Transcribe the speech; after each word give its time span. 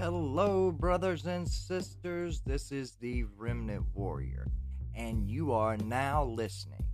Hello, 0.00 0.72
brothers 0.72 1.26
and 1.26 1.46
sisters. 1.46 2.40
This 2.46 2.72
is 2.72 2.92
the 3.02 3.24
Remnant 3.36 3.84
Warrior, 3.92 4.46
and 4.94 5.28
you 5.28 5.52
are 5.52 5.76
now 5.76 6.24
listening 6.24 6.86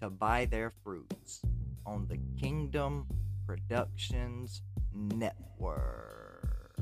to 0.00 0.08
By 0.08 0.46
Their 0.46 0.72
Fruits 0.82 1.42
on 1.84 2.06
the 2.08 2.18
Kingdom 2.40 3.06
Productions 3.46 4.62
Network. 4.94 6.74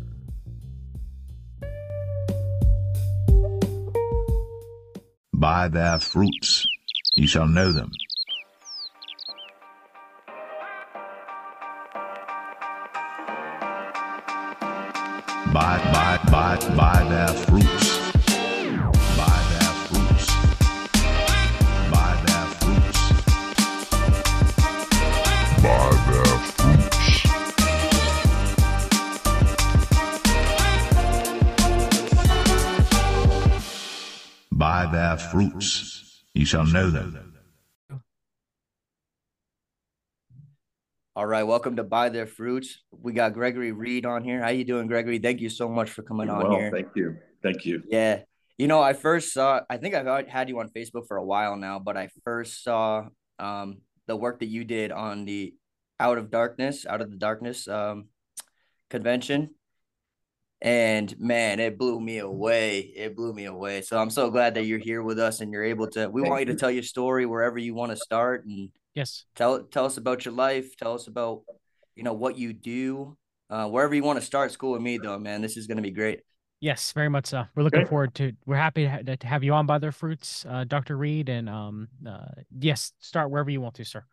By 5.34 5.66
their 5.66 5.98
fruits 5.98 6.64
you 7.16 7.26
shall 7.26 7.48
know 7.48 7.72
them. 7.72 7.90
By, 15.52 15.76
by, 15.92 16.18
by, 16.30 16.56
by 16.74 17.04
their 17.10 17.28
fruits. 17.28 17.98
By 19.18 19.38
their 19.50 19.72
fruits. 19.84 20.26
By 21.90 22.12
their 22.24 22.46
fruits. 22.56 23.00
By 25.62 25.90
their 26.08 26.38
fruits. 26.38 26.92
By 34.50 34.86
their 34.86 35.16
fruits 35.18 36.22
ye 36.32 36.44
shall 36.46 36.64
know 36.64 36.88
them. 36.88 37.34
All 41.14 41.26
right, 41.42 41.48
welcome 41.48 41.74
to 41.74 41.82
By 41.82 42.08
Their 42.08 42.26
Fruits. 42.26 42.78
We 42.92 43.12
got 43.12 43.32
Gregory 43.32 43.72
Reid 43.72 44.06
on 44.06 44.22
here. 44.22 44.40
How 44.40 44.50
you 44.50 44.64
doing, 44.64 44.86
Gregory? 44.86 45.18
Thank 45.18 45.40
you 45.40 45.48
so 45.48 45.68
much 45.68 45.90
for 45.90 46.02
coming 46.02 46.30
on 46.30 46.48
well, 46.48 46.56
here. 46.56 46.70
thank 46.72 46.88
you. 46.94 47.16
Thank 47.42 47.64
you. 47.64 47.82
Yeah. 47.88 48.20
You 48.58 48.68
know, 48.68 48.80
I 48.80 48.92
first 48.92 49.32
saw, 49.32 49.62
I 49.68 49.76
think 49.78 49.96
I've 49.96 50.28
had 50.28 50.48
you 50.48 50.60
on 50.60 50.68
Facebook 50.68 51.08
for 51.08 51.16
a 51.16 51.24
while 51.24 51.56
now, 51.56 51.80
but 51.80 51.96
I 51.96 52.10
first 52.22 52.62
saw 52.62 53.08
um, 53.40 53.78
the 54.06 54.14
work 54.14 54.38
that 54.38 54.46
you 54.46 54.62
did 54.62 54.92
on 54.92 55.24
the 55.24 55.54
Out 55.98 56.16
of 56.16 56.30
Darkness, 56.30 56.86
Out 56.86 57.00
of 57.00 57.10
the 57.10 57.16
Darkness 57.16 57.66
um, 57.66 58.06
convention. 58.88 59.50
And 60.60 61.12
man, 61.18 61.58
it 61.58 61.76
blew 61.76 62.00
me 62.00 62.18
away. 62.18 62.78
It 62.78 63.16
blew 63.16 63.32
me 63.32 63.46
away. 63.46 63.82
So 63.82 63.98
I'm 63.98 64.10
so 64.10 64.30
glad 64.30 64.54
that 64.54 64.66
you're 64.66 64.78
here 64.78 65.02
with 65.02 65.18
us 65.18 65.40
and 65.40 65.52
you're 65.52 65.64
able 65.64 65.88
to, 65.88 66.08
we 66.08 66.22
Thank 66.22 66.30
want 66.30 66.46
you 66.46 66.52
to 66.52 66.58
tell 66.58 66.70
your 66.70 66.84
story 66.84 67.26
wherever 67.26 67.58
you 67.58 67.74
want 67.74 67.90
to 67.90 67.96
start 67.96 68.44
and 68.46 68.70
Yes. 68.94 69.24
tell 69.36 69.62
tell 69.64 69.86
us 69.86 69.96
about 69.96 70.24
your 70.24 70.34
life 70.34 70.76
tell 70.76 70.94
us 70.94 71.06
about 71.06 71.42
you 71.96 72.02
know 72.02 72.12
what 72.12 72.36
you 72.36 72.52
do 72.52 73.16
uh, 73.50 73.66
wherever 73.68 73.94
you 73.94 74.02
want 74.02 74.18
to 74.18 74.24
start 74.24 74.52
school 74.52 74.72
with 74.72 74.82
me 74.82 74.98
though 74.98 75.18
man 75.18 75.40
this 75.40 75.56
is 75.56 75.66
going 75.66 75.76
to 75.76 75.82
be 75.82 75.90
great 75.90 76.20
Yes, 76.60 76.92
very 76.92 77.08
much 77.08 77.26
so. 77.26 77.42
We're 77.56 77.64
looking 77.64 77.80
Okay. 77.80 77.88
forward 77.88 78.14
to. 78.14 78.34
We're 78.46 78.54
happy 78.54 78.84
to 78.84 78.88
ha- 78.88 79.16
to 79.18 79.26
have 79.26 79.42
you 79.42 79.52
on 79.52 79.66
by 79.66 79.78
their 79.78 79.90
fruits, 79.90 80.46
uh, 80.48 80.62
Dr. 80.62 80.96
Reid, 80.96 81.28
and 81.28 81.48
um, 81.48 81.88
uh, 82.06 82.26
yes, 82.56 82.92
start 83.00 83.32
wherever 83.32 83.50
you 83.50 83.60
want 83.60 83.74
to, 83.74 83.84
sir. 83.84 84.04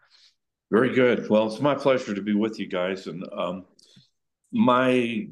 Very 0.72 0.96
good. 0.96 1.30
Well, 1.30 1.46
it's 1.46 1.60
my 1.62 1.76
pleasure 1.76 2.16
to 2.16 2.24
be 2.24 2.34
with 2.34 2.60
you 2.60 2.66
guys. 2.66 3.06
And 3.06 3.24
um, 3.32 3.66
my 4.52 5.28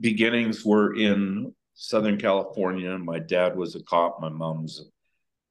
beginnings 0.00 0.64
were 0.64 0.96
in 0.96 1.54
Southern 1.74 2.18
California. 2.18 2.98
My 2.98 3.20
dad 3.20 3.56
was 3.56 3.76
a 3.76 3.82
cop. 3.84 4.20
My 4.20 4.28
mom 4.28 4.62
was 4.64 4.90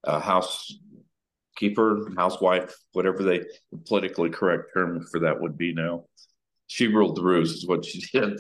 a 0.04 0.20
housekeeper, 1.66 2.12
housewife, 2.18 2.76
whatever 2.94 3.24
they 3.24 3.40
the 3.72 3.78
politically 3.88 4.30
correct 4.30 4.72
term 4.74 5.06
for 5.12 5.20
that 5.22 5.40
would 5.40 5.58
be 5.58 5.74
now. 5.74 6.06
She 6.68 6.88
ruled 6.88 7.16
the 7.16 7.24
roost, 7.24 7.58
is 7.58 7.68
what 7.68 7.86
she 7.86 8.02
did. 8.14 8.40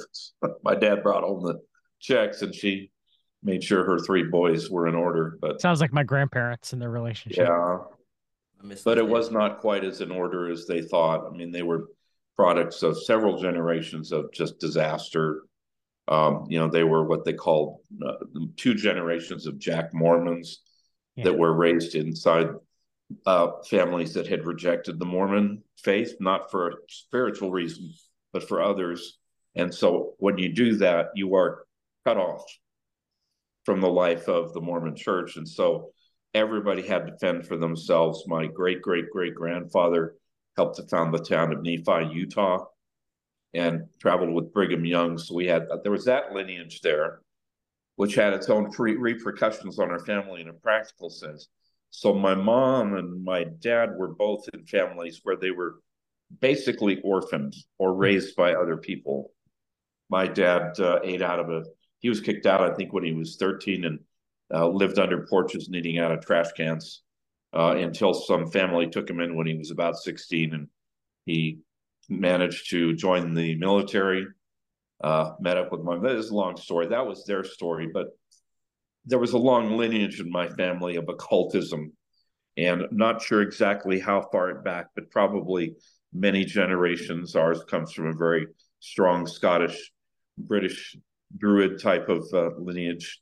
my 0.63 0.75
dad 0.75 1.03
brought 1.03 1.23
home 1.23 1.43
the 1.43 1.59
checks, 1.99 2.41
and 2.41 2.53
she 2.53 2.91
made 3.43 3.63
sure 3.63 3.83
her 3.85 3.99
three 3.99 4.23
boys 4.23 4.69
were 4.69 4.87
in 4.87 4.95
order. 4.95 5.37
But 5.41 5.61
Sounds 5.61 5.79
like 5.81 5.93
my 5.93 6.03
grandparents 6.03 6.73
and 6.73 6.81
their 6.81 6.89
relationship. 6.89 7.47
yeah, 7.47 7.77
but 8.83 8.97
it 8.97 9.07
was 9.07 9.31
not 9.31 9.59
quite 9.59 9.83
as 9.83 10.01
in 10.01 10.11
order 10.11 10.49
as 10.49 10.65
they 10.65 10.81
thought. 10.81 11.27
I 11.27 11.35
mean, 11.35 11.51
they 11.51 11.61
were 11.63 11.85
products 12.35 12.83
of 12.83 13.01
several 13.01 13.37
generations 13.39 14.11
of 14.11 14.31
just 14.33 14.59
disaster. 14.59 15.43
Um, 16.07 16.45
you 16.49 16.59
know, 16.59 16.67
they 16.67 16.83
were 16.83 17.05
what 17.05 17.23
they 17.25 17.33
called 17.33 17.77
uh, 18.05 18.13
two 18.57 18.73
generations 18.75 19.47
of 19.47 19.57
Jack 19.59 19.93
Mormons 19.93 20.61
Yeah. 21.15 21.25
that 21.25 21.37
were 21.37 21.53
raised 21.53 21.95
inside 21.95 22.47
uh, 23.25 23.61
families 23.69 24.13
that 24.13 24.27
had 24.27 24.45
rejected 24.45 24.99
the 24.99 25.05
Mormon 25.05 25.63
faith, 25.77 26.15
not 26.19 26.49
for 26.51 26.83
spiritual 26.87 27.51
reason, 27.51 27.93
but 28.33 28.47
for 28.47 28.61
others. 28.61 29.17
And 29.55 29.73
so 29.73 30.15
when 30.17 30.37
you 30.37 30.53
do 30.53 30.75
that, 30.77 31.07
you 31.15 31.35
are 31.35 31.65
cut 32.03 32.17
off 32.17 32.43
from 33.63 33.81
the 33.81 33.89
life 33.89 34.27
of 34.27 34.53
the 34.53 34.61
Mormon 34.61 34.95
church. 34.95 35.37
And 35.37 35.47
so 35.47 35.91
everybody 36.33 36.85
had 36.85 37.07
to 37.07 37.17
fend 37.17 37.47
for 37.47 37.57
themselves. 37.57 38.25
My 38.27 38.45
great 38.45 38.81
great 38.81 39.09
great 39.09 39.35
grandfather 39.35 40.15
helped 40.57 40.77
to 40.77 40.83
found 40.83 41.13
the 41.13 41.19
town 41.19 41.51
of 41.51 41.61
Nephi, 41.61 42.13
Utah, 42.13 42.65
and 43.53 43.85
traveled 43.99 44.33
with 44.33 44.53
Brigham 44.53 44.85
Young. 44.85 45.17
So 45.17 45.33
we 45.35 45.47
had 45.47 45.67
there 45.83 45.91
was 45.91 46.05
that 46.05 46.33
lineage 46.33 46.81
there, 46.81 47.21
which 47.95 48.15
had 48.15 48.33
its 48.33 48.49
own 48.49 48.71
pre- 48.71 48.97
repercussions 48.97 49.79
on 49.79 49.89
our 49.89 49.99
family 49.99 50.41
in 50.41 50.49
a 50.49 50.53
practical 50.53 51.09
sense. 51.09 51.47
So 51.99 52.13
my 52.13 52.35
mom 52.35 52.95
and 52.95 53.23
my 53.23 53.45
dad 53.45 53.91
were 53.97 54.13
both 54.13 54.47
in 54.53 54.65
families 54.65 55.21
where 55.23 55.37
they 55.37 55.51
were 55.51 55.75
basically 56.41 56.99
orphaned 57.03 57.55
or 57.77 57.93
raised 57.93 58.35
by 58.35 58.53
other 58.53 58.77
people. 58.77 59.31
My 60.09 60.27
dad 60.27 60.79
uh, 60.79 60.99
ate 61.03 61.21
out 61.21 61.39
of 61.39 61.49
a 61.49 61.63
he 61.99 62.09
was 62.09 62.21
kicked 62.21 62.45
out, 62.45 62.61
I 62.61 62.75
think, 62.75 62.93
when 62.93 63.03
he 63.03 63.13
was 63.13 63.37
13 63.37 63.85
and 63.85 63.99
uh, 64.53 64.67
lived 64.67 64.99
under 64.99 65.25
porches 65.25 65.67
and 65.67 65.75
eating 65.75 65.97
out 65.97 66.11
of 66.11 66.23
trash 66.23 66.51
cans 66.51 67.01
uh, 67.51 67.75
until 67.77 68.13
some 68.13 68.51
family 68.51 68.87
took 68.87 69.09
him 69.09 69.21
in 69.21 69.35
when 69.35 69.47
he 69.47 69.55
was 69.55 69.71
about 69.71 69.97
16 69.97 70.53
and 70.53 70.67
he 71.25 71.59
managed 72.09 72.69
to 72.69 72.93
join 72.93 73.33
the 73.33 73.55
military. 73.55 74.27
Uh, 75.03 75.31
met 75.39 75.57
up 75.57 75.71
with 75.71 75.81
my. 75.81 75.97
That 75.97 76.15
is 76.15 76.29
a 76.29 76.35
long 76.35 76.57
story. 76.57 76.87
That 76.87 77.07
was 77.07 77.25
their 77.25 77.43
story, 77.43 77.89
but 77.91 78.09
there 79.05 79.19
was 79.19 79.33
a 79.33 79.37
long 79.37 79.77
lineage 79.77 80.19
in 80.19 80.29
my 80.31 80.47
family 80.49 80.95
of 80.95 81.07
occultism, 81.09 81.91
and 82.57 82.83
not 82.91 83.21
sure 83.21 83.41
exactly 83.41 83.99
how 83.99 84.21
far 84.31 84.49
it 84.49 84.63
back, 84.63 84.87
but 84.95 85.11
probably 85.11 85.75
many 86.13 86.45
generations. 86.45 87.35
Ours 87.35 87.63
comes 87.69 87.91
from 87.91 88.07
a 88.07 88.13
very 88.13 88.47
strong 88.79 89.27
Scottish, 89.27 89.91
British 90.37 90.95
Druid 91.37 91.81
type 91.81 92.07
of 92.09 92.25
uh, 92.33 92.49
lineage, 92.57 93.19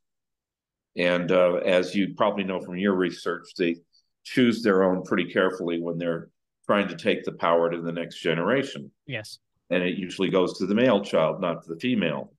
and 0.95 1.31
uh, 1.31 1.55
as 1.55 1.95
you 1.95 2.13
probably 2.15 2.43
know 2.43 2.59
from 2.59 2.77
your 2.77 2.93
research, 2.95 3.49
they 3.57 3.77
choose 4.23 4.61
their 4.61 4.83
own 4.83 5.03
pretty 5.03 5.25
carefully 5.25 5.81
when 5.81 5.97
they're 5.97 6.29
trying 6.65 6.87
to 6.87 6.95
take 6.95 7.23
the 7.23 7.31
power 7.33 7.69
to 7.69 7.81
the 7.81 7.91
next 7.91 8.19
generation 8.21 8.89
Yes. 9.05 9.39
and 9.69 9.83
it 9.83 9.97
usually 9.97 10.29
goes 10.29 10.57
to 10.59 10.65
the 10.65 10.75
male 10.75 11.03
child, 11.03 11.41
not 11.41 11.63
to 11.63 11.73
the 11.73 11.79
female. 11.79 12.31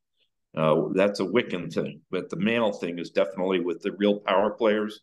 Uh, 0.56 0.88
that's 0.94 1.20
a 1.20 1.24
Wiccan 1.24 1.72
thing, 1.72 2.00
but 2.10 2.30
the 2.30 2.36
male 2.36 2.72
thing 2.72 2.98
is 2.98 3.10
definitely 3.10 3.60
with 3.60 3.82
the 3.82 3.92
real 3.92 4.20
power 4.20 4.50
players. 4.50 5.00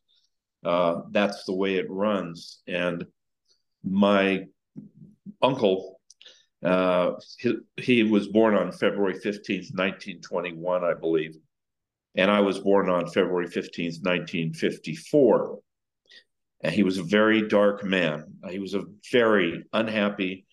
Uh, 0.64 1.02
that's 1.12 1.44
the 1.44 1.54
way 1.54 1.76
it 1.76 1.90
runs. 1.90 2.62
And 2.68 3.06
my 3.84 4.46
uncle, 5.42 6.00
uh, 6.64 7.14
he, 7.38 7.58
he 7.78 8.04
was 8.04 8.28
born 8.28 8.56
on 8.56 8.72
February 8.72 9.16
15th, 9.16 9.74
1921, 9.74 10.84
I 10.84 10.94
believe. 10.94 11.36
And 12.16 12.30
I 12.30 12.42
was 12.42 12.60
born 12.60 12.90
on 12.90 13.08
February 13.08 13.48
15th, 13.48 14.04
1954. 14.04 15.60
And 16.64 16.74
he 16.74 16.84
was 16.84 16.98
a 16.98 17.04
very 17.04 17.48
dark 17.48 17.84
man. 17.84 18.36
He 18.50 18.60
was 18.60 18.76
a 18.76 18.84
very 19.12 19.66
unhappy, 19.74 20.46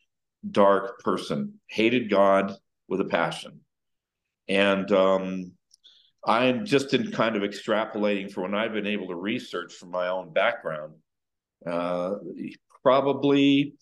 dark 0.50 1.01
person, 1.01 1.60
hated 1.66 2.10
God 2.10 2.54
with 2.89 3.01
a 3.01 3.04
passion. 3.04 3.60
And 4.48 4.91
um, 4.92 5.53
I'm 6.24 6.65
just 6.65 6.95
in 6.95 7.12
kind 7.12 7.36
of 7.36 7.42
extrapolating 7.42 8.33
for 8.33 8.42
when 8.42 8.54
I've 8.54 8.72
been 8.72 8.86
able 8.86 9.09
to 9.09 9.15
research 9.15 9.74
from 9.74 9.91
my 9.91 10.09
own 10.09 10.33
background. 10.33 10.95
Uh, 11.66 12.15
probably 12.83 13.74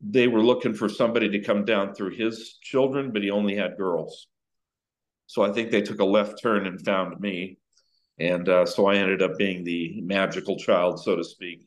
they 0.00 0.28
were 0.28 0.42
looking 0.42 0.74
for 0.74 0.88
somebody 0.88 1.28
to 1.30 1.40
come 1.40 1.64
down 1.64 1.94
through 1.94 2.16
his 2.16 2.58
children, 2.62 3.12
but 3.12 3.22
he 3.22 3.30
only 3.30 3.56
had 3.56 3.76
girls. 3.76 4.26
So 5.26 5.42
I 5.42 5.52
think 5.52 5.70
they 5.70 5.82
took 5.82 6.00
a 6.00 6.04
left 6.04 6.42
turn 6.42 6.66
and 6.66 6.80
found 6.84 7.20
me. 7.20 7.58
And 8.18 8.48
uh, 8.48 8.66
so 8.66 8.86
I 8.86 8.96
ended 8.96 9.22
up 9.22 9.38
being 9.38 9.64
the 9.64 10.00
magical 10.02 10.58
child, 10.58 11.02
so 11.02 11.16
to 11.16 11.24
speak 11.24 11.66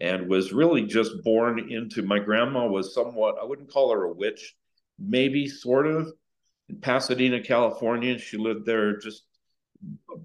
and 0.00 0.28
was 0.28 0.52
really 0.52 0.82
just 0.82 1.22
born 1.22 1.70
into 1.70 2.02
my 2.02 2.18
grandma 2.18 2.66
was 2.66 2.94
somewhat 2.94 3.36
i 3.40 3.44
wouldn't 3.44 3.72
call 3.72 3.92
her 3.92 4.04
a 4.04 4.12
witch 4.12 4.54
maybe 4.98 5.48
sort 5.48 5.86
of 5.86 6.12
in 6.68 6.76
pasadena 6.80 7.40
california 7.40 8.18
she 8.18 8.36
lived 8.36 8.66
there 8.66 8.98
just 8.98 9.24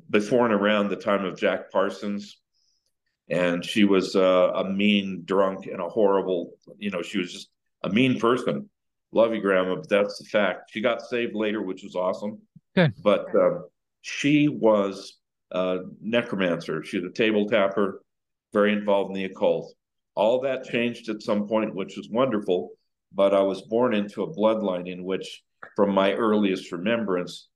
before 0.10 0.46
and 0.46 0.54
around 0.54 0.90
the 0.90 0.96
time 0.96 1.26
of 1.26 1.38
jack 1.38 1.72
parsons 1.72 2.40
and 3.30 3.64
she 3.64 3.84
was 3.84 4.16
uh, 4.16 4.52
a 4.56 4.70
mean 4.70 5.24
drunk 5.26 5.66
and 5.66 5.80
a 5.80 5.90
horrible 5.90 6.52
you 6.78 6.90
know 6.90 7.02
she 7.02 7.18
was 7.18 7.32
just 7.32 7.50
a 7.84 7.90
mean 7.90 8.20
person 8.20 8.70
love 9.12 9.34
you 9.34 9.42
grandma 9.42 9.76
but 9.76 9.90
that's 9.90 10.18
the 10.20 10.26
fact 10.26 10.72
she 10.72 10.82
got 10.82 11.02
saved 11.02 11.36
later 11.36 11.62
which 11.62 11.84
was 11.84 11.96
awesome 11.96 12.40
Good. 12.76 12.94
But 13.04 13.28
um, 13.36 13.68
she 14.02 14.48
was 14.48 15.18
a 15.52 15.80
necromancer. 16.02 16.84
She 16.84 16.98
was 16.98 17.10
a 17.10 17.14
table 17.14 17.48
tapper, 17.48 18.02
very 18.54 18.74
involved 18.74 19.10
in 19.10 19.16
the 19.16 19.26
occult. 19.26 19.74
All 20.16 20.42
that 20.42 20.66
changed 20.66 21.10
at 21.10 21.22
some 21.22 21.48
point, 21.48 21.76
which 21.76 21.98
was 21.98 22.10
wonderful. 22.10 22.72
But 23.14 23.34
I 23.34 23.42
was 23.42 23.62
born 23.64 23.94
into 23.94 24.24
a 24.24 24.34
bloodline 24.34 24.90
in 24.90 25.04
which, 25.04 25.44
from 25.76 25.94
my 25.94 26.14
earliest 26.14 26.72
remembrance, 26.72 27.48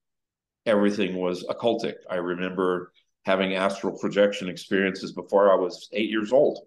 everything 0.66 1.16
was 1.16 1.44
occultic. 1.46 1.96
I 2.10 2.16
remember 2.16 2.92
having 3.26 3.56
astral 3.56 3.98
projection 3.98 4.50
experiences 4.50 5.14
before 5.14 5.52
I 5.52 5.56
was 5.56 5.90
eight 5.94 6.10
years 6.10 6.32
old. 6.32 6.60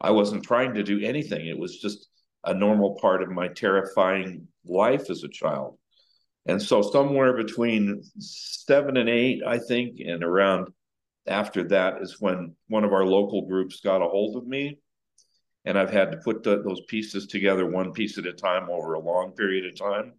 I 0.00 0.10
wasn't 0.10 0.44
trying 0.44 0.74
to 0.74 0.82
do 0.82 1.00
anything. 1.00 1.46
It 1.46 1.58
was 1.58 1.78
just 1.78 2.08
a 2.44 2.54
normal 2.54 2.96
part 3.00 3.22
of 3.22 3.30
my 3.30 3.48
terrifying 3.48 4.48
life 4.64 5.10
as 5.10 5.24
a 5.24 5.28
child. 5.28 5.78
And 6.46 6.60
so 6.60 6.80
somewhere 6.80 7.36
between 7.36 8.02
seven 8.18 8.96
and 8.96 9.08
eight, 9.08 9.42
I 9.46 9.58
think, 9.58 10.00
and 10.00 10.24
around 10.24 10.68
after 11.26 11.68
that 11.68 12.00
is 12.00 12.16
when 12.18 12.54
one 12.68 12.84
of 12.84 12.92
our 12.92 13.04
local 13.04 13.46
groups 13.46 13.80
got 13.80 14.02
a 14.02 14.08
hold 14.08 14.36
of 14.36 14.46
me. 14.46 14.78
And 15.66 15.78
I've 15.78 15.90
had 15.90 16.12
to 16.12 16.18
put 16.18 16.42
the, 16.42 16.62
those 16.62 16.80
pieces 16.88 17.26
together 17.26 17.66
one 17.66 17.92
piece 17.92 18.16
at 18.16 18.24
a 18.24 18.32
time 18.32 18.70
over 18.70 18.94
a 18.94 19.00
long 19.00 19.32
period 19.32 19.66
of 19.66 19.78
time 19.78 20.14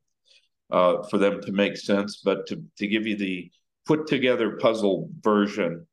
uh, 0.71 1.03
for 1.03 1.17
them 1.17 1.41
to 1.41 1.51
make 1.51 1.77
sense. 1.77 2.21
But 2.23 2.47
to, 2.47 2.63
to 2.77 2.87
give 2.87 3.05
you 3.05 3.17
the 3.17 3.51
put 3.85 4.07
together 4.07 4.57
puzzle 4.57 5.09
version, 5.21 5.85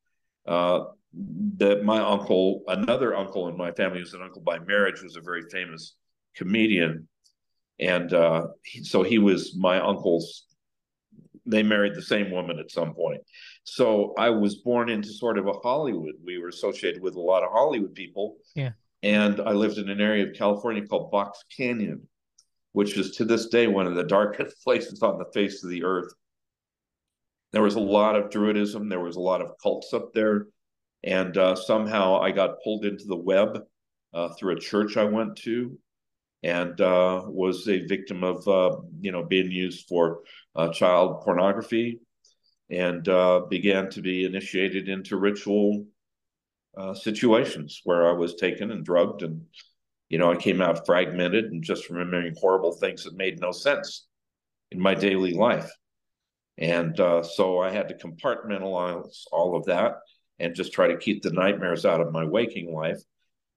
uh, 0.46 0.84
that 1.56 1.84
my 1.84 2.00
uncle, 2.00 2.62
another 2.68 3.16
uncle 3.16 3.48
in 3.48 3.56
my 3.56 3.72
family 3.72 4.00
who's 4.00 4.14
an 4.14 4.22
uncle 4.22 4.42
by 4.42 4.58
marriage, 4.58 5.02
was 5.02 5.16
a 5.16 5.20
very 5.20 5.42
famous 5.50 5.96
comedian. 6.36 7.08
And 7.80 8.12
uh, 8.12 8.48
he, 8.64 8.84
so 8.84 9.02
he 9.02 9.18
was 9.18 9.56
my 9.56 9.80
uncle's, 9.80 10.44
they 11.46 11.62
married 11.62 11.94
the 11.94 12.02
same 12.02 12.30
woman 12.30 12.58
at 12.58 12.70
some 12.70 12.92
point. 12.94 13.22
So 13.64 14.14
I 14.18 14.30
was 14.30 14.56
born 14.56 14.90
into 14.90 15.08
sort 15.08 15.38
of 15.38 15.46
a 15.46 15.52
Hollywood. 15.52 16.14
We 16.24 16.38
were 16.38 16.48
associated 16.48 17.02
with 17.02 17.14
a 17.16 17.20
lot 17.20 17.42
of 17.42 17.50
Hollywood 17.52 17.94
people. 17.94 18.36
Yeah. 18.54 18.72
And 19.02 19.40
I 19.40 19.52
lived 19.52 19.78
in 19.78 19.88
an 19.88 20.00
area 20.00 20.26
of 20.26 20.34
California 20.34 20.86
called 20.86 21.10
Box 21.10 21.44
Canyon, 21.56 22.06
which 22.72 22.96
is 22.96 23.16
to 23.16 23.24
this 23.24 23.46
day 23.46 23.66
one 23.66 23.86
of 23.86 23.94
the 23.94 24.04
darkest 24.04 24.60
places 24.64 25.02
on 25.02 25.18
the 25.18 25.30
face 25.32 25.64
of 25.64 25.70
the 25.70 25.84
earth. 25.84 26.12
There 27.52 27.62
was 27.62 27.76
a 27.76 27.80
lot 27.80 28.16
of 28.16 28.30
Druidism, 28.30 28.90
there 28.90 29.00
was 29.00 29.16
a 29.16 29.20
lot 29.20 29.40
of 29.40 29.52
cults 29.62 29.94
up 29.94 30.12
there. 30.12 30.46
And 31.04 31.36
uh, 31.36 31.54
somehow 31.54 32.20
I 32.20 32.32
got 32.32 32.62
pulled 32.62 32.84
into 32.84 33.04
the 33.04 33.16
web 33.16 33.62
uh, 34.12 34.30
through 34.30 34.56
a 34.56 34.60
church 34.60 34.96
I 34.96 35.04
went 35.04 35.36
to 35.38 35.78
and 36.42 36.80
uh, 36.80 37.22
was 37.26 37.66
a 37.68 37.86
victim 37.86 38.22
of, 38.22 38.46
uh, 38.46 38.76
you 39.00 39.12
know, 39.12 39.24
being 39.24 39.50
used 39.50 39.86
for 39.88 40.20
uh, 40.54 40.68
child 40.68 41.22
pornography 41.22 42.00
and 42.70 43.08
uh, 43.08 43.42
began 43.48 43.90
to 43.90 44.00
be 44.00 44.24
initiated 44.24 44.88
into 44.88 45.16
ritual 45.16 45.86
situations 46.94 47.80
where 47.82 48.08
I 48.08 48.12
was 48.12 48.36
taken 48.36 48.70
and 48.70 48.84
drugged 48.84 49.22
and 49.22 49.44
you 50.08 50.18
know, 50.18 50.32
I 50.32 50.36
came 50.36 50.60
out 50.60 50.86
fragmented 50.86 51.46
and 51.46 51.62
just 51.62 51.90
remembering 51.90 52.34
horrible 52.40 52.72
things 52.72 53.04
that 53.04 53.16
made 53.16 53.40
no 53.40 53.52
sense 53.52 54.06
in 54.70 54.80
my 54.80 54.94
daily 54.94 55.32
life. 55.32 55.70
And 56.56 56.98
uh, 56.98 57.22
so 57.22 57.60
I 57.60 57.70
had 57.70 57.88
to 57.88 57.94
compartmentalize 57.94 59.24
all 59.30 59.56
of 59.56 59.66
that 59.66 59.98
and 60.38 60.54
just 60.54 60.72
try 60.72 60.88
to 60.88 60.96
keep 60.96 61.22
the 61.22 61.30
nightmares 61.30 61.84
out 61.84 62.00
of 62.00 62.12
my 62.12 62.24
waking 62.24 62.72
life. 62.72 63.00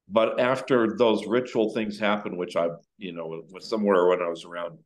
But 0.07 0.39
after 0.39 0.95
those 0.97 1.25
ritual 1.25 1.73
things 1.73 1.97
happened, 1.97 2.37
which 2.37 2.55
I, 2.55 2.67
you 2.97 3.13
know, 3.13 3.43
was 3.49 3.69
somewhere 3.69 4.07
when 4.07 4.21
I 4.21 4.27
was 4.27 4.43
around, 4.43 4.77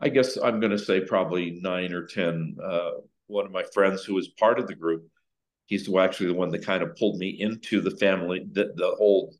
I 0.00 0.08
guess 0.08 0.36
I'm 0.36 0.58
going 0.58 0.72
to 0.72 0.78
say 0.78 1.00
probably 1.00 1.58
nine 1.62 1.92
or 1.92 2.06
10, 2.06 2.56
uh, 2.62 2.90
one 3.26 3.46
of 3.46 3.52
my 3.52 3.64
friends 3.74 4.04
who 4.04 4.14
was 4.14 4.28
part 4.28 4.58
of 4.58 4.66
the 4.66 4.74
group, 4.74 5.06
he's 5.66 5.92
actually 5.94 6.28
the 6.28 6.34
one 6.34 6.50
that 6.50 6.64
kind 6.64 6.82
of 6.82 6.96
pulled 6.96 7.18
me 7.18 7.28
into 7.28 7.80
the 7.80 7.96
family, 7.98 8.46
the, 8.52 8.72
the 8.76 8.94
whole 8.96 9.34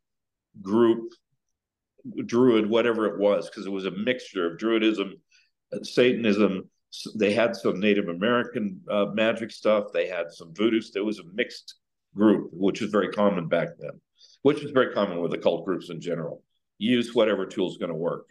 group, 0.62 1.12
Druid, 2.24 2.68
whatever 2.68 3.06
it 3.06 3.18
was, 3.18 3.48
because 3.48 3.66
it 3.66 3.72
was 3.72 3.86
a 3.86 3.90
mixture 3.90 4.50
of 4.50 4.58
Druidism, 4.58 5.12
Satanism. 5.82 6.68
They 7.16 7.32
had 7.32 7.56
some 7.56 7.80
Native 7.80 8.08
American 8.08 8.80
uh, 8.90 9.06
magic 9.06 9.50
stuff. 9.50 9.86
They 9.92 10.06
had 10.06 10.30
some 10.30 10.54
voodoo. 10.54 10.80
There 10.92 11.04
was 11.04 11.18
a 11.18 11.24
mixed 11.34 11.74
group, 12.14 12.50
which 12.52 12.80
was 12.80 12.90
very 12.90 13.08
common 13.08 13.48
back 13.48 13.68
then, 13.78 14.00
which 14.42 14.62
is 14.62 14.70
very 14.70 14.94
common 14.94 15.20
with 15.20 15.34
occult 15.34 15.64
groups 15.64 15.90
in 15.90 16.00
general. 16.00 16.42
Use 16.78 17.14
whatever 17.14 17.46
tool 17.46 17.70
is 17.70 17.76
going 17.76 17.90
to 17.90 17.96
work. 17.96 18.30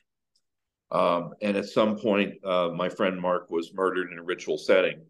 Um, 0.91 1.33
and 1.41 1.57
at 1.57 1.65
some 1.65 1.97
point, 1.97 2.43
uh, 2.45 2.69
my 2.69 2.89
friend 2.89 3.19
Mark 3.19 3.49
was 3.49 3.73
murdered 3.73 4.11
in 4.11 4.19
a 4.19 4.23
ritual 4.23 4.57
setting. 4.57 5.01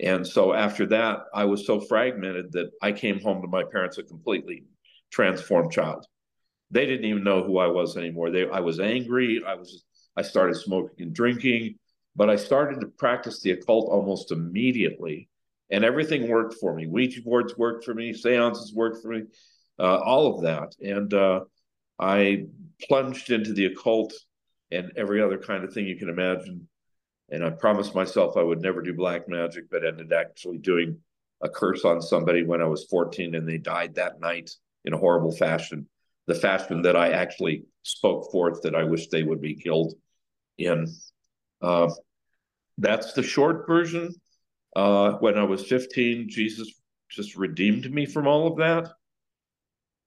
And 0.00 0.26
so 0.26 0.52
after 0.52 0.86
that, 0.86 1.24
I 1.34 1.44
was 1.44 1.66
so 1.66 1.80
fragmented 1.80 2.52
that 2.52 2.70
I 2.82 2.92
came 2.92 3.20
home 3.20 3.42
to 3.42 3.48
my 3.48 3.64
parents 3.64 3.98
a 3.98 4.02
completely 4.02 4.64
transformed 5.10 5.72
child 5.72 6.06
they 6.72 6.86
didn't 6.86 7.04
even 7.04 7.22
know 7.22 7.44
who 7.44 7.58
I 7.58 7.66
was 7.66 7.96
anymore. 7.96 8.30
They, 8.30 8.48
I 8.48 8.60
was 8.60 8.80
angry. 8.80 9.42
I 9.46 9.54
was, 9.54 9.84
I 10.16 10.22
started 10.22 10.56
smoking 10.56 11.06
and 11.06 11.14
drinking, 11.14 11.76
but 12.16 12.30
I 12.30 12.36
started 12.36 12.80
to 12.80 12.86
practice 12.86 13.40
the 13.40 13.52
occult 13.52 13.90
almost 13.90 14.32
immediately, 14.32 15.28
and 15.70 15.84
everything 15.84 16.28
worked 16.28 16.54
for 16.60 16.74
me. 16.74 16.86
Ouija 16.86 17.20
boards 17.22 17.56
worked 17.56 17.84
for 17.84 17.94
me. 17.94 18.14
Seances 18.14 18.72
worked 18.74 19.02
for 19.02 19.08
me. 19.08 19.22
Uh, 19.78 19.98
all 19.98 20.34
of 20.34 20.42
that, 20.42 20.74
and 20.80 21.12
uh, 21.14 21.40
I 21.98 22.46
plunged 22.88 23.30
into 23.30 23.52
the 23.52 23.66
occult 23.66 24.12
and 24.70 24.92
every 24.96 25.20
other 25.22 25.38
kind 25.38 25.64
of 25.64 25.72
thing 25.72 25.86
you 25.86 25.96
can 25.96 26.08
imagine. 26.08 26.68
And 27.30 27.44
I 27.44 27.50
promised 27.50 27.94
myself 27.94 28.36
I 28.36 28.42
would 28.42 28.60
never 28.60 28.82
do 28.82 28.94
black 28.94 29.28
magic, 29.28 29.64
but 29.70 29.84
ended 29.84 30.12
actually 30.12 30.58
doing 30.58 30.98
a 31.42 31.48
curse 31.48 31.84
on 31.84 32.00
somebody 32.00 32.44
when 32.44 32.62
I 32.62 32.66
was 32.66 32.84
14, 32.84 33.34
and 33.34 33.46
they 33.46 33.58
died 33.58 33.94
that 33.96 34.20
night 34.20 34.50
in 34.84 34.94
a 34.94 34.98
horrible 34.98 35.32
fashion 35.32 35.86
the 36.26 36.34
fashion 36.34 36.82
that 36.82 36.96
I 36.96 37.10
actually 37.10 37.64
spoke 37.82 38.30
forth 38.30 38.62
that 38.62 38.74
I 38.74 38.84
wish 38.84 39.08
they 39.08 39.22
would 39.22 39.40
be 39.40 39.54
killed 39.54 39.94
in. 40.58 40.86
Uh, 41.60 41.90
that's 42.78 43.12
the 43.12 43.22
short 43.22 43.66
version. 43.66 44.14
Uh, 44.74 45.12
when 45.14 45.36
I 45.36 45.44
was 45.44 45.66
15, 45.66 46.28
Jesus 46.28 46.72
just 47.10 47.36
redeemed 47.36 47.92
me 47.92 48.06
from 48.06 48.26
all 48.26 48.46
of 48.46 48.56
that. 48.58 48.92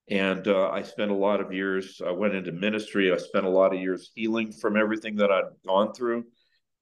And 0.09 0.47
uh, 0.47 0.69
I 0.69 0.83
spent 0.83 1.12
a 1.12 1.15
lot 1.15 1.41
of 1.41 1.51
years, 1.51 2.01
I 2.06 2.12
went 2.12 2.35
into 2.35 2.51
ministry. 2.51 3.12
I 3.12 3.17
spent 3.17 3.45
a 3.45 3.50
lot 3.50 3.73
of 3.73 3.81
years 3.81 4.12
healing 4.13 4.51
from 4.51 4.77
everything 4.77 5.15
that 5.17 5.31
I'd 5.31 5.45
gone 5.65 5.93
through. 5.93 6.25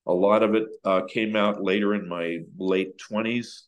A 0.05 0.13
lot 0.13 0.43
of 0.43 0.55
it 0.55 0.67
uh, 0.83 1.01
came 1.07 1.35
out 1.35 1.63
later 1.63 1.93
in 1.93 2.07
my 2.07 2.39
late 2.57 2.99
20s. 3.09 3.63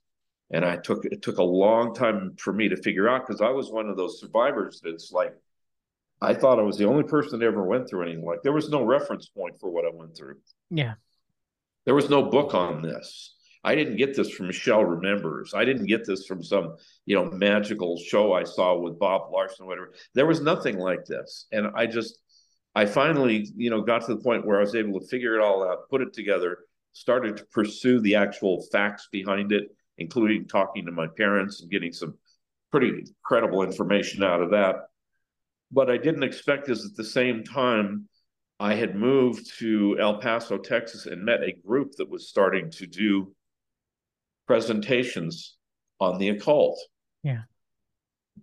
And 0.52 0.64
I 0.64 0.78
took 0.78 1.06
it 1.06 1.22
took 1.22 1.40
a 1.40 1.44
long 1.44 1.96
time 1.96 2.36
for 2.38 2.54
me 2.54 2.70
to 2.70 2.78
figure 2.78 3.10
out 3.10 3.26
because 3.26 3.42
I 3.42 3.50
was 3.50 3.72
one 3.72 3.90
of 3.90 3.98
those 3.98 4.20
survivors 4.20 4.80
that's 4.84 5.12
like, 5.12 5.34
I 6.22 6.34
thought 6.34 6.60
I 6.60 6.64
was 6.64 6.78
the 6.78 6.88
only 6.88 7.04
person 7.04 7.40
that 7.40 7.46
ever 7.46 7.64
went 7.64 7.90
through 7.90 8.04
anything 8.04 8.26
like. 8.26 8.42
There 8.42 8.54
was 8.54 8.70
no 8.70 8.84
reference 8.84 9.28
point 9.28 9.60
for 9.60 9.70
what 9.70 9.86
I 9.86 9.90
went 9.94 10.16
through. 10.16 10.36
Yeah, 10.70 10.94
there 11.86 11.96
was 11.96 12.10
no 12.10 12.24
book 12.24 12.54
on 12.54 12.82
this. 12.82 13.36
I 13.64 13.74
didn't 13.76 13.98
get 13.98 14.16
this 14.16 14.30
from 14.30 14.48
Michelle 14.48 14.86
Remembers. 14.86 15.54
I 15.56 15.66
didn't 15.66 15.88
get 15.88 16.06
this 16.06 16.26
from 16.26 16.44
some 16.44 16.76
you 17.06 17.16
know 17.16 17.26
magical 17.26 17.98
show 17.98 18.34
I 18.34 18.44
saw 18.44 18.78
with 18.78 19.00
Bob 19.00 19.32
Larson, 19.32 19.66
whatever. 19.66 19.94
There 20.14 20.26
was 20.26 20.42
nothing 20.42 20.78
like 20.78 21.06
this, 21.06 21.48
and 21.52 21.68
I 21.76 21.86
just 21.88 22.20
I 22.76 22.86
finally 22.86 23.48
you 23.56 23.70
know 23.70 23.82
got 23.82 24.06
to 24.06 24.16
the 24.16 24.22
point 24.22 24.46
where 24.46 24.58
I 24.58 24.62
was 24.62 24.76
able 24.76 25.00
to 25.00 25.08
figure 25.08 25.36
it 25.36 25.42
all 25.42 25.68
out, 25.68 25.90
put 25.90 26.02
it 26.02 26.14
together, 26.14 26.60
started 26.94 27.38
to 27.38 27.46
pursue 27.46 28.00
the 28.00 28.16
actual 28.16 28.66
facts 28.72 29.10
behind 29.12 29.52
it, 29.52 29.76
including 29.98 30.48
talking 30.48 30.86
to 30.86 30.92
my 30.92 31.08
parents 31.18 31.62
and 31.62 31.70
getting 31.70 31.92
some 31.92 32.16
pretty 32.72 33.06
credible 33.24 33.64
information 33.64 34.24
out 34.24 34.42
of 34.42 34.52
that 34.52 34.76
what 35.72 35.90
I 35.90 35.98
didn't 35.98 36.24
expect 36.24 36.70
is 36.70 36.86
at 36.86 36.96
the 36.96 37.04
same 37.04 37.44
time, 37.44 38.08
I 38.60 38.76
had 38.76 38.96
moved 38.96 39.52
to 39.60 39.98
El 40.00 40.20
Paso, 40.20 40.58
Texas, 40.58 41.06
and 41.06 41.24
met 41.24 41.44
a 41.44 41.54
group 41.66 41.94
that 41.98 42.10
was 42.10 42.30
starting 42.30 42.70
to 42.72 42.88
do 42.88 43.34
presentations 44.48 45.58
on 46.00 46.18
the 46.18 46.30
occult. 46.30 46.80
Yeah. 47.24 47.42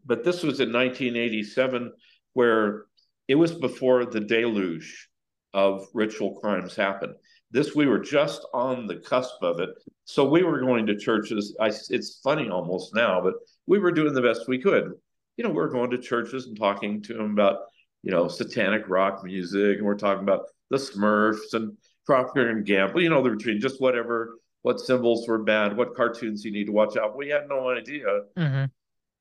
But 0.04 0.24
this 0.24 0.42
was 0.42 0.60
in 0.60 0.72
1987, 0.72 1.92
where 2.34 2.84
it 3.28 3.36
was 3.36 3.52
before 3.52 4.04
the 4.04 4.20
deluge 4.20 5.08
of 5.54 5.86
ritual 5.94 6.38
crimes 6.40 6.74
happened. 6.74 7.14
This, 7.50 7.74
we 7.74 7.86
were 7.86 7.98
just 7.98 8.46
on 8.54 8.86
the 8.86 8.96
cusp 8.96 9.42
of 9.42 9.60
it. 9.60 9.70
So 10.04 10.28
we 10.28 10.42
were 10.42 10.60
going 10.60 10.86
to 10.86 10.96
churches. 10.96 11.54
I, 11.60 11.70
it's 11.90 12.20
funny 12.22 12.48
almost 12.48 12.94
now, 12.94 13.20
but 13.20 13.34
we 13.66 13.78
were 13.78 13.92
doing 13.92 14.14
the 14.14 14.22
best 14.22 14.48
we 14.48 14.60
could 14.60 14.92
you 15.36 15.44
know, 15.44 15.50
we're 15.50 15.68
going 15.68 15.90
to 15.90 15.98
churches 15.98 16.46
and 16.46 16.58
talking 16.58 17.02
to 17.02 17.14
them 17.14 17.32
about, 17.32 17.60
you 18.02 18.10
know, 18.10 18.28
satanic 18.28 18.88
rock 18.88 19.24
music, 19.24 19.78
and 19.78 19.86
we're 19.86 19.96
talking 19.96 20.22
about 20.22 20.46
the 20.70 20.76
Smurfs 20.76 21.54
and 21.54 21.76
Procter 22.06 22.50
and 22.50 22.66
Gamble, 22.66 23.00
you 23.00 23.08
know, 23.08 23.22
the 23.22 23.30
routine, 23.30 23.60
just 23.60 23.80
whatever, 23.80 24.38
what 24.62 24.80
symbols 24.80 25.26
were 25.28 25.42
bad, 25.42 25.76
what 25.76 25.94
cartoons 25.94 26.44
you 26.44 26.52
need 26.52 26.66
to 26.66 26.72
watch 26.72 26.96
out. 26.96 27.16
We 27.16 27.28
had 27.28 27.48
no 27.48 27.70
idea 27.70 28.06
mm-hmm. 28.36 28.64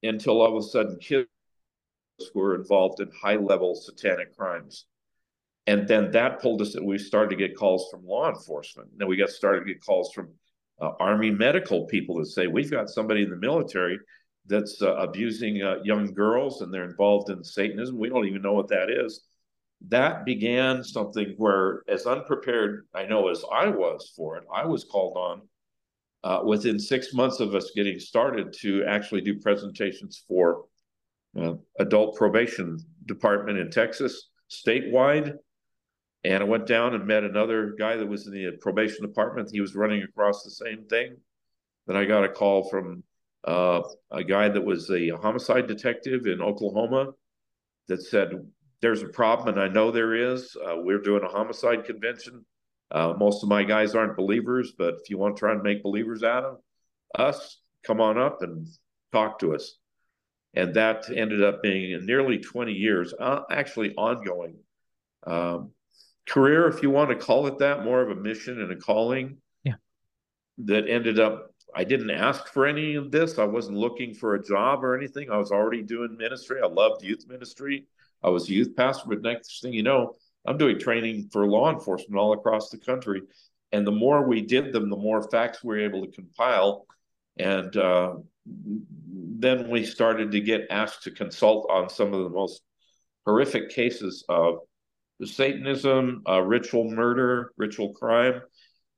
until 0.08 0.42
all 0.42 0.58
of 0.58 0.64
a 0.64 0.68
sudden 0.68 0.98
kids 1.00 1.28
were 2.36 2.56
involved 2.56 3.00
in 3.00 3.10
high 3.22 3.36
level 3.36 3.76
satanic 3.76 4.36
crimes. 4.38 4.86
and 5.68 5.88
then 5.88 6.12
that 6.12 6.42
pulled 6.42 6.62
us. 6.62 6.76
And 6.76 6.86
we 6.86 6.98
started 6.98 7.30
to 7.30 7.36
get 7.36 7.56
calls 7.56 7.90
from 7.90 8.06
law 8.06 8.30
enforcement. 8.30 8.90
Then 8.98 9.08
we 9.08 9.18
got 9.18 9.30
started 9.30 9.62
to 9.62 9.74
get 9.74 9.84
calls 9.84 10.12
from 10.14 10.30
uh, 10.82 10.92
Army 11.00 11.32
medical 11.32 11.86
people 11.86 12.18
that 12.18 12.26
say 12.26 12.48
we've 12.48 12.72
got 12.72 12.90
somebody 12.90 13.24
in 13.24 13.30
the 13.30 13.38
military 13.38 14.00
that's 14.48 14.82
uh, 14.82 14.96
abusing 14.96 15.62
uh, 15.62 15.78
young 15.84 16.14
girls 16.14 16.62
and 16.62 16.74
they're 16.74 16.90
involved 16.90 17.30
in 17.30 17.44
Satanism. 17.44 17.98
We 17.98 18.10
don't 18.10 18.28
even 18.28 18.42
know 18.42 18.54
what 18.54 18.70
that 18.70 18.90
is. 18.90 19.22
That 19.88 20.26
began 20.26 20.84
something 20.84 21.34
where, 21.38 21.84
as 21.88 22.06
unprepared 22.06 22.86
I 22.94 23.06
know 23.06 23.30
as 23.30 23.44
I 23.52 23.68
was 23.68 24.12
for 24.16 24.38
it, 24.38 24.44
I 24.54 24.66
was 24.66 24.84
called 24.84 25.18
on 25.18 25.42
uh, 26.24 26.44
within 26.46 26.80
six 26.80 27.14
months 27.14 27.40
of 27.40 27.56
us 27.56 27.72
getting 27.76 28.00
started 28.00 28.54
to 28.62 28.84
actually 28.86 29.22
do 29.22 29.40
presentations 29.40 30.24
for 30.28 30.66
uh, 31.40 31.54
adult 31.80 32.16
probation 32.16 32.78
department 33.06 33.58
in 33.58 33.72
Texas 33.72 34.30
statewide. 34.50 35.34
And 36.24 36.44
I 36.44 36.46
went 36.46 36.68
down 36.68 36.94
and 36.94 37.08
met 37.08 37.24
another 37.24 37.74
guy 37.80 37.96
that 37.96 38.06
was 38.06 38.28
in 38.28 38.34
the 38.34 38.52
probation 38.62 39.02
department. 39.02 39.50
He 39.52 39.62
was 39.62 39.74
running 39.76 40.04
across 40.04 40.44
the 40.44 40.52
same 40.52 40.86
thing. 40.86 41.16
Then 41.88 41.98
I 41.98 42.06
got 42.06 42.24
a 42.24 42.30
call 42.30 42.70
from 42.70 43.04
uh, 43.44 43.82
a 44.12 44.24
guy 44.24 44.50
that 44.50 44.64
was 44.64 44.90
a 44.92 45.10
homicide 45.10 45.68
detective 45.68 46.26
in 46.28 46.42
Oklahoma 46.42 47.12
that 47.88 48.02
said, 48.02 48.32
There's 48.82 49.04
a 49.04 49.10
problem, 49.10 49.50
and 49.50 49.60
I 49.60 49.68
know 49.68 49.92
there 49.92 50.16
is. 50.16 50.56
Uh, 50.56 50.78
we're 50.78 51.02
doing 51.02 51.24
a 51.24 51.28
homicide 51.28 51.86
convention. 51.86 52.46
Uh, 52.92 53.14
most 53.18 53.44
of 53.44 53.50
my 53.50 53.64
guys 53.64 53.96
aren't 53.96 54.18
believers, 54.18 54.74
but 54.78 54.96
if 55.02 55.10
you 55.10 55.18
want 55.18 55.36
to 55.36 55.40
try 55.40 55.54
and 55.54 55.64
make 55.64 55.82
believers 55.82 56.24
out 56.24 56.44
of 56.44 56.58
us, 57.18 57.62
come 57.86 58.02
on 58.02 58.18
up 58.18 58.42
and 58.42 58.68
talk 59.12 59.40
to 59.40 59.56
us. 59.56 59.78
And 60.54 60.74
that 60.74 61.06
ended 61.10 61.42
up 61.42 61.64
being 61.64 62.06
nearly 62.06 62.38
20 62.38 62.74
years, 62.74 63.14
uh, 63.18 63.42
actually 63.50 63.96
ongoing 63.96 64.58
um, 65.26 65.72
career, 66.28 66.68
if 66.68 66.82
you 66.82 66.90
want 66.90 67.10
to 67.10 67.16
call 67.16 67.48
it 67.48 67.60
that, 67.60 67.84
more 67.84 68.02
of 68.02 68.10
a 68.10 68.20
mission 68.20 68.62
and 68.62 68.72
a 68.72 68.76
calling. 68.76 69.38
Yeah. 69.64 69.76
That 70.66 70.90
ended 70.90 71.20
up, 71.20 71.51
I 71.76 71.84
didn't 71.84 72.12
ask 72.12 72.48
for 72.48 72.66
any 72.66 72.96
of 72.96 73.12
this. 73.12 73.38
I 73.40 73.46
wasn't 73.46 73.78
looking 73.78 74.14
for 74.14 74.36
a 74.36 74.44
job 74.44 74.84
or 74.84 74.98
anything. 74.98 75.32
I 75.32 75.38
was 75.38 75.52
already 75.52 75.82
doing 75.82 76.18
ministry. 76.18 76.60
I 76.62 76.68
loved 76.68 77.04
youth 77.04 77.26
ministry. 77.28 77.86
I 78.24 78.30
was 78.30 78.50
a 78.50 78.54
youth 78.54 78.76
pastor, 78.76 79.06
but 79.08 79.22
next 79.22 79.62
thing 79.62 79.74
you 79.74 79.84
know, 79.84 80.16
I'm 80.46 80.58
doing 80.58 80.80
training 80.80 81.30
for 81.32 81.46
law 81.46 81.72
enforcement 81.72 82.20
all 82.20 82.34
across 82.34 82.70
the 82.70 82.78
country. 82.78 83.22
And 83.72 83.88
the 83.88 83.92
more 83.92 84.28
we 84.28 84.42
did 84.42 84.74
them, 84.74 84.90
the 84.90 84.98
more 84.98 85.30
facts 85.30 85.64
we 85.64 85.70
were 85.70 85.80
able 85.80 86.06
to 86.06 86.12
compile. 86.12 86.86
And 87.38 87.76
uh, 87.78 88.16
then 88.46 89.70
we 89.70 89.86
started 89.86 90.32
to 90.32 90.42
get 90.42 90.68
asked 90.70 91.04
to 91.04 91.12
consult 91.12 91.70
on 91.72 91.90
some 91.90 92.14
of 92.14 92.24
the 92.24 92.30
most 92.30 92.62
horrific 93.26 93.70
cases 93.70 94.26
of 94.28 94.60
Satanism, 95.24 96.24
uh, 96.28 96.42
ritual 96.42 96.90
murder, 96.90 97.54
ritual 97.58 97.94
crime, 97.94 98.42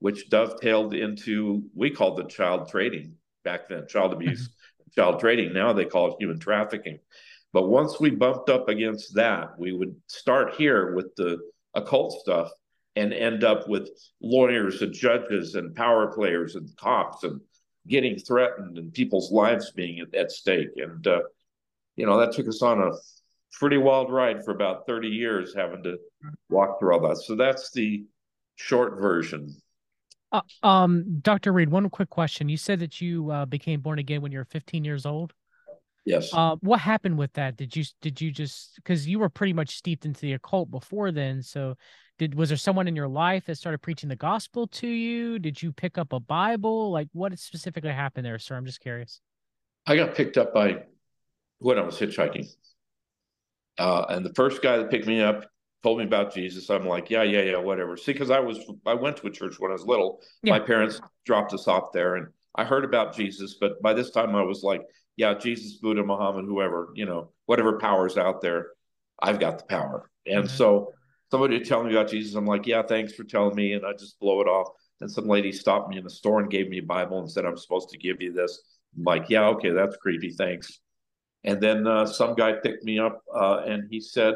which 0.03 0.29
dovetailed 0.29 0.93
into, 0.93 1.63
we 1.73 1.89
called 1.89 2.19
it 2.19 2.27
child 2.27 2.67
trading 2.67 3.13
back 3.45 3.69
then, 3.69 3.87
child 3.87 4.11
abuse, 4.11 4.49
child 4.97 5.17
trading. 5.17 5.53
Now 5.53 5.71
they 5.71 5.85
call 5.85 6.07
it 6.07 6.17
human 6.19 6.39
trafficking. 6.39 6.99
But 7.53 7.69
once 7.69 8.01
we 8.01 8.09
bumped 8.09 8.49
up 8.49 8.67
against 8.67 9.15
that, 9.15 9.57
we 9.57 9.71
would 9.71 9.95
start 10.07 10.55
here 10.55 10.93
with 10.93 11.15
the 11.15 11.37
occult 11.73 12.19
stuff 12.19 12.51
and 12.97 13.13
end 13.13 13.45
up 13.45 13.69
with 13.69 13.91
lawyers 14.21 14.81
and 14.81 14.93
judges 14.93 15.55
and 15.55 15.73
power 15.73 16.11
players 16.13 16.55
and 16.55 16.69
cops 16.75 17.23
and 17.23 17.39
getting 17.87 18.17
threatened 18.17 18.77
and 18.77 18.91
people's 18.91 19.31
lives 19.31 19.71
being 19.71 20.01
at, 20.01 20.13
at 20.13 20.31
stake. 20.33 20.71
And, 20.75 21.07
uh, 21.07 21.21
you 21.95 22.05
know, 22.05 22.19
that 22.19 22.33
took 22.33 22.49
us 22.49 22.61
on 22.61 22.81
a 22.81 22.91
pretty 23.53 23.77
wild 23.77 24.11
ride 24.11 24.43
for 24.43 24.51
about 24.51 24.85
30 24.85 25.07
years 25.07 25.55
having 25.55 25.81
to 25.83 25.95
walk 26.49 26.77
through 26.77 26.93
all 26.93 27.07
that. 27.07 27.19
So 27.19 27.37
that's 27.37 27.71
the 27.71 28.03
short 28.57 28.99
version. 28.99 29.55
Uh, 30.33 30.41
um, 30.63 31.19
Dr. 31.21 31.53
Reid, 31.53 31.69
one 31.69 31.89
quick 31.91 32.09
question. 32.09 32.49
You 32.49 32.57
said 32.57 32.79
that 32.79 32.99
you 32.99 33.29
uh, 33.29 33.45
became 33.45 33.81
born 33.81 33.99
again 33.99 34.21
when 34.21 34.31
you 34.31 34.39
were 34.39 34.45
15 34.45 34.83
years 34.83 35.05
old. 35.05 35.33
Yes. 36.05 36.33
Uh, 36.33 36.55
what 36.61 36.79
happened 36.81 37.17
with 37.17 37.31
that? 37.33 37.55
Did 37.55 37.75
you 37.75 37.85
did 38.01 38.19
you 38.19 38.29
just 38.31 38.75
because 38.75 39.07
you 39.07 39.19
were 39.19 39.29
pretty 39.29 39.53
much 39.53 39.77
steeped 39.77 40.05
into 40.05 40.19
the 40.21 40.33
occult 40.33 40.69
before 40.69 41.11
then? 41.11 41.41
So, 41.41 41.77
did 42.17 42.35
was 42.35 42.49
there 42.49 42.57
someone 42.57 42.89
in 42.89 42.95
your 42.95 43.07
life 43.07 43.45
that 43.45 43.55
started 43.55 43.77
preaching 43.77 44.09
the 44.09 44.17
gospel 44.17 44.67
to 44.67 44.87
you? 44.87 45.39
Did 45.39 45.61
you 45.61 45.71
pick 45.71 45.97
up 45.97 46.11
a 46.11 46.19
Bible? 46.19 46.91
Like, 46.91 47.07
what 47.13 47.37
specifically 47.39 47.91
happened 47.91 48.25
there, 48.25 48.37
sir? 48.37 48.57
I'm 48.57 48.65
just 48.65 48.81
curious. 48.81 49.21
I 49.85 49.95
got 49.95 50.13
picked 50.13 50.37
up 50.37 50.53
by 50.53 50.83
when 51.59 51.77
I 51.77 51.83
was 51.83 51.97
hitchhiking, 51.97 52.53
uh, 53.77 54.05
and 54.09 54.25
the 54.25 54.33
first 54.33 54.61
guy 54.61 54.77
that 54.77 54.89
picked 54.89 55.07
me 55.07 55.21
up 55.21 55.45
told 55.83 55.99
me 55.99 56.05
about 56.05 56.33
Jesus. 56.33 56.69
I'm 56.69 56.87
like, 56.87 57.09
yeah, 57.09 57.23
yeah, 57.23 57.41
yeah, 57.41 57.57
whatever. 57.57 57.97
See, 57.97 58.13
because 58.13 58.31
I 58.31 58.39
was 58.39 58.59
I 58.85 58.93
went 58.93 59.17
to 59.17 59.27
a 59.27 59.31
church 59.31 59.59
when 59.59 59.71
I 59.71 59.73
was 59.73 59.85
little. 59.85 60.21
Yeah. 60.41 60.53
My 60.53 60.59
parents 60.59 61.01
dropped 61.25 61.53
us 61.53 61.67
off 61.67 61.91
there, 61.93 62.15
and 62.15 62.27
I 62.55 62.63
heard 62.63 62.85
about 62.85 63.15
Jesus, 63.15 63.55
but 63.59 63.81
by 63.81 63.93
this 63.93 64.11
time 64.11 64.35
I 64.35 64.41
was 64.43 64.63
like 64.63 64.81
yeah, 65.15 65.33
Jesus, 65.33 65.73
Buddha, 65.73 66.03
Muhammad, 66.03 66.45
whoever, 66.45 66.89
you 66.95 67.05
know, 67.05 67.29
whatever 67.45 67.77
power's 67.77 68.17
out 68.17 68.41
there, 68.41 68.71
I've 69.21 69.39
got 69.39 69.59
the 69.59 69.65
power. 69.65 70.09
And 70.25 70.45
mm-hmm. 70.45 70.55
so 70.55 70.93
somebody 71.29 71.57
would 71.57 71.67
tell 71.67 71.83
me 71.83 71.91
about 71.91 72.09
Jesus. 72.09 72.35
I'm 72.35 72.45
like, 72.45 72.65
yeah, 72.65 72.81
thanks 72.81 73.13
for 73.13 73.23
telling 73.23 73.55
me. 73.55 73.73
And 73.73 73.85
I 73.85 73.93
just 73.93 74.19
blow 74.19 74.41
it 74.41 74.47
off. 74.47 74.69
And 75.01 75.11
some 75.11 75.27
lady 75.27 75.51
stopped 75.51 75.89
me 75.89 75.97
in 75.97 76.03
the 76.03 76.09
store 76.09 76.39
and 76.39 76.49
gave 76.49 76.69
me 76.69 76.79
a 76.79 76.83
Bible 76.83 77.19
and 77.19 77.29
said, 77.29 77.45
I'm 77.45 77.57
supposed 77.57 77.89
to 77.89 77.97
give 77.97 78.21
you 78.21 78.33
this. 78.33 78.61
I'm 78.97 79.03
like, 79.03 79.29
yeah, 79.29 79.47
okay, 79.47 79.69
that's 79.69 79.97
creepy. 79.97 80.31
Thanks. 80.31 80.79
And 81.43 81.59
then 81.61 81.85
uh, 81.85 82.05
some 82.05 82.35
guy 82.35 82.53
picked 82.53 82.85
me 82.85 82.99
up 82.99 83.21
uh, 83.35 83.63
and 83.65 83.87
he 83.89 83.99
said, 83.99 84.35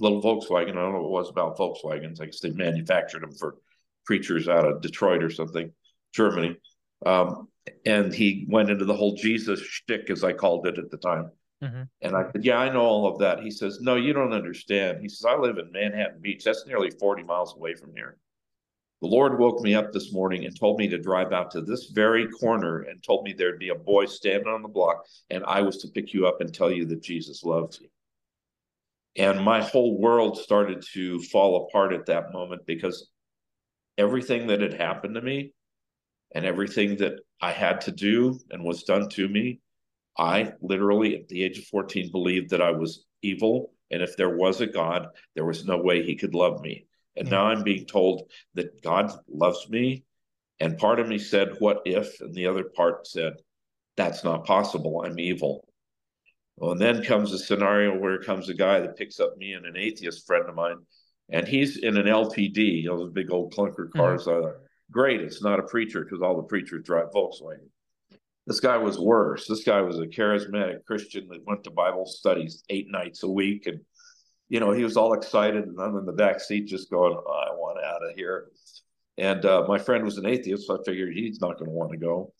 little 0.00 0.22
Volkswagen. 0.22 0.70
I 0.70 0.82
don't 0.82 0.92
know 0.92 1.02
what 1.02 1.08
it 1.08 1.22
was 1.22 1.30
about 1.30 1.58
Volkswagens. 1.58 2.20
I 2.20 2.26
guess 2.26 2.40
they 2.40 2.50
manufactured 2.50 3.22
them 3.22 3.32
for 3.32 3.56
preachers 4.04 4.48
out 4.48 4.66
of 4.66 4.80
Detroit 4.80 5.22
or 5.22 5.30
something, 5.30 5.72
Germany. 6.14 6.56
Um, 7.04 7.48
and 7.86 8.12
he 8.12 8.46
went 8.48 8.70
into 8.70 8.84
the 8.84 8.94
whole 8.94 9.14
Jesus 9.14 9.60
shtick, 9.60 10.10
as 10.10 10.24
I 10.24 10.32
called 10.32 10.66
it 10.66 10.78
at 10.78 10.90
the 10.90 10.96
time. 10.96 11.30
Mm-hmm. 11.62 11.82
And 12.02 12.16
I 12.16 12.30
said, 12.32 12.44
Yeah, 12.44 12.58
I 12.58 12.72
know 12.72 12.80
all 12.80 13.06
of 13.06 13.18
that. 13.18 13.40
He 13.40 13.50
says, 13.50 13.80
No, 13.80 13.96
you 13.96 14.12
don't 14.12 14.32
understand. 14.32 15.00
He 15.02 15.08
says, 15.08 15.26
I 15.26 15.36
live 15.36 15.58
in 15.58 15.70
Manhattan 15.72 16.20
Beach. 16.20 16.44
That's 16.44 16.66
nearly 16.66 16.90
40 16.90 17.22
miles 17.22 17.54
away 17.54 17.74
from 17.74 17.94
here. 17.94 18.16
The 19.02 19.08
Lord 19.08 19.38
woke 19.38 19.62
me 19.62 19.74
up 19.74 19.92
this 19.92 20.12
morning 20.12 20.44
and 20.44 20.58
told 20.58 20.78
me 20.78 20.86
to 20.88 20.98
drive 20.98 21.32
out 21.32 21.50
to 21.52 21.62
this 21.62 21.86
very 21.86 22.28
corner 22.28 22.82
and 22.82 23.02
told 23.02 23.24
me 23.24 23.32
there'd 23.32 23.58
be 23.58 23.70
a 23.70 23.74
boy 23.74 24.04
standing 24.06 24.48
on 24.48 24.60
the 24.60 24.68
block 24.68 25.06
and 25.30 25.42
I 25.44 25.62
was 25.62 25.78
to 25.78 25.88
pick 25.88 26.12
you 26.12 26.26
up 26.26 26.42
and 26.42 26.52
tell 26.52 26.70
you 26.70 26.84
that 26.86 27.02
Jesus 27.02 27.42
loves 27.42 27.80
you. 27.80 27.88
And 29.16 29.44
my 29.44 29.62
whole 29.62 29.98
world 29.98 30.38
started 30.38 30.84
to 30.92 31.20
fall 31.20 31.66
apart 31.66 31.92
at 31.92 32.06
that 32.06 32.32
moment 32.32 32.62
because 32.66 33.08
everything 33.98 34.46
that 34.46 34.60
had 34.60 34.74
happened 34.74 35.14
to 35.16 35.22
me 35.22 35.52
and 36.34 36.44
everything 36.44 36.96
that 36.98 37.20
I 37.40 37.52
had 37.52 37.80
to 37.82 37.92
do 37.92 38.38
and 38.50 38.64
was 38.64 38.84
done 38.84 39.08
to 39.10 39.28
me, 39.28 39.60
I 40.16 40.52
literally, 40.60 41.16
at 41.16 41.28
the 41.28 41.42
age 41.42 41.58
of 41.58 41.64
14, 41.64 42.10
believed 42.10 42.50
that 42.50 42.62
I 42.62 42.70
was 42.70 43.04
evil. 43.22 43.72
And 43.90 44.02
if 44.02 44.16
there 44.16 44.36
was 44.36 44.60
a 44.60 44.66
God, 44.66 45.08
there 45.34 45.44
was 45.44 45.64
no 45.64 45.78
way 45.78 46.02
he 46.02 46.14
could 46.14 46.34
love 46.34 46.60
me. 46.60 46.86
And 47.16 47.28
now 47.28 47.46
I'm 47.46 47.64
being 47.64 47.86
told 47.86 48.30
that 48.54 48.82
God 48.82 49.12
loves 49.28 49.68
me. 49.68 50.04
And 50.60 50.78
part 50.78 51.00
of 51.00 51.08
me 51.08 51.18
said, 51.18 51.56
What 51.58 51.82
if? 51.84 52.20
And 52.20 52.34
the 52.34 52.46
other 52.46 52.64
part 52.64 53.06
said, 53.06 53.34
That's 53.96 54.22
not 54.22 54.46
possible. 54.46 55.02
I'm 55.04 55.18
evil. 55.18 55.66
Well, 56.60 56.72
and 56.72 56.80
then 56.80 57.02
comes 57.02 57.32
a 57.32 57.38
scenario 57.38 57.98
where 57.98 58.18
comes 58.20 58.50
a 58.50 58.54
guy 58.54 58.80
that 58.80 58.96
picks 58.96 59.18
up 59.18 59.34
me 59.38 59.54
and 59.54 59.64
an 59.64 59.78
atheist 59.78 60.26
friend 60.26 60.46
of 60.46 60.54
mine, 60.54 60.76
and 61.30 61.48
he's 61.48 61.78
in 61.78 61.96
an 61.96 62.04
LTD, 62.04 62.82
you 62.82 62.90
know, 62.90 62.98
those 62.98 63.12
big 63.12 63.32
old 63.32 63.54
clunker 63.54 63.86
mm-hmm. 63.86 63.98
cars. 63.98 64.26
Mm-hmm. 64.26 64.62
Great, 64.92 65.22
it's 65.22 65.42
not 65.42 65.58
a 65.58 65.62
preacher 65.62 66.04
because 66.04 66.20
all 66.20 66.36
the 66.36 66.42
preachers 66.42 66.84
drive 66.84 67.12
Volkswagen. 67.14 67.68
This 68.46 68.60
guy 68.60 68.76
was 68.76 68.98
worse. 68.98 69.46
This 69.46 69.64
guy 69.64 69.80
was 69.80 70.00
a 70.00 70.06
charismatic 70.06 70.84
Christian 70.84 71.28
that 71.28 71.46
went 71.46 71.64
to 71.64 71.70
Bible 71.70 72.04
studies 72.04 72.62
eight 72.68 72.88
nights 72.90 73.22
a 73.22 73.28
week. 73.28 73.66
And, 73.66 73.80
you 74.48 74.60
know, 74.60 74.72
he 74.72 74.82
was 74.82 74.96
all 74.96 75.12
excited. 75.12 75.64
And 75.64 75.80
I'm 75.80 75.96
in 75.96 76.04
the 76.04 76.12
back 76.12 76.40
seat 76.40 76.66
just 76.66 76.90
going, 76.90 77.14
oh, 77.14 77.32
I 77.32 77.54
want 77.54 77.82
out 77.84 78.02
of 78.02 78.16
here. 78.16 78.48
And 79.16 79.44
uh, 79.44 79.64
my 79.68 79.78
friend 79.78 80.04
was 80.04 80.18
an 80.18 80.26
atheist, 80.26 80.66
so 80.66 80.80
I 80.80 80.84
figured 80.84 81.14
he's 81.14 81.40
not 81.40 81.58
going 81.58 81.70
to 81.70 81.76
want 81.76 81.92
to 81.92 81.98
go. 81.98 82.32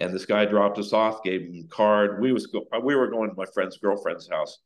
And 0.00 0.14
this 0.14 0.26
guy 0.26 0.44
dropped 0.44 0.78
us 0.78 0.92
off, 0.92 1.22
gave 1.22 1.42
him 1.42 1.64
a 1.64 1.68
card. 1.68 2.20
We 2.20 2.32
was 2.32 2.46
go- 2.46 2.66
we 2.82 2.94
were 2.94 3.08
going 3.08 3.30
to 3.30 3.36
my 3.36 3.46
friend's 3.52 3.78
girlfriend's 3.78 4.28
house. 4.28 4.58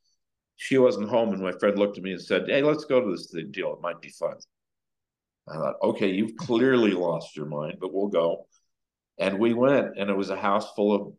She 0.57 0.79
wasn't 0.79 1.09
home, 1.09 1.31
and 1.31 1.43
my 1.43 1.53
friend 1.53 1.79
looked 1.79 1.97
at 1.97 2.05
me 2.05 2.13
and 2.13 2.21
said, 2.21 2.49
"Hey, 2.49 2.63
let's 2.63 2.85
go 2.85 3.01
to 3.01 3.11
this 3.11 3.35
deal. 3.51 3.73
It 3.75 3.81
might 3.81 4.01
be 4.01 4.11
fun." 4.11 4.37
I 5.49 5.55
thought, 5.55 5.77
okay, 5.83 6.11
you've 6.11 6.37
clearly 6.37 6.93
lost 6.93 7.37
your 7.37 7.47
mind, 7.47 7.79
but 7.81 7.93
we'll 7.93 8.09
go. 8.09 8.47
And 9.19 9.39
we 9.39 9.55
went, 9.55 9.99
and 9.99 10.09
it 10.09 10.17
was 10.17 10.31
a 10.31 10.37
house 10.37 10.73
full 10.75 10.95
of 10.95 11.13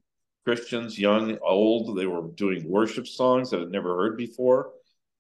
Christians, 0.45 0.97
young, 0.97 1.37
old. 1.43 1.97
They 1.97 2.05
were 2.05 2.29
doing 2.35 2.69
worship 2.69 3.07
songs 3.07 3.49
that 3.49 3.61
I'd 3.61 3.69
never 3.69 3.95
heard 3.95 4.17
before. 4.17 4.71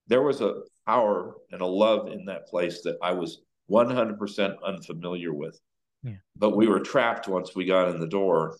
There 0.07 0.21
was 0.21 0.41
a 0.41 0.61
power 0.85 1.35
and 1.51 1.61
a 1.61 1.65
love 1.65 2.07
in 2.07 2.25
that 2.25 2.47
place 2.47 2.81
that 2.83 2.97
I 3.01 3.11
was 3.11 3.41
100% 3.69 4.55
unfamiliar 4.63 5.33
with. 5.33 5.59
Yeah. 6.01 6.15
But 6.35 6.57
we 6.57 6.67
were 6.67 6.81
trapped 6.81 7.27
once 7.27 7.55
we 7.55 7.65
got 7.65 7.89
in 7.89 7.99
the 7.99 8.07
door. 8.07 8.57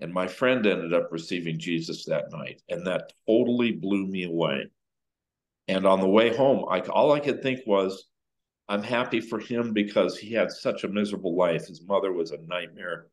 And 0.00 0.12
my 0.12 0.26
friend 0.26 0.66
ended 0.66 0.92
up 0.92 1.08
receiving 1.10 1.58
Jesus 1.58 2.04
that 2.04 2.30
night. 2.30 2.62
And 2.68 2.86
that 2.86 3.12
totally 3.26 3.72
blew 3.72 4.06
me 4.06 4.24
away. 4.24 4.66
And 5.68 5.86
on 5.86 6.00
the 6.00 6.08
way 6.08 6.34
home, 6.34 6.64
I 6.70 6.80
all 6.80 7.12
I 7.12 7.20
could 7.20 7.42
think 7.42 7.60
was, 7.66 8.06
I'm 8.68 8.82
happy 8.82 9.20
for 9.20 9.38
him 9.38 9.72
because 9.72 10.18
he 10.18 10.32
had 10.32 10.50
such 10.50 10.84
a 10.84 10.88
miserable 10.88 11.36
life. 11.36 11.66
His 11.66 11.82
mother 11.86 12.12
was 12.12 12.30
a 12.32 12.38
nightmare. 12.46 13.06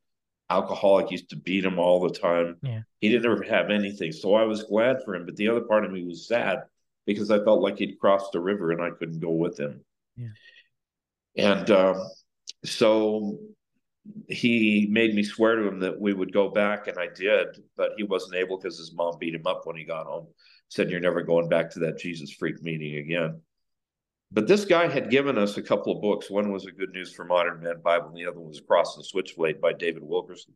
Alcoholic 0.50 1.10
used 1.10 1.30
to 1.30 1.36
beat 1.36 1.66
him 1.66 1.80
all 1.80 2.00
the 2.00 2.14
time. 2.14 2.58
Yeah. 2.62 2.82
He 3.00 3.10
didn't 3.10 3.32
ever 3.32 3.44
have 3.44 3.70
anything. 3.70 4.12
So 4.12 4.36
I 4.36 4.44
was 4.44 4.64
glad 4.64 4.98
for 5.04 5.16
him. 5.16 5.26
But 5.26 5.36
the 5.36 5.48
other 5.48 5.62
part 5.62 5.86
of 5.86 5.92
me 5.92 6.04
was 6.04 6.28
sad 6.28 6.60
because 7.06 7.32
I 7.32 7.44
felt 7.44 7.62
like 7.62 7.78
he'd 7.78 8.00
crossed 8.00 8.32
the 8.34 8.40
river 8.40 8.72
and 8.72 8.82
I 8.82 8.92
couldn't 8.92 9.20
go 9.20 9.32
with 9.32 9.60
him. 9.60 9.84
Yeah. 10.16 10.28
And 11.36 11.72
uh, 11.72 11.96
so 12.66 13.40
he 14.28 14.88
made 14.92 15.16
me 15.16 15.24
swear 15.24 15.56
to 15.56 15.68
him 15.68 15.80
that 15.80 16.00
we 16.00 16.14
would 16.14 16.34
go 16.34 16.50
back, 16.50 16.88
and 16.88 16.98
I 16.98 17.08
did, 17.08 17.48
but 17.78 17.92
he 17.98 18.04
wasn't 18.04 18.36
able 18.36 18.58
because 18.58 18.78
his 18.78 18.94
mom 18.94 19.18
beat 19.20 19.36
him 19.36 19.48
up 19.48 19.62
when 19.66 19.76
he 19.76 19.86
got 19.86 20.06
home. 20.06 20.28
Said, 20.70 20.90
You're 20.90 21.00
never 21.00 21.22
going 21.22 21.50
back 21.50 21.70
to 21.72 21.80
that 21.80 22.00
Jesus 22.00 22.32
freak 22.32 22.62
meeting 22.62 22.98
again. 22.98 23.42
But 24.32 24.48
this 24.48 24.66
guy 24.66 24.88
had 24.88 25.12
given 25.12 25.38
us 25.38 25.58
a 25.58 25.62
couple 25.62 25.96
of 25.96 26.02
books. 26.02 26.30
One 26.30 26.52
was 26.52 26.66
a 26.66 26.72
Good 26.72 26.92
News 26.92 27.14
for 27.14 27.24
Modern 27.24 27.62
Man 27.62 27.82
Bible, 27.84 28.08
and 28.08 28.18
the 28.18 28.26
other 28.26 28.40
was 28.40 28.62
Cross 28.68 28.98
and 28.98 29.06
Switchblade 29.06 29.62
by 29.62 29.74
David 29.74 30.04
Wilkerson. 30.04 30.56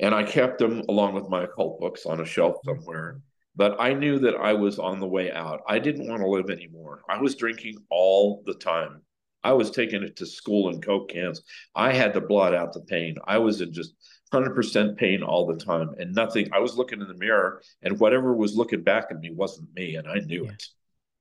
And 0.00 0.14
I 0.14 0.24
kept 0.24 0.58
them 0.58 0.82
along 0.88 1.14
with 1.14 1.28
my 1.28 1.44
occult 1.44 1.78
books 1.78 2.06
on 2.06 2.20
a 2.20 2.24
shelf 2.24 2.56
somewhere. 2.64 3.20
But 3.54 3.76
I 3.78 3.92
knew 3.92 4.18
that 4.20 4.34
I 4.36 4.54
was 4.54 4.78
on 4.78 5.00
the 5.00 5.06
way 5.06 5.30
out. 5.30 5.60
I 5.68 5.78
didn't 5.78 6.08
want 6.08 6.22
to 6.22 6.28
live 6.28 6.50
anymore. 6.50 7.02
I 7.08 7.20
was 7.20 7.36
drinking 7.36 7.76
all 7.90 8.42
the 8.44 8.54
time. 8.54 9.02
I 9.42 9.52
was 9.52 9.70
taking 9.70 10.02
it 10.02 10.16
to 10.16 10.26
school 10.26 10.68
in 10.68 10.80
Coke 10.80 11.10
cans. 11.10 11.42
I 11.74 11.92
had 11.92 12.12
to 12.14 12.20
blot 12.20 12.54
out 12.54 12.72
the 12.72 12.80
pain. 12.80 13.16
I 13.24 13.38
was 13.38 13.60
in 13.60 13.72
just 13.72 13.94
100% 14.32 14.96
pain 14.96 15.22
all 15.22 15.46
the 15.46 15.56
time 15.56 15.94
and 15.98 16.14
nothing. 16.14 16.48
I 16.52 16.58
was 16.60 16.76
looking 16.76 17.00
in 17.00 17.08
the 17.08 17.14
mirror 17.14 17.62
and 17.82 17.98
whatever 17.98 18.34
was 18.34 18.56
looking 18.56 18.82
back 18.82 19.06
at 19.10 19.18
me 19.18 19.30
wasn't 19.32 19.72
me. 19.74 19.96
And 19.96 20.06
I 20.06 20.18
knew 20.18 20.44
Yeah. 20.44 20.50
it. 20.52 20.66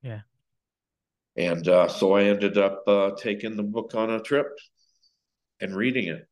Yeah. 0.01 0.21
And 1.38 1.67
uh, 1.67 1.88
so 1.88 2.13
I 2.13 2.23
ended 2.23 2.57
up 2.57 2.83
uh, 2.88 3.11
taking 3.17 3.55
the 3.55 3.63
book 3.63 3.95
on 3.95 4.09
a 4.09 4.19
trip 4.19 4.47
and 5.61 5.75
reading 5.75 6.07
it. 6.07 6.27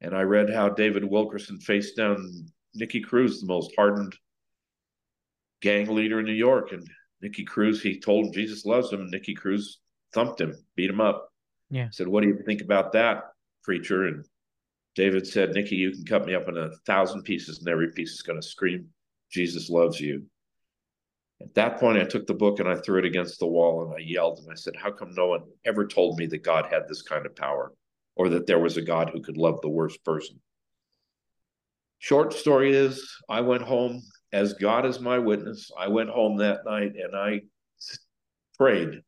And 0.00 0.14
I 0.14 0.22
read 0.22 0.48
how 0.50 0.68
David 0.68 1.04
Wilkerson 1.04 1.58
faced 1.58 1.96
down 1.96 2.46
Nicky 2.74 3.00
Cruz, 3.00 3.40
the 3.40 3.48
most 3.48 3.72
hardened 3.76 4.14
gang 5.60 5.88
leader 5.92 6.20
in 6.20 6.26
New 6.26 6.32
York. 6.32 6.70
And 6.72 6.86
Nicky 7.20 7.44
Cruz, 7.44 7.82
he 7.82 7.98
told 7.98 8.26
him 8.26 8.32
Jesus 8.32 8.64
loves 8.64 8.92
him. 8.92 9.00
And 9.00 9.10
Nicky 9.10 9.34
Cruz 9.34 9.80
thumped 10.12 10.40
him, 10.40 10.54
beat 10.76 10.90
him 10.90 11.00
up. 11.00 11.32
Yeah. 11.70 11.88
Said, 11.90 12.08
What 12.08 12.22
do 12.22 12.28
you 12.28 12.42
think 12.46 12.62
about 12.62 12.92
that, 12.92 13.24
preacher? 13.62 14.06
And 14.06 14.24
David 14.94 15.26
said, 15.26 15.52
Nicky, 15.52 15.76
you 15.76 15.92
can 15.92 16.04
cut 16.04 16.26
me 16.26 16.34
up 16.34 16.48
in 16.48 16.56
a 16.56 16.70
thousand 16.86 17.22
pieces, 17.22 17.58
and 17.58 17.68
every 17.68 17.92
piece 17.92 18.12
is 18.12 18.22
going 18.22 18.40
to 18.40 18.46
scream, 18.46 18.88
Jesus 19.30 19.70
loves 19.70 20.00
you. 20.00 20.24
At 21.40 21.54
that 21.54 21.78
point, 21.78 21.98
I 21.98 22.04
took 22.04 22.26
the 22.26 22.34
book 22.34 22.58
and 22.58 22.68
I 22.68 22.74
threw 22.74 22.98
it 22.98 23.04
against 23.04 23.38
the 23.38 23.46
wall 23.46 23.84
and 23.84 23.94
I 23.94 23.98
yelled 23.98 24.40
and 24.40 24.50
I 24.50 24.56
said, 24.56 24.74
How 24.76 24.90
come 24.90 25.14
no 25.14 25.28
one 25.28 25.42
ever 25.64 25.86
told 25.86 26.18
me 26.18 26.26
that 26.26 26.42
God 26.42 26.66
had 26.66 26.88
this 26.88 27.02
kind 27.02 27.26
of 27.26 27.36
power 27.36 27.72
or 28.16 28.28
that 28.30 28.46
there 28.46 28.58
was 28.58 28.76
a 28.76 28.82
God 28.82 29.10
who 29.10 29.20
could 29.20 29.36
love 29.36 29.60
the 29.60 29.68
worst 29.68 30.02
person? 30.04 30.40
Short 32.00 32.32
story 32.32 32.74
is, 32.74 33.08
I 33.28 33.40
went 33.40 33.62
home 33.62 34.02
as 34.32 34.54
God 34.54 34.84
is 34.84 35.00
my 35.00 35.18
witness. 35.18 35.70
I 35.78 35.88
went 35.88 36.10
home 36.10 36.38
that 36.38 36.64
night 36.64 36.94
and 36.96 37.16
I 37.16 37.42
prayed. 38.56 39.02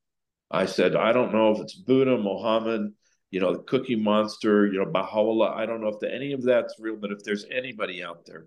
I 0.51 0.67
said, 0.67 0.97
I 0.97 1.13
don't 1.13 1.33
know 1.33 1.53
if 1.53 1.61
it's 1.61 1.75
Buddha, 1.75 2.19
Mohammed, 2.19 2.93
you 3.31 3.41
know, 3.41 3.53
the 3.53 3.63
Cookie 3.63 3.97
Monster, 3.97 4.67
you 4.67 4.79
know, 4.79 4.91
Baha'u'llah. 4.91 5.55
I 5.55 5.65
don't 5.65 5.81
know 5.81 5.89
if 5.89 6.01
the, 6.01 6.13
any 6.13 6.33
of 6.33 6.43
that's 6.43 6.75
real, 6.81 6.97
but 6.97 7.13
if 7.13 7.23
there's 7.23 7.47
anybody 7.53 8.03
out 8.03 8.27
there, 8.27 8.47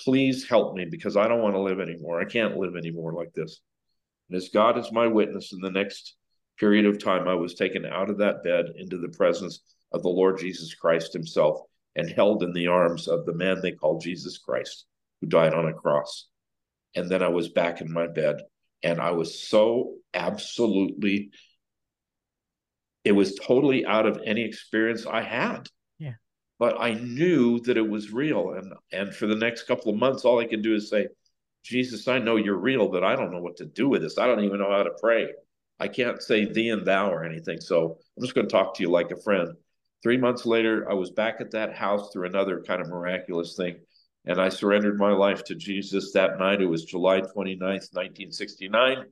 please 0.00 0.46
help 0.46 0.74
me 0.74 0.84
because 0.84 1.16
I 1.16 1.26
don't 1.26 1.40
want 1.40 1.54
to 1.54 1.60
live 1.60 1.80
anymore. 1.80 2.20
I 2.20 2.26
can't 2.26 2.56
live 2.56 2.76
anymore 2.76 3.14
like 3.14 3.32
this. 3.32 3.60
And 4.28 4.36
as 4.36 4.50
God 4.50 4.78
is 4.78 4.92
my 4.92 5.06
witness, 5.06 5.52
in 5.52 5.60
the 5.60 5.70
next 5.70 6.14
period 6.58 6.84
of 6.84 7.02
time, 7.02 7.26
I 7.26 7.34
was 7.34 7.54
taken 7.54 7.86
out 7.86 8.10
of 8.10 8.18
that 8.18 8.42
bed 8.44 8.66
into 8.76 8.98
the 8.98 9.16
presence 9.16 9.60
of 9.92 10.02
the 10.02 10.08
Lord 10.08 10.38
Jesus 10.38 10.74
Christ 10.74 11.12
himself 11.12 11.60
and 11.96 12.10
held 12.10 12.42
in 12.42 12.52
the 12.52 12.66
arms 12.66 13.08
of 13.08 13.24
the 13.24 13.34
man 13.34 13.60
they 13.62 13.72
call 13.72 13.98
Jesus 13.98 14.38
Christ, 14.38 14.84
who 15.20 15.28
died 15.28 15.54
on 15.54 15.68
a 15.68 15.72
cross. 15.72 16.28
And 16.94 17.08
then 17.08 17.22
I 17.22 17.28
was 17.28 17.48
back 17.48 17.80
in 17.80 17.92
my 17.92 18.06
bed 18.06 18.36
and 18.84 19.00
I 19.00 19.10
was 19.12 19.40
so 19.40 19.94
absolutely, 20.12 21.30
it 23.04 23.12
was 23.12 23.34
totally 23.34 23.84
out 23.84 24.06
of 24.06 24.20
any 24.24 24.42
experience 24.42 25.06
I 25.06 25.22
had 25.22 25.68
Yeah. 25.98 26.14
but 26.58 26.80
I 26.80 26.94
knew 26.94 27.60
that 27.60 27.76
it 27.76 27.88
was 27.88 28.12
real. 28.12 28.52
And 28.52 28.72
and 28.92 29.14
for 29.14 29.26
the 29.26 29.34
next 29.46 29.64
couple 29.64 29.90
of 29.92 29.98
months, 29.98 30.24
all 30.24 30.38
I 30.38 30.46
could 30.46 30.62
do 30.62 30.74
is 30.74 30.88
say, 30.88 31.08
Jesus, 31.64 32.06
I 32.08 32.18
know 32.18 32.36
you're 32.36 32.56
real, 32.58 32.88
but 32.88 33.02
I 33.02 33.16
don't 33.16 33.32
know 33.32 33.40
what 33.40 33.56
to 33.56 33.64
do 33.66 33.88
with 33.88 34.02
this. 34.02 34.18
I 34.18 34.26
don't 34.26 34.44
even 34.44 34.58
know 34.60 34.70
how 34.70 34.82
to 34.84 34.94
pray. 35.00 35.28
I 35.80 35.88
can't 35.88 36.22
say 36.22 36.44
thee 36.44 36.68
and 36.70 36.86
thou 36.86 37.10
or 37.10 37.24
anything. 37.24 37.60
So 37.60 37.98
I'm 38.16 38.22
just 38.22 38.34
going 38.34 38.46
to 38.46 38.52
talk 38.52 38.74
to 38.74 38.82
you 38.82 38.90
like 38.90 39.10
a 39.10 39.20
friend. 39.20 39.48
Three 40.02 40.18
months 40.18 40.44
later, 40.44 40.88
I 40.88 40.94
was 40.94 41.10
back 41.10 41.40
at 41.40 41.50
that 41.52 41.74
house 41.74 42.10
through 42.12 42.26
another 42.26 42.62
kind 42.62 42.80
of 42.82 42.88
miraculous 42.88 43.56
thing. 43.56 43.76
And 44.26 44.40
I 44.40 44.48
surrendered 44.48 44.98
my 44.98 45.12
life 45.12 45.44
to 45.44 45.54
Jesus 45.54 46.12
that 46.12 46.38
night. 46.38 46.62
It 46.62 46.66
was 46.66 46.84
July 46.84 47.20
29th, 47.20 47.90
1969, 47.92 49.04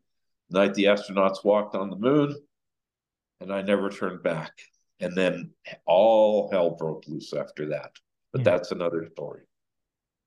the 0.48 0.58
night 0.58 0.74
the 0.74 0.84
astronauts 0.84 1.44
walked 1.44 1.74
on 1.74 1.90
the 1.90 1.96
moon. 1.96 2.34
And 3.40 3.52
I 3.52 3.62
never 3.62 3.90
turned 3.90 4.22
back 4.22 4.52
and 5.00 5.16
then 5.16 5.50
all 5.84 6.48
hell 6.50 6.70
broke 6.70 7.06
loose 7.08 7.32
after 7.32 7.66
that. 7.70 7.90
But 8.32 8.40
Yeah. 8.40 8.44
that's 8.44 8.70
another 8.70 9.08
story. 9.12 9.42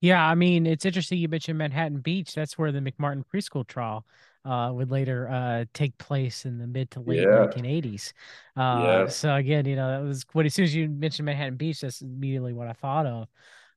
Yeah, 0.01 0.23
I 0.23 0.35
mean, 0.35 0.67
it's 0.67 0.85
interesting 0.85 1.17
you 1.17 1.29
mentioned 1.29 1.57
Manhattan 1.57 2.01
Beach. 2.01 2.35
That's 2.35 2.57
where 2.57 2.71
the 2.71 2.79
McMartin 2.79 3.23
preschool 3.33 3.65
trial 3.65 4.05
uh, 4.43 4.71
would 4.73 4.91
later 4.91 5.27
uh, 5.29 5.65
take 5.73 5.97
place 5.97 6.45
in 6.45 6.59
the 6.59 6.67
mid 6.67 6.91
to 6.91 6.99
late 6.99 7.21
Yeah. 7.21 7.47
1980s. 7.47 8.13
Uh. 8.55 9.07
So 9.07 9.33
again, 9.33 9.65
you 9.65 9.75
know, 9.75 9.89
that 9.89 10.05
was 10.05 10.25
what 10.33 10.45
as 10.45 10.53
soon 10.53 10.65
as 10.65 10.75
you 10.75 10.89
mentioned 10.89 11.25
Manhattan 11.25 11.55
Beach, 11.55 11.81
that's 11.81 12.01
immediately 12.01 12.53
what 12.53 12.67
I 12.67 12.73
thought 12.73 13.05
of. 13.07 13.27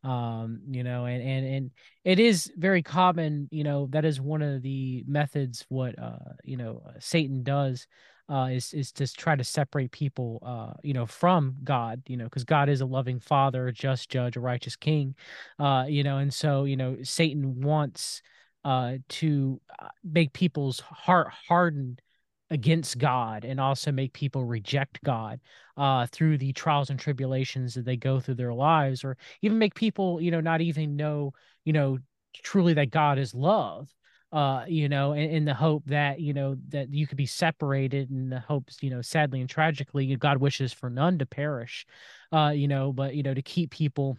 Um, 0.04 0.60
you 0.70 0.84
know, 0.84 1.06
and 1.06 1.22
and 1.22 1.46
and 1.46 1.70
it 2.04 2.20
is 2.20 2.52
very 2.56 2.82
common. 2.82 3.48
You 3.50 3.64
know, 3.64 3.88
that 3.90 4.04
is 4.04 4.20
one 4.20 4.42
of 4.42 4.62
the 4.62 5.04
methods 5.06 5.64
what 5.68 5.98
uh, 5.98 6.18
you 6.44 6.56
know 6.56 6.82
Satan 7.00 7.42
does 7.42 7.86
uh, 8.28 8.48
is 8.52 8.72
is 8.74 8.92
to 8.92 9.12
try 9.12 9.34
to 9.34 9.44
separate 9.44 9.90
people, 9.90 10.42
uh, 10.44 10.78
you 10.82 10.92
know, 10.92 11.06
from 11.06 11.56
God, 11.64 12.02
you 12.06 12.16
know, 12.16 12.24
because 12.24 12.44
God 12.44 12.68
is 12.68 12.80
a 12.80 12.86
loving 12.86 13.20
Father, 13.20 13.68
a 13.68 13.72
just 13.72 14.10
Judge, 14.10 14.36
a 14.36 14.40
righteous 14.40 14.76
King, 14.76 15.14
uh, 15.58 15.86
you 15.88 16.04
know, 16.04 16.18
and 16.18 16.32
so 16.32 16.64
you 16.64 16.76
know, 16.76 16.98
Satan 17.02 17.60
wants 17.62 18.22
uh, 18.64 18.94
to 19.08 19.60
uh, 19.80 19.88
make 20.04 20.32
people's 20.32 20.80
heart 20.80 21.28
hardened 21.48 22.02
against 22.50 22.98
God, 22.98 23.44
and 23.44 23.60
also 23.60 23.92
make 23.92 24.12
people 24.12 24.44
reject 24.44 25.02
God 25.02 25.40
uh, 25.76 26.06
through 26.06 26.38
the 26.38 26.52
trials 26.52 26.90
and 26.90 26.98
tribulations 26.98 27.74
that 27.74 27.84
they 27.84 27.96
go 27.96 28.20
through 28.20 28.36
their 28.36 28.54
lives, 28.54 29.04
or 29.04 29.16
even 29.42 29.58
make 29.58 29.74
people, 29.74 30.20
you 30.20 30.30
know, 30.30 30.40
not 30.40 30.60
even 30.60 30.96
know, 30.96 31.32
you 31.64 31.72
know, 31.72 31.98
truly 32.42 32.74
that 32.74 32.90
God 32.90 33.18
is 33.18 33.34
love 33.34 33.92
uh 34.32 34.64
you 34.68 34.88
know 34.88 35.12
in, 35.12 35.30
in 35.30 35.44
the 35.44 35.54
hope 35.54 35.82
that 35.86 36.20
you 36.20 36.34
know 36.34 36.56
that 36.68 36.92
you 36.92 37.06
could 37.06 37.16
be 37.16 37.26
separated 37.26 38.10
in 38.10 38.28
the 38.28 38.40
hopes 38.40 38.82
you 38.82 38.90
know 38.90 39.00
sadly 39.00 39.40
and 39.40 39.48
tragically 39.48 40.14
god 40.16 40.36
wishes 40.36 40.72
for 40.72 40.90
none 40.90 41.18
to 41.18 41.24
perish 41.24 41.86
uh 42.32 42.52
you 42.54 42.68
know 42.68 42.92
but 42.92 43.14
you 43.14 43.22
know 43.22 43.32
to 43.32 43.40
keep 43.40 43.70
people 43.70 44.18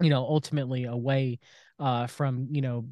you 0.00 0.10
know 0.10 0.22
ultimately 0.22 0.84
away 0.84 1.38
uh 1.80 2.06
from 2.06 2.46
you 2.52 2.62
know 2.62 2.86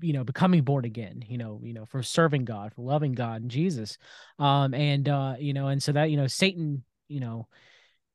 you 0.00 0.12
know 0.12 0.24
becoming 0.24 0.62
born 0.62 0.84
again 0.84 1.24
you 1.28 1.38
know 1.38 1.60
you 1.62 1.72
know 1.72 1.84
for 1.84 2.02
serving 2.02 2.44
god 2.44 2.72
for 2.74 2.82
loving 2.82 3.12
god 3.12 3.42
and 3.42 3.50
jesus 3.50 3.98
um 4.38 4.74
and 4.74 5.08
uh 5.08 5.34
you 5.38 5.52
know 5.52 5.68
and 5.68 5.82
so 5.82 5.92
that 5.92 6.10
you 6.10 6.16
know 6.16 6.26
satan 6.26 6.82
you 7.08 7.20
know 7.20 7.46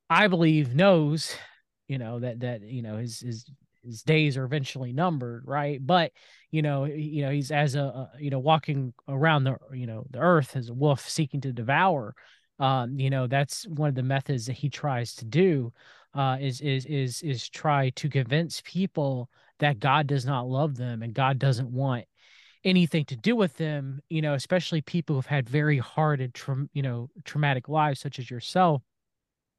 i 0.10 0.28
believe 0.28 0.76
knows 0.76 1.36
you 1.88 1.98
know 1.98 2.20
that 2.20 2.42
that 2.42 2.62
you 2.62 2.82
know 2.82 2.98
his 2.98 3.20
his 3.20 3.46
his 3.84 4.04
days 4.04 4.38
are 4.38 4.46
eventually 4.46 4.94
numbered 4.94 5.44
right 5.46 5.86
but 5.86 6.12
you 6.52 6.62
know 6.62 6.86
you 6.86 7.24
know 7.24 7.32
he's 7.32 7.52
as 7.52 7.76
a, 7.76 8.10
you 8.20 8.30
know 8.30 8.40
walking 8.40 8.94
around 9.08 9.44
the 9.44 9.56
you 9.74 9.88
know 9.88 10.06
the 10.12 10.20
earth 10.20 10.56
as 10.56 10.70
a 10.70 10.74
wolf 10.74 11.08
seeking 11.10 11.42
to 11.42 11.52
devour 11.52 12.14
um 12.60 13.00
you 13.00 13.10
know 13.10 13.28
that's 13.28 13.68
one 13.68 13.90
of 13.90 13.96
the 13.96 14.04
methods 14.04 14.46
that 14.46 14.54
he 14.54 14.70
tries 14.70 15.16
to 15.16 15.26
do 15.26 15.74
uh 16.14 16.38
is 16.40 16.62
is 16.62 16.86
is 16.86 17.22
is 17.24 17.50
try 17.50 17.90
to 17.92 18.10
convince 18.10 18.62
people 18.66 19.30
that 19.62 19.80
god 19.80 20.06
does 20.08 20.26
not 20.26 20.47
love 20.47 20.76
them 20.76 21.02
and 21.02 21.13
god 21.13 21.39
doesn't 21.39 21.71
want 21.71 22.06
anything 22.63 23.06
to 23.06 23.15
do 23.15 23.36
with 23.36 23.56
them 23.58 24.02
you 24.10 24.21
know 24.21 24.34
especially 24.34 24.82
people 24.82 25.15
who've 25.15 25.26
had 25.26 25.50
very 25.50 25.78
hard 25.78 26.21
and 26.21 26.34
tra- 26.34 26.67
you 26.74 26.82
know 26.82 27.10
traumatic 27.24 27.69
lives 27.69 28.00
such 28.00 28.19
as 28.19 28.30
yourself 28.30 28.82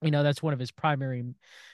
you 0.03 0.11
know 0.11 0.23
that's 0.23 0.43
one 0.43 0.53
of 0.53 0.59
his 0.59 0.71
primary 0.71 1.25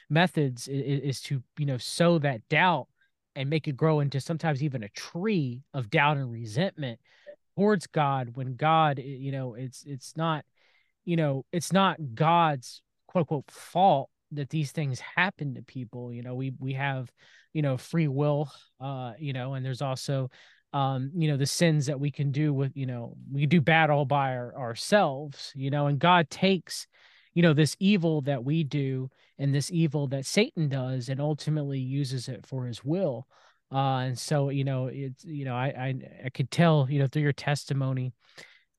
methods 0.09 0.69
is, 0.69 1.01
is 1.01 1.21
to 1.21 1.43
you 1.59 1.67
know 1.67 1.77
sow 1.77 2.19
that 2.19 2.47
doubt 2.49 2.87
and 3.35 3.51
make 3.51 3.69
it 3.69 3.77
grow 3.77 4.01
into 4.01 4.21
sometimes 4.21 4.63
even 4.63 4.83
a 4.83 4.89
tree 4.91 5.63
of 5.75 5.91
doubt 5.91 6.17
and 6.17 6.31
resentment 6.31 6.99
towards 7.57 7.87
god 7.87 8.31
when 8.35 8.57
god 8.57 8.99
you 8.99 9.33
know 9.33 9.55
it's 9.55 9.85
it's 9.85 10.17
not 10.17 10.45
you 11.05 11.17
know 11.17 11.45
it's 11.53 11.73
not 11.73 11.99
god's 12.15 12.83
quote 13.07 13.23
unquote 13.23 13.51
fault 13.51 14.11
that 14.33 14.51
these 14.51 14.73
things 14.73 15.01
happen 15.01 15.55
to 15.55 15.63
people 15.63 16.13
you 16.13 16.23
know 16.23 16.35
we 16.35 16.53
we 16.59 16.73
have 16.73 17.11
you 17.53 17.63
know 17.63 17.77
free 17.77 18.09
will 18.09 18.51
uh 18.81 19.13
you 19.19 19.33
know 19.33 19.55
and 19.55 19.65
there's 19.65 19.83
also 19.83 20.31
um 20.73 21.11
you 21.15 21.29
know 21.29 21.37
the 21.37 21.47
sins 21.47 21.87
that 21.87 21.99
we 21.99 22.11
can 22.11 22.31
do 22.31 22.53
with 22.53 22.73
you 22.77 22.87
know 22.87 23.17
we 23.33 23.47
do 23.47 23.61
bad 23.61 23.91
all 23.91 24.05
by 24.05 24.37
our, 24.37 24.55
ourselves 24.57 25.53
you 25.55 25.71
know 25.71 25.87
and 25.87 25.99
god 25.99 26.29
takes 26.29 26.87
you 27.35 27.43
know 27.43 27.55
this 27.55 27.77
evil 27.81 28.21
that 28.23 28.45
we 28.45 28.65
do 28.65 29.09
and 29.39 29.55
this 29.55 29.71
evil 29.71 30.07
that 30.09 30.27
satan 30.27 30.69
does 30.69 31.09
and 31.09 31.21
ultimately 31.21 31.79
uses 31.79 32.29
it 32.29 32.47
for 32.47 32.67
his 32.67 32.85
will 32.85 33.27
uh 33.73 33.99
and 33.99 34.19
so 34.19 34.51
you 34.51 34.65
know 34.65 34.87
it's 34.87 35.25
you 35.25 35.45
know 35.45 35.55
i 35.55 35.67
i, 35.67 35.95
I 36.27 36.29
could 36.29 36.51
tell 36.51 36.87
you 36.91 36.99
know 36.99 37.07
through 37.07 37.23
your 37.23 37.33
testimony 37.33 38.13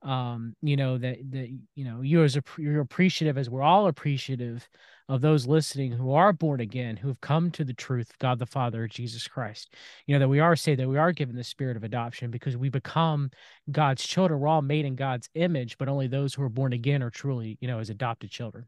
um 0.01 0.55
you 0.61 0.77
know 0.77 0.97
that 0.97 1.17
that 1.31 1.49
you 1.75 1.83
know 1.83 2.01
you 2.01 2.23
as 2.23 2.37
a 2.37 2.43
you're 2.57 2.79
appreciative 2.81 3.37
as 3.37 3.49
we're 3.49 3.61
all 3.61 3.87
appreciative 3.87 4.67
of 5.09 5.21
those 5.21 5.47
listening 5.47 5.91
who 5.91 6.13
are 6.13 6.31
born 6.31 6.61
again 6.61 6.95
who 6.95 7.07
have 7.07 7.19
come 7.19 7.49
to 7.49 7.65
the 7.65 7.73
truth 7.73 8.11
of 8.11 8.19
god 8.19 8.39
the 8.39 8.45
father 8.45 8.87
jesus 8.87 9.27
christ. 9.27 9.73
You 10.05 10.15
know 10.15 10.19
that 10.19 10.29
we 10.29 10.39
are 10.39 10.55
saved 10.55 10.79
that 10.79 10.87
we 10.87 10.97
are 10.97 11.11
given 11.11 11.35
the 11.35 11.43
spirit 11.43 11.75
of 11.75 11.83
adoption 11.83 12.29
because 12.29 12.55
we 12.55 12.69
become 12.69 13.31
god's 13.71 14.05
children. 14.05 14.39
We're 14.39 14.47
all 14.47 14.61
made 14.61 14.85
in 14.85 14.95
god's 14.95 15.27
image 15.33 15.77
but 15.77 15.89
only 15.89 16.07
those 16.07 16.33
who 16.33 16.43
are 16.43 16.49
born 16.49 16.73
again 16.73 17.01
are 17.03 17.09
truly 17.09 17.57
you 17.59 17.67
know 17.67 17.79
as 17.79 17.89
adopted 17.89 18.29
children. 18.29 18.65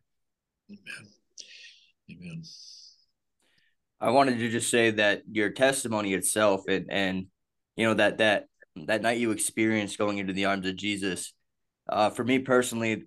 Amen. 0.69 1.11
Amen. 2.11 2.43
I 4.01 4.09
wanted 4.09 4.39
to 4.39 4.49
just 4.49 4.71
say 4.71 4.91
that 4.91 5.21
your 5.31 5.51
testimony 5.51 6.13
itself 6.13 6.63
and 6.67 6.87
and 6.89 7.27
you 7.75 7.85
know 7.85 7.93
that 7.93 8.17
that 8.17 8.47
that 8.87 9.03
night 9.03 9.19
you 9.19 9.31
experienced 9.31 9.97
going 9.97 10.17
into 10.17 10.33
the 10.33 10.45
arms 10.45 10.65
of 10.65 10.75
Jesus. 10.75 11.33
Uh, 11.87 12.09
for 12.09 12.23
me 12.23 12.39
personally, 12.39 13.03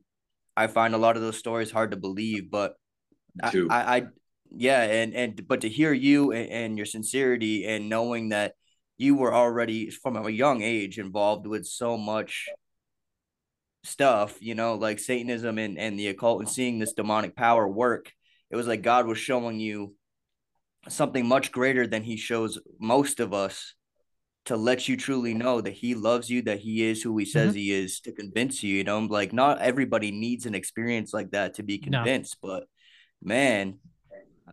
I 0.57 0.67
find 0.69 0.95
a 0.95 0.99
lot 0.99 1.17
of 1.17 1.23
those 1.23 1.39
stories 1.39 1.71
hard 1.71 1.91
to 1.93 1.97
believe, 1.97 2.51
but 2.51 2.75
I, 3.43 3.67
I, 3.71 3.97
I, 3.97 4.03
yeah, 4.57 4.83
and 4.83 5.15
and 5.15 5.49
but 5.49 5.63
to 5.63 5.69
hear 5.69 5.93
you 5.93 6.33
and, 6.33 6.51
and 6.51 6.77
your 6.77 6.87
sincerity 6.87 7.67
and 7.67 7.89
knowing 7.89 8.31
that 8.31 8.55
you 8.97 9.17
were 9.17 9.35
already 9.35 9.91
from 9.91 10.17
a 10.17 10.31
young 10.31 10.63
age 10.63 10.99
involved 10.99 11.47
with 11.47 11.67
so 11.67 11.97
much 11.97 12.49
stuff, 13.83 14.37
you 14.41 14.55
know, 14.55 14.75
like 14.75 14.99
Satanism 14.99 15.59
and, 15.59 15.79
and 15.79 15.99
the 15.99 16.09
occult 16.09 16.41
and 16.41 16.49
seeing 16.49 16.79
this 16.79 16.93
demonic 16.93 17.37
power 17.37 17.67
work, 17.69 18.13
it 18.51 18.57
was 18.57 18.67
like 18.67 18.83
God 18.83 19.07
was 19.07 19.19
showing 19.19 19.59
you 19.59 19.95
something 20.89 21.27
much 21.27 21.53
greater 21.53 21.87
than 21.87 22.03
he 22.03 22.17
shows 22.17 22.59
most 22.79 23.21
of 23.21 23.33
us 23.33 23.75
to 24.47 24.57
let 24.57 24.89
you 24.89 24.97
truly 24.97 25.33
know 25.33 25.61
that 25.61 25.73
he 25.73 25.95
loves 25.95 26.29
you, 26.29 26.43
that 26.43 26.61
he 26.61 26.85
is 26.85 27.03
who 27.03 27.17
he 27.17 27.25
says 27.25 27.51
mm-hmm. 27.51 27.59
he 27.59 27.73
is, 27.73 28.01
to 28.01 28.13
convince 28.13 28.63
you. 28.63 28.77
You 28.77 28.85
know, 28.85 28.99
like 29.01 29.33
not 29.33 29.61
everybody 29.61 30.11
needs 30.11 30.47
an 30.47 30.55
experience 30.55 31.15
like 31.15 31.31
that 31.31 31.55
to 31.55 31.63
be 31.63 31.79
convinced, 31.79 32.37
no. 32.43 32.51
but 32.51 32.65
man, 33.25 33.79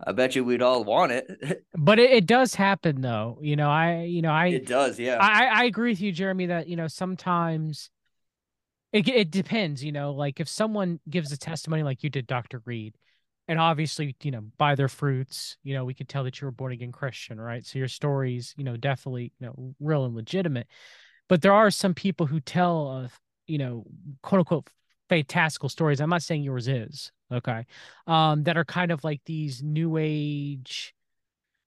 I 0.03 0.13
bet 0.13 0.36
you 0.36 0.43
we'd 0.43 0.62
all 0.62 0.84
want 0.84 1.12
it. 1.12 1.63
but 1.77 1.99
it, 1.99 2.12
it, 2.12 2.25
does 2.25 2.55
happen 2.55 3.01
though. 3.01 3.38
You 3.41 3.55
know, 3.55 3.69
I 3.69 4.03
you 4.03 4.21
know, 4.21 4.31
I 4.31 4.47
it 4.47 4.65
does, 4.65 4.99
yeah. 4.99 5.17
I, 5.19 5.45
I 5.45 5.63
agree 5.65 5.91
with 5.91 6.01
you, 6.01 6.12
Jeremy, 6.12 6.47
that 6.47 6.67
you 6.67 6.75
know, 6.75 6.88
sometimes 6.88 7.89
it 8.91 9.07
it 9.07 9.31
depends, 9.31 9.84
you 9.84 9.91
know, 9.91 10.12
like 10.13 10.39
if 10.39 10.49
someone 10.49 10.99
gives 11.10 11.31
a 11.31 11.38
testimony 11.38 11.84
like 11.84 12.03
you 12.03 12.10
did, 12.10 12.27
Dr. 12.27 12.62
Reid, 12.65 12.95
and 13.47 13.60
obviously, 13.60 14.15
you 14.23 14.31
know, 14.31 14.43
by 14.57 14.75
their 14.75 14.88
fruits, 14.88 15.57
you 15.63 15.73
know, 15.73 15.86
we 15.86 15.93
could 15.93 16.10
tell 16.10 16.23
that 16.23 16.39
you 16.39 16.45
were 16.45 16.51
born 16.51 16.71
again 16.71 16.91
Christian, 16.91 17.39
right? 17.39 17.65
So 17.65 17.79
your 17.79 17.88
stories, 17.88 18.53
you 18.57 18.63
know, 18.63 18.77
definitely, 18.77 19.34
you 19.39 19.47
know, 19.47 19.75
real 19.79 20.05
and 20.05 20.15
legitimate. 20.15 20.67
But 21.27 21.41
there 21.41 21.53
are 21.53 21.71
some 21.71 21.93
people 21.93 22.25
who 22.25 22.39
tell 22.39 22.88
of, 22.89 23.19
you 23.47 23.57
know, 23.57 23.86
quote 24.21 24.39
unquote 24.39 24.67
fantastical 25.12 25.67
stories. 25.67 26.00
I'm 26.00 26.10
not 26.10 26.24
saying 26.24 26.43
yours 26.43 26.69
is, 26.69 27.12
okay. 27.30 27.65
Um, 28.08 28.43
that 28.43 28.56
are 28.56 28.63
kind 28.63 28.91
of 28.91 29.04
like 29.04 29.21
these 29.26 29.62
new 29.62 29.97
age 29.97 30.93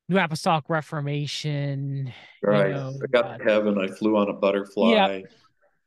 New 0.08 0.18
Apostolic 0.18 0.64
Reformation. 0.68 2.12
Right. 2.42 2.68
You 2.68 2.74
know, 2.74 2.98
I 3.02 3.06
got 3.06 3.24
uh, 3.26 3.38
to 3.38 3.44
heaven. 3.44 3.78
I 3.78 3.88
flew 3.88 4.16
on 4.16 4.28
a 4.28 4.32
butterfly. 4.32 4.92
Yeah. 4.92 5.20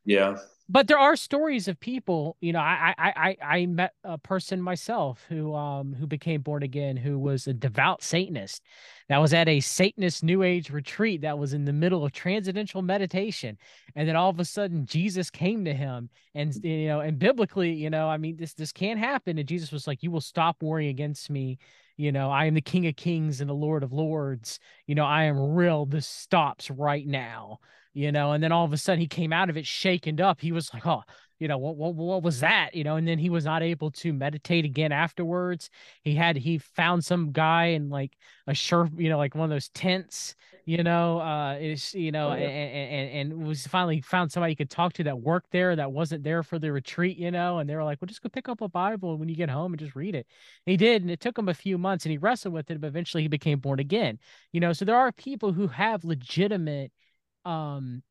Yeah. 0.08 0.38
But 0.70 0.86
there 0.86 0.98
are 0.98 1.16
stories 1.16 1.68
of 1.68 1.78
people 1.80 2.36
you 2.40 2.52
know 2.52 2.60
i 2.60 2.94
i 2.98 3.12
i 3.16 3.36
i 3.56 3.66
met 3.66 3.92
a 4.04 4.16
person 4.16 4.60
myself 4.60 5.24
who 5.28 5.54
um 5.54 5.94
who 5.94 6.06
became 6.06 6.40
born 6.40 6.62
again 6.62 6.96
who 6.96 7.18
was 7.18 7.46
a 7.46 7.52
devout 7.52 8.02
satanist. 8.02 8.62
That 9.10 9.18
was 9.18 9.34
at 9.34 9.48
a 9.48 9.60
satanist 9.60 10.22
new 10.22 10.42
age 10.42 10.70
retreat 10.70 11.22
that 11.22 11.38
was 11.38 11.52
in 11.52 11.66
the 11.66 11.72
middle 11.74 12.04
of 12.06 12.12
transcendental 12.12 12.80
meditation. 12.82 13.58
And 13.96 14.08
then 14.08 14.16
all 14.16 14.30
of 14.30 14.40
a 14.40 14.46
sudden 14.46 14.86
jesus 14.86 15.30
came 15.30 15.64
to 15.66 15.74
him 15.74 16.08
and 16.34 16.54
you 16.64 16.86
know 16.88 17.00
and 17.00 17.18
biblically 17.18 17.72
you 17.72 17.90
know 17.90 18.08
i 18.08 18.16
mean 18.16 18.36
this 18.36 18.54
this 18.54 18.72
can't 18.72 18.98
happen. 18.98 19.38
And 19.38 19.48
jesus 19.48 19.72
was 19.72 19.86
like 19.86 20.02
you 20.02 20.10
will 20.10 20.22
stop 20.22 20.62
warring 20.62 20.88
against 20.88 21.28
me. 21.28 21.58
You 21.98 22.12
know 22.12 22.30
i 22.30 22.46
am 22.46 22.54
the 22.54 22.62
king 22.62 22.86
of 22.86 22.96
kings 22.96 23.42
and 23.42 23.50
the 23.50 23.54
lord 23.54 23.82
of 23.82 23.92
lords. 23.92 24.58
You 24.86 24.94
know 24.94 25.04
i 25.04 25.24
am 25.24 25.38
real. 25.54 25.84
This 25.84 26.06
stops 26.06 26.70
right 26.70 27.06
now 27.06 27.58
you 27.94 28.12
know, 28.12 28.32
and 28.32 28.42
then 28.42 28.52
all 28.52 28.64
of 28.64 28.72
a 28.72 28.76
sudden 28.76 29.00
he 29.00 29.08
came 29.08 29.32
out 29.32 29.50
of 29.50 29.56
it 29.56 29.66
shaken 29.66 30.20
up. 30.20 30.40
He 30.40 30.52
was 30.52 30.72
like, 30.72 30.86
oh, 30.86 31.02
you 31.38 31.46
know, 31.46 31.58
what, 31.58 31.76
what, 31.76 31.94
what 31.94 32.22
was 32.22 32.40
that? 32.40 32.74
You 32.74 32.84
know, 32.84 32.96
and 32.96 33.06
then 33.06 33.18
he 33.18 33.30
was 33.30 33.44
not 33.44 33.62
able 33.62 33.90
to 33.92 34.12
meditate 34.12 34.64
again 34.64 34.90
afterwards. 34.90 35.70
He 36.02 36.14
had, 36.14 36.36
he 36.36 36.58
found 36.58 37.04
some 37.04 37.30
guy 37.30 37.66
in 37.66 37.90
like 37.90 38.12
a 38.46 38.54
shirt, 38.54 38.90
you 38.96 39.08
know, 39.08 39.18
like 39.18 39.34
one 39.36 39.44
of 39.44 39.50
those 39.50 39.68
tents, 39.68 40.34
you 40.64 40.82
know, 40.82 41.20
uh, 41.20 41.56
is, 41.60 41.94
you 41.94 42.10
know, 42.10 42.30
oh, 42.30 42.34
yeah. 42.34 42.48
and, 42.48 43.30
and, 43.30 43.32
and 43.32 43.46
was 43.46 43.66
finally 43.68 44.00
found 44.00 44.32
somebody 44.32 44.52
he 44.52 44.56
could 44.56 44.68
talk 44.68 44.92
to 44.94 45.04
that 45.04 45.20
worked 45.20 45.52
there 45.52 45.76
that 45.76 45.92
wasn't 45.92 46.24
there 46.24 46.42
for 46.42 46.58
the 46.58 46.72
retreat, 46.72 47.16
you 47.16 47.30
know, 47.30 47.58
and 47.58 47.70
they 47.70 47.76
were 47.76 47.84
like, 47.84 48.02
well, 48.02 48.06
just 48.06 48.20
go 48.20 48.28
pick 48.28 48.48
up 48.48 48.60
a 48.60 48.68
Bible 48.68 49.16
when 49.16 49.28
you 49.28 49.36
get 49.36 49.48
home 49.48 49.72
and 49.72 49.80
just 49.80 49.94
read 49.94 50.16
it. 50.16 50.26
And 50.66 50.72
he 50.72 50.76
did. 50.76 51.02
And 51.02 51.10
it 51.10 51.20
took 51.20 51.38
him 51.38 51.48
a 51.48 51.54
few 51.54 51.78
months 51.78 52.04
and 52.04 52.10
he 52.10 52.18
wrestled 52.18 52.52
with 52.52 52.70
it, 52.70 52.80
but 52.80 52.88
eventually 52.88 53.22
he 53.22 53.28
became 53.28 53.60
born 53.60 53.78
again, 53.78 54.18
you 54.52 54.60
know, 54.60 54.72
so 54.72 54.84
there 54.84 54.96
are 54.96 55.12
people 55.12 55.52
who 55.52 55.68
have 55.68 56.04
legitimate, 56.04 56.90
um 57.44 58.02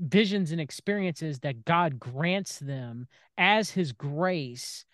visions 0.00 0.50
and 0.52 0.60
experiences 0.60 1.40
that 1.40 1.64
God 1.64 1.98
grants 1.98 2.58
them 2.58 3.06
as 3.38 3.70
his 3.70 3.92
grace 3.92 4.84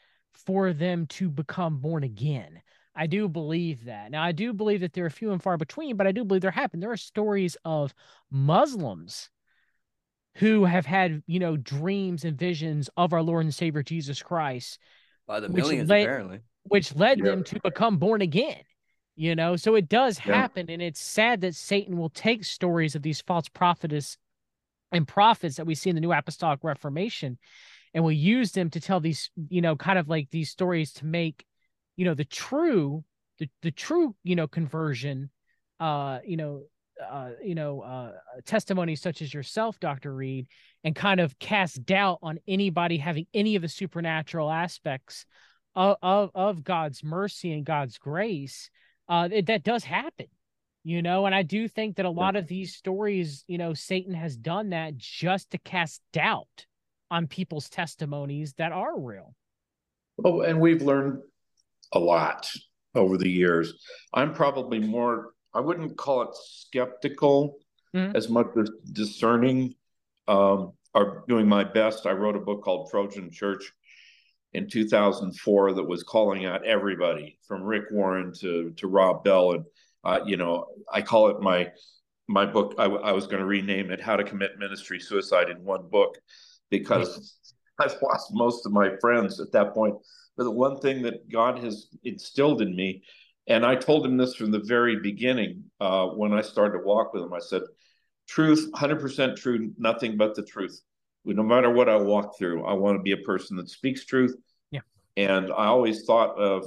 for 0.47 0.73
them 0.73 1.07
to 1.07 1.31
become 1.31 1.79
born 1.79 2.05
again. 2.05 2.61
I 2.95 3.07
do 3.07 3.29
believe 3.29 3.85
that. 3.85 4.11
Now 4.11 4.23
I 4.23 4.33
do 4.33 4.53
believe 4.53 4.81
that 4.81 4.93
there 4.93 5.07
are 5.07 5.11
few 5.11 5.33
and 5.33 5.43
far 5.43 5.57
between, 5.57 5.97
but 5.97 6.07
I 6.07 6.13
do 6.13 6.25
believe 6.25 6.43
there 6.43 6.51
happen. 6.51 6.81
There 6.81 6.91
are 6.91 6.97
stories 6.97 7.57
of 7.65 7.95
Muslims 8.31 9.31
who 10.35 10.65
have 10.65 10.87
had, 10.87 11.23
you 11.27 11.39
know, 11.39 11.57
dreams 11.57 12.25
and 12.25 12.39
visions 12.39 12.91
of 12.97 13.13
our 13.13 13.23
Lord 13.23 13.45
and 13.45 13.55
Savior 13.55 13.83
Jesus 13.83 14.23
Christ 14.23 14.79
by 15.27 15.41
the 15.41 15.49
millions 15.49 15.89
led, 15.89 16.03
apparently 16.03 16.41
which 16.65 16.95
led 16.95 17.19
yeah. 17.19 17.25
them 17.25 17.45
to 17.45 17.61
become 17.63 17.99
born 17.99 18.21
again 18.21 18.63
you 19.19 19.35
know 19.35 19.57
so 19.57 19.75
it 19.75 19.89
does 19.89 20.17
happen 20.17 20.71
and 20.71 20.81
it's 20.81 21.01
sad 21.01 21.41
that 21.41 21.55
satan 21.55 21.99
will 21.99 22.11
take 22.11 22.45
stories 22.45 22.95
of 22.95 23.03
these 23.03 23.21
false 23.21 23.49
prophetess 23.49 24.17
and 24.93 25.09
prophets 25.09 25.57
that 25.57 25.67
we 25.67 25.75
see 25.75 25.91
in 25.91 25.97
the 25.97 26.01
new 26.01 26.13
apostolic 26.13 26.61
reformation 26.63 27.37
and 27.93 28.05
will 28.05 28.13
use 28.13 28.53
them 28.53 28.71
to 28.71 28.81
tell 28.81 29.01
these 29.01 29.31
you 29.51 29.61
know 29.61 29.75
kind 29.75 29.99
of 29.99 30.09
like 30.09 30.31
these 30.31 30.51
stories 30.51 30.93
to 30.93 31.05
make 31.05 31.45
you 31.97 32.05
know 32.05 32.15
the 32.15 32.25
true 32.25 33.05
the, 33.41 33.51
the 33.63 33.73
true 33.73 34.15
you 34.23 34.37
know 34.37 34.47
conversion 34.47 35.31
uh 35.81 36.21
you 36.25 36.37
know 36.37 36.63
uh, 37.01 37.31
you 37.41 37.55
know, 37.55 37.83
uh, 37.83 38.11
testimonies 38.45 39.01
such 39.01 39.23
as 39.23 39.33
yourself, 39.33 39.79
Dr. 39.79 40.13
Reid, 40.13 40.49
and 40.83 40.97
kind 40.97 41.21
of 41.21 41.39
cast 41.39 41.87
doubt 41.87 42.19
on 42.23 42.41
anybody 42.49 42.97
having 42.97 43.25
any 43.33 43.55
of 43.55 43.63
the 43.63 43.69
supernatural 43.69 44.51
aspects 44.51 45.25
of, 45.77 45.97
of, 46.03 46.31
of 46.35 46.65
God's 46.65 47.05
mercy 47.05 47.53
and 47.53 47.65
God's 47.65 47.99
grace 47.99 48.69
uh, 49.09 49.29
it, 49.31 49.47
that 49.47 49.65
does 49.65 49.85
happen, 49.85 50.27
you 50.85 51.03
know. 51.03 51.27
And 51.27 51.35
I 51.35 51.43
do 51.43 51.69
think 51.69 51.97
that 51.97 52.07
a 52.07 52.11
lot 52.11 52.37
of 52.37 52.47
these 52.47 52.75
stories, 52.75 53.45
you 53.47 53.59
know, 53.59 53.75
Satan 53.75 54.15
has 54.15 54.37
done 54.37 54.71
that 54.71 54.97
just 54.97 55.51
to 55.51 55.59
cast 55.59 56.03
doubt 56.13 56.67
on 57.11 57.27
people's 57.27 57.69
testimonies 57.69 58.55
that 58.55 58.73
are 58.73 58.99
real. 58.99 59.35
Oh, 60.25 60.43
and 60.43 60.61
we've 60.61 60.83
learned 60.83 61.23
a 61.93 61.99
lot 61.99 62.51
over 62.95 63.17
the 63.17 63.31
years. 63.31 63.75
I'm 64.13 64.35
probably 64.35 64.79
more, 64.79 65.33
I 65.55 65.61
wouldn't 65.61 65.97
call 65.97 66.23
it 66.23 66.35
skeptical 66.35 67.59
mm-hmm. 67.95 68.17
as 68.17 68.29
much 68.29 68.49
as 68.61 68.71
discerning, 68.93 69.75
um, 70.27 70.73
or 70.95 71.25
doing 71.29 71.49
my 71.49 71.65
best. 71.65 72.07
I 72.07 72.13
wrote 72.13 72.37
a 72.37 72.41
book 72.41 72.63
called 72.63 72.91
Trojan 72.91 73.31
Church 73.31 73.73
in 74.53 74.69
2004 74.69 75.75
that 75.75 75.85
was 75.85 76.03
calling 76.03 76.47
out 76.47 76.65
everybody 76.65 77.39
from 77.47 77.63
Rick 77.63 77.85
Warren 77.91 78.33
to 78.41 78.71
to 78.77 78.89
Rob 78.89 79.25
Bell, 79.25 79.53
and 79.53 79.65
uh, 80.05 80.21
you 80.25 80.37
know 80.37 80.67
I 80.93 81.03
call 81.03 81.29
it 81.29 81.41
my 81.41 81.69
my 82.29 82.47
book. 82.47 82.75
I, 82.79 82.85
I 82.85 83.13
was 83.13 83.27
going 83.27 83.41
to 83.41 83.47
rename 83.47 83.91
it 83.91 84.01
"How 84.01 84.17
to 84.17 84.25
Commit 84.25 84.59
Ministry 84.59 85.01
Suicide 85.01 85.51
in 85.51 85.65
One 85.65 85.89
Book" 85.89 86.19
because 86.71 87.37
I've 87.79 87.97
lost 88.03 88.31
most 88.33 88.67
of 88.67 88.73
my 88.73 88.91
friends 89.01 89.41
at 89.41 89.53
that 89.53 89.75
point. 89.75 89.95
But 90.37 90.45
the 90.45 90.51
one 90.51 90.79
thing 90.79 91.03
that 91.03 91.31
God 91.31 91.59
has 91.59 91.89
instilled 92.05 92.63
in 92.63 92.75
me, 92.75 93.03
and 93.49 93.67
I 93.67 93.75
told 93.75 94.07
him 94.07 94.17
this 94.17 94.35
from 94.35 94.51
the 94.51 94.61
very 94.61 95.01
beginning 95.01 95.65
uh, 95.81 96.07
when 96.07 96.33
I 96.33 96.43
started 96.43 96.79
to 96.79 96.85
walk 96.85 97.13
with 97.13 97.23
him, 97.23 97.35
I 97.35 97.41
said, 97.41 97.63
"Truth, 98.29 98.71
100% 98.73 99.37
true, 99.37 99.73
nothing 99.77 100.17
but 100.17 100.35
the 100.35 100.43
truth." 100.43 100.81
No 101.37 101.43
matter 101.43 101.71
what 101.71 101.89
I 101.89 101.97
walk 101.97 102.39
through, 102.39 102.65
I 102.65 102.73
want 102.73 102.99
to 102.99 103.03
be 103.03 103.13
a 103.13 103.19
person 103.19 103.57
that 103.57 103.69
speaks 103.69 104.05
truth. 104.05 104.35
Yeah. 104.71 104.81
And 105.17 105.47
I 105.47 105.67
always 105.67 106.05
thought 106.05 106.39
of 106.39 106.65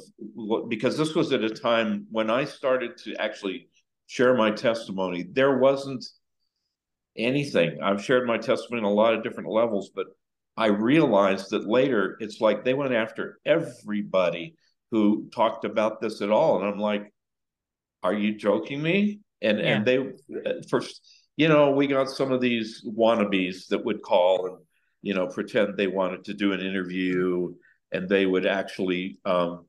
because 0.69 0.97
this 0.97 1.15
was 1.15 1.31
at 1.31 1.43
a 1.43 1.49
time 1.49 2.05
when 2.11 2.29
I 2.29 2.45
started 2.45 2.97
to 3.03 3.15
actually 3.15 3.69
share 4.07 4.35
my 4.35 4.51
testimony, 4.51 5.23
there 5.23 5.57
wasn't 5.57 6.05
anything. 7.15 7.81
I've 7.81 8.03
shared 8.03 8.27
my 8.27 8.37
testimony 8.37 8.85
on 8.85 8.91
a 8.91 8.93
lot 8.93 9.13
of 9.13 9.23
different 9.23 9.49
levels, 9.49 9.91
but 9.95 10.07
I 10.57 10.67
realized 10.67 11.51
that 11.51 11.67
later 11.67 12.17
it's 12.19 12.41
like 12.41 12.63
they 12.63 12.73
went 12.73 12.93
after 12.93 13.39
everybody 13.45 14.55
who 14.91 15.29
talked 15.33 15.63
about 15.63 16.01
this 16.01 16.21
at 16.21 16.29
all. 16.29 16.59
And 16.59 16.67
I'm 16.67 16.79
like, 16.79 17.11
are 18.03 18.13
you 18.13 18.35
joking 18.35 18.81
me? 18.81 19.21
And 19.41 19.59
yeah. 19.59 19.65
and 19.65 19.85
they 19.85 19.97
uh, 19.97 20.61
first, 20.69 21.01
you 21.37 21.47
know, 21.47 21.71
we 21.71 21.87
got 21.87 22.09
some 22.09 22.31
of 22.31 22.41
these 22.41 22.85
wannabes 22.85 23.67
that 23.67 23.83
would 23.83 24.01
call 24.01 24.47
and, 24.47 24.57
you 25.01 25.13
know, 25.13 25.27
pretend 25.27 25.77
they 25.77 25.87
wanted 25.87 26.25
to 26.25 26.33
do 26.33 26.53
an 26.53 26.61
interview 26.61 27.53
and 27.91 28.07
they 28.07 28.25
would 28.25 28.45
actually 28.45 29.19
um, 29.25 29.65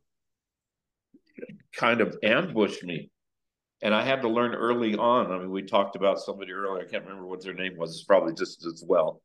kind 1.75 2.01
of 2.01 2.17
ambush 2.23 2.83
me. 2.83 3.11
And 3.83 3.95
I 3.95 4.05
had 4.05 4.23
to 4.23 4.29
learn 4.29 4.55
early 4.55 4.95
on. 4.97 5.33
I 5.33 5.39
mean, 5.39 5.51
we 5.51 5.63
talked 5.63 5.97
about 5.97 6.21
somebody 6.21 6.53
earlier. 6.53 6.85
I 6.85 6.89
can't 6.89 7.05
remember 7.05 7.27
what 7.27 7.43
their 7.43 7.55
name 7.55 7.77
was. 7.77 7.91
It's 7.91 8.05
probably 8.05 8.35
just 8.35 8.65
as 8.65 8.85
well 8.87 9.23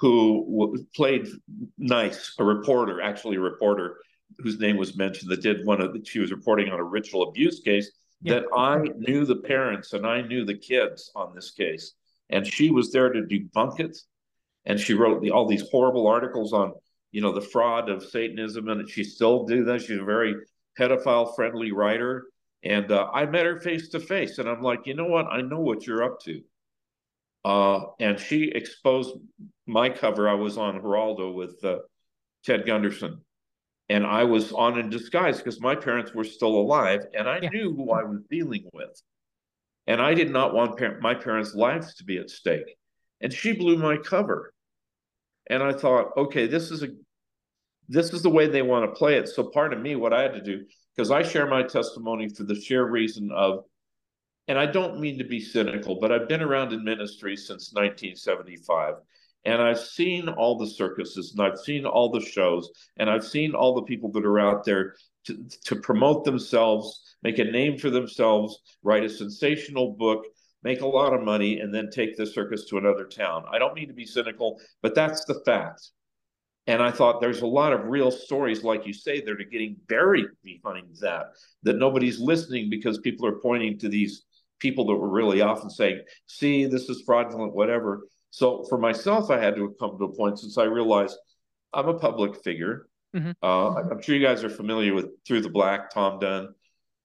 who 0.00 0.86
played 0.96 1.28
nice, 1.76 2.34
a 2.38 2.44
reporter, 2.44 3.02
actually 3.02 3.36
a 3.36 3.40
reporter 3.40 3.98
whose 4.38 4.58
name 4.58 4.78
was 4.78 4.96
mentioned 4.96 5.30
that 5.30 5.42
did 5.42 5.66
one 5.66 5.80
of 5.80 5.92
the, 5.92 6.02
she 6.04 6.18
was 6.18 6.30
reporting 6.30 6.70
on 6.70 6.80
a 6.80 6.84
ritual 6.84 7.28
abuse 7.28 7.60
case 7.60 7.90
that 8.22 8.44
I 8.54 8.78
knew 8.98 9.24
the 9.24 9.36
parents 9.36 9.92
and 9.92 10.06
I 10.06 10.22
knew 10.22 10.44
the 10.44 10.56
kids 10.56 11.10
on 11.14 11.34
this 11.34 11.50
case. 11.52 11.94
And 12.28 12.46
she 12.46 12.70
was 12.70 12.92
there 12.92 13.12
to 13.12 13.22
debunk 13.22 13.80
it. 13.80 13.96
And 14.66 14.78
she 14.78 14.94
wrote 14.94 15.22
the, 15.22 15.30
all 15.30 15.46
these 15.46 15.68
horrible 15.70 16.06
articles 16.06 16.52
on, 16.52 16.74
you 17.12 17.22
know, 17.22 17.32
the 17.32 17.40
fraud 17.40 17.88
of 17.88 18.04
Satanism. 18.04 18.68
And 18.68 18.88
she 18.88 19.04
still 19.04 19.46
do 19.46 19.64
that. 19.64 19.80
She's 19.80 19.98
a 19.98 20.04
very 20.04 20.34
pedophile 20.78 21.34
friendly 21.34 21.72
writer. 21.72 22.26
And 22.62 22.92
uh, 22.92 23.08
I 23.12 23.24
met 23.24 23.46
her 23.46 23.58
face 23.58 23.88
to 23.90 24.00
face. 24.00 24.38
And 24.38 24.48
I'm 24.48 24.62
like, 24.62 24.86
you 24.86 24.94
know 24.94 25.06
what? 25.06 25.26
I 25.26 25.40
know 25.40 25.60
what 25.60 25.86
you're 25.86 26.02
up 26.02 26.20
to. 26.24 26.42
Uh, 27.44 27.86
and 27.98 28.20
she 28.20 28.50
exposed 28.54 29.14
my 29.66 29.88
cover. 29.88 30.28
I 30.28 30.34
was 30.34 30.58
on 30.58 30.80
Geraldo 30.80 31.32
with 31.32 31.64
uh, 31.64 31.78
Ted 32.44 32.66
Gunderson, 32.66 33.22
and 33.90 34.06
I 34.06 34.22
was 34.22 34.52
on 34.52 34.78
in 34.78 34.88
disguise 34.88 35.38
because 35.38 35.60
my 35.60 35.74
parents 35.74 36.14
were 36.14 36.24
still 36.24 36.54
alive, 36.54 37.00
and 37.12 37.28
I 37.28 37.40
yeah. 37.42 37.48
knew 37.50 37.74
who 37.74 37.90
I 37.90 38.04
was 38.04 38.20
dealing 38.30 38.64
with, 38.72 39.02
and 39.88 40.00
I 40.00 40.14
did 40.14 40.30
not 40.30 40.54
want 40.54 40.78
par- 40.78 40.98
my 41.00 41.12
parents' 41.12 41.56
lives 41.56 41.96
to 41.96 42.04
be 42.04 42.16
at 42.16 42.30
stake. 42.30 42.76
And 43.20 43.32
she 43.32 43.52
blew 43.52 43.76
my 43.76 43.96
cover, 43.96 44.54
and 45.50 45.60
I 45.60 45.72
thought, 45.72 46.16
okay, 46.16 46.46
this 46.46 46.70
is 46.70 46.84
a 46.84 46.88
this 47.88 48.12
is 48.12 48.22
the 48.22 48.30
way 48.30 48.46
they 48.46 48.62
want 48.62 48.88
to 48.88 48.96
play 48.96 49.16
it. 49.16 49.28
So 49.28 49.42
part 49.42 49.72
of 49.72 49.80
me, 49.80 49.96
what 49.96 50.12
I 50.12 50.22
had 50.22 50.34
to 50.34 50.40
do, 50.40 50.64
because 50.94 51.10
I 51.10 51.24
share 51.24 51.48
my 51.48 51.64
testimony 51.64 52.28
for 52.28 52.44
the 52.44 52.54
sheer 52.54 52.88
reason 52.88 53.32
of 53.32 53.64
and 54.46 54.58
I 54.58 54.66
don't 54.66 55.00
mean 55.00 55.18
to 55.18 55.24
be 55.24 55.40
cynical, 55.40 55.98
but 56.00 56.12
I've 56.12 56.28
been 56.28 56.42
around 56.42 56.72
in 56.72 56.82
ministry 56.84 57.36
since 57.36 57.72
1975. 57.72 58.94
And 59.44 59.62
I've 59.62 59.80
seen 59.80 60.28
all 60.28 60.58
the 60.58 60.66
circuses 60.66 61.32
and 61.32 61.46
I've 61.46 61.58
seen 61.58 61.86
all 61.86 62.10
the 62.10 62.20
shows 62.20 62.70
and 62.98 63.08
I've 63.08 63.24
seen 63.24 63.54
all 63.54 63.74
the 63.74 63.82
people 63.82 64.12
that 64.12 64.26
are 64.26 64.38
out 64.38 64.64
there 64.64 64.94
to, 65.26 65.44
to 65.64 65.76
promote 65.76 66.24
themselves, 66.24 67.16
make 67.22 67.38
a 67.38 67.44
name 67.44 67.78
for 67.78 67.90
themselves, 67.90 68.60
write 68.82 69.04
a 69.04 69.08
sensational 69.08 69.92
book, 69.92 70.24
make 70.62 70.82
a 70.82 70.86
lot 70.86 71.14
of 71.14 71.22
money, 71.22 71.60
and 71.60 71.74
then 71.74 71.88
take 71.90 72.16
the 72.16 72.26
circus 72.26 72.66
to 72.66 72.78
another 72.78 73.06
town. 73.06 73.44
I 73.50 73.58
don't 73.58 73.74
mean 73.74 73.88
to 73.88 73.94
be 73.94 74.06
cynical, 74.06 74.60
but 74.82 74.94
that's 74.94 75.24
the 75.24 75.40
fact. 75.46 75.90
And 76.66 76.82
I 76.82 76.90
thought 76.90 77.20
there's 77.20 77.40
a 77.40 77.46
lot 77.46 77.72
of 77.72 77.86
real 77.86 78.10
stories, 78.10 78.62
like 78.62 78.86
you 78.86 78.92
say, 78.92 79.20
that 79.20 79.30
are 79.30 79.50
getting 79.50 79.76
buried 79.88 80.26
behind 80.44 80.96
that, 81.00 81.26
that 81.62 81.78
nobody's 81.78 82.20
listening 82.20 82.68
because 82.68 82.98
people 82.98 83.26
are 83.26 83.40
pointing 83.40 83.78
to 83.78 83.88
these 83.88 84.24
people 84.58 84.86
that 84.86 84.94
were 84.94 85.08
really 85.08 85.40
off 85.40 85.62
and 85.62 85.72
saying, 85.72 86.02
see, 86.26 86.66
this 86.66 86.88
is 86.90 87.02
fraudulent, 87.06 87.54
whatever. 87.54 88.02
So 88.30 88.64
for 88.68 88.78
myself, 88.78 89.30
I 89.30 89.38
had 89.38 89.56
to 89.56 89.74
come 89.78 89.98
to 89.98 90.04
a 90.04 90.16
point 90.16 90.38
since 90.38 90.56
I 90.56 90.64
realized 90.64 91.16
I'm 91.72 91.88
a 91.88 91.98
public 91.98 92.42
figure. 92.42 92.88
Mm-hmm. 93.14 93.32
Uh, 93.42 93.74
I'm 93.74 94.00
sure 94.00 94.14
you 94.14 94.24
guys 94.24 94.44
are 94.44 94.50
familiar 94.50 94.94
with 94.94 95.06
Through 95.26 95.42
the 95.42 95.48
Black, 95.48 95.90
Tom 95.90 96.20
Dunn. 96.20 96.54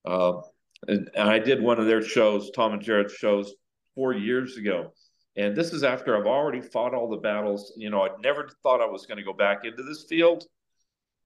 Uh, 0.06 0.42
and, 0.88 1.10
and, 1.16 1.30
I 1.30 1.40
did 1.40 1.64
one 1.64 1.80
of 1.80 1.88
their 1.88 2.04
shows, 2.04 2.52
Tom 2.52 2.74
and 2.74 2.82
Jared's 2.82 3.14
shows, 3.14 3.56
four 3.96 4.14
years 4.14 4.58
ago. 4.58 4.94
And 5.36 5.56
this 5.56 5.74
is 5.74 5.84
after 5.84 6.16
I've 6.16 6.28
already 6.28 6.62
fought 6.62 6.94
all 6.94 7.10
the 7.10 7.18
battles. 7.18 7.74
You 7.76 7.90
know, 7.90 8.06
I 8.06 8.10
never 8.24 8.50
thought 8.62 8.82
I 8.82 8.86
was 8.86 9.08
going 9.08 9.18
to 9.18 9.24
go 9.24 9.34
back 9.34 9.66
into 9.66 9.82
this 9.82 10.06
field. 10.08 10.46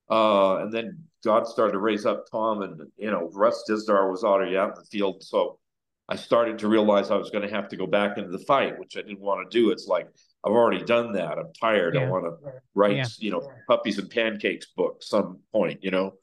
Uh, 0.10 0.60
and 0.60 0.74
then 0.74 1.04
God 1.24 1.46
started 1.46 1.74
to 1.74 1.80
raise 1.80 2.06
up 2.06 2.26
Tom, 2.32 2.64
and 2.64 2.82
you 2.98 3.12
know, 3.12 3.30
Russ 3.34 3.64
Dizdar 3.70 4.10
was 4.10 4.24
already 4.24 4.58
out 4.58 4.70
in 4.70 4.76
the 4.76 4.86
field. 4.86 5.22
So 5.22 5.60
I 6.10 6.16
started 6.16 6.58
to 6.60 6.68
realize 6.68 7.12
I 7.12 7.18
was 7.18 7.30
going 7.30 7.48
to 7.48 7.56
have 7.56 7.70
to 7.70 7.78
go 7.78 7.86
back 7.86 8.18
into 8.18 8.32
the 8.32 8.44
fight, 8.46 8.80
which 8.80 8.98
I 8.98 9.02
didn't 9.02 9.22
want 9.22 9.50
to 9.50 9.58
do. 9.58 9.70
It's 9.70 9.86
like 9.88 10.08
I've 10.44 10.52
already 10.52 10.84
done 10.84 11.14
that. 11.14 11.38
I'm 11.38 11.54
tired. 11.60 11.94
Yeah. 11.94 12.02
I 12.02 12.10
want 12.10 12.26
to 12.26 12.52
write, 12.74 12.96
yeah. 12.96 13.06
you 13.20 13.30
know, 13.30 13.48
puppies 13.68 14.00
and 14.00 14.10
pancakes 14.10 14.68
book 14.76 15.04
some 15.04 15.40
point, 15.54 15.84
you 15.84 15.92
know. 15.92 16.14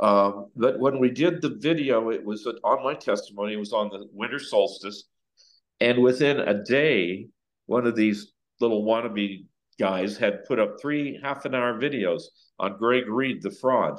Um, 0.00 0.48
but 0.54 0.78
when 0.78 0.98
we 0.98 1.10
did 1.10 1.40
the 1.40 1.56
video, 1.60 2.10
it 2.10 2.22
was 2.22 2.46
on 2.62 2.84
my 2.84 2.94
testimony. 2.94 3.54
It 3.54 3.58
was 3.58 3.72
on 3.72 3.88
the 3.88 4.06
winter 4.12 4.38
solstice, 4.38 5.04
and 5.80 6.02
within 6.02 6.40
a 6.40 6.62
day, 6.62 7.28
one 7.66 7.86
of 7.86 7.96
these 7.96 8.32
little 8.60 8.84
wannabe 8.84 9.46
guys 9.78 10.18
had 10.18 10.44
put 10.44 10.58
up 10.58 10.80
three 10.80 11.18
half 11.22 11.46
an 11.46 11.54
hour 11.54 11.80
videos 11.80 12.24
on 12.58 12.76
Greg 12.76 13.08
Reid, 13.08 13.42
the 13.42 13.50
fraud 13.50 13.98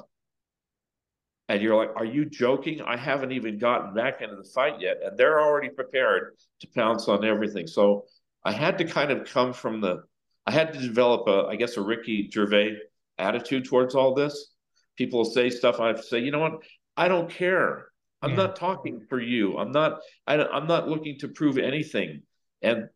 and 1.50 1.62
you're 1.62 1.76
like, 1.76 1.96
are 1.96 2.06
you 2.06 2.26
joking? 2.26 2.82
I 2.82 2.96
haven't 2.96 3.32
even 3.32 3.58
gotten 3.58 3.94
back 3.94 4.22
into 4.22 4.36
the 4.36 4.44
fight 4.44 4.80
yet. 4.80 4.98
And 5.04 5.18
they're 5.18 5.42
already 5.42 5.70
prepared 5.70 6.36
to 6.62 6.68
pounce 6.76 7.08
on 7.08 7.26
everything. 7.26 7.68
So 7.68 8.06
I 8.44 8.52
had 8.52 8.78
to 8.78 8.86
kind 8.86 9.12
of 9.12 9.28
come 9.28 9.54
from 9.54 9.82
the, 9.82 10.04
I 10.46 10.52
had 10.52 10.74
to 10.74 10.80
develop 10.80 11.28
a, 11.28 11.48
I 11.48 11.56
guess, 11.56 11.78
a 11.78 11.82
Ricky 11.82 12.30
Gervais 12.32 12.78
attitude 13.18 13.66
towards 13.66 13.96
all 13.96 14.14
this. 14.14 14.54
People 14.98 15.26
say 15.26 15.50
stuff. 15.50 15.80
I 15.80 15.96
say, 15.96 16.20
you 16.20 16.32
know 16.32 16.40
what? 16.40 16.64
I 16.96 17.08
don't 17.08 17.30
care. 17.30 17.88
I'm 18.22 18.32
yeah. 18.32 18.38
not 18.38 18.56
talking 18.56 19.02
for 19.10 19.20
you. 19.20 19.58
I'm 19.58 19.72
not, 19.72 20.00
I, 20.26 20.38
I'm 20.38 20.68
not 20.68 20.88
looking 20.88 21.20
to 21.20 21.28
prove 21.28 21.58
anything. 21.58 22.22
And 22.62 22.88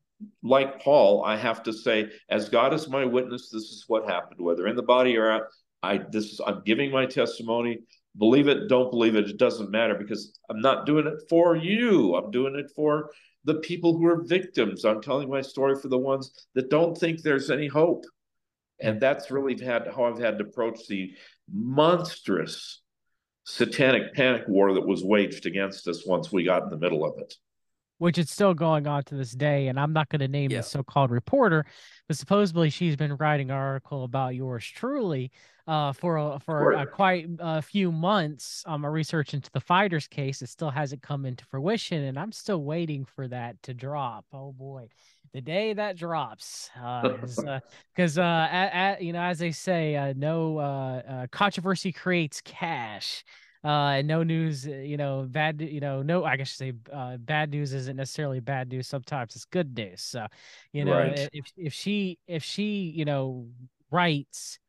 like 0.42 0.82
Paul, 0.82 1.24
I 1.26 1.36
have 1.36 1.64
to 1.64 1.74
say, 1.74 2.10
as 2.30 2.50
God 2.50 2.74
is 2.74 2.88
my 2.88 3.06
witness, 3.06 3.50
this 3.50 3.64
is 3.64 3.86
what 3.88 4.10
happened, 4.10 4.40
whether 4.40 4.68
in 4.68 4.76
the 4.76 4.84
body 4.84 5.18
or 5.18 5.30
out. 5.30 5.44
I 5.84 6.00
this 6.10 6.26
is 6.26 6.42
I'm 6.46 6.64
giving 6.66 6.92
my 6.92 7.06
testimony 7.06 7.80
believe 8.18 8.48
it, 8.48 8.68
don't 8.68 8.92
believe 8.92 9.16
it, 9.16 9.30
it 9.30 9.38
doesn't 9.38 9.72
matter 9.72 9.96
because 9.96 10.38
I'm 10.50 10.62
not 10.62 10.86
doing 10.86 11.08
it 11.08 11.22
for 11.30 11.56
you. 11.56 12.16
I'm 12.16 12.32
doing 12.32 12.56
it 12.56 12.72
for 12.76 13.12
the 13.44 13.56
people 13.56 13.98
who 13.98 14.06
are 14.06 14.24
victims. 14.24 14.86
I'm 14.86 15.02
telling 15.02 15.30
my 15.30 15.42
story 15.42 15.76
for 15.80 15.88
the 15.88 15.98
ones 15.98 16.48
that 16.56 16.70
don't 16.70 16.98
think 16.98 17.22
there's 17.22 17.50
any 17.50 17.68
hope. 17.68 18.06
And 18.80 19.00
that's 19.00 19.32
really 19.32 19.58
had 19.64 19.88
how 19.96 20.06
I've 20.06 20.20
had 20.20 20.38
to 20.38 20.46
approach 20.46 20.88
the 20.88 21.12
monstrous 21.52 22.82
satanic 23.46 24.14
panic 24.14 24.44
war 24.48 24.74
that 24.74 24.86
was 24.86 25.04
waged 25.04 25.46
against 25.46 25.88
us 25.88 26.06
once 26.06 26.32
we 26.32 26.44
got 26.44 26.64
in 26.64 26.70
the 26.70 26.78
middle 26.78 27.06
of 27.06 27.18
it. 27.18 27.34
Which 28.00 28.18
is 28.18 28.30
still 28.30 28.54
going 28.54 28.86
on 28.86 29.04
to 29.06 29.16
this 29.16 29.32
day. 29.32 29.68
And 29.68 29.80
I'm 29.80 29.94
not 29.94 30.10
going 30.10 30.20
to 30.20 30.28
name 30.28 30.52
yeah. 30.52 30.58
the 30.60 30.64
so 30.64 30.84
called 30.84 31.10
reporter, 31.10 31.66
but 32.08 32.18
supposedly 32.18 32.70
she's 32.70 32.96
been 32.96 33.16
writing 33.16 33.50
an 33.50 33.58
article 33.58 34.04
about 34.04 34.36
yours 34.36 34.66
truly 34.66 35.32
uh, 35.68 35.92
for 35.92 36.18
a, 36.18 36.40
for 36.40 36.72
a, 36.72 36.86
quite 36.86 37.28
a 37.40 37.62
few 37.62 37.92
months. 37.92 38.64
Um, 38.66 38.86
a 38.86 38.90
research 38.90 39.34
into 39.34 39.52
the 39.52 39.60
finders 39.60 40.08
case. 40.08 40.42
It 40.42 40.50
still 40.50 40.70
hasn't 40.70 41.02
come 41.02 41.26
into 41.26 41.46
fruition, 41.46 42.04
and 42.04 42.18
I'm 42.18 42.32
still 42.32 42.64
waiting 42.64 43.06
for 43.06 43.28
that 43.28 43.62
to 43.64 43.74
drop. 43.74 44.26
Oh 44.32 44.54
boy, 44.54 44.90
the 45.34 45.42
day 45.42 45.74
that 45.74 45.98
drops, 45.98 46.70
because 46.74 47.38
uh, 47.38 47.60
uh, 48.18 48.22
uh, 48.22 48.48
at, 48.50 48.74
at, 48.74 49.02
you 49.02 49.12
know, 49.12 49.22
as 49.22 49.40
they 49.40 49.52
say, 49.52 49.96
uh, 49.96 50.14
no 50.16 50.58
uh, 50.58 51.02
uh, 51.08 51.28
controversy 51.32 51.92
creates 51.92 52.42
cash. 52.42 53.24
Uh, 53.64 53.98
and 53.98 54.08
no 54.08 54.24
news, 54.24 54.68
uh, 54.68 54.72
you 54.72 54.98
know, 54.98 55.26
bad, 55.30 55.62
you 55.62 55.80
know, 55.80 56.02
no, 56.02 56.24
I 56.24 56.38
guess 56.38 56.52
say, 56.52 56.74
uh, 56.94 57.18
bad 57.18 57.52
news 57.52 57.74
isn't 57.74 57.96
necessarily 57.96 58.40
bad 58.40 58.70
news. 58.70 58.88
Sometimes 58.88 59.36
it's 59.36 59.46
good 59.46 59.76
news. 59.76 60.02
So, 60.02 60.28
you 60.72 60.86
know, 60.86 60.98
right. 60.98 61.30
if 61.34 61.52
if 61.58 61.74
she 61.74 62.20
if 62.28 62.44
she 62.44 62.94
you 62.96 63.06
know 63.06 63.48
writes 63.92 64.60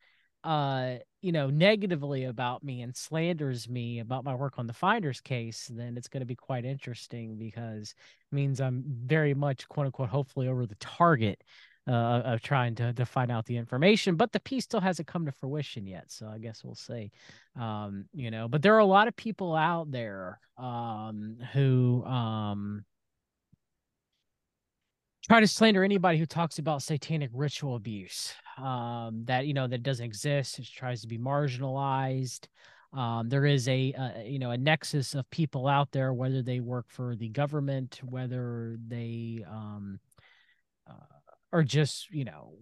uh 0.44 0.94
you 1.20 1.32
know 1.32 1.50
negatively 1.50 2.24
about 2.24 2.62
me 2.62 2.82
and 2.82 2.96
slanders 2.96 3.68
me 3.68 3.98
about 3.98 4.24
my 4.24 4.34
work 4.34 4.54
on 4.56 4.68
the 4.68 4.72
finders 4.72 5.20
case 5.20 5.68
then 5.74 5.96
it's 5.96 6.06
going 6.06 6.20
to 6.20 6.26
be 6.26 6.36
quite 6.36 6.64
interesting 6.64 7.36
because 7.36 7.94
it 8.30 8.34
means 8.34 8.60
i'm 8.60 8.84
very 8.86 9.34
much 9.34 9.68
quote 9.68 9.86
unquote 9.86 10.08
hopefully 10.08 10.46
over 10.46 10.64
the 10.64 10.76
target 10.76 11.42
uh, 11.88 12.22
of 12.24 12.42
trying 12.42 12.74
to, 12.74 12.92
to 12.92 13.06
find 13.06 13.30
out 13.30 13.46
the 13.46 13.56
information 13.56 14.16
but 14.16 14.32
the 14.32 14.40
piece 14.40 14.64
still 14.64 14.80
hasn't 14.80 15.08
come 15.08 15.24
to 15.26 15.32
fruition 15.32 15.86
yet 15.86 16.04
so 16.08 16.26
i 16.26 16.38
guess 16.38 16.62
we'll 16.62 16.74
see 16.74 17.10
um 17.58 18.04
you 18.12 18.30
know 18.30 18.46
but 18.46 18.62
there 18.62 18.74
are 18.74 18.80
a 18.80 18.84
lot 18.84 19.08
of 19.08 19.16
people 19.16 19.54
out 19.54 19.90
there 19.90 20.38
um 20.58 21.36
who 21.52 22.04
um 22.04 22.84
try 25.26 25.40
to 25.40 25.46
slander 25.46 25.82
anybody 25.82 26.18
who 26.18 26.26
talks 26.26 26.58
about 26.58 26.82
satanic 26.82 27.30
ritual 27.32 27.76
abuse 27.76 28.34
um, 28.58 29.24
that 29.24 29.46
you 29.46 29.54
know 29.54 29.66
that 29.66 29.82
doesn't 29.82 30.04
exist. 30.04 30.58
It 30.58 30.66
tries 30.66 31.00
to 31.02 31.08
be 31.08 31.18
marginalized. 31.18 32.46
Um, 32.92 33.28
there 33.28 33.44
is 33.44 33.68
a, 33.68 33.92
a, 33.92 34.24
you 34.26 34.38
know 34.38 34.50
a 34.50 34.56
nexus 34.56 35.14
of 35.14 35.28
people 35.30 35.68
out 35.68 35.92
there, 35.92 36.12
whether 36.12 36.42
they 36.42 36.60
work 36.60 36.86
for 36.88 37.16
the 37.16 37.28
government, 37.28 38.00
whether 38.02 38.76
they 38.86 39.44
um, 39.48 40.00
uh, 40.88 41.17
or 41.52 41.62
just 41.62 42.10
you 42.10 42.24
know 42.24 42.54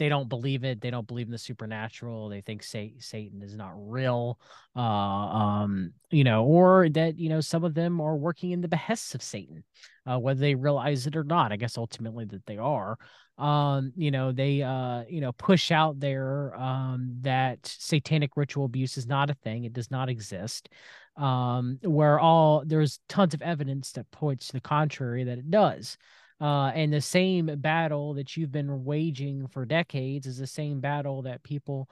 they 0.00 0.08
don't 0.08 0.30
believe 0.30 0.64
it. 0.64 0.80
They 0.80 0.90
don't 0.90 1.06
believe 1.06 1.26
in 1.26 1.30
the 1.30 1.36
supernatural. 1.36 2.30
They 2.30 2.40
think 2.40 2.62
say, 2.62 2.94
Satan 3.00 3.42
is 3.42 3.54
not 3.54 3.72
real. 3.74 4.40
Uh, 4.74 4.80
um, 4.80 5.92
you 6.10 6.24
know, 6.24 6.46
or 6.46 6.88
that 6.88 7.18
you 7.18 7.28
know 7.28 7.42
some 7.42 7.64
of 7.64 7.74
them 7.74 8.00
are 8.00 8.16
working 8.16 8.52
in 8.52 8.62
the 8.62 8.66
behests 8.68 9.14
of 9.14 9.22
Satan, 9.22 9.62
uh, 10.10 10.18
whether 10.18 10.40
they 10.40 10.54
realize 10.54 11.06
it 11.06 11.16
or 11.16 11.22
not. 11.22 11.52
I 11.52 11.56
guess 11.56 11.76
ultimately 11.76 12.24
that 12.24 12.46
they 12.46 12.56
are. 12.56 12.96
Um, 13.36 13.92
you 13.94 14.10
know, 14.10 14.32
they 14.32 14.62
uh, 14.62 15.04
you 15.06 15.20
know, 15.20 15.32
push 15.32 15.70
out 15.70 16.00
there 16.00 16.54
um 16.58 17.18
that 17.20 17.58
satanic 17.66 18.30
ritual 18.36 18.64
abuse 18.64 18.96
is 18.96 19.06
not 19.06 19.28
a 19.28 19.34
thing. 19.34 19.64
It 19.64 19.74
does 19.74 19.90
not 19.90 20.08
exist. 20.08 20.70
Um, 21.18 21.78
where 21.82 22.18
all 22.18 22.62
there's 22.64 23.00
tons 23.10 23.34
of 23.34 23.42
evidence 23.42 23.92
that 23.92 24.10
points 24.10 24.46
to 24.46 24.52
the 24.54 24.60
contrary 24.62 25.24
that 25.24 25.36
it 25.36 25.50
does. 25.50 25.98
Uh, 26.40 26.72
and 26.74 26.92
the 26.92 27.00
same 27.00 27.46
battle 27.58 28.14
that 28.14 28.36
you've 28.36 28.52
been 28.52 28.84
waging 28.84 29.46
for 29.48 29.66
decades 29.66 30.26
is 30.26 30.38
the 30.38 30.46
same 30.46 30.80
battle 30.80 31.22
that 31.22 31.42
people 31.42 31.88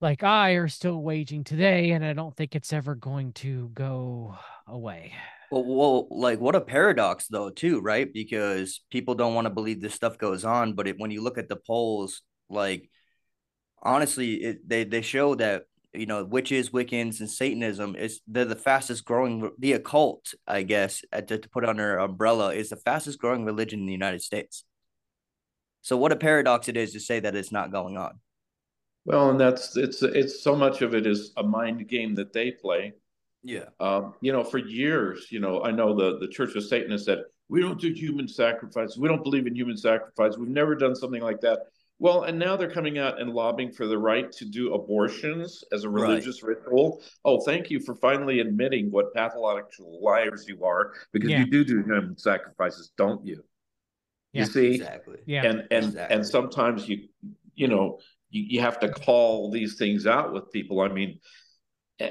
like 0.00 0.22
I 0.22 0.52
are 0.52 0.68
still 0.68 1.02
waging 1.02 1.42
today, 1.42 1.90
and 1.90 2.04
I 2.04 2.12
don't 2.12 2.36
think 2.36 2.54
it's 2.54 2.72
ever 2.72 2.94
going 2.94 3.32
to 3.34 3.70
go 3.74 4.36
away. 4.66 5.12
Well, 5.50 5.64
well, 5.64 6.08
like 6.10 6.40
what 6.40 6.54
a 6.54 6.60
paradox 6.60 7.26
though, 7.26 7.50
too, 7.50 7.80
right? 7.80 8.12
Because 8.12 8.80
people 8.90 9.14
don't 9.14 9.34
want 9.34 9.46
to 9.46 9.50
believe 9.50 9.80
this 9.80 9.94
stuff 9.94 10.18
goes 10.18 10.44
on, 10.44 10.74
but 10.74 10.86
it, 10.86 10.98
when 10.98 11.10
you 11.10 11.22
look 11.22 11.38
at 11.38 11.48
the 11.48 11.56
polls, 11.56 12.22
like 12.48 12.88
honestly, 13.82 14.34
it, 14.34 14.68
they 14.68 14.84
they 14.84 15.02
show 15.02 15.34
that 15.34 15.64
you 15.94 16.06
know 16.06 16.24
witches 16.24 16.70
wiccans 16.70 17.20
and 17.20 17.30
satanism 17.30 17.96
is 17.96 18.20
they're 18.26 18.44
the 18.44 18.54
fastest 18.54 19.04
growing 19.04 19.50
the 19.58 19.72
occult 19.72 20.34
i 20.46 20.62
guess 20.62 21.02
uh, 21.12 21.20
to, 21.20 21.38
to 21.38 21.48
put 21.48 21.64
under 21.64 21.98
umbrella 21.98 22.52
is 22.52 22.68
the 22.68 22.76
fastest 22.76 23.18
growing 23.18 23.44
religion 23.44 23.80
in 23.80 23.86
the 23.86 23.92
united 23.92 24.22
states. 24.22 24.64
So 25.80 25.96
what 25.96 26.12
a 26.12 26.16
paradox 26.16 26.68
it 26.68 26.76
is 26.76 26.92
to 26.92 27.00
say 27.00 27.20
that 27.20 27.34
it's 27.34 27.52
not 27.52 27.72
going 27.72 27.96
on. 27.96 28.20
Well 29.06 29.30
and 29.30 29.40
that's 29.40 29.76
it's 29.76 30.02
it's 30.02 30.42
so 30.42 30.54
much 30.54 30.82
of 30.82 30.94
it 30.94 31.06
is 31.06 31.32
a 31.36 31.42
mind 31.42 31.88
game 31.88 32.14
that 32.16 32.32
they 32.32 32.50
play. 32.50 32.92
Yeah. 33.42 33.66
Um, 33.80 34.14
you 34.20 34.32
know 34.32 34.44
for 34.44 34.58
years 34.58 35.28
you 35.30 35.40
know 35.40 35.62
i 35.62 35.70
know 35.70 35.94
the 35.94 36.18
the 36.18 36.28
church 36.28 36.56
of 36.56 36.64
satan 36.64 36.90
has 36.90 37.04
said 37.04 37.22
we 37.48 37.60
don't 37.60 37.80
do 37.80 37.92
human 37.92 38.28
sacrifice. 38.28 38.96
We 38.96 39.08
don't 39.08 39.22
believe 39.22 39.46
in 39.46 39.54
human 39.54 39.76
sacrifice. 39.76 40.36
We've 40.36 40.48
never 40.48 40.74
done 40.74 40.94
something 40.94 41.22
like 41.22 41.40
that 41.40 41.60
well, 42.00 42.22
and 42.24 42.38
now 42.38 42.56
they're 42.56 42.70
coming 42.70 42.98
out 42.98 43.20
and 43.20 43.32
lobbying 43.32 43.72
for 43.72 43.86
the 43.86 43.98
right 43.98 44.30
to 44.32 44.44
do 44.44 44.74
abortions 44.74 45.64
as 45.72 45.82
a 45.84 45.90
religious 45.90 46.42
right. 46.42 46.56
ritual. 46.56 47.02
Oh, 47.24 47.40
thank 47.40 47.70
you 47.70 47.80
for 47.80 47.94
finally 47.96 48.38
admitting 48.38 48.90
what 48.90 49.12
pathological 49.14 50.00
liars 50.02 50.46
you 50.48 50.64
are, 50.64 50.92
because 51.12 51.30
yeah. 51.30 51.40
you 51.40 51.46
do 51.50 51.64
do 51.64 51.82
human 51.82 52.16
sacrifices, 52.16 52.92
don't 52.96 53.26
you? 53.26 53.42
Yeah. 54.32 54.42
You 54.42 54.46
see, 54.46 54.74
exactly. 54.74 55.18
Yeah, 55.26 55.44
and 55.44 55.66
and 55.70 55.86
exactly. 55.86 56.16
and 56.16 56.26
sometimes 56.26 56.88
you, 56.88 57.08
you 57.54 57.66
know, 57.66 57.98
you, 58.30 58.44
you 58.48 58.60
have 58.60 58.78
to 58.80 58.90
call 58.90 59.50
these 59.50 59.76
things 59.76 60.06
out 60.06 60.32
with 60.32 60.52
people. 60.52 60.80
I 60.80 60.88
mean, 60.88 61.18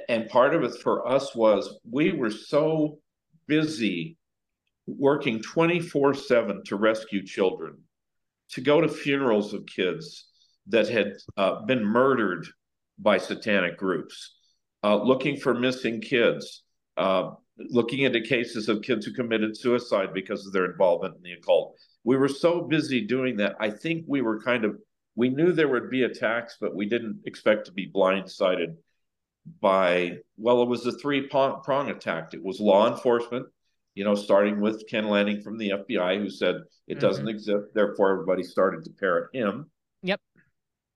and 0.09 0.27
part 0.27 0.53
of 0.53 0.63
it 0.63 0.75
for 0.81 1.07
us 1.07 1.33
was 1.33 1.79
we 1.89 2.11
were 2.11 2.31
so 2.31 2.99
busy 3.47 4.17
working 4.85 5.41
24 5.41 6.13
7 6.13 6.63
to 6.65 6.75
rescue 6.75 7.25
children 7.25 7.77
to 8.51 8.61
go 8.61 8.81
to 8.81 8.87
funerals 8.87 9.53
of 9.53 9.65
kids 9.65 10.25
that 10.67 10.87
had 10.89 11.13
uh, 11.37 11.61
been 11.65 11.83
murdered 11.83 12.45
by 12.99 13.17
satanic 13.17 13.77
groups, 13.77 14.35
uh, 14.83 14.95
looking 14.95 15.37
for 15.37 15.53
missing 15.53 16.01
kids, 16.01 16.63
uh, 16.97 17.31
looking 17.57 17.99
into 17.99 18.21
cases 18.21 18.69
of 18.69 18.81
kids 18.81 19.05
who 19.05 19.13
committed 19.13 19.55
suicide 19.57 20.13
because 20.13 20.45
of 20.45 20.53
their 20.53 20.65
involvement 20.65 21.15
in 21.15 21.23
the 21.23 21.33
occult. 21.33 21.75
We 22.03 22.17
were 22.17 22.27
so 22.27 22.61
busy 22.61 23.05
doing 23.05 23.37
that. 23.37 23.55
I 23.59 23.69
think 23.69 24.05
we 24.07 24.21
were 24.21 24.41
kind 24.41 24.65
of, 24.65 24.77
we 25.15 25.29
knew 25.29 25.51
there 25.51 25.67
would 25.67 25.89
be 25.89 26.03
attacks, 26.03 26.57
but 26.59 26.75
we 26.75 26.87
didn't 26.87 27.21
expect 27.25 27.65
to 27.65 27.71
be 27.71 27.91
blindsided 27.91 28.75
by, 29.61 30.17
well, 30.37 30.61
it 30.61 30.69
was 30.69 30.85
a 30.85 30.91
three 30.91 31.27
prong 31.27 31.89
attack. 31.89 32.33
It 32.33 32.43
was 32.43 32.59
law 32.59 32.87
enforcement, 32.87 33.47
you 33.97 34.03
know, 34.03 34.13
starting 34.13 34.61
with 34.61 34.87
Ken 34.87 35.07
Lanning 35.07 35.41
from 35.41 35.57
the 35.57 35.71
FBI, 35.71 36.19
who 36.19 36.29
said 36.29 36.57
it 36.87 36.93
mm-hmm. 36.93 36.99
doesn't 36.99 37.27
exist. 37.27 37.69
Therefore, 37.73 38.11
everybody 38.11 38.43
started 38.43 38.83
to 38.83 38.91
parrot 38.91 39.29
him. 39.33 39.71
Yep. 40.03 40.21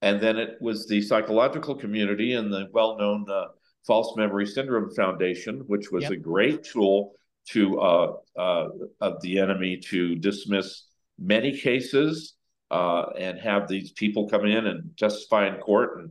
And 0.02 0.20
then 0.20 0.36
it 0.38 0.56
was 0.60 0.86
the 0.86 1.02
psychological 1.02 1.74
community 1.74 2.34
and 2.34 2.52
the 2.52 2.68
well 2.72 2.96
known 2.96 3.26
uh, 3.28 3.46
False 3.88 4.16
Memory 4.16 4.46
Syndrome 4.46 4.94
Foundation, 4.94 5.64
which 5.66 5.90
was 5.90 6.04
yep. 6.04 6.12
a 6.12 6.16
great 6.16 6.62
tool 6.62 7.14
to 7.50 7.80
uh, 7.80 8.12
uh, 8.38 8.68
of 9.00 9.20
the 9.20 9.40
enemy 9.40 9.78
to 9.88 10.14
dismiss 10.14 10.84
many 11.18 11.58
cases 11.58 12.34
uh, 12.70 13.06
and 13.18 13.36
have 13.40 13.66
these 13.66 13.90
people 13.90 14.28
come 14.28 14.46
in 14.46 14.68
and 14.68 14.96
testify 14.96 15.48
in 15.48 15.56
court 15.56 15.98
and 15.98 16.10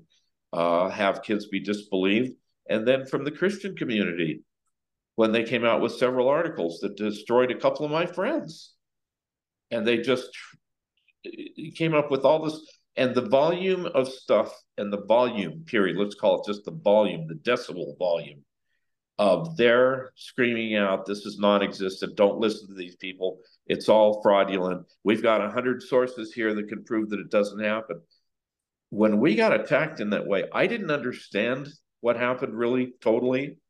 uh, 0.51 0.89
have 0.89 1.23
kids 1.23 1.47
be 1.47 1.61
disbelieved. 1.61 2.33
And 2.69 2.85
then 2.85 3.05
from 3.05 3.23
the 3.23 3.31
Christian 3.31 3.77
community, 3.77 4.43
when 5.21 5.31
they 5.31 5.43
came 5.43 5.63
out 5.63 5.81
with 5.81 5.91
several 5.91 6.27
articles 6.27 6.79
that 6.79 6.97
destroyed 6.97 7.51
a 7.51 7.59
couple 7.59 7.85
of 7.85 7.91
my 7.91 8.07
friends. 8.07 8.73
And 9.69 9.85
they 9.85 9.99
just 9.99 10.29
came 11.75 11.93
up 11.93 12.09
with 12.09 12.25
all 12.25 12.43
this 12.43 12.59
and 12.95 13.13
the 13.13 13.29
volume 13.29 13.85
of 13.85 14.07
stuff 14.07 14.51
and 14.79 14.91
the 14.91 15.05
volume 15.05 15.63
period 15.67 15.95
let's 15.95 16.15
call 16.15 16.41
it 16.41 16.47
just 16.47 16.65
the 16.65 16.71
volume 16.71 17.27
the 17.27 17.35
decibel 17.35 17.95
volume 17.99 18.43
of 19.19 19.55
their 19.57 20.11
screaming 20.15 20.75
out 20.75 21.05
this 21.05 21.27
is 21.27 21.37
non-existent. 21.37 22.15
Don't 22.15 22.39
listen 22.39 22.67
to 22.69 22.73
these 22.73 22.95
people. 22.95 23.41
It's 23.67 23.89
all 23.89 24.23
fraudulent. 24.23 24.87
We've 25.03 25.21
got 25.21 25.41
100 25.41 25.83
sources 25.83 26.33
here 26.33 26.55
that 26.55 26.67
can 26.67 26.83
prove 26.83 27.11
that 27.11 27.19
it 27.19 27.29
doesn't 27.29 27.63
happen. 27.63 28.01
When 28.89 29.19
we 29.19 29.35
got 29.35 29.53
attacked 29.53 29.99
in 29.99 30.09
that 30.09 30.25
way 30.25 30.45
i 30.51 30.65
didn't 30.65 30.89
understand 30.89 31.69
what 31.99 32.17
happened 32.17 32.57
really 32.57 32.93
totally 33.01 33.60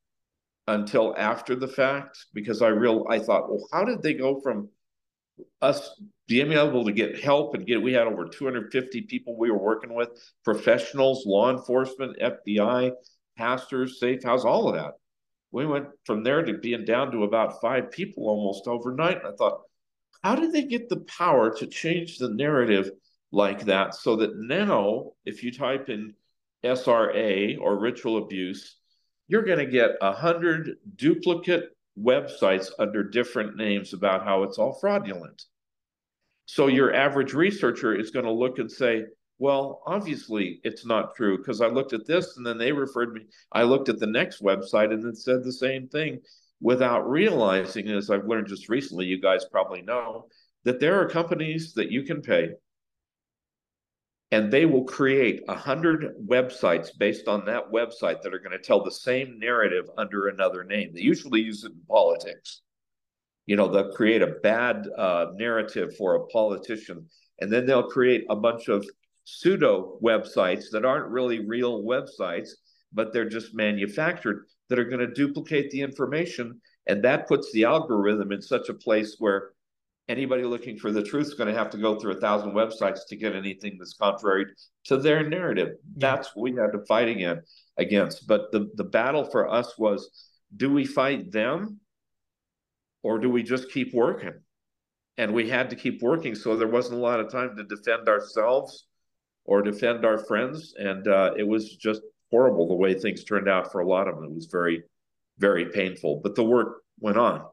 until 0.68 1.16
after 1.18 1.56
the 1.56 1.68
fact 1.68 2.26
because 2.34 2.62
I 2.62 2.70
real 2.70 3.06
I 3.10 3.20
thought, 3.20 3.50
well, 3.50 3.68
how 3.72 3.84
did 3.84 4.02
they 4.02 4.14
go 4.14 4.40
from 4.42 4.70
us 5.62 6.00
being 6.28 6.52
able 6.54 6.86
to 6.86 6.92
get 6.92 7.22
help 7.22 7.56
and 7.56 7.66
get 7.66 7.82
we 7.82 7.94
had 7.94 8.08
over 8.08 8.26
250 8.26 9.02
people 9.02 9.38
we 9.38 9.52
were 9.52 9.58
working 9.58 9.94
with, 9.94 10.10
professionals, 10.44 11.26
law 11.26 11.52
enforcement, 11.52 12.18
FBI, 12.20 12.92
pastors, 13.38 14.00
safe 14.00 14.24
house, 14.24 14.46
all 14.46 14.70
of 14.70 14.76
that. 14.76 14.94
We 15.52 15.66
went 15.66 15.88
from 16.06 16.24
there 16.24 16.44
to 16.44 16.58
being 16.58 16.86
down 16.86 17.12
to 17.12 17.24
about 17.24 17.60
five 17.60 17.92
people 17.92 18.30
almost 18.30 18.68
overnight. 18.68 19.18
And 19.18 19.28
I 19.28 19.36
thought, 19.38 19.62
how 20.24 20.36
did 20.36 20.54
they 20.54 20.64
get 20.64 20.88
the 20.88 21.02
power 21.02 21.54
to 21.58 21.68
change 21.68 22.18
the 22.18 22.30
narrative 22.30 22.92
like 23.32 23.66
that 23.66 23.96
so 23.96 24.16
that 24.18 24.38
now 24.38 25.12
if 25.26 25.44
you 25.44 25.52
type 25.52 25.90
in 25.90 26.14
SRA 26.64 27.60
or 27.60 27.80
ritual 27.80 28.24
abuse, 28.24 28.78
you're 29.32 29.44
going 29.44 29.60
to 29.60 29.66
get 29.66 29.92
a 30.02 30.12
hundred 30.12 30.76
duplicate 30.98 31.70
websites 31.98 32.70
under 32.80 33.02
different 33.02 33.56
names 33.56 33.94
about 33.94 34.26
how 34.26 34.44
it's 34.44 34.58
all 34.58 34.74
fraudulent. 34.74 35.46
So 36.48 36.68
your 36.68 36.94
average 36.94 37.34
researcher 37.34 37.96
is 37.96 38.12
going 38.12 38.26
to 38.26 38.32
look 38.32 38.60
and 38.60 38.70
say, 38.70 39.06
well, 39.40 39.84
obviously 39.88 40.60
it's 40.66 40.86
not 40.86 41.16
true 41.16 41.38
because 41.38 41.62
I 41.62 41.68
looked 41.68 41.94
at 41.94 42.06
this 42.06 42.36
and 42.36 42.46
then 42.46 42.58
they 42.58 42.74
referred 42.74 43.14
me. 43.14 43.22
I 43.54 43.64
looked 43.64 43.88
at 43.88 44.00
the 44.00 44.06
next 44.06 44.44
website 44.44 44.92
and 44.92 45.06
it 45.06 45.18
said 45.18 45.46
the 45.46 45.54
same 45.54 45.88
thing 45.88 46.20
without 46.60 47.10
realizing, 47.10 47.88
as 47.88 48.10
I've 48.10 48.28
learned 48.28 48.48
just 48.48 48.68
recently, 48.68 49.06
you 49.06 49.22
guys 49.22 49.46
probably 49.46 49.82
know, 49.82 50.28
that 50.66 50.82
there 50.82 51.00
are 51.00 51.08
companies 51.08 51.74
that 51.76 51.90
you 51.90 52.04
can 52.04 52.22
pay 52.22 52.50
and 54.32 54.50
they 54.50 54.66
will 54.66 54.86
create 54.86 55.44
a 55.50 55.56
hundred 55.56 56.16
websites 56.26 56.90
based 56.98 57.28
on 57.28 57.46
that 57.46 57.70
website 57.72 58.22
that 58.22 58.34
are 58.34 58.40
going 58.40 58.58
to 58.58 58.60
tell 58.60 58.84
the 58.84 58.92
same 58.92 59.38
narrative 59.38 59.90
under 59.98 60.28
another 60.28 60.64
name. 60.64 60.92
They 60.94 61.02
usually 61.02 61.42
use 61.42 61.66
it 61.66 61.74
in 61.74 61.82
politics. 61.90 62.62
You 63.46 63.58
know, 63.58 63.68
they'll 63.68 63.92
create 63.92 64.22
a 64.22 64.36
bad 64.42 64.88
uh, 64.98 65.28
narrative 65.34 65.96
for 65.98 66.16
a 66.16 66.28
politician, 66.28 67.08
and 67.40 67.52
then 67.52 67.66
they'll 67.66 67.90
create 67.90 68.26
a 68.30 68.36
bunch 68.36 68.70
of 68.70 68.86
pseudo 69.26 70.00
websites 70.02 70.66
that 70.72 70.86
aren't 70.86 71.10
really 71.10 71.46
real 71.46 71.84
websites, 71.84 72.50
but 72.94 73.12
they're 73.12 73.30
just 73.30 73.54
manufactured 73.54 74.46
that 74.70 74.80
are 74.80 74.86
going 74.86 75.06
to 75.06 75.14
duplicate 75.14 75.70
the 75.72 75.82
information. 75.82 76.62
And 76.88 77.04
that 77.04 77.28
puts 77.28 77.52
the 77.52 77.66
algorithm 77.66 78.32
in 78.32 78.42
such 78.42 78.70
a 78.70 78.74
place 78.74 79.18
where 79.20 79.52
anybody 80.12 80.44
looking 80.44 80.78
for 80.78 80.92
the 80.92 81.02
truth 81.02 81.28
is 81.28 81.34
going 81.34 81.52
to 81.52 81.58
have 81.58 81.70
to 81.70 81.78
go 81.78 81.98
through 81.98 82.12
a 82.12 82.20
thousand 82.20 82.52
websites 82.52 83.00
to 83.08 83.16
get 83.16 83.34
anything 83.34 83.78
that's 83.80 83.94
contrary 83.94 84.46
to 84.86 84.98
their 84.98 85.28
narrative. 85.28 85.78
That's 85.96 86.36
what 86.36 86.44
we 86.44 86.60
had 86.60 86.74
to 86.74 86.86
fight 86.86 87.08
again 87.08 87.42
against. 87.78 88.28
But 88.28 88.52
the, 88.52 88.70
the 88.76 88.84
battle 88.84 89.24
for 89.24 89.50
us 89.50 89.78
was 89.78 90.28
do 90.56 90.72
we 90.72 90.86
fight 90.86 91.32
them 91.32 91.80
or 93.04 93.20
do 93.20 93.30
we 93.30 93.42
just 93.42 93.72
keep 93.72 93.94
working? 93.94 94.34
And 95.18 95.34
we 95.34 95.50
had 95.50 95.70
to 95.70 95.76
keep 95.76 96.02
working. 96.02 96.36
So 96.36 96.56
there 96.58 96.68
wasn't 96.68 97.00
a 97.00 97.02
lot 97.02 97.20
of 97.20 97.32
time 97.32 97.56
to 97.56 97.64
defend 97.64 98.10
ourselves 98.10 98.88
or 99.46 99.62
defend 99.62 100.06
our 100.06 100.18
friends. 100.18 100.74
And 100.78 101.08
uh, 101.08 101.32
it 101.38 101.48
was 101.48 101.76
just 101.78 102.02
horrible 102.32 102.68
the 102.68 102.76
way 102.76 102.94
things 102.94 103.24
turned 103.24 103.48
out 103.48 103.72
for 103.72 103.80
a 103.80 103.88
lot 103.88 104.08
of 104.08 104.16
them. 104.16 104.26
It 104.26 104.36
was 104.36 104.48
very, 104.48 104.84
very 105.38 105.66
painful. 105.66 106.20
But 106.22 106.36
the 106.36 106.44
work 106.44 106.82
went 107.00 107.18
on 107.18 107.46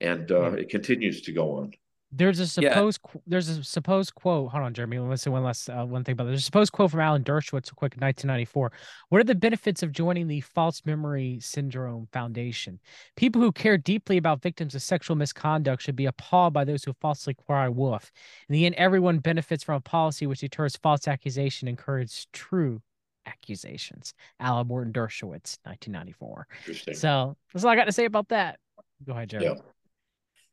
and 0.00 0.30
uh, 0.30 0.52
it 0.52 0.68
continues 0.68 1.22
to 1.22 1.32
go 1.32 1.56
on. 1.58 1.72
There's 2.12 2.40
a 2.40 2.60
Yeah. 2.60 2.70
supposed 2.70 3.02
qu- 3.02 3.22
there's 3.24 3.48
a 3.48 3.62
supposed 3.62 4.16
quote. 4.16 4.50
Hold 4.50 4.64
on, 4.64 4.74
Jeremy. 4.74 4.98
Let's 4.98 5.22
say 5.22 5.30
one 5.30 5.44
last 5.44 5.68
uh, 5.70 5.84
one 5.84 6.02
thing 6.02 6.14
about 6.14 6.24
it. 6.24 6.30
There's 6.30 6.40
a 6.40 6.44
supposed 6.44 6.72
quote 6.72 6.90
from 6.90 6.98
Alan 6.98 7.22
Dershowitz, 7.22 7.72
quick, 7.72 7.92
1994. 7.92 8.72
What 9.10 9.20
are 9.20 9.24
the 9.24 9.36
benefits 9.36 9.84
of 9.84 9.92
joining 9.92 10.26
the 10.26 10.40
False 10.40 10.82
Memory 10.84 11.38
Syndrome 11.40 12.08
Foundation? 12.12 12.80
People 13.14 13.40
who 13.40 13.52
care 13.52 13.78
deeply 13.78 14.16
about 14.16 14.42
victims 14.42 14.74
of 14.74 14.82
sexual 14.82 15.14
misconduct 15.14 15.82
should 15.84 15.94
be 15.94 16.06
appalled 16.06 16.52
by 16.52 16.64
those 16.64 16.82
who 16.82 16.92
falsely 16.94 17.34
cry 17.34 17.68
wolf. 17.68 18.10
In 18.48 18.54
the 18.54 18.66
end, 18.66 18.74
everyone 18.74 19.18
benefits 19.20 19.62
from 19.62 19.76
a 19.76 19.80
policy 19.80 20.26
which 20.26 20.40
deters 20.40 20.76
false 20.78 21.06
accusation 21.06 21.68
and 21.68 21.78
encourages 21.78 22.26
true 22.32 22.82
accusations. 23.26 24.14
Alan 24.40 24.66
Morton 24.66 24.92
Dershowitz, 24.92 25.58
1994. 25.62 26.46
Interesting. 26.66 26.94
So 26.94 27.36
that's 27.54 27.64
all 27.64 27.70
I 27.70 27.76
got 27.76 27.84
to 27.84 27.92
say 27.92 28.04
about 28.04 28.30
that. 28.30 28.58
Go 29.06 29.12
ahead, 29.12 29.30
Jeremy. 29.30 29.50
Yeah. 29.54 29.62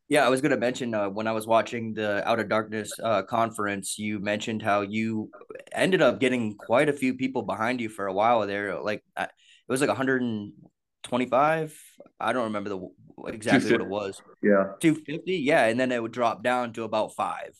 Yeah, 0.10 0.26
I 0.26 0.30
was 0.30 0.40
going 0.40 0.52
to 0.52 0.58
mention 0.58 0.94
uh, 0.94 1.10
when 1.10 1.28
I 1.28 1.34
was 1.34 1.46
watching 1.46 1.94
the 1.94 2.28
Out 2.28 2.40
of 2.40 2.48
Darkness 2.48 2.92
uh, 3.04 3.24
conference, 3.24 4.00
you 4.00 4.20
mentioned 4.20 4.62
how 4.62 4.82
you 4.82 5.30
ended 5.74 6.02
up 6.02 6.20
getting 6.22 6.56
quite 6.56 6.88
a 6.88 6.94
few 6.94 7.14
people 7.14 7.42
behind 7.42 7.82
you 7.82 7.90
for 7.90 8.08
a 8.08 8.14
while 8.14 8.48
there. 8.48 8.80
Like 8.80 9.04
uh, 9.18 9.24
it 9.24 9.72
was 9.72 9.82
like 9.82 9.90
125. 9.90 11.82
I 12.22 12.34
don't 12.34 12.46
remember 12.46 12.70
the 12.70 12.88
exactly 13.28 13.72
what 13.74 13.82
it 13.82 13.88
was. 13.88 14.22
yeah. 14.42 14.74
250. 14.80 15.34
Yeah, 15.34 15.66
and 15.66 15.78
then 15.78 15.92
it 15.92 16.02
would 16.02 16.14
drop 16.14 16.42
down 16.42 16.72
to 16.74 16.84
about 16.84 17.14
five. 17.14 17.54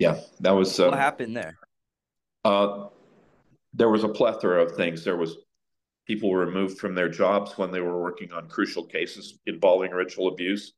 Yeah. 0.00 0.18
That 0.40 0.52
was 0.52 0.80
uh, 0.80 0.88
What 0.88 0.98
happened 0.98 1.36
there? 1.36 1.56
Uh, 2.44 2.86
there 3.72 3.90
was 3.90 4.02
a 4.02 4.08
plethora 4.08 4.64
of 4.64 4.72
things. 4.72 5.04
There 5.04 5.16
was 5.16 5.36
people 6.06 6.34
removed 6.34 6.78
from 6.78 6.96
their 6.96 7.08
jobs 7.08 7.56
when 7.56 7.70
they 7.70 7.80
were 7.80 8.02
working 8.02 8.32
on 8.32 8.48
crucial 8.48 8.84
cases 8.84 9.38
involving 9.46 9.92
ritual 9.92 10.26
abuse. 10.26 10.72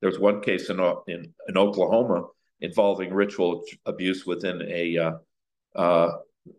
There 0.00 0.10
was 0.10 0.18
one 0.18 0.40
case 0.40 0.70
in 0.70 0.80
in, 1.08 1.32
in 1.48 1.56
Oklahoma 1.56 2.28
involving 2.60 3.12
ritual 3.12 3.62
abuse 3.84 4.26
within 4.26 4.62
a 4.62 4.98
uh, 4.98 5.12
uh, 5.74 6.12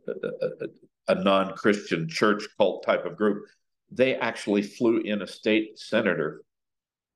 a, 0.08 0.68
a 1.08 1.24
non-Christian 1.24 2.08
church 2.10 2.44
cult 2.58 2.84
type 2.84 3.06
of 3.06 3.18
group. 3.18 3.46
They 3.92 4.16
actually 4.16 4.64
flew 4.64 5.00
in 5.00 5.22
a 5.22 5.28
state 5.28 5.80
senator 5.80 6.44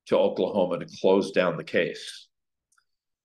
to 0.08 0.18
Oklahoma 0.18 0.80
to 0.80 0.98
close 1.02 1.32
down 1.32 1.58
the 1.58 1.64
case. 1.64 2.28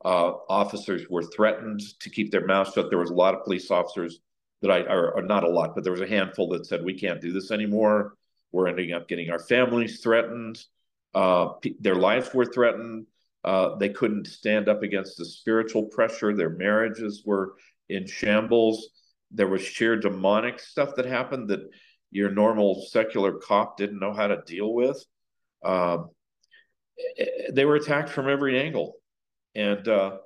Uh, 0.04 0.32
officers 0.48 1.08
were 1.08 1.22
threatened 1.22 1.80
to 2.00 2.10
keep 2.10 2.30
their 2.30 2.46
mouths 2.46 2.72
shut. 2.74 2.90
There 2.90 2.98
was 2.98 3.10
a 3.10 3.14
lot 3.14 3.34
of 3.34 3.44
police 3.44 3.70
officers 3.70 4.20
that 4.62 4.70
I, 4.70 4.80
or, 4.80 5.22
not 5.22 5.44
a 5.44 5.48
lot, 5.48 5.74
but 5.74 5.84
there 5.84 5.92
was 5.92 6.00
a 6.00 6.06
handful 6.06 6.48
that 6.50 6.66
said, 6.66 6.84
we 6.84 6.98
can't 6.98 7.20
do 7.20 7.32
this 7.32 7.50
anymore. 7.50 8.14
We're 8.52 8.68
ending 8.68 8.92
up 8.92 9.08
getting 9.08 9.30
our 9.30 9.38
families 9.38 10.00
threatened. 10.00 10.62
Uh, 11.16 11.54
their 11.80 11.94
lives 11.94 12.34
were 12.34 12.44
threatened. 12.44 13.06
Uh, 13.42 13.74
they 13.76 13.88
couldn't 13.88 14.26
stand 14.26 14.68
up 14.68 14.82
against 14.82 15.16
the 15.16 15.24
spiritual 15.24 15.84
pressure. 15.84 16.36
Their 16.36 16.50
marriages 16.50 17.22
were 17.24 17.54
in 17.88 18.06
shambles. 18.06 18.90
There 19.30 19.48
was 19.48 19.62
sheer 19.62 19.96
demonic 19.96 20.60
stuff 20.60 20.94
that 20.96 21.06
happened 21.06 21.48
that 21.48 21.60
your 22.10 22.30
normal 22.30 22.86
secular 22.90 23.32
cop 23.32 23.78
didn't 23.78 23.98
know 23.98 24.12
how 24.12 24.26
to 24.26 24.42
deal 24.46 24.74
with. 24.74 25.02
Um, 25.64 26.10
they 27.50 27.64
were 27.64 27.76
attacked 27.76 28.10
from 28.10 28.28
every 28.28 28.60
angle. 28.60 28.96
And 29.54 29.88
uh, 29.88 30.18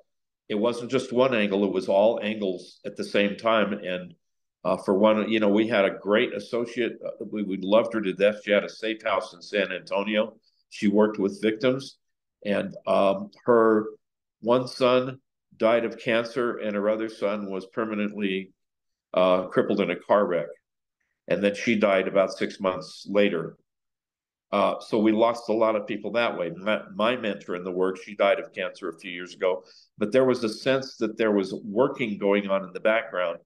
it 0.48 0.56
wasn't 0.56 0.90
just 0.90 1.12
one 1.12 1.36
angle, 1.36 1.64
it 1.64 1.72
was 1.72 1.88
all 1.88 2.18
angles 2.20 2.80
at 2.84 2.96
the 2.96 3.04
same 3.04 3.36
time. 3.36 3.74
And 3.74 4.14
uh, 4.64 4.76
for 4.78 4.98
one, 4.98 5.30
you 5.30 5.38
know, 5.38 5.50
we 5.50 5.68
had 5.68 5.84
a 5.84 5.98
great 6.02 6.34
associate. 6.34 6.94
Uh, 7.04 7.24
we, 7.30 7.44
we 7.44 7.58
loved 7.62 7.94
her 7.94 8.00
to 8.00 8.12
death. 8.12 8.40
She 8.44 8.50
had 8.50 8.64
a 8.64 8.68
safe 8.68 9.04
house 9.04 9.34
in 9.34 9.40
San 9.40 9.70
Antonio. 9.70 10.34
She 10.70 10.88
worked 10.88 11.18
with 11.18 11.42
victims, 11.42 11.98
and 12.44 12.74
um, 12.86 13.30
her 13.44 13.86
one 14.40 14.66
son 14.66 15.20
died 15.56 15.84
of 15.84 15.98
cancer, 15.98 16.58
and 16.58 16.74
her 16.74 16.88
other 16.88 17.08
son 17.08 17.50
was 17.50 17.66
permanently 17.66 18.52
uh, 19.12 19.42
crippled 19.48 19.80
in 19.80 19.90
a 19.90 19.96
car 19.96 20.26
wreck. 20.26 20.46
And 21.28 21.42
then 21.42 21.54
she 21.54 21.76
died 21.76 22.08
about 22.08 22.32
six 22.32 22.60
months 22.60 23.06
later. 23.08 23.56
Uh, 24.52 24.80
so 24.80 24.98
we 24.98 25.12
lost 25.12 25.48
a 25.48 25.52
lot 25.52 25.76
of 25.76 25.86
people 25.86 26.10
that 26.12 26.36
way. 26.36 26.50
My, 26.50 26.82
my, 26.94 27.16
mentor 27.16 27.54
in 27.54 27.62
the 27.62 27.70
work, 27.70 28.02
she 28.02 28.16
died 28.16 28.40
of 28.40 28.52
cancer 28.52 28.88
a 28.88 28.98
few 28.98 29.12
years 29.12 29.34
ago, 29.34 29.62
but 29.96 30.10
there 30.10 30.24
was 30.24 30.42
a 30.42 30.48
sense 30.48 30.96
that 30.96 31.16
there 31.16 31.30
was 31.30 31.54
working 31.64 32.18
going 32.18 32.48
on 32.48 32.64
in 32.64 32.72
the 32.72 32.80
background 32.80 33.38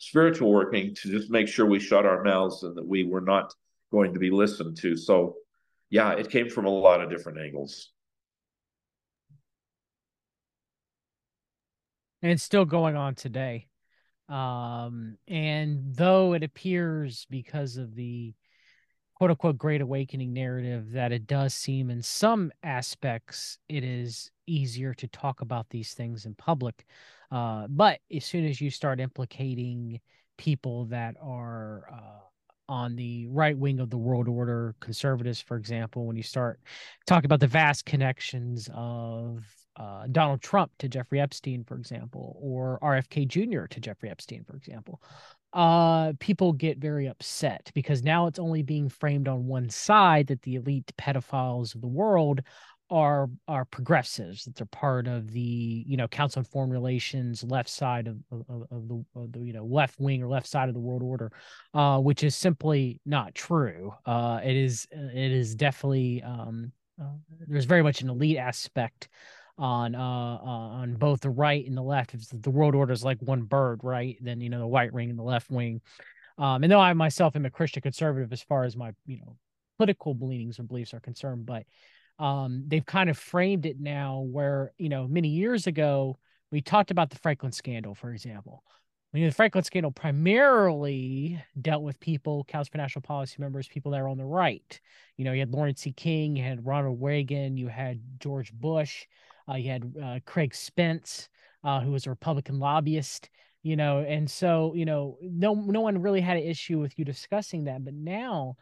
spiritual 0.00 0.50
working 0.50 0.94
to 0.94 1.10
just 1.10 1.30
make 1.30 1.46
sure 1.46 1.66
we 1.66 1.78
shut 1.78 2.06
our 2.06 2.24
mouths 2.24 2.62
and 2.62 2.74
that 2.74 2.86
we 2.86 3.04
were 3.04 3.20
not 3.20 3.54
going 3.92 4.14
to 4.14 4.18
be 4.18 4.30
listened 4.30 4.76
to. 4.78 4.96
So, 4.96 5.36
yeah, 5.90 6.12
it 6.12 6.30
came 6.30 6.48
from 6.48 6.66
a 6.66 6.70
lot 6.70 7.00
of 7.00 7.10
different 7.10 7.38
angles. 7.38 7.90
And 12.22 12.30
it's 12.30 12.42
still 12.42 12.64
going 12.64 12.96
on 12.96 13.14
today. 13.14 13.66
Um, 14.28 15.16
and 15.26 15.94
though 15.94 16.34
it 16.34 16.44
appears 16.44 17.26
because 17.28 17.76
of 17.76 17.94
the 17.96 18.32
quote 19.16 19.30
unquote 19.30 19.58
great 19.58 19.80
awakening 19.80 20.32
narrative 20.32 20.92
that 20.92 21.10
it 21.12 21.26
does 21.26 21.52
seem 21.52 21.90
in 21.90 22.00
some 22.00 22.52
aspects 22.62 23.58
it 23.68 23.84
is 23.84 24.30
easier 24.46 24.94
to 24.94 25.06
talk 25.08 25.42
about 25.42 25.68
these 25.68 25.92
things 25.92 26.24
in 26.24 26.34
public 26.36 26.86
uh, 27.30 27.66
but 27.68 27.98
as 28.14 28.24
soon 28.24 28.46
as 28.46 28.62
you 28.62 28.70
start 28.70 28.98
implicating 28.98 30.00
people 30.38 30.86
that 30.86 31.16
are 31.20 31.84
uh, 31.92 32.29
on 32.70 32.94
the 32.94 33.26
right 33.26 33.58
wing 33.58 33.80
of 33.80 33.90
the 33.90 33.98
world 33.98 34.28
order, 34.28 34.76
conservatives, 34.80 35.40
for 35.40 35.56
example, 35.56 36.06
when 36.06 36.16
you 36.16 36.22
start 36.22 36.60
talking 37.04 37.26
about 37.26 37.40
the 37.40 37.46
vast 37.48 37.84
connections 37.84 38.70
of 38.72 39.44
uh, 39.76 40.06
Donald 40.12 40.40
Trump 40.40 40.70
to 40.78 40.88
Jeffrey 40.88 41.20
Epstein, 41.20 41.64
for 41.64 41.74
example, 41.76 42.36
or 42.40 42.78
RFK 42.80 43.26
Jr. 43.26 43.66
to 43.66 43.80
Jeffrey 43.80 44.08
Epstein, 44.08 44.44
for 44.44 44.56
example, 44.56 45.02
uh, 45.52 46.12
people 46.20 46.52
get 46.52 46.78
very 46.78 47.08
upset 47.08 47.70
because 47.74 48.04
now 48.04 48.26
it's 48.26 48.38
only 48.38 48.62
being 48.62 48.88
framed 48.88 49.26
on 49.26 49.46
one 49.46 49.68
side 49.68 50.28
that 50.28 50.42
the 50.42 50.54
elite 50.54 50.92
pedophiles 50.96 51.74
of 51.74 51.80
the 51.80 51.88
world 51.88 52.40
are 52.90 53.28
are 53.46 53.64
progressives 53.64 54.44
that 54.44 54.56
they're 54.56 54.66
part 54.66 55.06
of 55.06 55.30
the 55.30 55.84
you 55.86 55.96
know 55.96 56.08
council 56.08 56.40
on 56.40 56.44
foreign 56.44 56.70
relations 56.70 57.44
left 57.44 57.68
side 57.68 58.08
of, 58.08 58.16
of, 58.32 58.66
of, 58.70 58.88
the, 58.88 59.04
of, 59.14 59.32
the, 59.32 59.40
you 59.40 59.52
know 59.52 59.64
left 59.64 60.00
wing 60.00 60.22
or 60.22 60.28
left 60.28 60.46
side 60.46 60.68
of 60.68 60.74
the 60.74 60.80
world 60.80 61.02
order 61.02 61.30
uh, 61.74 61.98
which 61.98 62.24
is 62.24 62.34
simply 62.34 63.00
not 63.06 63.34
true. 63.34 63.92
Uh, 64.04 64.40
it 64.42 64.56
is 64.56 64.88
it 64.90 65.30
is 65.30 65.54
definitely 65.54 66.22
um, 66.22 66.72
uh, 67.00 67.04
there's 67.46 67.64
very 67.64 67.82
much 67.82 68.02
an 68.02 68.10
elite 68.10 68.36
aspect 68.36 69.08
on 69.56 69.94
uh, 69.94 70.00
uh, 70.00 70.68
on 70.80 70.94
both 70.94 71.20
the 71.20 71.30
right 71.30 71.64
and 71.66 71.76
the 71.76 71.82
left. 71.82 72.14
If 72.14 72.28
the 72.30 72.50
world 72.50 72.74
order 72.74 72.92
is 72.92 73.04
like 73.04 73.18
one 73.20 73.42
bird 73.42 73.80
right 73.84 74.16
then 74.20 74.40
you 74.40 74.50
know 74.50 74.58
the 74.58 74.66
white 74.66 74.92
ring 74.92 75.10
and 75.10 75.18
the 75.18 75.24
left 75.24 75.50
wing. 75.50 75.80
Um, 76.38 76.62
and 76.62 76.72
though 76.72 76.80
i 76.80 76.90
myself 76.94 77.36
am 77.36 77.44
a 77.44 77.50
christian 77.50 77.82
conservative 77.82 78.32
as 78.32 78.40
far 78.40 78.64
as 78.64 78.74
my 78.74 78.92
you 79.04 79.18
know 79.18 79.36
political 79.76 80.16
leanings 80.18 80.58
and 80.58 80.68
beliefs 80.68 80.94
are 80.94 81.00
concerned 81.00 81.44
but 81.44 81.64
um, 82.20 82.64
they've 82.68 82.84
kind 82.84 83.08
of 83.08 83.16
framed 83.18 83.64
it 83.64 83.80
now 83.80 84.20
where, 84.20 84.72
you 84.76 84.90
know, 84.90 85.08
many 85.08 85.28
years 85.28 85.66
ago, 85.66 86.18
we 86.52 86.60
talked 86.60 86.90
about 86.90 87.08
the 87.08 87.18
Franklin 87.18 87.50
scandal, 87.50 87.94
for 87.94 88.12
example. 88.12 88.62
I 89.12 89.16
mean, 89.16 89.26
the 89.26 89.32
Franklin 89.32 89.64
scandal 89.64 89.90
primarily 89.90 91.42
dealt 91.60 91.82
with 91.82 91.98
people, 91.98 92.44
Council 92.44 92.70
for 92.72 92.78
National 92.78 93.02
Policy 93.02 93.36
members, 93.38 93.68
people 93.68 93.90
that 93.92 94.00
are 94.00 94.08
on 94.08 94.18
the 94.18 94.24
right. 94.24 94.80
You 95.16 95.24
know, 95.24 95.32
you 95.32 95.40
had 95.40 95.50
Lawrence 95.50 95.80
C. 95.80 95.92
King, 95.92 96.36
you 96.36 96.44
had 96.44 96.64
Ronald 96.64 97.02
Reagan, 97.02 97.56
you 97.56 97.68
had 97.68 98.00
George 98.18 98.52
Bush, 98.52 99.06
uh, 99.48 99.54
you 99.54 99.70
had 99.70 99.92
uh, 100.00 100.18
Craig 100.26 100.54
Spence, 100.54 101.28
uh, 101.64 101.80
who 101.80 101.90
was 101.90 102.06
a 102.06 102.10
Republican 102.10 102.58
lobbyist. 102.58 103.30
You 103.62 103.76
know, 103.76 104.00
and 104.00 104.30
so 104.30 104.74
you 104.74 104.84
know, 104.84 105.18
no 105.22 105.54
no 105.54 105.80
one 105.80 106.00
really 106.00 106.20
had 106.20 106.36
an 106.36 106.44
issue 106.44 106.78
with 106.78 106.98
you 106.98 107.04
discussing 107.04 107.64
that, 107.64 107.84
but 107.84 107.94
now 107.94 108.56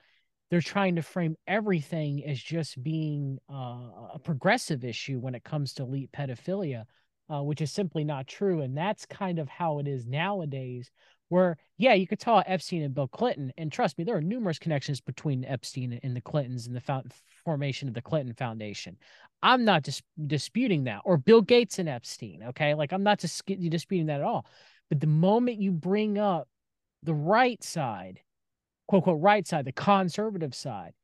they're 0.51 0.61
trying 0.61 0.97
to 0.97 1.03
frame 1.03 1.37
everything 1.47 2.25
as 2.25 2.41
just 2.41 2.83
being 2.83 3.39
uh, 3.53 4.15
a 4.15 4.19
progressive 4.23 4.85
issue 4.85 5.19
when 5.19 5.35
it 5.35 5.45
comes 5.45 5.75
to 5.75 5.83
elite 5.83 6.11
pedophilia, 6.13 6.85
uh, 7.31 7.43
which 7.43 7.61
is 7.61 7.71
simply 7.71 8.05
not 8.05 8.27
true. 8.27 8.63
And 8.63 8.77
that's 8.77 9.05
kind 9.07 9.39
of 9.39 9.49
how 9.49 9.79
it 9.79 9.89
is 9.89 10.07
nowadays. 10.07 10.91
Where, 11.31 11.59
yeah, 11.77 11.93
you 11.93 12.07
could 12.07 12.21
tell 12.21 12.43
Epstein 12.47 12.83
and 12.83 12.95
Bill 12.95 13.07
Clinton, 13.07 13.53
and 13.59 13.71
trust 13.71 13.99
me, 13.99 14.05
there 14.05 14.17
are 14.17 14.23
numerous 14.23 14.59
connections 14.59 15.03
between 15.03 15.45
Epstein 15.45 16.01
and 16.03 16.17
the 16.17 16.23
Clintons 16.23 16.67
and 16.67 16.75
the 16.75 16.81
fo- 16.81 17.03
formation 17.45 17.87
of 17.87 17.93
the 17.93 18.01
Clinton 18.01 18.33
Foundation. 18.33 18.97
I'm 19.43 19.67
not 19.67 19.83
dis- 19.83 20.03
disputing 20.27 20.85
that, 20.85 21.03
or 21.05 21.19
Bill 21.19 21.43
Gates 21.43 21.79
and 21.79 21.89
Epstein. 21.89 22.45
Okay, 22.49 22.73
like 22.73 22.95
I'm 22.95 23.03
not 23.03 23.19
dis- 23.19 23.43
disputing 23.47 24.07
that 24.07 24.21
at 24.21 24.27
all. 24.27 24.47
But 24.89 25.01
the 25.01 25.07
moment 25.07 25.61
you 25.61 25.71
bring 25.71 26.17
up 26.17 26.49
the 27.03 27.13
right 27.15 27.63
side 27.63 28.21
quote 28.89 29.01
unquote 29.01 29.21
right 29.21 29.47
side, 29.47 29.65
the 29.67 29.73
conservative 29.73 30.55
side, 30.55 30.95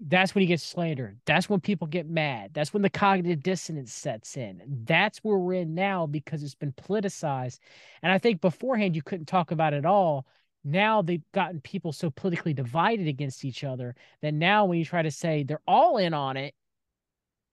that's 0.00 0.34
when 0.34 0.42
he 0.42 0.46
gets 0.46 0.62
slandered. 0.62 1.18
That's 1.24 1.48
when 1.48 1.60
people 1.60 1.86
get 1.86 2.08
mad. 2.08 2.50
That's 2.52 2.74
when 2.74 2.82
the 2.82 2.90
cognitive 2.90 3.42
dissonance 3.42 3.92
sets 3.92 4.36
in. 4.36 4.62
That's 4.84 5.18
where 5.18 5.38
we're 5.38 5.54
in 5.54 5.74
now 5.74 6.06
because 6.06 6.42
it's 6.42 6.54
been 6.54 6.72
politicized. 6.72 7.60
And 8.02 8.12
I 8.12 8.18
think 8.18 8.40
beforehand 8.40 8.94
you 8.94 9.02
couldn't 9.02 9.26
talk 9.26 9.52
about 9.52 9.72
it 9.72 9.86
all. 9.86 10.26
Now 10.64 11.00
they've 11.00 11.22
gotten 11.32 11.60
people 11.60 11.92
so 11.92 12.10
politically 12.10 12.52
divided 12.52 13.06
against 13.06 13.44
each 13.44 13.64
other 13.64 13.94
that 14.20 14.34
now 14.34 14.66
when 14.66 14.78
you 14.78 14.84
try 14.84 15.02
to 15.02 15.10
say 15.10 15.44
they're 15.44 15.60
all 15.66 15.96
in 15.96 16.12
on 16.12 16.36
it, 16.36 16.54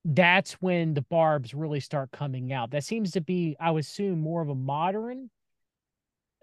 that's 0.04 0.54
when 0.54 0.96
the 0.96 1.04
barbs 1.04 1.54
really 1.54 1.80
start 1.80 2.12
coming 2.12 2.52
out. 2.52 2.72
That 2.72 2.84
seems 2.84 3.12
to 3.12 3.22
be, 3.22 3.56
I 3.60 3.72
would 3.72 3.84
assume, 3.84 4.20
more 4.20 4.42
of 4.42 4.50
a 4.50 4.56
modern 4.56 5.30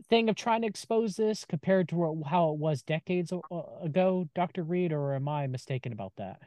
thing 0.09 0.29
of 0.29 0.37
trying 0.37 0.63
to 0.63 0.69
expose 0.69 1.17
this 1.17 1.45
compared 1.45 1.89
to 1.91 2.23
how 2.27 2.51
it 2.51 2.59
was 2.59 2.83
decades 2.83 3.33
ago, 3.33 4.29
Dr. 4.35 4.63
Reid, 4.63 4.93
or 4.93 5.15
am 5.15 5.29
I 5.29 5.47
mistaken 5.47 5.93
about 5.93 6.13
that? 6.17 6.41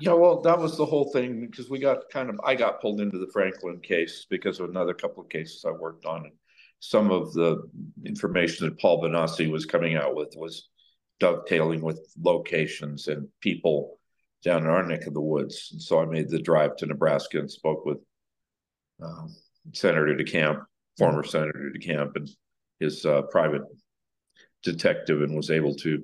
Yeah, 0.00 0.12
well, 0.12 0.40
that 0.42 0.58
was 0.58 0.76
the 0.76 0.86
whole 0.86 1.10
thing 1.10 1.40
because 1.40 1.68
we 1.68 1.80
got 1.80 2.08
kind 2.10 2.30
of, 2.30 2.40
I 2.44 2.54
got 2.54 2.80
pulled 2.80 3.00
into 3.00 3.18
the 3.18 3.30
Franklin 3.32 3.80
case 3.80 4.26
because 4.30 4.60
of 4.60 4.70
another 4.70 4.94
couple 4.94 5.22
of 5.22 5.28
cases 5.28 5.64
I 5.66 5.72
worked 5.72 6.04
on. 6.04 6.24
And 6.24 6.34
some 6.78 7.10
of 7.10 7.32
the 7.32 7.68
information 8.04 8.66
that 8.66 8.78
Paul 8.78 9.02
Bonacci 9.02 9.50
was 9.50 9.66
coming 9.66 9.96
out 9.96 10.14
with 10.14 10.34
was 10.36 10.68
dovetailing 11.18 11.80
with 11.80 12.00
locations 12.22 13.08
and 13.08 13.26
people 13.40 13.98
down 14.44 14.62
in 14.62 14.68
our 14.68 14.86
neck 14.86 15.06
of 15.06 15.14
the 15.14 15.20
woods. 15.20 15.70
And 15.72 15.82
so 15.82 16.00
I 16.00 16.04
made 16.04 16.28
the 16.28 16.40
drive 16.40 16.76
to 16.76 16.86
Nebraska 16.86 17.40
and 17.40 17.50
spoke 17.50 17.84
with 17.84 17.98
um, 19.02 19.34
Senator 19.72 20.14
DeCamp, 20.14 20.64
former 20.96 21.24
Senator 21.24 21.72
DeCamp, 21.76 22.14
and 22.14 22.28
his 22.80 23.04
uh, 23.04 23.22
private 23.22 23.62
detective, 24.62 25.22
and 25.22 25.36
was 25.36 25.50
able 25.50 25.74
to 25.76 26.02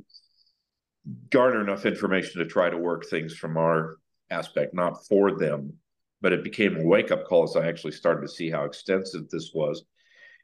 garner 1.31 1.61
enough 1.61 1.87
information 1.87 2.41
to 2.41 2.47
try 2.47 2.71
to 2.71 2.79
work 2.79 3.07
things 3.07 3.35
from 3.35 3.57
our 3.57 3.97
aspect, 4.31 4.75
not 4.75 5.07
for 5.07 5.37
them. 5.37 5.75
But 6.21 6.33
it 6.33 6.43
became 6.43 6.77
a 6.77 6.85
wake 6.85 7.11
up 7.11 7.27
call 7.27 7.45
as 7.45 7.57
I 7.57 7.69
actually 7.69 7.93
started 7.93 8.23
to 8.23 8.33
see 8.33 8.51
how 8.51 8.65
extensive 8.65 9.29
this 9.29 9.51
was. 9.55 9.85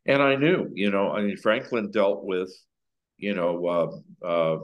And 0.06 0.22
I 0.22 0.36
knew, 0.36 0.70
you 0.74 0.90
know, 0.90 1.10
I 1.10 1.22
mean, 1.22 1.36
Franklin 1.36 1.90
dealt 1.90 2.24
with, 2.24 2.50
you 3.16 3.34
know, 3.34 3.66
uh, 3.66 4.26
uh, 4.26 4.58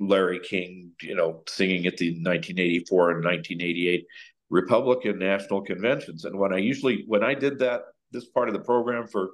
Larry 0.00 0.40
King, 0.40 0.92
you 1.02 1.14
know, 1.14 1.42
singing 1.48 1.86
at 1.86 1.96
the 1.96 2.10
1984 2.10 3.10
and 3.10 3.24
1988 3.24 4.06
Republican 4.50 5.18
national 5.18 5.62
conventions. 5.62 6.24
And 6.24 6.38
when 6.38 6.52
I 6.52 6.58
usually, 6.58 7.04
when 7.06 7.24
I 7.24 7.34
did 7.34 7.58
that, 7.60 7.82
this 8.12 8.26
part 8.26 8.48
of 8.48 8.54
the 8.54 8.60
program 8.60 9.06
for 9.06 9.30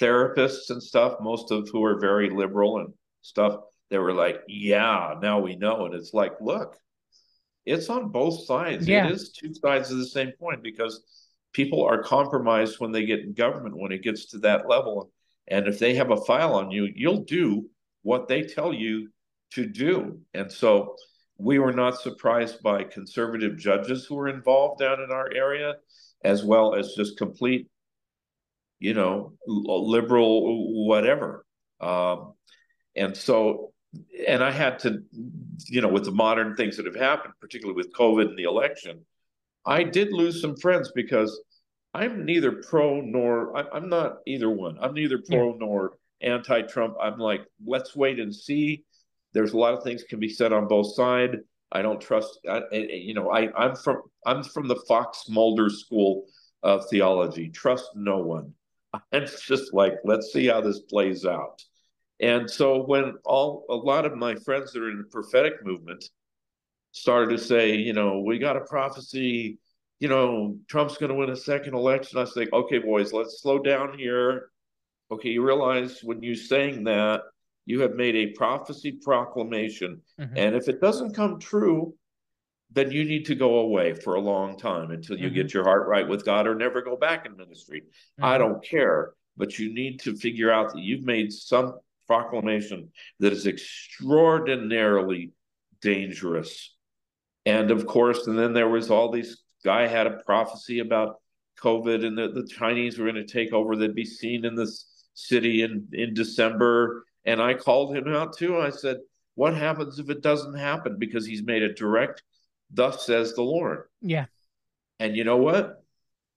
therapists 0.00 0.70
and 0.70 0.82
stuff, 0.82 1.14
most 1.20 1.50
of 1.50 1.68
who 1.70 1.84
are 1.84 1.98
very 1.98 2.30
liberal 2.30 2.78
and 2.78 2.92
stuff, 3.22 3.56
they 3.90 3.98
were 3.98 4.14
like, 4.14 4.40
yeah, 4.48 5.14
now 5.20 5.40
we 5.40 5.56
know. 5.56 5.86
And 5.86 5.94
it's 5.94 6.14
like, 6.14 6.32
look, 6.40 6.76
it's 7.66 7.90
on 7.90 8.10
both 8.10 8.44
sides. 8.46 8.88
Yeah. 8.88 9.06
It 9.06 9.12
is 9.12 9.32
two 9.32 9.52
sides 9.54 9.90
of 9.90 9.98
the 9.98 10.06
same 10.06 10.32
point 10.38 10.62
because 10.62 11.02
people 11.52 11.84
are 11.84 12.02
compromised 12.02 12.80
when 12.80 12.92
they 12.92 13.04
get 13.04 13.20
in 13.20 13.34
government 13.34 13.76
when 13.76 13.92
it 13.92 14.02
gets 14.02 14.26
to 14.30 14.38
that 14.38 14.68
level. 14.68 15.10
And 15.48 15.66
if 15.66 15.78
they 15.78 15.94
have 15.94 16.10
a 16.10 16.16
file 16.16 16.54
on 16.54 16.70
you, 16.70 16.88
you'll 16.94 17.24
do 17.24 17.68
what 18.02 18.28
they 18.28 18.42
tell 18.42 18.72
you 18.72 19.10
to 19.52 19.66
do. 19.66 20.20
And 20.34 20.50
so 20.50 20.96
we 21.38 21.58
were 21.58 21.72
not 21.72 22.00
surprised 22.00 22.62
by 22.62 22.84
conservative 22.84 23.58
judges 23.58 24.06
who 24.06 24.14
were 24.14 24.28
involved 24.28 24.80
down 24.80 25.00
in 25.00 25.10
our 25.10 25.30
area, 25.34 25.74
as 26.24 26.44
well 26.44 26.74
as 26.74 26.94
just 26.96 27.18
complete, 27.18 27.68
you 28.82 28.94
know, 28.94 29.32
liberal 29.46 30.86
whatever. 30.86 31.46
Um, 31.80 32.34
and 32.96 33.16
so, 33.16 33.72
and 34.26 34.42
I 34.42 34.50
had 34.50 34.80
to, 34.80 35.02
you 35.68 35.80
know, 35.80 35.88
with 35.88 36.04
the 36.04 36.10
modern 36.10 36.56
things 36.56 36.76
that 36.76 36.86
have 36.86 36.96
happened, 36.96 37.34
particularly 37.40 37.76
with 37.76 37.92
COVID 37.92 38.30
and 38.30 38.36
the 38.38 38.42
election, 38.42 39.06
I 39.64 39.84
did 39.84 40.12
lose 40.12 40.40
some 40.40 40.56
friends 40.56 40.90
because 40.96 41.40
I'm 41.94 42.24
neither 42.24 42.50
pro 42.68 43.00
nor 43.00 43.56
I'm 43.56 43.88
not 43.88 44.16
either 44.26 44.50
one. 44.50 44.78
I'm 44.80 44.94
neither 44.94 45.18
pro 45.18 45.50
yeah. 45.50 45.58
nor 45.60 45.92
anti-Trump. 46.20 46.96
I'm 47.00 47.18
like, 47.18 47.42
let's 47.64 47.94
wait 47.94 48.18
and 48.18 48.34
see 48.34 48.84
there's 49.32 49.52
a 49.52 49.58
lot 49.58 49.74
of 49.74 49.84
things 49.84 50.02
can 50.02 50.18
be 50.18 50.28
said 50.28 50.52
on 50.52 50.66
both 50.66 50.94
sides. 50.94 51.36
I 51.70 51.82
don't 51.82 52.00
trust. 52.00 52.40
I, 52.50 52.62
you 52.72 53.14
know, 53.14 53.30
I 53.30 53.48
I'm 53.56 53.76
from 53.76 54.02
I'm 54.26 54.42
from 54.42 54.66
the 54.66 54.82
Fox 54.88 55.28
Mulder 55.28 55.70
school 55.70 56.26
of 56.64 56.88
theology. 56.90 57.48
Trust 57.48 57.90
no 57.94 58.18
one. 58.18 58.54
And 58.92 59.02
it's 59.24 59.46
just 59.46 59.72
like 59.74 59.94
let's 60.04 60.32
see 60.32 60.46
how 60.46 60.60
this 60.60 60.80
plays 60.80 61.24
out. 61.24 61.62
And 62.20 62.48
so 62.48 62.84
when 62.84 63.14
all 63.24 63.64
a 63.68 63.74
lot 63.74 64.06
of 64.06 64.16
my 64.16 64.34
friends 64.36 64.72
that 64.72 64.82
are 64.82 64.90
in 64.90 64.98
the 64.98 65.04
prophetic 65.04 65.64
movement 65.64 66.04
started 66.92 67.30
to 67.36 67.42
say, 67.42 67.76
you 67.76 67.92
know, 67.92 68.20
we 68.20 68.38
got 68.38 68.56
a 68.56 68.60
prophecy, 68.60 69.58
you 69.98 70.08
know, 70.08 70.56
Trump's 70.68 70.98
going 70.98 71.10
to 71.10 71.16
win 71.16 71.30
a 71.30 71.36
second 71.36 71.74
election. 71.74 72.18
I 72.18 72.26
like, 72.36 72.52
okay, 72.52 72.78
boys, 72.78 73.12
let's 73.12 73.40
slow 73.40 73.58
down 73.58 73.98
here. 73.98 74.50
Okay, 75.10 75.30
you 75.30 75.44
realize 75.44 76.00
when 76.02 76.22
you're 76.22 76.34
saying 76.34 76.84
that 76.84 77.22
you 77.66 77.80
have 77.80 77.94
made 77.94 78.16
a 78.16 78.32
prophecy 78.32 78.92
proclamation. 78.92 80.00
Mm-hmm. 80.20 80.36
And 80.36 80.56
if 80.56 80.68
it 80.68 80.80
doesn't 80.80 81.14
come 81.14 81.38
true, 81.38 81.94
then 82.72 82.90
you 82.90 83.04
need 83.04 83.26
to 83.26 83.34
go 83.34 83.58
away 83.60 83.94
for 83.94 84.14
a 84.14 84.20
long 84.20 84.58
time 84.58 84.90
until 84.90 85.18
you 85.18 85.26
mm-hmm. 85.26 85.34
get 85.34 85.54
your 85.54 85.64
heart 85.64 85.88
right 85.88 86.08
with 86.08 86.24
God 86.24 86.46
or 86.46 86.54
never 86.54 86.82
go 86.82 86.96
back 86.96 87.26
in 87.26 87.36
ministry. 87.36 87.82
Mm-hmm. 87.82 88.24
I 88.24 88.38
don't 88.38 88.64
care, 88.64 89.12
but 89.36 89.58
you 89.58 89.72
need 89.74 90.00
to 90.00 90.16
figure 90.16 90.50
out 90.50 90.72
that 90.72 90.82
you've 90.82 91.04
made 91.04 91.32
some 91.32 91.78
proclamation 92.06 92.90
that 93.20 93.32
is 93.32 93.46
extraordinarily 93.46 95.32
dangerous. 95.80 96.74
And 97.44 97.70
of 97.70 97.86
course, 97.86 98.26
and 98.26 98.38
then 98.38 98.52
there 98.52 98.68
was 98.68 98.90
all 98.90 99.10
these 99.10 99.42
guy 99.64 99.86
had 99.86 100.06
a 100.06 100.22
prophecy 100.24 100.80
about 100.80 101.16
COVID 101.60 102.04
and 102.04 102.16
the, 102.18 102.28
the 102.28 102.46
Chinese 102.46 102.98
were 102.98 103.10
going 103.10 103.24
to 103.24 103.32
take 103.32 103.52
over. 103.52 103.76
They'd 103.76 103.94
be 103.94 104.04
seen 104.04 104.44
in 104.44 104.54
this 104.54 104.86
city 105.14 105.62
in, 105.62 105.88
in 105.92 106.14
December 106.14 107.04
and 107.24 107.40
I 107.40 107.54
called 107.54 107.94
him 107.94 108.08
out 108.08 108.36
too. 108.36 108.58
I 108.58 108.70
said, 108.70 108.98
What 109.34 109.54
happens 109.54 109.98
if 109.98 110.10
it 110.10 110.22
doesn't 110.22 110.54
happen? 110.54 110.96
Because 110.98 111.26
he's 111.26 111.42
made 111.42 111.62
a 111.62 111.72
direct, 111.72 112.22
thus 112.72 113.06
says 113.06 113.34
the 113.34 113.42
Lord. 113.42 113.84
Yeah. 114.00 114.26
And 114.98 115.16
you 115.16 115.24
know 115.24 115.36
what? 115.36 115.84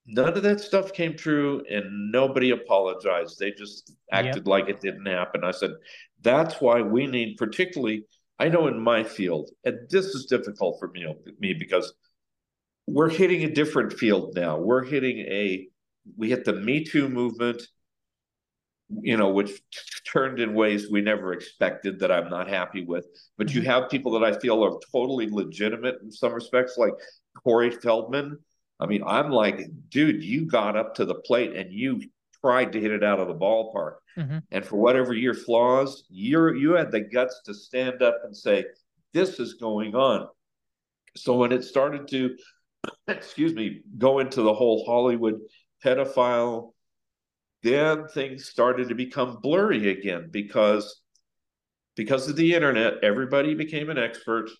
None 0.06 0.36
of 0.36 0.42
that 0.44 0.60
stuff 0.60 0.92
came 0.92 1.16
true 1.16 1.64
and 1.68 2.12
nobody 2.12 2.50
apologized. 2.50 3.38
They 3.38 3.50
just 3.50 3.92
acted 4.12 4.36
yep. 4.36 4.46
like 4.46 4.68
it 4.68 4.80
didn't 4.80 5.06
happen. 5.06 5.42
I 5.42 5.50
said, 5.50 5.72
That's 6.22 6.60
why 6.60 6.80
we 6.80 7.06
need, 7.06 7.36
particularly, 7.36 8.04
I 8.38 8.48
know 8.48 8.66
in 8.68 8.78
my 8.78 9.02
field, 9.02 9.50
and 9.64 9.78
this 9.90 10.06
is 10.06 10.26
difficult 10.26 10.78
for 10.78 10.88
me, 10.88 11.06
me 11.40 11.54
because 11.54 11.92
we're 12.86 13.10
hitting 13.10 13.42
a 13.44 13.50
different 13.50 13.92
field 13.94 14.34
now. 14.36 14.58
We're 14.58 14.84
hitting 14.84 15.18
a, 15.18 15.66
we 16.16 16.30
hit 16.30 16.44
the 16.44 16.52
Me 16.52 16.84
Too 16.84 17.08
movement 17.08 17.62
you 18.88 19.16
know, 19.16 19.30
which 19.30 19.50
turned 20.10 20.38
in 20.38 20.54
ways 20.54 20.90
we 20.90 21.00
never 21.00 21.32
expected 21.32 21.98
that 21.98 22.12
I'm 22.12 22.30
not 22.30 22.48
happy 22.48 22.84
with. 22.84 23.06
But 23.36 23.52
you 23.52 23.60
mm-hmm. 23.60 23.70
have 23.70 23.90
people 23.90 24.12
that 24.12 24.24
I 24.24 24.38
feel 24.38 24.64
are 24.64 24.78
totally 24.92 25.28
legitimate 25.28 25.96
in 26.02 26.10
some 26.10 26.32
respects, 26.32 26.76
like 26.76 26.92
Corey 27.42 27.70
Feldman. 27.70 28.38
I 28.78 28.86
mean, 28.86 29.02
I'm 29.06 29.30
like, 29.30 29.60
dude, 29.88 30.22
you 30.22 30.46
got 30.46 30.76
up 30.76 30.94
to 30.96 31.04
the 31.04 31.14
plate 31.14 31.56
and 31.56 31.72
you 31.72 32.02
tried 32.40 32.72
to 32.72 32.80
hit 32.80 32.92
it 32.92 33.02
out 33.02 33.18
of 33.18 33.28
the 33.28 33.34
ballpark. 33.34 33.94
Mm-hmm. 34.16 34.38
And 34.52 34.64
for 34.64 34.76
whatever 34.76 35.14
your 35.14 35.34
flaws, 35.34 36.04
you're 36.08 36.54
you 36.54 36.72
had 36.72 36.92
the 36.92 37.00
guts 37.00 37.40
to 37.46 37.54
stand 37.54 38.02
up 38.02 38.20
and 38.24 38.36
say, 38.36 38.64
this 39.12 39.40
is 39.40 39.54
going 39.54 39.94
on. 39.94 40.28
So 41.16 41.36
when 41.36 41.52
it 41.52 41.64
started 41.64 42.06
to, 42.08 42.36
excuse 43.08 43.54
me, 43.54 43.80
go 43.98 44.18
into 44.18 44.42
the 44.42 44.54
whole 44.54 44.84
Hollywood 44.84 45.40
pedophile 45.84 46.72
then 47.62 48.06
things 48.08 48.46
started 48.46 48.88
to 48.88 48.94
become 48.94 49.40
blurry 49.42 49.90
again 49.90 50.28
because 50.30 51.02
because 51.94 52.28
of 52.28 52.36
the 52.36 52.54
internet 52.54 52.94
everybody 53.02 53.54
became 53.54 53.90
an 53.90 53.98
expert. 53.98 54.50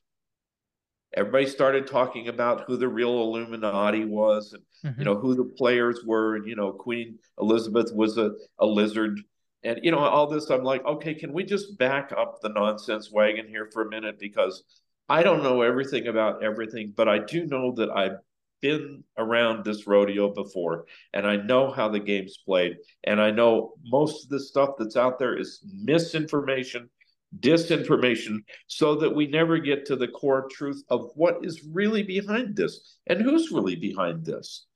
Everybody 1.14 1.46
started 1.46 1.86
talking 1.86 2.28
about 2.28 2.64
who 2.66 2.76
the 2.76 2.88
real 2.88 3.20
illuminati 3.20 4.04
was 4.04 4.52
and 4.54 4.62
mm-hmm. 4.84 5.00
you 5.00 5.04
know 5.04 5.16
who 5.16 5.34
the 5.34 5.44
players 5.44 6.00
were. 6.04 6.36
And 6.36 6.46
you 6.46 6.56
know 6.56 6.72
queen 6.72 7.18
elizabeth 7.38 7.92
was 7.94 8.18
a, 8.18 8.32
a 8.58 8.66
lizard. 8.66 9.20
And 9.62 9.80
you 9.82 9.90
know 9.90 9.98
all 9.98 10.26
this 10.28 10.50
i'm 10.50 10.62
like 10.62 10.84
okay 10.84 11.14
can 11.14 11.32
we 11.32 11.44
just 11.44 11.78
back 11.78 12.12
up 12.16 12.40
the 12.40 12.50
nonsense 12.50 13.10
wagon 13.10 13.48
here 13.48 13.68
for 13.72 13.82
a 13.82 13.90
minute? 13.90 14.18
Because 14.18 14.64
i 15.08 15.22
don't 15.22 15.42
know 15.42 15.62
everything 15.62 16.08
about 16.08 16.42
everything 16.42 16.92
but 16.96 17.08
i 17.08 17.18
do 17.18 17.46
know 17.46 17.72
that 17.72 17.90
i've 17.90 18.18
been 18.60 19.04
around 19.18 19.64
this 19.64 19.86
rodeo 19.86 20.32
before 20.32 20.86
and 21.12 21.26
I 21.26 21.36
know 21.36 21.70
how 21.70 21.88
the 21.88 22.00
game's 22.00 22.38
played. 22.38 22.76
And 23.04 23.20
I 23.20 23.30
know 23.30 23.74
most 23.84 24.24
of 24.24 24.30
the 24.30 24.40
stuff 24.40 24.70
that's 24.78 24.96
out 24.96 25.18
there 25.18 25.36
is 25.36 25.60
misinformation, 25.82 26.90
disinformation, 27.38 28.38
so 28.66 28.96
that 28.96 29.14
we 29.14 29.26
never 29.26 29.58
get 29.58 29.86
to 29.86 29.96
the 29.96 30.08
core 30.08 30.48
truth 30.50 30.82
of 30.88 31.10
what 31.14 31.38
is 31.42 31.64
really 31.72 32.02
behind 32.02 32.56
this 32.56 32.98
and 33.06 33.20
who's 33.20 33.52
really 33.52 33.76
behind 33.76 34.24
this. 34.24 34.66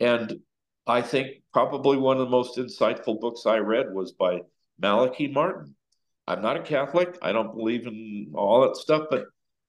And 0.00 0.40
I 0.86 1.02
think 1.02 1.42
probably 1.52 1.96
one 1.96 2.18
of 2.18 2.24
the 2.24 2.30
most 2.30 2.58
insightful 2.58 3.20
books 3.20 3.46
I 3.46 3.58
read 3.58 3.92
was 3.92 4.12
by 4.12 4.42
Malachi 4.78 5.26
Martin. 5.28 5.74
I'm 6.28 6.42
not 6.42 6.56
a 6.56 6.62
Catholic. 6.62 7.18
I 7.22 7.32
don't 7.32 7.54
believe 7.54 7.86
in 7.86 8.32
all 8.34 8.62
that 8.62 8.76
stuff, 8.76 9.06
but 9.10 9.26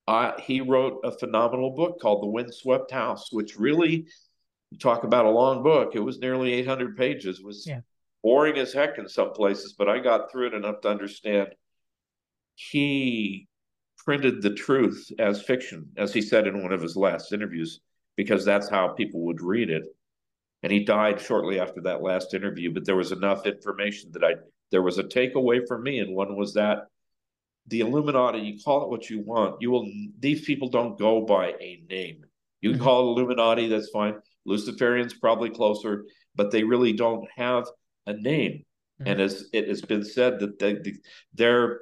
uh, 0.08 0.40
he 0.40 0.62
wrote 0.62 1.02
a 1.04 1.12
phenomenal 1.12 1.72
book 1.72 2.00
called 2.00 2.24
The 2.24 2.28
Windswept 2.28 2.92
House, 2.92 3.32
which 3.32 3.58
really 3.58 4.08
talk 4.80 5.04
about 5.04 5.26
a 5.26 5.30
long 5.30 5.64
book. 5.64 5.96
It 5.96 6.00
was 6.00 6.20
nearly 6.20 6.54
800 6.54 6.96
pages. 6.96 7.40
It 7.40 7.46
was 7.46 7.66
yeah. 7.68 7.82
boring 8.24 8.58
as 8.58 8.74
heck 8.74 8.98
in 8.98 9.10
some 9.10 9.34
places, 9.34 9.74
but 9.78 9.90
I 9.90 10.00
got 10.00 10.32
through 10.32 10.48
it 10.48 10.54
enough 10.54 10.82
to 10.82 10.90
understand. 10.90 11.50
He 12.56 13.48
printed 13.98 14.42
the 14.42 14.54
truth 14.54 15.12
as 15.20 15.42
fiction, 15.42 15.90
as 15.98 16.14
he 16.14 16.22
said 16.22 16.48
in 16.48 16.64
one 16.64 16.72
of 16.72 16.82
his 16.82 16.96
last 16.96 17.34
interviews. 17.34 17.82
because 18.16 18.44
that's 18.44 18.68
how 18.68 18.88
people 18.88 19.26
would 19.26 19.42
read 19.42 19.70
it. 19.70 19.84
And 20.64 20.72
he 20.72 20.84
died 20.84 21.22
shortly 21.22 21.60
after 21.60 21.82
that 21.82 22.02
last 22.02 22.34
interview, 22.34 22.74
but 22.74 22.84
there 22.84 22.96
was 22.96 23.12
enough 23.12 23.46
information 23.46 24.10
that 24.14 24.24
I 24.24 24.36
there 24.72 24.82
was 24.82 24.98
a 24.98 25.04
takeaway 25.04 25.66
for 25.66 25.78
me, 25.78 26.00
and 26.00 26.16
one 26.16 26.36
was 26.36 26.56
that 26.56 26.88
the 27.68 27.82
Illuminati, 27.82 28.40
you 28.40 28.60
call 28.64 28.84
it 28.84 28.90
what 28.90 29.10
you 29.10 29.22
want, 29.22 29.62
you 29.62 29.72
will 29.72 29.90
these 30.20 30.46
people 30.46 30.70
don't 30.70 30.98
go 30.98 31.26
by 31.26 31.54
a 31.60 31.84
name. 31.90 32.26
You 32.62 32.72
can 32.72 32.80
mm-hmm. 32.80 32.86
call 32.86 33.02
it 33.02 33.12
Illuminati, 33.12 33.68
that's 33.68 33.90
fine. 33.90 34.16
Luciferians 34.48 35.20
probably 35.20 35.50
closer, 35.50 36.06
but 36.36 36.52
they 36.52 36.64
really 36.64 36.94
don't 36.94 37.28
have 37.36 37.66
a 38.06 38.14
name. 38.14 38.64
Mm-hmm. 39.02 39.12
And 39.12 39.22
as 39.22 39.50
it 39.54 39.68
has 39.68 39.82
been 39.82 40.04
said 40.04 40.40
that 40.40 40.60
they, 40.60 40.78
they're 41.34 41.82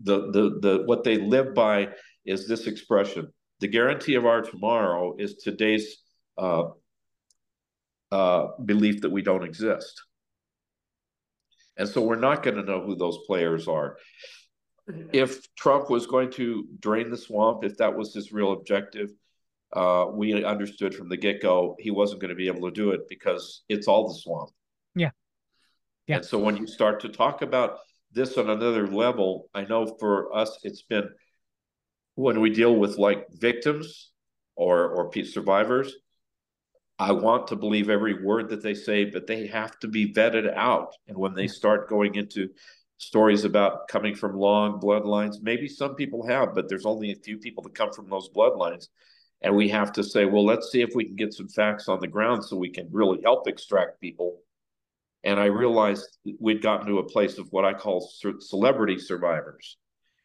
the 0.00 0.30
the 0.32 0.58
the 0.60 0.82
what 0.86 1.04
they 1.04 1.18
live 1.18 1.54
by 1.54 1.88
is 2.24 2.48
this 2.48 2.66
expression: 2.66 3.32
the 3.60 3.68
guarantee 3.68 4.14
of 4.14 4.26
our 4.26 4.42
tomorrow 4.42 5.16
is 5.18 5.36
today's 5.36 5.98
uh, 6.38 6.64
uh, 8.10 8.46
belief 8.64 9.00
that 9.02 9.10
we 9.10 9.22
don't 9.22 9.44
exist. 9.44 10.02
And 11.76 11.88
so 11.88 12.02
we're 12.02 12.14
not 12.14 12.44
going 12.44 12.56
to 12.56 12.62
know 12.62 12.80
who 12.80 12.94
those 12.94 13.18
players 13.26 13.66
are. 13.66 13.96
If 15.12 15.54
Trump 15.54 15.88
was 15.88 16.06
going 16.06 16.30
to 16.32 16.66
drain 16.78 17.10
the 17.10 17.16
swamp, 17.16 17.64
if 17.64 17.78
that 17.78 17.96
was 17.96 18.12
his 18.12 18.32
real 18.32 18.52
objective, 18.52 19.10
uh, 19.72 20.06
we 20.12 20.44
understood 20.44 20.94
from 20.94 21.08
the 21.08 21.16
get 21.16 21.42
go 21.42 21.76
he 21.78 21.90
wasn't 21.90 22.20
going 22.20 22.28
to 22.28 22.34
be 22.34 22.46
able 22.46 22.68
to 22.68 22.74
do 22.74 22.90
it 22.90 23.08
because 23.08 23.62
it's 23.68 23.88
all 23.88 24.08
the 24.08 24.14
swamp. 24.14 24.50
Yeah. 24.94 25.10
Yeah. 26.06 26.16
And 26.16 26.24
so 26.24 26.38
when 26.38 26.56
you 26.56 26.66
start 26.66 27.00
to 27.00 27.08
talk 27.08 27.42
about 27.42 27.78
this 28.12 28.36
on 28.38 28.50
another 28.50 28.86
level, 28.86 29.48
I 29.54 29.64
know 29.64 29.96
for 29.98 30.34
us 30.36 30.58
it's 30.62 30.82
been 30.82 31.08
when 32.14 32.40
we 32.40 32.50
deal 32.50 32.76
with 32.76 32.98
like 32.98 33.26
victims 33.32 34.12
or 34.54 34.88
or 34.88 35.10
survivors, 35.24 35.92
I 36.98 37.12
want 37.12 37.48
to 37.48 37.56
believe 37.56 37.90
every 37.90 38.22
word 38.22 38.50
that 38.50 38.62
they 38.62 38.74
say, 38.74 39.04
but 39.04 39.26
they 39.26 39.48
have 39.48 39.78
to 39.80 39.88
be 39.88 40.12
vetted 40.12 40.54
out. 40.54 40.94
And 41.08 41.16
when 41.16 41.34
they 41.34 41.48
start 41.48 41.88
going 41.88 42.14
into 42.14 42.50
stories 42.98 43.44
about 43.44 43.88
coming 43.88 44.14
from 44.14 44.36
long 44.36 44.80
bloodlines, 44.80 45.42
maybe 45.42 45.68
some 45.68 45.94
people 45.94 46.26
have, 46.26 46.54
but 46.54 46.68
there's 46.68 46.86
only 46.86 47.12
a 47.12 47.16
few 47.16 47.38
people 47.38 47.62
that 47.62 47.74
come 47.74 47.92
from 47.92 48.08
those 48.08 48.28
bloodlines. 48.30 48.88
And 49.42 49.54
we 49.54 49.68
have 49.68 49.92
to 49.92 50.04
say, 50.04 50.24
well, 50.24 50.44
let's 50.44 50.70
see 50.70 50.80
if 50.80 50.94
we 50.94 51.04
can 51.04 51.16
get 51.16 51.34
some 51.34 51.48
facts 51.48 51.88
on 51.88 52.00
the 52.00 52.06
ground 52.06 52.44
so 52.44 52.56
we 52.56 52.70
can 52.70 52.88
really 52.90 53.20
help 53.22 53.46
extract 53.46 54.00
people. 54.00 54.40
And 55.22 55.38
I 55.38 55.46
realized 55.46 56.18
we'd 56.38 56.62
gotten 56.62 56.86
to 56.86 56.98
a 56.98 57.08
place 57.08 57.38
of 57.38 57.48
what 57.50 57.64
I 57.64 57.74
call 57.74 58.10
celebrity 58.40 58.98
survivors. 58.98 59.76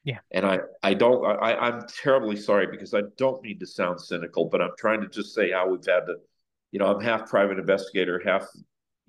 Yeah. 0.05 0.19
And 0.31 0.45
I, 0.45 0.59
I 0.83 0.93
don't, 0.93 1.25
I, 1.25 1.55
I'm 1.55 1.85
terribly 2.01 2.37
sorry 2.37 2.67
because 2.67 2.93
I 2.93 3.01
don't 3.17 3.41
mean 3.43 3.59
to 3.59 3.67
sound 3.67 3.99
cynical, 3.99 4.45
but 4.45 4.61
I'm 4.61 4.71
trying 4.77 5.01
to 5.01 5.09
just 5.09 5.33
say 5.33 5.51
how 5.51 5.69
we've 5.69 5.85
had 5.85 6.05
to 6.05 6.15
you 6.71 6.79
know, 6.79 6.87
I'm 6.87 7.01
half 7.01 7.29
private 7.29 7.59
investigator, 7.59 8.21
half 8.23 8.47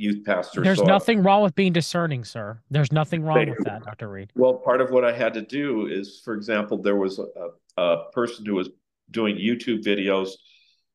youth 0.01 0.25
pastor. 0.25 0.63
There's 0.63 0.83
nothing 0.83 1.23
wrong 1.23 1.43
with 1.43 1.55
being 1.55 1.73
discerning, 1.73 2.25
sir. 2.25 2.59
There's 2.71 2.91
nothing 2.91 3.23
wrong 3.23 3.49
with 3.49 3.65
that, 3.65 3.85
Dr. 3.85 4.09
Reid. 4.09 4.33
Well, 4.35 4.55
part 4.55 4.81
of 4.81 4.91
what 4.91 5.05
I 5.05 5.13
had 5.13 5.35
to 5.35 5.43
do 5.43 5.87
is, 5.87 6.23
for 6.25 6.35
example, 6.35 6.81
there 6.81 6.97
was 6.97 7.19
a, 7.19 7.81
a 7.81 8.11
person 8.13 8.47
who 8.47 8.55
was 8.55 8.71
doing 9.11 9.37
YouTube 9.37 9.85
videos 9.85 10.31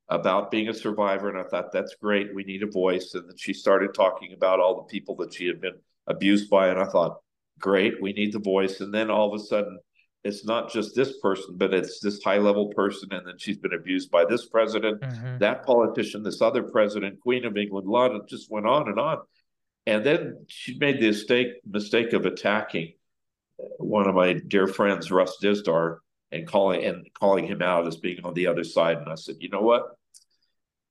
about 0.09 0.51
being 0.51 0.69
a 0.69 0.73
survivor, 0.73 1.29
and 1.29 1.37
I 1.37 1.43
thought 1.43 1.71
that's 1.71 1.95
great. 2.01 2.33
We 2.33 2.43
need 2.43 2.63
a 2.63 2.67
voice, 2.67 3.13
and 3.13 3.27
then 3.29 3.37
she 3.37 3.53
started 3.53 3.93
talking 3.93 4.33
about 4.33 4.59
all 4.59 4.75
the 4.75 4.91
people 4.91 5.15
that 5.17 5.33
she 5.33 5.47
had 5.47 5.61
been 5.61 5.75
abused 6.07 6.49
by, 6.49 6.69
and 6.69 6.79
I 6.79 6.85
thought, 6.85 7.17
great, 7.59 8.01
we 8.01 8.13
need 8.13 8.33
the 8.33 8.39
voice. 8.39 8.81
And 8.81 8.93
then 8.93 9.09
all 9.09 9.33
of 9.33 9.39
a 9.39 9.43
sudden, 9.43 9.79
it's 10.25 10.43
not 10.43 10.71
just 10.71 10.95
this 10.95 11.19
person, 11.19 11.55
but 11.55 11.71
it's 11.71 11.99
this 11.99 12.21
high 12.23 12.39
level 12.39 12.69
person, 12.69 13.13
and 13.13 13.27
then 13.27 13.35
she's 13.37 13.57
been 13.57 13.75
abused 13.75 14.09
by 14.09 14.25
this 14.25 14.47
president, 14.47 14.99
mm-hmm. 14.99 15.37
that 15.37 15.63
politician, 15.63 16.23
this 16.23 16.41
other 16.41 16.63
president, 16.63 17.21
Queen 17.21 17.45
of 17.45 17.55
England. 17.55 17.87
Lot 17.87 18.15
of 18.15 18.27
just 18.27 18.49
went 18.49 18.65
on 18.65 18.89
and 18.89 18.99
on, 18.99 19.19
and 19.85 20.03
then 20.03 20.43
she 20.47 20.79
made 20.79 20.99
the 20.99 21.07
mistake 21.07 21.49
mistake 21.63 22.13
of 22.13 22.25
attacking 22.25 22.93
one 23.77 24.07
of 24.07 24.15
my 24.15 24.33
dear 24.33 24.65
friends, 24.65 25.11
Russ 25.11 25.37
Dizdar, 25.41 25.99
and 26.31 26.47
calling 26.47 26.83
and 26.83 27.07
calling 27.13 27.45
him 27.45 27.61
out 27.61 27.85
as 27.85 27.97
being 27.97 28.17
on 28.23 28.33
the 28.33 28.47
other 28.47 28.63
side. 28.63 28.97
And 28.97 29.09
I 29.09 29.15
said, 29.15 29.35
you 29.39 29.49
know 29.49 29.61
what? 29.61 29.83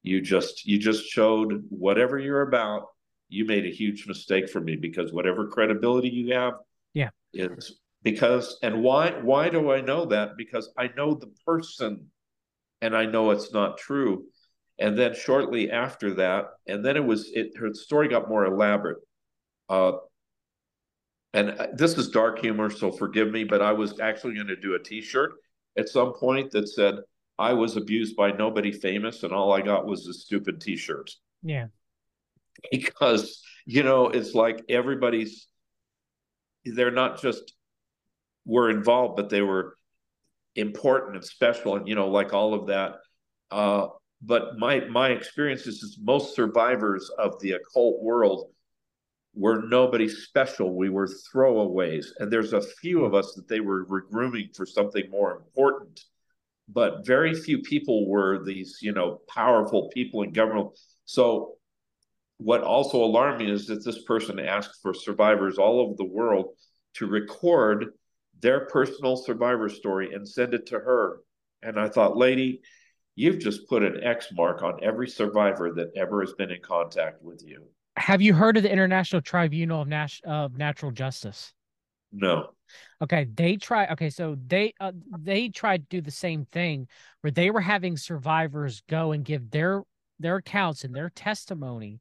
You 0.04 0.20
just 0.20 0.64
you 0.64 0.78
just 0.78 1.06
showed 1.06 1.64
whatever 1.70 2.20
you're 2.20 2.42
about. 2.42 2.86
You 3.28 3.46
made 3.46 3.66
a 3.66 3.70
huge 3.70 4.06
mistake 4.06 4.48
for 4.48 4.60
me 4.60 4.76
because 4.76 5.12
whatever 5.12 5.48
credibility 5.48 6.10
you 6.10 6.34
have, 6.34 6.54
yeah, 6.92 7.10
is 7.32 7.80
because 8.04 8.58
and 8.62 8.82
why 8.82 9.10
why 9.22 9.48
do 9.48 9.72
i 9.72 9.80
know 9.80 10.04
that? 10.06 10.36
Because 10.36 10.70
i 10.78 10.88
know 10.96 11.14
the 11.14 11.32
person 11.44 12.06
and 12.80 12.96
i 12.96 13.04
know 13.04 13.30
it's 13.32 13.52
not 13.52 13.78
true. 13.78 14.26
And 14.78 14.98
then 14.98 15.14
shortly 15.14 15.70
after 15.70 16.14
that 16.14 16.46
and 16.66 16.84
then 16.84 16.96
it 16.96 17.04
was 17.04 17.30
it 17.32 17.56
her 17.56 17.72
story 17.74 18.08
got 18.08 18.28
more 18.28 18.44
elaborate. 18.44 18.98
Uh 19.68 19.92
and 21.32 21.50
uh, 21.50 21.66
this 21.74 21.98
is 21.98 22.10
dark 22.10 22.38
humor 22.38 22.70
so 22.70 22.92
forgive 22.92 23.30
me 23.32 23.42
but 23.42 23.60
i 23.60 23.72
was 23.72 23.98
actually 23.98 24.34
going 24.34 24.46
to 24.46 24.54
do 24.54 24.74
a 24.74 24.78
t-shirt 24.78 25.32
at 25.76 25.88
some 25.88 26.12
point 26.12 26.50
that 26.52 26.68
said 26.68 26.94
i 27.38 27.52
was 27.52 27.76
abused 27.76 28.14
by 28.14 28.30
nobody 28.30 28.70
famous 28.70 29.24
and 29.24 29.32
all 29.32 29.52
i 29.52 29.60
got 29.60 29.84
was 29.86 30.06
a 30.06 30.14
stupid 30.14 30.60
t-shirt. 30.60 31.10
Yeah. 31.42 31.66
Because 32.70 33.42
you 33.66 33.82
know 33.82 34.08
it's 34.08 34.34
like 34.34 34.62
everybody's 34.68 35.48
they're 36.64 36.90
not 36.90 37.20
just 37.20 37.52
were 38.44 38.70
involved, 38.70 39.16
but 39.16 39.30
they 39.30 39.42
were 39.42 39.76
important 40.56 41.16
and 41.16 41.24
special, 41.24 41.76
and 41.76 41.88
you 41.88 41.94
know, 41.94 42.08
like 42.08 42.32
all 42.32 42.54
of 42.54 42.66
that. 42.68 42.96
Uh, 43.50 43.88
but 44.22 44.58
my 44.58 44.80
my 44.86 45.10
experience 45.10 45.66
is, 45.66 45.98
most 46.02 46.34
survivors 46.34 47.10
of 47.18 47.38
the 47.40 47.52
occult 47.52 48.02
world 48.02 48.50
were 49.34 49.62
nobody 49.62 50.08
special. 50.08 50.74
We 50.74 50.90
were 50.90 51.08
throwaways, 51.08 52.06
and 52.18 52.32
there's 52.32 52.52
a 52.52 52.62
few 52.62 53.04
of 53.04 53.14
us 53.14 53.34
that 53.34 53.48
they 53.48 53.60
were 53.60 53.84
grooming 53.84 54.50
for 54.54 54.66
something 54.66 55.10
more 55.10 55.36
important. 55.36 56.00
But 56.68 57.06
very 57.06 57.34
few 57.34 57.58
people 57.58 58.08
were 58.08 58.42
these, 58.42 58.78
you 58.80 58.92
know, 58.92 59.20
powerful 59.28 59.90
people 59.92 60.22
in 60.22 60.32
government. 60.32 60.70
So, 61.04 61.56
what 62.38 62.62
also 62.62 63.04
alarmed 63.04 63.40
me 63.40 63.50
is 63.50 63.66
that 63.66 63.84
this 63.84 64.02
person 64.04 64.38
asked 64.38 64.80
for 64.82 64.94
survivors 64.94 65.58
all 65.58 65.80
over 65.80 65.94
the 65.96 66.04
world 66.04 66.54
to 66.94 67.06
record 67.06 67.92
their 68.44 68.66
personal 68.66 69.16
survivor 69.16 69.70
story 69.70 70.12
and 70.12 70.28
send 70.28 70.52
it 70.52 70.66
to 70.66 70.78
her. 70.78 71.20
And 71.62 71.80
I 71.80 71.88
thought, 71.88 72.18
lady, 72.18 72.60
you've 73.16 73.38
just 73.38 73.66
put 73.70 73.82
an 73.82 74.04
X 74.04 74.28
mark 74.34 74.62
on 74.62 74.84
every 74.84 75.08
survivor 75.08 75.72
that 75.72 75.92
ever 75.96 76.20
has 76.20 76.34
been 76.34 76.50
in 76.50 76.60
contact 76.60 77.22
with 77.22 77.42
you. 77.42 77.64
Have 77.96 78.20
you 78.20 78.34
heard 78.34 78.58
of 78.58 78.62
the 78.62 78.70
International 78.70 79.22
Tribunal 79.22 79.80
of, 79.80 79.88
Nas- 79.88 80.20
of 80.26 80.58
Natural 80.58 80.92
Justice? 80.92 81.54
No. 82.12 82.50
Okay, 83.00 83.26
they 83.34 83.56
try. 83.56 83.86
Okay, 83.86 84.10
so 84.10 84.36
they 84.46 84.74
uh, 84.78 84.92
they 85.18 85.48
tried 85.48 85.88
to 85.88 85.96
do 85.96 86.00
the 86.02 86.10
same 86.10 86.44
thing 86.52 86.86
where 87.22 87.30
they 87.30 87.50
were 87.50 87.62
having 87.62 87.96
survivors 87.96 88.82
go 88.90 89.12
and 89.12 89.24
give 89.24 89.50
their 89.50 89.84
their 90.18 90.36
accounts 90.36 90.84
and 90.84 90.94
their 90.94 91.08
testimony 91.08 92.00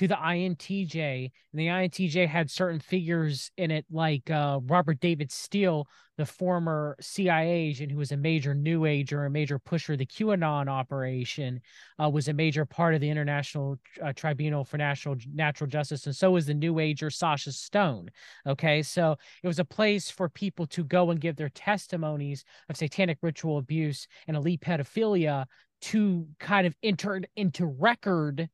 to 0.00 0.08
the 0.08 0.14
INTJ, 0.14 1.30
and 1.52 1.60
the 1.60 1.66
INTJ 1.66 2.26
had 2.26 2.50
certain 2.50 2.80
figures 2.80 3.50
in 3.58 3.70
it, 3.70 3.84
like 3.90 4.30
uh, 4.30 4.58
Robert 4.64 4.98
David 4.98 5.30
Steele, 5.30 5.86
the 6.16 6.24
former 6.24 6.96
CIA 7.02 7.50
agent 7.50 7.92
who 7.92 7.98
was 7.98 8.10
a 8.10 8.16
major 8.16 8.54
New 8.54 8.86
Ager, 8.86 9.26
a 9.26 9.30
major 9.30 9.58
pusher 9.58 9.92
of 9.92 9.98
the 9.98 10.06
QAnon 10.06 10.68
operation, 10.68 11.60
uh, 12.02 12.08
was 12.08 12.28
a 12.28 12.32
major 12.32 12.64
part 12.64 12.94
of 12.94 13.02
the 13.02 13.10
International 13.10 13.78
uh, 14.02 14.10
Tribunal 14.14 14.64
for 14.64 14.78
National 14.78 15.16
Natural 15.34 15.68
Justice, 15.68 16.06
and 16.06 16.16
so 16.16 16.30
was 16.30 16.46
the 16.46 16.54
New 16.54 16.78
Ager 16.78 17.10
Sacha 17.10 17.52
Stone. 17.52 18.08
Okay, 18.46 18.82
so 18.82 19.18
it 19.42 19.46
was 19.46 19.58
a 19.58 19.66
place 19.66 20.08
for 20.08 20.30
people 20.30 20.66
to 20.68 20.82
go 20.82 21.10
and 21.10 21.20
give 21.20 21.36
their 21.36 21.50
testimonies 21.50 22.42
of 22.70 22.78
satanic 22.78 23.18
ritual 23.20 23.58
abuse 23.58 24.08
and 24.26 24.34
elite 24.34 24.62
pedophilia 24.62 25.44
to 25.82 26.26
kind 26.38 26.66
of 26.66 26.74
enter 26.82 27.20
into 27.36 27.66
record 27.66 28.48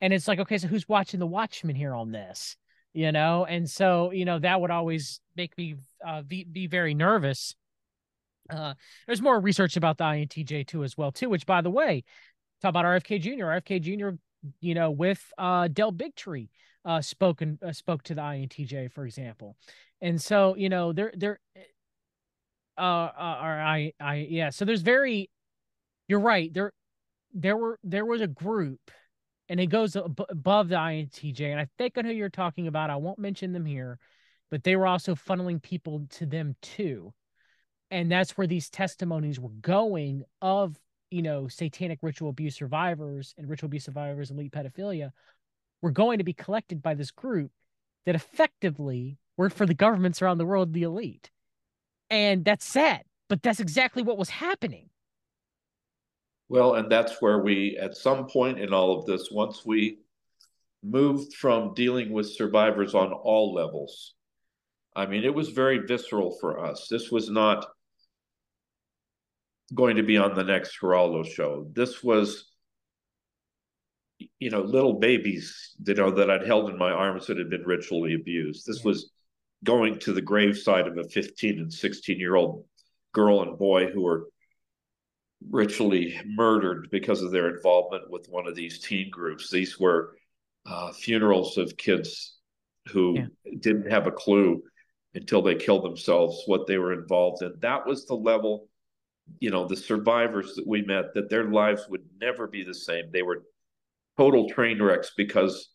and 0.00 0.12
it's 0.12 0.28
like 0.28 0.38
okay 0.40 0.58
so 0.58 0.68
who's 0.68 0.88
watching 0.88 1.20
the 1.20 1.26
watchmen 1.26 1.76
here 1.76 1.94
on 1.94 2.10
this? 2.12 2.56
You 2.94 3.12
know 3.12 3.44
and 3.44 3.68
so 3.68 4.10
you 4.10 4.24
know 4.24 4.38
that 4.38 4.60
would 4.60 4.70
always 4.70 5.20
make 5.36 5.56
me 5.56 5.76
uh, 6.06 6.22
be, 6.22 6.44
be 6.44 6.66
very 6.66 6.94
nervous. 6.94 7.54
Uh, 8.50 8.74
there's 9.06 9.20
more 9.22 9.38
research 9.38 9.76
about 9.76 9.98
the 9.98 10.04
intj 10.04 10.66
too 10.66 10.82
as 10.82 10.96
well 10.96 11.12
too 11.12 11.28
which 11.28 11.44
by 11.44 11.60
the 11.60 11.70
way 11.70 12.02
talk 12.62 12.70
about 12.70 12.86
rfk 12.86 13.20
jr 13.20 13.44
rfk 13.44 13.78
jr 13.82 14.16
you 14.62 14.74
know 14.74 14.90
with 14.90 15.22
uh 15.36 15.68
del 15.68 15.92
bigtree 15.92 16.48
uh 16.84 17.02
spoken 17.02 17.58
uh, 17.62 17.72
spoke 17.72 18.02
to 18.02 18.14
the 18.14 18.20
intj 18.22 18.90
for 18.90 19.04
example. 19.04 19.56
And 20.00 20.20
so 20.20 20.54
you 20.56 20.68
know 20.68 20.92
there 20.92 21.12
there 21.16 21.40
uh, 22.78 22.80
uh 22.80 23.10
i 23.18 23.92
i 24.00 24.26
yeah 24.30 24.50
so 24.50 24.64
there's 24.64 24.82
very 24.82 25.28
you're 26.06 26.20
right 26.20 26.52
there 26.54 26.72
there 27.34 27.56
were 27.56 27.78
there 27.82 28.06
was 28.06 28.20
a 28.20 28.26
group 28.26 28.80
and 29.48 29.60
it 29.60 29.66
goes 29.66 29.96
ab- 29.96 30.24
above 30.28 30.68
the 30.68 30.76
INTJ. 30.76 31.40
And 31.50 31.60
I 31.60 31.68
think 31.78 31.96
I 31.96 32.02
know 32.02 32.10
who 32.10 32.14
you're 32.14 32.28
talking 32.28 32.66
about. 32.66 32.90
I 32.90 32.96
won't 32.96 33.18
mention 33.18 33.52
them 33.52 33.64
here, 33.64 33.98
but 34.50 34.64
they 34.64 34.76
were 34.76 34.86
also 34.86 35.14
funneling 35.14 35.62
people 35.62 36.06
to 36.10 36.26
them 36.26 36.56
too. 36.62 37.12
And 37.90 38.10
that's 38.12 38.36
where 38.36 38.46
these 38.46 38.68
testimonies 38.68 39.40
were 39.40 39.48
going 39.48 40.24
of 40.42 40.78
you 41.10 41.22
know, 41.22 41.48
satanic 41.48 41.98
ritual 42.02 42.30
abuse 42.30 42.56
survivors 42.56 43.34
and 43.38 43.48
ritual 43.48 43.68
abuse 43.68 43.84
survivors 43.84 44.30
elite 44.30 44.52
pedophilia 44.52 45.10
were 45.80 45.90
going 45.90 46.18
to 46.18 46.24
be 46.24 46.32
collected 46.32 46.82
by 46.82 46.94
this 46.94 47.10
group 47.10 47.50
that 48.04 48.14
effectively 48.14 49.16
worked 49.36 49.56
for 49.56 49.66
the 49.66 49.74
governments 49.74 50.20
around 50.20 50.38
the 50.38 50.46
world, 50.46 50.72
the 50.72 50.82
elite. 50.82 51.30
And 52.10 52.44
that's 52.44 52.64
sad, 52.64 53.04
but 53.28 53.42
that's 53.42 53.60
exactly 53.60 54.02
what 54.02 54.18
was 54.18 54.30
happening. 54.30 54.90
Well, 56.48 56.74
and 56.74 56.90
that's 56.90 57.20
where 57.20 57.38
we, 57.38 57.78
at 57.80 57.96
some 57.96 58.26
point 58.26 58.58
in 58.58 58.72
all 58.72 58.98
of 58.98 59.06
this, 59.06 59.28
once 59.30 59.64
we 59.66 59.98
moved 60.82 61.34
from 61.34 61.74
dealing 61.74 62.10
with 62.10 62.30
survivors 62.30 62.94
on 62.94 63.12
all 63.12 63.52
levels, 63.52 64.14
I 64.96 65.06
mean, 65.06 65.24
it 65.24 65.34
was 65.34 65.50
very 65.50 65.78
visceral 65.78 66.36
for 66.40 66.64
us. 66.64 66.88
This 66.90 67.10
was 67.10 67.28
not 67.28 67.66
going 69.74 69.96
to 69.96 70.02
be 70.02 70.16
on 70.16 70.34
the 70.34 70.44
next 70.44 70.80
Geraldo 70.80 71.26
show. 71.26 71.68
This 71.72 72.02
was, 72.02 72.46
you 74.38 74.50
know, 74.50 74.62
little 74.62 74.94
babies, 74.94 75.74
you 75.86 75.94
know, 75.94 76.10
that 76.12 76.30
I'd 76.30 76.46
held 76.46 76.70
in 76.70 76.78
my 76.78 76.90
arms 76.90 77.26
that 77.26 77.36
had 77.36 77.50
been 77.50 77.64
ritually 77.64 78.14
abused. 78.14 78.66
This 78.66 78.82
was 78.82 79.10
going 79.64 79.98
to 79.98 80.12
the 80.12 80.22
graveside 80.22 80.86
of 80.86 80.96
a 80.96 81.04
15 81.04 81.58
and 81.58 81.72
16 81.72 82.18
year 82.18 82.36
old 82.36 82.64
girl 83.12 83.42
and 83.42 83.58
boy 83.58 83.88
who 83.90 84.02
were 84.02 84.28
ritually 85.50 86.20
murdered 86.26 86.88
because 86.90 87.22
of 87.22 87.30
their 87.30 87.54
involvement 87.54 88.10
with 88.10 88.26
one 88.28 88.46
of 88.46 88.54
these 88.54 88.80
teen 88.80 89.10
groups. 89.10 89.50
These 89.50 89.78
were 89.78 90.16
uh, 90.66 90.92
funerals 90.92 91.56
of 91.58 91.76
kids 91.76 92.36
who 92.88 93.14
yeah. 93.16 93.52
didn't 93.60 93.90
have 93.90 94.06
a 94.06 94.12
clue 94.12 94.62
until 95.14 95.42
they 95.42 95.54
killed 95.54 95.84
themselves 95.84 96.42
what 96.46 96.66
they 96.66 96.78
were 96.78 96.92
involved 96.92 97.42
in. 97.42 97.54
That 97.60 97.86
was 97.86 98.06
the 98.06 98.14
level, 98.14 98.68
you 99.40 99.50
know, 99.50 99.66
the 99.66 99.76
survivors 99.76 100.54
that 100.54 100.66
we 100.66 100.82
met, 100.82 101.14
that 101.14 101.30
their 101.30 101.44
lives 101.44 101.86
would 101.88 102.04
never 102.20 102.46
be 102.46 102.64
the 102.64 102.74
same. 102.74 103.06
They 103.12 103.22
were 103.22 103.44
total 104.16 104.48
train 104.48 104.82
wrecks 104.82 105.12
because 105.16 105.70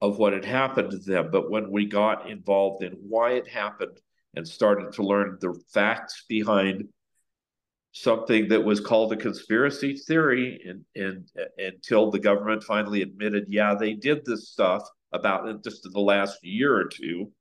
of 0.00 0.18
what 0.18 0.32
had 0.32 0.44
happened 0.44 0.90
to 0.90 0.98
them. 0.98 1.30
But 1.30 1.50
when 1.50 1.70
we 1.70 1.86
got 1.86 2.30
involved 2.30 2.82
in 2.82 2.92
why 2.92 3.32
it 3.32 3.48
happened 3.48 3.98
and 4.34 4.46
started 4.46 4.92
to 4.92 5.02
learn 5.02 5.38
the 5.40 5.58
facts 5.72 6.24
behind 6.28 6.88
something 7.98 8.46
that 8.48 8.62
was 8.62 8.78
called 8.78 9.10
a 9.10 9.16
conspiracy 9.16 9.96
theory 9.96 10.60
and, 10.66 10.84
and, 10.94 11.26
until 11.56 12.10
the 12.10 12.18
government 12.18 12.62
finally 12.62 13.00
admitted, 13.00 13.46
yeah, 13.48 13.74
they 13.74 13.94
did 13.94 14.22
this 14.26 14.50
stuff 14.50 14.82
about 15.14 15.64
just 15.64 15.86
in 15.86 15.92
the 15.92 16.00
last 16.00 16.44
year 16.44 16.76
or 16.76 16.84
two. 16.84 17.32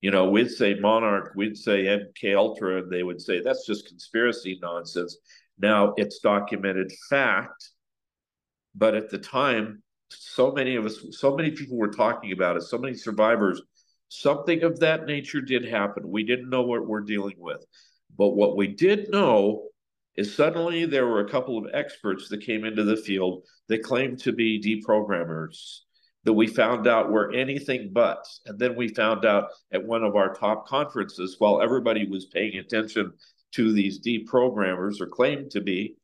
You 0.00 0.10
know, 0.10 0.28
we'd 0.30 0.50
say 0.50 0.74
Monarch, 0.74 1.34
we'd 1.36 1.56
say 1.56 1.84
MK 1.84 2.36
Ultra, 2.36 2.82
and 2.82 2.90
they 2.90 3.04
would 3.04 3.20
say 3.20 3.40
that's 3.40 3.66
just 3.66 3.86
conspiracy 3.86 4.58
nonsense. 4.60 5.16
Now 5.60 5.94
it's 5.96 6.18
documented 6.18 6.90
fact, 7.08 7.70
but 8.74 8.96
at 8.96 9.10
the 9.10 9.18
time, 9.18 9.80
so 10.08 10.50
many 10.50 10.74
of 10.74 10.86
us, 10.86 10.98
so 11.12 11.36
many 11.36 11.52
people 11.52 11.76
were 11.76 11.92
talking 11.92 12.32
about 12.32 12.56
it, 12.56 12.62
so 12.62 12.78
many 12.78 12.94
survivors, 12.94 13.62
something 14.08 14.64
of 14.64 14.80
that 14.80 15.06
nature 15.06 15.40
did 15.40 15.64
happen. 15.64 16.10
We 16.10 16.24
didn't 16.24 16.50
know 16.50 16.62
what 16.62 16.84
we're 16.84 17.02
dealing 17.02 17.36
with. 17.38 17.64
But 18.16 18.30
what 18.30 18.56
we 18.56 18.68
did 18.68 19.10
know 19.10 19.68
is 20.16 20.34
suddenly 20.34 20.86
there 20.86 21.06
were 21.06 21.20
a 21.20 21.30
couple 21.30 21.58
of 21.58 21.70
experts 21.72 22.28
that 22.28 22.44
came 22.44 22.64
into 22.64 22.84
the 22.84 22.96
field 22.96 23.44
that 23.68 23.82
claimed 23.82 24.18
to 24.20 24.32
be 24.32 24.60
deprogrammers 24.60 25.80
that 26.24 26.32
we 26.32 26.46
found 26.46 26.86
out 26.86 27.12
were 27.12 27.32
anything 27.32 27.90
but. 27.92 28.24
And 28.46 28.58
then 28.58 28.76
we 28.76 28.88
found 28.88 29.24
out 29.24 29.50
at 29.72 29.84
one 29.84 30.04
of 30.04 30.16
our 30.16 30.34
top 30.34 30.66
conferences, 30.66 31.36
while 31.38 31.60
everybody 31.60 32.08
was 32.08 32.26
paying 32.26 32.56
attention 32.56 33.12
to 33.52 33.72
these 33.72 34.00
deprogrammers 34.00 35.00
or 35.00 35.06
claimed 35.06 35.50
to 35.50 35.60
be, 35.60 35.96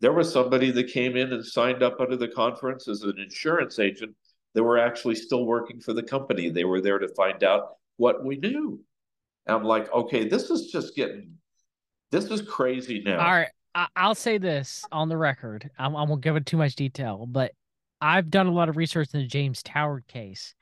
there 0.00 0.12
was 0.12 0.32
somebody 0.32 0.70
that 0.70 0.92
came 0.92 1.16
in 1.16 1.32
and 1.32 1.44
signed 1.44 1.82
up 1.82 2.00
under 2.00 2.16
the 2.16 2.28
conference 2.28 2.86
as 2.86 3.02
an 3.02 3.18
insurance 3.18 3.78
agent 3.78 4.14
that 4.54 4.62
were 4.62 4.78
actually 4.78 5.16
still 5.16 5.44
working 5.44 5.80
for 5.80 5.92
the 5.92 6.02
company. 6.02 6.50
They 6.50 6.64
were 6.64 6.80
there 6.80 6.98
to 6.98 7.14
find 7.14 7.42
out 7.42 7.70
what 7.96 8.24
we 8.24 8.36
knew. 8.36 8.80
And 9.46 9.56
I'm 9.56 9.64
like, 9.64 9.92
okay, 9.92 10.28
this 10.28 10.50
is 10.50 10.70
just 10.70 10.94
getting 10.94 11.32
this 12.10 12.26
is 12.26 12.42
crazy 12.42 13.02
now. 13.04 13.18
All 13.18 13.32
right. 13.32 13.48
I- 13.74 14.08
will 14.08 14.14
say 14.14 14.38
this 14.38 14.84
on 14.90 15.08
the 15.08 15.16
record. 15.16 15.70
I, 15.78 15.86
I 15.86 16.02
won't 16.04 16.20
give 16.20 16.36
it 16.36 16.46
too 16.46 16.56
much 16.56 16.74
detail, 16.74 17.26
but 17.26 17.52
I've 18.00 18.30
done 18.30 18.46
a 18.46 18.52
lot 18.52 18.68
of 18.68 18.76
research 18.76 19.08
in 19.12 19.20
the 19.20 19.26
James 19.26 19.62
Toward 19.62 20.06
case. 20.06 20.54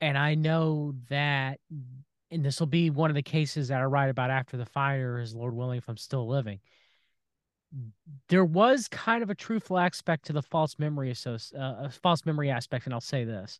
And 0.00 0.16
I 0.16 0.34
know 0.34 0.94
that, 1.08 1.58
and 2.30 2.44
this 2.44 2.60
will 2.60 2.66
be 2.66 2.90
one 2.90 3.10
of 3.10 3.16
the 3.16 3.22
cases 3.22 3.68
that 3.68 3.80
I 3.80 3.84
write 3.84 4.10
about 4.10 4.30
after 4.30 4.56
the 4.56 4.66
fire, 4.66 5.18
is 5.18 5.34
Lord 5.34 5.54
willing, 5.54 5.78
if 5.78 5.88
I'm 5.88 5.96
still 5.96 6.28
living. 6.28 6.60
There 8.28 8.44
was 8.44 8.88
kind 8.88 9.22
of 9.22 9.30
a 9.30 9.34
truthful 9.34 9.78
aspect 9.78 10.26
to 10.26 10.32
the 10.32 10.42
false 10.42 10.78
memory 10.78 11.10
associ- 11.10 11.58
uh, 11.58 11.88
false 11.88 12.24
memory 12.24 12.50
aspect, 12.50 12.84
and 12.84 12.94
I'll 12.94 13.00
say 13.00 13.24
this: 13.24 13.58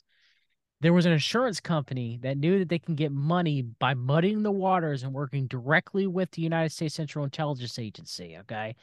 there 0.81 0.93
was 0.93 1.07
an 1.07 1.12
insurance 1.12 1.61
company 1.61 2.18
that 2.22 2.37
knew 2.37 2.59
that 2.59 2.68
they 2.68 2.79
can 2.79 2.95
get 2.95 3.11
money 3.11 3.62
by 3.62 3.95
muddying 3.95 4.43
the 4.43 4.51
waters 4.51 5.03
and 5.03 5.12
working 5.12 5.47
directly 5.47 6.07
with 6.07 6.31
the 6.33 6.43
United 6.43 6.70
States 6.70 6.95
Central 6.95 7.24
Intelligence 7.24 7.79
Agency. 7.79 8.37
Okay. 8.41 8.74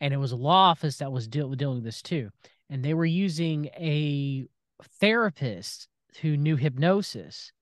And 0.00 0.12
it 0.12 0.18
was 0.18 0.32
a 0.32 0.36
law 0.36 0.70
office 0.70 0.98
that 0.98 1.12
was 1.12 1.28
deal- 1.28 1.52
dealing 1.54 1.76
with 1.76 1.84
this 1.84 2.02
too. 2.02 2.30
And 2.68 2.84
they 2.84 2.94
were 2.94 3.06
using 3.06 3.66
a 3.76 4.46
therapist 5.00 5.88
who 6.20 6.36
knew 6.36 6.56
hypnosis 6.56 7.52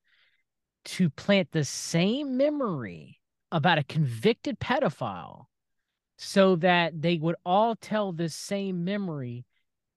to 0.85 1.11
plant 1.11 1.51
the 1.53 1.65
same 1.65 2.37
memory 2.37 3.21
about 3.53 3.79
a 3.79 3.85
convicted 3.85 4.59
pedophile 4.59 5.45
so 6.17 6.57
that 6.57 7.01
they 7.01 7.19
would 7.19 7.37
all 7.45 7.77
tell 7.77 8.13
this 8.13 8.35
same 8.35 8.85
memory 8.85 9.45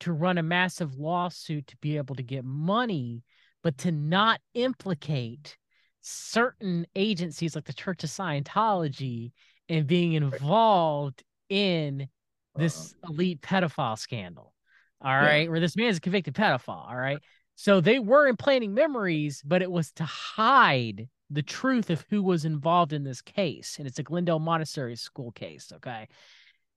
to 0.02 0.14
run 0.14 0.38
a 0.38 0.44
massive 0.44 0.98
lawsuit 0.98 1.68
to 1.68 1.78
be 1.78 1.98
able 1.98 2.16
to 2.16 2.24
get 2.24 2.44
money 2.44 3.24
but 3.68 3.78
to 3.80 3.92
not 3.92 4.40
implicate 4.54 5.58
certain 6.00 6.88
agencies 6.96 7.54
like 7.54 7.66
the 7.66 7.74
Church 7.74 8.02
of 8.06 8.10
Scientology 8.10 9.34
in 9.68 9.86
being 9.86 10.14
involved 10.14 11.22
in 11.50 12.08
this 12.56 12.96
uh-huh. 13.04 13.12
elite 13.12 13.42
pedophile 13.42 14.00
scandal. 14.00 14.54
All 15.02 15.14
right, 15.14 15.42
yeah. 15.42 15.50
where 15.50 15.60
this 15.60 15.76
man 15.76 15.90
is 15.90 15.98
a 15.98 16.00
convicted 16.00 16.34
pedophile. 16.34 16.90
All 16.90 16.96
right. 16.96 17.18
So 17.56 17.82
they 17.82 18.00
were 18.00 18.28
implanting 18.28 18.74
memories, 18.74 19.42
but 19.46 19.62
it 19.62 19.70
was 19.70 19.92
to 19.98 20.06
hide 20.06 21.10
the 21.30 21.44
truth 21.44 21.90
of 21.90 22.06
who 22.10 22.24
was 22.24 22.46
involved 22.46 22.94
in 22.94 23.04
this 23.04 23.22
case. 23.22 23.76
And 23.80 23.86
it's 23.86 24.00
a 24.00 24.04
Glendale 24.04 24.40
Montessori 24.40 24.96
school 24.96 25.34
case. 25.34 25.74
Okay. 25.76 26.08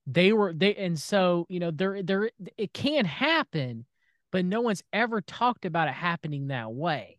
They 0.09 0.33
were 0.33 0.53
they 0.53 0.75
and 0.75 0.99
so 0.99 1.47
you 1.49 1.61
know 1.61 1.71
there 1.71 2.03
there 2.03 2.33
it 2.59 2.73
can 2.73 3.05
happen, 3.05 3.87
but 4.31 4.45
no 4.45 4.61
one's 4.61 4.83
ever 4.93 5.21
talked 5.21 5.65
about 5.65 5.89
it 5.89 5.95
happening 5.95 6.49
that 6.49 6.73
way. 6.73 7.19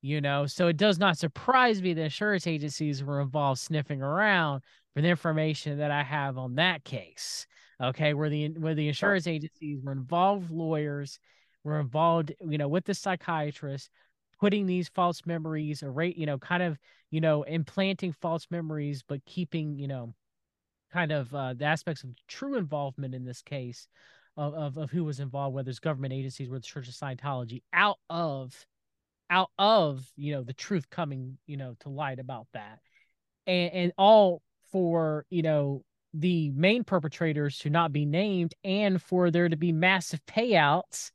You 0.00 0.20
know, 0.20 0.46
so 0.46 0.68
it 0.68 0.76
does 0.76 0.98
not 0.98 1.18
surprise 1.18 1.82
me 1.82 1.92
that 1.92 2.02
insurance 2.02 2.46
agencies 2.46 3.02
were 3.02 3.20
involved 3.20 3.60
sniffing 3.60 4.00
around 4.00 4.62
for 4.94 5.02
the 5.02 5.08
information 5.08 5.78
that 5.78 5.90
I 5.90 6.04
have 6.04 6.38
on 6.38 6.54
that 6.54 6.84
case. 6.84 7.46
Okay, 7.82 8.14
where 8.14 8.30
the 8.30 8.48
where 8.50 8.74
the 8.74 8.88
insurance 8.88 9.26
agencies 9.26 9.80
were 9.82 9.92
involved, 9.92 10.50
lawyers 10.50 11.18
were 11.64 11.80
involved, 11.80 12.32
you 12.40 12.58
know, 12.58 12.68
with 12.68 12.84
the 12.84 12.94
psychiatrist, 12.94 13.90
putting 14.40 14.66
these 14.66 14.88
false 14.88 15.22
memories, 15.26 15.82
rate, 15.82 16.16
you 16.16 16.26
know, 16.26 16.38
kind 16.38 16.62
of, 16.62 16.78
you 17.10 17.20
know, 17.20 17.42
implanting 17.42 18.12
false 18.12 18.46
memories, 18.50 19.02
but 19.06 19.24
keeping, 19.24 19.76
you 19.76 19.88
know, 19.88 20.14
kind 20.92 21.12
of 21.12 21.34
uh, 21.34 21.54
the 21.54 21.64
aspects 21.64 22.04
of 22.04 22.10
true 22.26 22.56
involvement 22.56 23.14
in 23.14 23.24
this 23.24 23.42
case 23.42 23.88
of, 24.38 24.54
of, 24.54 24.76
of 24.78 24.90
who 24.90 25.04
was 25.04 25.20
involved, 25.20 25.54
whether 25.54 25.68
it's 25.68 25.80
government 25.80 26.14
agencies, 26.14 26.48
whether 26.48 26.58
it's 26.58 26.68
Church 26.68 26.88
of 26.88 26.94
Scientology, 26.94 27.62
out 27.72 27.98
of 28.08 28.54
out 29.30 29.50
of 29.58 30.10
you 30.16 30.32
know 30.32 30.42
the 30.42 30.54
truth 30.54 30.88
coming 30.88 31.36
you 31.46 31.58
know 31.58 31.74
to 31.80 31.90
light 31.90 32.18
about 32.18 32.46
that, 32.54 32.78
and 33.46 33.72
and 33.72 33.92
all 33.98 34.40
for 34.70 35.26
you 35.28 35.42
know 35.42 35.82
the 36.14 36.50
main 36.50 36.84
perpetrators 36.84 37.58
to 37.58 37.68
not 37.68 37.92
be 37.92 38.06
named 38.06 38.54
and 38.64 39.02
for 39.02 39.30
there 39.30 39.48
to 39.48 39.56
be 39.56 39.72
massive 39.72 40.24
payouts 40.24 41.10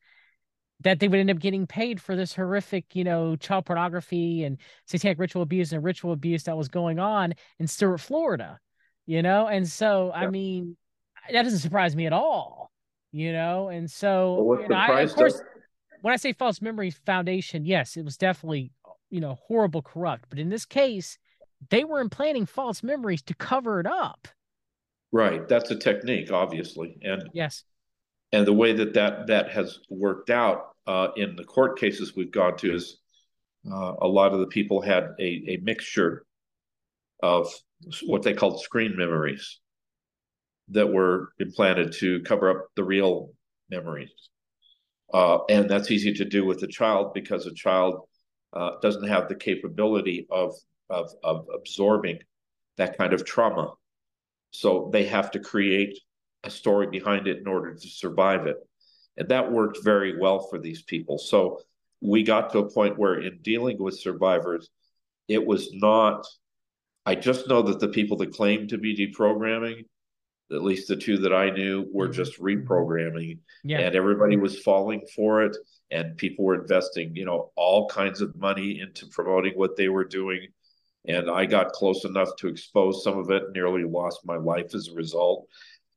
that 0.82 0.99
they 0.99 1.07
would 1.07 1.19
end 1.19 1.32
up 1.32 1.39
getting 1.39 1.65
paid 1.65 1.99
for 1.99 2.15
this 2.15 2.36
horrific, 2.36 2.93
you 2.93 3.03
know, 3.03 3.36
child 3.38 3.65
pornography 3.65 4.43
and 4.43 4.57
satanic 4.86 5.17
ritual 5.17 5.41
abuse 5.41 5.71
and 5.71 5.84
ritual 5.84 6.11
abuse 6.11 6.43
that 6.43 6.57
was 6.57 6.67
going 6.67 6.99
on 6.99 7.34
in 7.57 7.67
Stuart, 7.67 7.99
Florida, 7.99 8.59
you 9.05 9.21
know? 9.21 9.47
And 9.47 9.67
so, 9.67 10.11
I 10.13 10.28
mean, 10.28 10.76
that 11.32 11.43
doesn't 11.43 11.59
surprise 11.59 11.95
me 11.95 12.05
at 12.05 12.13
all 12.13 12.72
you 13.14 13.32
know, 13.32 13.70
and 13.70 13.89
so 13.89 14.41
well, 14.41 14.74
I, 14.74 15.01
of 15.01 15.16
course, 15.16 15.39
when 16.01 16.14
I 16.14 16.18
say 16.18 16.34
false 16.34 16.61
memory 16.61 16.89
foundation, 16.89 17.64
yes, 17.64 17.95
it 17.95 18.03
was 18.03 18.18
definitely 18.18 18.72
you 19.11 19.22
know 19.22 19.38
horrible, 19.47 19.84
corrupt, 19.84 20.26
but 20.30 20.39
in 20.39 20.49
this 20.49 20.66
case, 20.66 21.20
they 21.70 21.84
were 21.84 22.01
implanting 22.01 22.47
false 22.47 22.82
memories 22.82 23.22
to 23.22 23.36
cover 23.36 23.80
it 23.80 23.86
up. 23.86 24.28
Right, 25.11 25.47
that's 25.47 25.70
a 25.70 25.76
technique, 25.76 26.32
obviously, 26.32 26.97
and 27.03 27.30
yes, 27.34 27.64
and 28.32 28.47
the 28.47 28.53
way 28.53 28.74
that 28.74 28.95
that 28.95 29.28
that 29.28 29.51
has 29.51 29.78
worked 29.89 30.32
out 30.32 30.72
uh, 30.88 31.09
in 31.16 31.36
the 31.36 31.43
court 31.43 31.78
cases 31.80 32.16
we've 32.16 32.32
gone 32.32 32.57
to 32.57 32.74
is 32.74 32.97
uh, 33.72 33.93
a 34.01 34.07
lot 34.07 34.34
of 34.34 34.39
the 34.39 34.47
people 34.47 34.82
had 34.82 35.09
a, 35.20 35.43
a 35.49 35.59
mixture 35.61 36.26
of 37.22 37.47
what 38.05 38.24
they 38.24 38.34
called 38.34 38.59
screen 38.59 38.97
memories 38.97 39.59
that 40.70 40.91
were 40.91 41.34
implanted 41.39 41.93
to 41.93 42.22
cover 42.22 42.49
up 42.49 42.68
the 42.76 42.84
real 42.84 43.32
memories. 43.70 44.11
Uh, 45.14 45.39
and 45.49 45.70
that's 45.70 45.91
easy 45.91 46.14
to 46.14 46.26
do 46.26 46.45
with 46.45 46.64
a 46.64 46.68
child 46.68 47.14
because 47.14 47.45
a 47.45 47.53
child 47.53 48.07
uh, 48.53 48.72
doesn't 48.82 49.07
have 49.07 49.28
the 49.28 49.36
capability 49.36 50.26
of, 50.30 50.55
of, 50.89 51.09
of 51.24 51.45
absorbing 51.53 52.20
that 52.78 52.97
kind 52.97 53.14
of 53.14 53.26
trauma. 53.26 53.74
So 54.51 54.89
they 54.91 55.05
have 55.05 55.32
to 55.32 55.39
create 55.39 55.99
a 56.43 56.49
story 56.49 56.88
behind 56.88 57.28
it 57.28 57.38
in 57.38 57.47
order 57.47 57.74
to 57.74 57.88
survive 57.88 58.47
it. 58.47 58.57
And 59.18 59.30
that 59.30 59.51
worked 59.51 59.84
very 59.84 60.20
well 60.20 60.47
for 60.49 60.59
these 60.59 60.82
people. 60.82 61.18
So 61.18 61.59
we 62.01 62.24
got 62.24 62.51
to 62.51 62.59
a 62.59 62.72
point 62.72 62.97
where, 62.97 63.20
in 63.22 63.39
dealing 63.41 63.78
with 63.82 63.99
survivors, 63.99 64.70
it 65.28 65.45
was 65.45 65.72
not. 65.74 66.26
I 67.05 67.16
just 67.16 67.47
know 67.47 67.61
that 67.64 67.80
the 67.80 67.88
people 67.89 68.18
that 68.18 68.34
claim 68.34 68.68
to 68.68 68.78
be 68.78 68.95
deprogramming, 68.95 69.86
at 70.54 70.64
least 70.64 70.88
the 70.88 70.95
two 70.95 71.18
that 71.20 71.34
I 71.34 71.49
knew, 71.49 71.88
were 71.91 72.06
mm-hmm. 72.06 72.14
just 72.14 72.39
reprogramming. 72.39 73.39
Yeah. 73.64 73.80
And 73.80 73.95
everybody 73.95 74.38
was 74.38 74.60
falling 74.60 75.01
for 75.16 75.43
it. 75.43 75.56
And 75.91 76.18
people 76.18 76.45
were 76.45 76.62
investing, 76.62 77.16
you 77.16 77.26
know, 77.26 77.51
all 77.56 77.88
kinds 77.88 78.22
of 78.22 78.36
money 78.36 78.80
into 78.80 79.08
promoting 79.08 79.54
what 79.54 79.76
they 79.76 79.89
were 79.89 80.06
doing. 80.06 80.47
And 81.08 81.30
I 81.30 81.45
got 81.45 81.74
close 81.74 82.06
enough 82.06 82.30
to 82.38 82.47
expose 82.47 83.04
some 83.04 83.18
of 83.18 83.30
it, 83.30 83.43
nearly 83.54 83.84
lost 83.84 84.22
my 84.26 84.38
life 84.38 84.74
as 84.74 84.88
a 84.88 84.93
result 84.93 85.47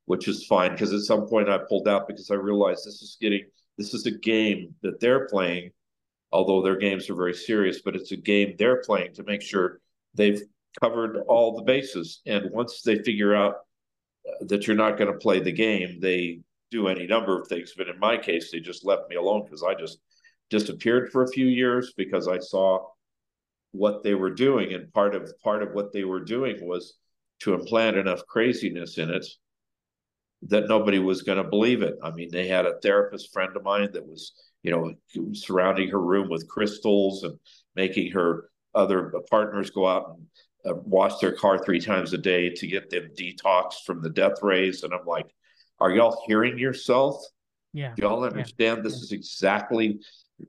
which 0.07 0.29
is 0.29 0.45
fine 0.45 0.71
because 0.71 0.93
at 0.93 1.01
some 1.01 1.27
point 1.27 1.49
I 1.49 1.57
pulled 1.57 1.87
out 1.87 2.07
because 2.07 2.31
I 2.31 2.35
realized 2.35 2.85
this 2.85 3.01
is 3.01 3.17
getting 3.21 3.43
this 3.77 3.93
is 3.93 4.05
a 4.05 4.11
game 4.11 4.73
that 4.81 4.99
they're 4.99 5.27
playing, 5.27 5.71
although 6.31 6.61
their 6.61 6.77
games 6.77 7.09
are 7.09 7.15
very 7.15 7.33
serious, 7.33 7.81
but 7.83 7.95
it's 7.95 8.11
a 8.11 8.17
game 8.17 8.55
they're 8.57 8.81
playing 8.81 9.13
to 9.15 9.23
make 9.23 9.41
sure 9.41 9.81
they've 10.15 10.41
covered 10.81 11.17
all 11.27 11.55
the 11.55 11.63
bases. 11.63 12.21
And 12.25 12.49
once 12.51 12.81
they 12.81 13.03
figure 13.03 13.35
out 13.35 13.57
that 14.41 14.67
you're 14.67 14.75
not 14.75 14.97
going 14.97 15.11
to 15.11 15.17
play 15.17 15.39
the 15.39 15.51
game, 15.51 15.99
they 15.99 16.41
do 16.71 16.87
any 16.87 17.07
number 17.07 17.39
of 17.39 17.47
things. 17.47 17.73
But 17.77 17.87
in 17.87 17.99
my 17.99 18.17
case, 18.17 18.51
they 18.51 18.59
just 18.59 18.85
left 18.85 19.09
me 19.09 19.15
alone 19.15 19.43
because 19.45 19.63
I 19.63 19.73
just 19.73 19.99
disappeared 20.49 21.11
for 21.11 21.23
a 21.23 21.31
few 21.31 21.47
years 21.47 21.93
because 21.97 22.27
I 22.27 22.39
saw 22.39 22.87
what 23.71 24.03
they 24.03 24.15
were 24.15 24.31
doing, 24.31 24.73
and 24.73 24.91
part 24.93 25.15
of 25.15 25.31
part 25.43 25.61
of 25.61 25.73
what 25.73 25.93
they 25.93 26.03
were 26.03 26.23
doing 26.23 26.65
was 26.65 26.95
to 27.41 27.53
implant 27.53 27.97
enough 27.97 28.25
craziness 28.25 28.97
in 28.97 29.09
it 29.09 29.25
that 30.43 30.67
nobody 30.67 30.99
was 30.99 31.23
going 31.23 31.41
to 31.41 31.49
believe 31.49 31.81
it. 31.81 31.95
I 32.03 32.11
mean, 32.11 32.29
they 32.31 32.47
had 32.47 32.65
a 32.65 32.79
therapist 32.81 33.33
friend 33.33 33.55
of 33.55 33.63
mine 33.63 33.89
that 33.93 34.05
was, 34.05 34.33
you 34.63 34.71
know, 34.71 34.93
surrounding 35.33 35.89
her 35.89 36.01
room 36.01 36.29
with 36.29 36.47
crystals 36.47 37.23
and 37.23 37.37
making 37.75 38.11
her 38.11 38.49
other 38.75 39.11
partners 39.29 39.71
go 39.71 39.87
out 39.87 40.09
and 40.09 40.27
uh, 40.67 40.73
wash 40.83 41.17
their 41.19 41.31
car 41.31 41.63
three 41.63 41.79
times 41.79 42.13
a 42.13 42.17
day 42.17 42.49
to 42.49 42.67
get 42.67 42.89
them 42.89 43.09
detoxed 43.17 43.85
from 43.85 44.01
the 44.01 44.09
death 44.09 44.41
rays. 44.41 44.83
And 44.83 44.93
I'm 44.93 45.05
like, 45.05 45.33
are 45.79 45.91
y'all 45.91 46.23
hearing 46.27 46.57
yourself? 46.57 47.23
Yeah. 47.73 47.93
Y'all 47.97 48.23
understand 48.23 48.77
yeah. 48.77 48.83
this 48.83 48.93
yeah. 48.93 49.03
is 49.03 49.11
exactly 49.11 49.99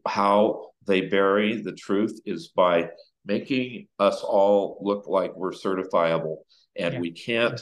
how 0.07 0.71
they 0.87 1.03
bury 1.03 1.61
the 1.61 1.73
truth 1.73 2.19
is 2.25 2.49
by 2.49 2.89
making 3.25 3.89
us 3.99 4.23
all 4.23 4.79
look 4.81 5.07
like 5.07 5.35
we're 5.37 5.53
certifiable 5.53 6.39
and 6.77 6.95
yeah. 6.95 7.01
we 7.01 7.11
can't 7.11 7.61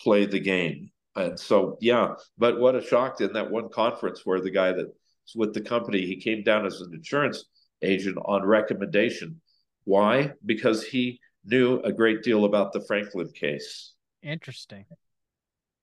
play 0.00 0.26
the 0.26 0.38
game 0.38 0.92
and 1.14 1.38
so, 1.38 1.76
yeah, 1.80 2.14
but 2.38 2.58
what 2.58 2.74
a 2.74 2.82
shock 2.82 3.20
in 3.20 3.32
that 3.34 3.50
one 3.50 3.68
conference 3.68 4.24
where 4.24 4.40
the 4.40 4.50
guy 4.50 4.72
that's 4.72 5.36
with 5.36 5.52
the 5.52 5.60
company, 5.60 6.06
he 6.06 6.16
came 6.16 6.42
down 6.42 6.64
as 6.64 6.80
an 6.80 6.92
insurance 6.94 7.44
agent 7.82 8.16
on 8.24 8.44
recommendation. 8.44 9.40
Why? 9.84 10.32
Because 10.44 10.84
he 10.84 11.20
knew 11.44 11.80
a 11.80 11.92
great 11.92 12.22
deal 12.22 12.44
about 12.44 12.72
the 12.72 12.80
Franklin 12.80 13.30
case. 13.32 13.94
Interesting. 14.22 14.84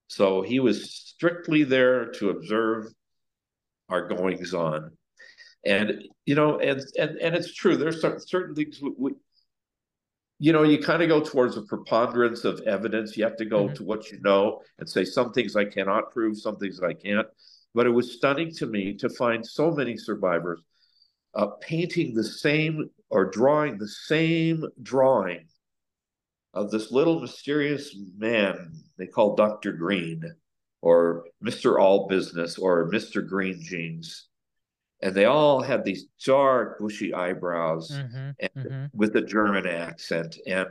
So 0.07 0.41
he 0.41 0.59
was 0.59 0.91
strictly 0.91 1.63
there 1.63 2.05
to 2.13 2.29
observe 2.29 2.87
our 3.89 4.07
goings 4.07 4.53
on. 4.53 4.91
And 5.65 6.03
you 6.25 6.35
know, 6.35 6.59
and 6.59 6.81
and 6.97 7.17
and 7.17 7.35
it's 7.35 7.53
true. 7.53 7.75
There's 7.75 8.01
certain 8.01 8.55
things 8.55 8.79
we, 8.97 9.11
you 10.39 10.53
know, 10.53 10.63
you 10.63 10.79
kind 10.79 11.03
of 11.03 11.09
go 11.09 11.19
towards 11.19 11.57
a 11.57 11.63
preponderance 11.63 12.45
of 12.45 12.61
evidence. 12.61 13.17
You 13.17 13.25
have 13.25 13.35
to 13.37 13.45
go 13.45 13.65
mm-hmm. 13.65 13.75
to 13.75 13.83
what 13.83 14.09
you 14.09 14.19
know 14.21 14.61
and 14.79 14.89
say 14.89 15.03
some 15.03 15.33
things 15.33 15.57
I 15.57 15.65
cannot 15.65 16.11
prove, 16.11 16.37
some 16.37 16.55
things 16.55 16.81
I 16.81 16.93
can't. 16.93 17.27
But 17.75 17.85
it 17.85 17.91
was 17.91 18.13
stunning 18.13 18.53
to 18.55 18.65
me 18.65 18.93
to 18.95 19.09
find 19.09 19.45
so 19.45 19.69
many 19.69 19.97
survivors 19.97 20.61
uh, 21.35 21.47
painting 21.61 22.13
the 22.13 22.23
same 22.23 22.89
or 23.09 23.29
drawing 23.29 23.77
the 23.77 23.87
same 23.87 24.65
drawing 24.81 25.45
of 26.53 26.71
this 26.71 26.91
little 26.91 27.19
mysterious 27.19 27.95
man 28.17 28.71
they 28.97 29.05
call 29.05 29.35
Dr. 29.35 29.73
Green 29.73 30.23
or 30.81 31.25
Mr. 31.43 31.79
All 31.79 32.07
Business 32.07 32.57
or 32.57 32.89
Mr. 32.89 33.27
Green 33.27 33.61
Jeans 33.61 34.29
and 35.01 35.15
they 35.15 35.25
all 35.25 35.61
had 35.61 35.83
these 35.83 36.05
dark, 36.25 36.79
bushy 36.79 37.13
eyebrows 37.13 37.91
mm-hmm, 37.91 38.31
and, 38.39 38.51
mm-hmm. 38.55 38.85
with 38.97 39.15
a 39.15 39.21
German 39.21 39.65
accent. 39.65 40.37
And 40.45 40.67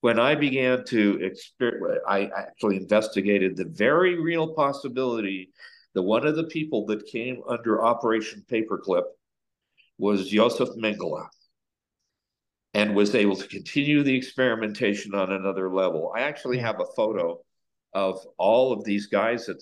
when 0.00 0.18
I 0.18 0.34
began 0.34 0.84
to 0.86 1.18
exper- 1.18 1.98
I 2.06 2.30
actually 2.36 2.76
investigated 2.76 3.56
the 3.56 3.64
very 3.64 4.20
real 4.20 4.54
possibility 4.54 5.50
that 5.94 6.02
one 6.02 6.26
of 6.26 6.36
the 6.36 6.44
people 6.44 6.86
that 6.86 7.06
came 7.06 7.40
under 7.48 7.84
Operation 7.84 8.44
Paperclip 8.50 9.04
was 10.02 10.28
Josef 10.28 10.70
Mengele 10.70 11.24
and 12.74 12.96
was 12.96 13.14
able 13.14 13.36
to 13.36 13.46
continue 13.46 14.02
the 14.02 14.16
experimentation 14.16 15.14
on 15.14 15.30
another 15.30 15.72
level. 15.72 16.12
I 16.12 16.22
actually 16.22 16.58
have 16.58 16.80
a 16.80 16.92
photo 16.96 17.38
of 17.94 18.18
all 18.36 18.72
of 18.72 18.82
these 18.82 19.06
guys 19.06 19.48
at, 19.48 19.58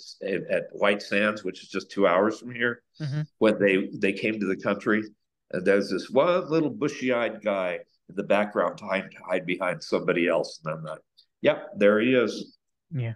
at 0.50 0.62
White 0.72 1.02
Sands, 1.02 1.44
which 1.44 1.62
is 1.62 1.68
just 1.68 1.90
two 1.90 2.06
hours 2.06 2.38
from 2.38 2.54
here, 2.54 2.82
mm-hmm. 2.98 3.20
when 3.36 3.58
they 3.58 3.90
they 3.98 4.14
came 4.14 4.40
to 4.40 4.46
the 4.46 4.56
country. 4.56 5.02
And 5.50 5.66
there's 5.66 5.90
this 5.90 6.08
one 6.08 6.48
little 6.48 6.70
bushy-eyed 6.70 7.42
guy 7.44 7.80
in 8.08 8.14
the 8.14 8.22
background 8.22 8.78
trying 8.78 9.10
to 9.10 9.16
hide 9.28 9.44
behind 9.44 9.82
somebody 9.82 10.26
else. 10.26 10.58
And 10.64 10.72
I'm 10.72 10.84
like, 10.84 11.00
yep, 11.42 11.68
there 11.76 12.00
he 12.00 12.14
is. 12.14 12.56
Yeah. 12.90 13.14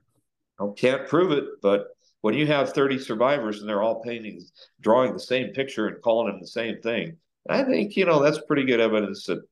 I 0.60 0.66
can't 0.76 1.08
prove 1.08 1.32
it, 1.32 1.44
but 1.62 1.86
when 2.24 2.32
you 2.32 2.46
have 2.46 2.72
30 2.72 3.00
survivors 3.00 3.60
and 3.60 3.68
they're 3.68 3.82
all 3.82 4.00
painting, 4.00 4.42
drawing 4.80 5.12
the 5.12 5.20
same 5.20 5.52
picture 5.52 5.88
and 5.88 6.00
calling 6.00 6.32
them 6.32 6.40
the 6.40 6.46
same 6.46 6.80
thing, 6.80 7.18
I 7.50 7.62
think, 7.64 7.98
you 7.98 8.06
know, 8.06 8.22
that's 8.22 8.40
pretty 8.46 8.64
good 8.64 8.80
evidence 8.80 9.26
that 9.26 9.42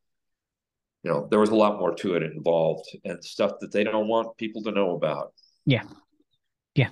you 1.03 1.11
know 1.11 1.27
there 1.29 1.41
was 1.41 1.51
a 1.51 1.55
lot 1.55 1.79
more 1.79 1.95
to 1.97 2.15
it 2.15 2.23
involved 2.23 2.89
and 3.05 3.23
stuff 3.23 3.53
that 3.61 3.73
they 3.73 3.85
don't 3.85 4.09
want 4.09 4.37
people 4.37 4.63
to 4.63 4.71
know 4.71 4.95
about 4.95 5.33
yeah. 5.65 5.83
Yeah. 6.75 6.89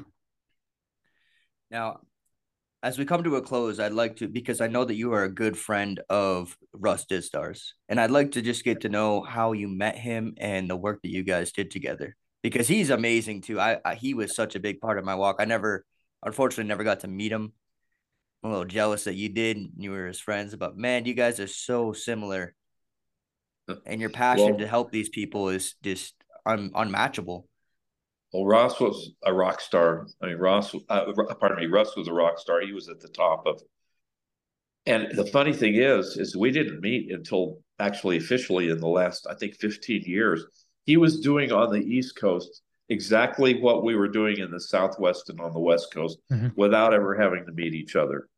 Now, 1.71 2.01
as 2.83 2.99
we 2.99 3.05
come 3.05 3.25
to 3.25 3.37
a 3.37 3.43
close, 3.43 3.79
I'd 3.81 3.93
like 3.93 4.17
to 4.17 4.29
because 4.29 4.61
I 4.61 4.67
know 4.67 4.85
that 4.85 4.95
you 4.95 5.13
are 5.15 5.25
a 5.25 5.33
good 5.33 5.57
friend 5.57 6.01
of 6.09 6.57
Russ 6.73 7.07
Dizdar's, 7.07 7.75
and 7.89 8.01
I'd 8.01 8.11
like 8.11 8.33
to 8.33 8.43
just 8.43 8.65
get 8.65 8.83
to 8.83 8.89
know 8.89 9.23
how 9.23 9.53
you 9.53 9.69
met 9.69 9.97
him 9.97 10.35
and 10.39 10.69
the 10.69 10.77
work 10.77 11.01
that 11.03 11.11
you 11.11 11.23
guys 11.23 11.53
did 11.53 11.71
together 11.71 12.17
because 12.43 12.69
he's 12.69 12.91
amazing 12.91 13.43
too. 13.43 13.61
I, 13.61 13.79
I 13.85 13.95
he 13.95 14.15
was 14.15 14.35
such 14.35 14.55
a 14.55 14.61
big 14.61 14.81
part 14.81 14.99
of 14.99 15.05
my 15.05 15.15
walk. 15.15 15.37
I 15.39 15.45
never, 15.45 15.85
unfortunately, 16.23 16.69
never 16.69 16.85
got 16.85 17.01
to 17.01 17.09
meet 17.09 17.33
him. 17.33 17.53
I'm 18.43 18.51
a 18.51 18.53
little 18.53 18.67
jealous 18.67 19.05
that 19.05 19.15
you 19.15 19.29
did. 19.29 19.59
You 19.77 19.91
were 19.91 20.07
his 20.07 20.21
friends, 20.21 20.57
but 20.57 20.77
man, 20.77 21.05
you 21.05 21.15
guys 21.15 21.41
are 21.41 21.47
so 21.47 21.93
similar, 21.93 22.55
and 23.85 24.01
your 24.01 24.11
passion 24.11 24.51
well, 24.51 24.59
to 24.59 24.67
help 24.67 24.91
these 24.91 25.11
people 25.11 25.51
is 25.51 25.75
just 25.83 26.15
un, 26.47 26.71
unmatchable. 26.75 27.47
Well, 28.33 28.47
Ross 28.47 28.79
was 28.81 29.13
a 29.25 29.33
rock 29.33 29.61
star. 29.61 30.07
I 30.23 30.27
mean, 30.27 30.37
Ross, 30.37 30.75
uh, 30.89 31.13
pardon 31.41 31.59
me, 31.59 31.67
Russ 31.67 31.97
was 31.97 32.09
a 32.09 32.13
rock 32.13 32.39
star. 32.39 32.61
He 32.61 32.73
was 32.73 32.89
at 32.89 33.01
the 33.01 33.09
top 33.09 33.45
of. 33.47 33.61
And 34.87 35.09
the 35.15 35.27
funny 35.27 35.53
thing 35.53 35.75
is, 35.75 36.17
is 36.17 36.37
we 36.37 36.51
didn't 36.51 36.81
meet 36.81 37.11
until 37.13 37.59
actually 37.79 38.17
officially 38.17 38.71
in 38.71 38.79
the 38.79 38.89
last, 38.89 39.27
I 39.29 39.35
think, 39.35 39.57
15 39.57 40.03
years. 40.07 40.45
He 40.85 40.97
was 40.97 41.21
doing 41.21 41.53
on 41.53 41.73
the 41.73 41.81
East 41.81 42.17
Coast 42.17 42.63
exactly 42.89 43.61
what 43.61 43.85
we 43.85 43.95
were 43.95 44.09
doing 44.09 44.39
in 44.39 44.51
the 44.51 44.61
Southwest 44.61 45.31
and 45.31 45.41
on 45.41 45.53
the 45.53 45.61
West 45.61 45.95
Coast 45.95 46.19
mm-hmm. 46.31 46.49
without 46.57 46.93
ever 46.93 47.15
having 47.15 47.47
to 47.47 47.53
meet 47.53 47.73
each 47.73 47.97
other. 47.97 48.29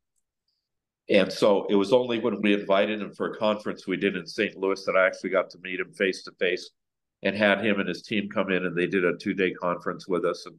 And 1.09 1.33
so 1.33 1.67
it 1.69 1.75
was 1.75 1.93
only 1.93 2.19
when 2.19 2.41
we 2.43 2.55
invited 2.55 3.01
him 3.01 3.13
for 3.13 3.33
a 3.33 3.37
conference 3.37 3.87
we 3.87 3.97
did 3.97 4.15
in 4.15 4.27
St. 4.27 4.57
Louis 4.57 4.85
that 4.85 4.97
I 4.97 5.07
actually 5.07 5.31
got 5.31 5.51
to 5.51 5.59
meet 5.63 5.81
him 5.81 5.93
face 5.93 6.23
to 6.25 6.33
face 6.39 6.71
and 7.23 7.37
had 7.37 7.65
him 7.65 7.81
and 7.81 7.89
his 7.89 8.03
team 8.03 8.29
come 8.29 8.51
in 8.51 8.65
and 8.65 8.77
they 8.77 8.87
did 8.87 9.05
a 9.05 9.17
two 9.17 9.35
day 9.35 9.53
conference 9.53 10.07
with 10.07 10.25
us. 10.25 10.47
And 10.47 10.57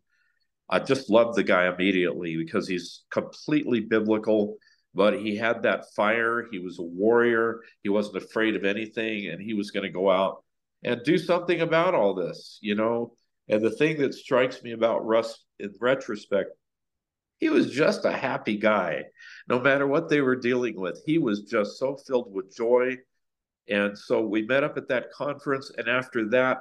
I 0.69 0.79
just 0.79 1.09
loved 1.09 1.37
the 1.37 1.43
guy 1.43 1.67
immediately 1.67 2.35
because 2.35 2.67
he's 2.67 3.03
completely 3.11 3.81
biblical, 3.81 4.57
but 4.93 5.19
he 5.19 5.35
had 5.35 5.63
that 5.63 5.85
fire. 5.95 6.47
He 6.51 6.59
was 6.59 6.79
a 6.79 6.83
warrior. 6.83 7.61
He 7.83 7.89
wasn't 7.89 8.23
afraid 8.23 8.55
of 8.55 8.65
anything 8.65 9.27
and 9.27 9.41
he 9.41 9.53
was 9.53 9.71
going 9.71 9.83
to 9.83 9.89
go 9.89 10.09
out 10.09 10.42
and 10.83 11.03
do 11.03 11.17
something 11.17 11.61
about 11.61 11.95
all 11.95 12.13
this, 12.13 12.59
you 12.61 12.75
know. 12.75 13.13
And 13.49 13.61
the 13.61 13.71
thing 13.71 13.99
that 13.99 14.13
strikes 14.13 14.63
me 14.63 14.71
about 14.71 15.05
Russ 15.05 15.43
in 15.59 15.73
retrospect, 15.79 16.51
he 17.39 17.49
was 17.49 17.71
just 17.71 18.05
a 18.05 18.11
happy 18.11 18.57
guy. 18.57 19.03
No 19.47 19.59
matter 19.59 19.85
what 19.85 20.09
they 20.09 20.21
were 20.21 20.35
dealing 20.35 20.79
with, 20.79 21.01
he 21.05 21.17
was 21.17 21.41
just 21.41 21.77
so 21.77 21.97
filled 21.97 22.33
with 22.33 22.55
joy 22.55 22.97
and 23.69 23.97
so 23.97 24.21
we 24.21 24.41
met 24.43 24.63
up 24.63 24.77
at 24.77 24.89
that 24.89 25.11
conference. 25.11 25.71
And 25.77 25.87
after 25.87 26.29
that, 26.29 26.59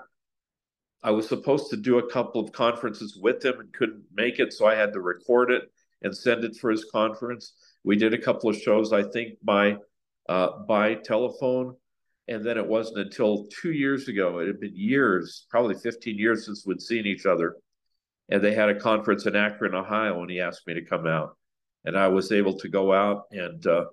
I 1.02 1.10
was 1.10 1.28
supposed 1.28 1.70
to 1.70 1.76
do 1.76 1.98
a 1.98 2.10
couple 2.10 2.40
of 2.40 2.52
conferences 2.52 3.18
with 3.20 3.44
him 3.44 3.58
and 3.58 3.72
couldn't 3.72 4.04
make 4.14 4.38
it, 4.38 4.52
so 4.52 4.66
I 4.66 4.76
had 4.76 4.92
to 4.92 5.00
record 5.00 5.50
it 5.50 5.62
and 6.02 6.16
send 6.16 6.44
it 6.44 6.56
for 6.56 6.70
his 6.70 6.84
conference. 6.92 7.54
We 7.82 7.96
did 7.96 8.14
a 8.14 8.20
couple 8.20 8.48
of 8.48 8.56
shows, 8.56 8.92
I 8.92 9.02
think, 9.02 9.38
by 9.42 9.78
uh, 10.28 10.58
by 10.68 10.94
telephone, 10.94 11.74
and 12.28 12.44
then 12.44 12.56
it 12.56 12.66
wasn't 12.66 12.98
until 12.98 13.46
two 13.60 13.72
years 13.72 14.08
ago. 14.08 14.38
It 14.38 14.46
had 14.46 14.60
been 14.60 14.76
years, 14.76 15.46
probably 15.50 15.74
15 15.74 16.18
years 16.18 16.46
since 16.46 16.64
we'd 16.66 16.80
seen 16.80 17.06
each 17.06 17.26
other, 17.26 17.56
and 18.28 18.42
they 18.42 18.54
had 18.54 18.68
a 18.68 18.80
conference 18.80 19.26
in 19.26 19.36
Akron, 19.36 19.74
Ohio, 19.74 20.20
and 20.20 20.30
he 20.30 20.40
asked 20.40 20.66
me 20.66 20.74
to 20.74 20.84
come 20.84 21.06
out, 21.06 21.36
and 21.84 21.98
I 21.98 22.08
was 22.08 22.32
able 22.32 22.58
to 22.58 22.68
go 22.68 22.92
out 22.92 23.24
and. 23.32 23.66
Uh, 23.66 23.86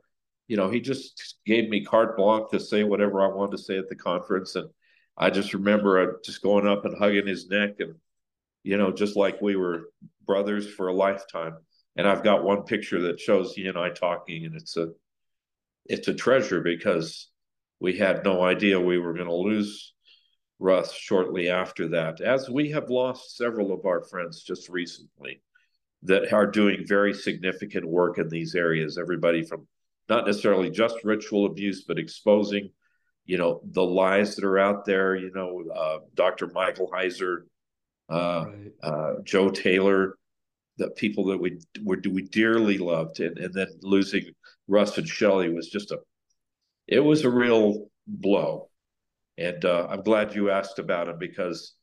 you 0.50 0.58
know, 0.58 0.68
he 0.68 0.82
just 0.82 1.36
gave 1.46 1.70
me 1.70 1.86
carte 1.86 2.18
blanche 2.18 2.50
to 2.50 2.60
say 2.60 2.84
whatever 2.84 3.22
I 3.22 3.28
wanted 3.28 3.56
to 3.58 3.64
say 3.64 3.78
at 3.78 3.88
the 3.88 3.96
conference, 3.96 4.56
and 4.56 4.68
I 5.16 5.30
just 5.30 5.54
remember 5.54 6.00
uh, 6.00 6.14
just 6.24 6.42
going 6.42 6.68
up 6.68 6.86
and 6.86 6.98
hugging 6.98 7.28
his 7.28 7.48
neck 7.50 7.76
and, 7.80 7.96
you 8.64 8.78
know, 8.78 8.92
just 8.92 9.16
like 9.18 9.42
we 9.42 9.58
were 9.58 9.92
brothers 10.26 10.68
for 10.68 10.88
a 10.88 10.94
lifetime. 10.94 11.58
And 11.98 12.08
I've 12.08 12.24
got 12.24 12.44
one 12.44 12.64
picture 12.64 13.02
that 13.04 13.20
shows 13.20 13.54
he 13.54 13.68
and 13.68 13.78
I 13.78 13.90
talking, 13.90 14.46
and 14.46 14.56
it's 14.56 14.76
a, 14.76 14.90
it's 15.86 16.08
a 16.08 16.14
treasure 16.14 16.62
because 16.62 17.29
we 17.80 17.98
had 17.98 18.24
no 18.24 18.44
idea 18.44 18.80
we 18.80 18.98
were 19.00 19.14
going 19.14 19.28
to 19.28 19.34
lose 19.34 19.94
Russ 20.60 20.94
shortly 20.94 21.50
after 21.50 21.88
that, 21.90 22.20
as 22.22 22.50
we 22.50 22.72
have 22.72 22.90
lost 22.90 23.38
several 23.38 23.72
of 23.72 23.86
our 23.86 24.04
friends 24.04 24.44
just 24.44 24.68
recently 24.68 25.42
that 26.04 26.34
are 26.34 26.48
doing 26.48 26.86
very 26.86 27.14
significant 27.14 27.88
work 27.88 28.18
in 28.18 28.30
these 28.30 28.56
areas. 28.56 28.98
Everybody 28.98 29.44
from 29.44 29.68
not 30.10 30.26
necessarily 30.26 30.70
just 30.70 30.98
ritual 31.04 31.46
abuse, 31.46 31.86
but 31.86 32.00
exposing 32.00 32.72
you 33.30 33.38
know 33.38 33.62
the 33.64 33.84
lies 33.84 34.36
that 34.36 34.44
are 34.44 34.58
out 34.58 34.86
there 34.86 35.16
you 35.16 35.32
know 35.36 35.64
uh, 35.72 36.00
dr 36.16 36.48
michael 36.48 36.90
heiser 36.92 37.44
uh, 38.10 38.46
right. 38.48 38.72
uh, 38.82 39.14
joe 39.24 39.50
taylor 39.50 40.18
the 40.80 40.90
people 40.92 41.26
that 41.26 41.38
we 41.38 41.60
were 41.84 42.02
we 42.10 42.24
dearly 42.24 42.80
loved 42.80 43.20
and, 43.20 43.38
and 43.38 43.54
then 43.54 43.68
losing 43.84 44.26
russ 44.68 44.98
and 44.98 45.08
shelly 45.08 45.54
was 45.54 45.70
just 45.70 45.92
a 45.92 46.00
it 46.90 47.00
was 47.00 47.24
a 47.24 47.30
real 47.30 47.88
blow 48.08 48.70
and 49.38 49.64
uh, 49.66 49.88
i'm 49.90 50.02
glad 50.02 50.36
you 50.36 50.50
asked 50.50 50.80
about 50.80 51.08
him 51.08 51.18
because 51.20 51.74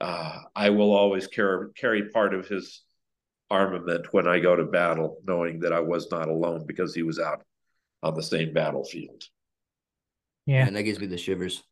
uh, 0.00 0.38
i 0.54 0.70
will 0.70 0.92
always 0.92 1.26
carry 1.26 1.68
carry 1.76 2.08
part 2.10 2.34
of 2.34 2.46
his 2.48 2.82
armament 3.50 4.12
when 4.12 4.26
i 4.26 4.38
go 4.38 4.56
to 4.56 4.64
battle 4.64 5.18
knowing 5.26 5.60
that 5.60 5.72
i 5.72 5.80
was 5.80 6.10
not 6.10 6.28
alone 6.28 6.64
because 6.66 6.94
he 6.94 7.02
was 7.02 7.18
out 7.18 7.42
on 8.02 8.14
the 8.14 8.22
same 8.22 8.52
battlefield 8.52 9.24
yeah. 10.46 10.66
And 10.66 10.76
that 10.76 10.84
gives 10.84 11.00
me 11.00 11.06
the 11.06 11.18
shivers. 11.18 11.62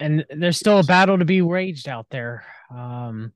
And 0.00 0.26
there's 0.30 0.58
still 0.58 0.80
a 0.80 0.84
battle 0.84 1.18
to 1.18 1.24
be 1.24 1.42
waged 1.42 1.88
out 1.88 2.06
there. 2.10 2.44
Um, 2.70 3.32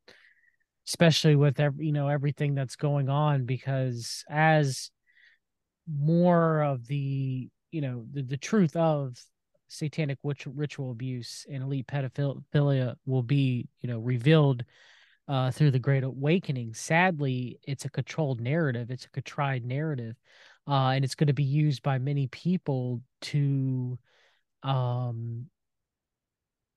especially 0.87 1.37
with 1.37 1.61
every, 1.61 1.87
you 1.87 1.93
know, 1.93 2.09
everything 2.09 2.55
that's 2.55 2.77
going 2.77 3.09
on 3.09 3.45
because 3.45 4.25
as 4.29 4.91
more 5.89 6.63
of 6.63 6.87
the, 6.87 7.49
you 7.77 7.83
know, 7.83 8.07
the, 8.11 8.23
the 8.23 8.39
truth 8.39 8.75
of 8.75 9.23
satanic 9.69 10.17
ritual 10.25 10.91
abuse 10.91 11.45
and 11.53 11.63
elite 11.63 11.87
pedophilia 11.87 12.95
will 13.05 13.23
be, 13.23 13.69
you 13.83 13.89
know, 13.91 13.99
revealed 13.99 14.65
uh, 15.29 15.51
through 15.51 15.71
the 15.73 15.79
Great 15.79 16.03
Awakening. 16.03 16.73
Sadly, 16.73 17.59
it's 17.65 17.85
a 17.85 17.91
controlled 17.91 18.41
narrative. 18.41 18.91
It's 18.91 19.05
a 19.05 19.11
contrived 19.11 19.67
narrative, 19.67 20.17
uh, 20.67 20.93
and 20.95 21.05
it's 21.05 21.15
going 21.15 21.27
to 21.27 21.35
be 21.35 21.43
used 21.43 21.83
by 21.83 21.99
many 21.99 22.29
people 22.29 23.03
to 23.21 23.99
um 24.63 25.45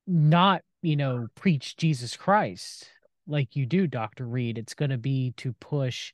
not 0.05 0.61
you 0.81 0.97
know 0.97 1.27
preach 1.33 1.77
jesus 1.77 2.17
christ 2.17 2.89
like 3.25 3.55
you 3.55 3.65
do 3.65 3.87
dr 3.87 4.23
reid 4.25 4.57
it's 4.57 4.73
going 4.73 4.91
to 4.91 4.97
be 4.97 5.33
to 5.37 5.53
push 5.53 6.11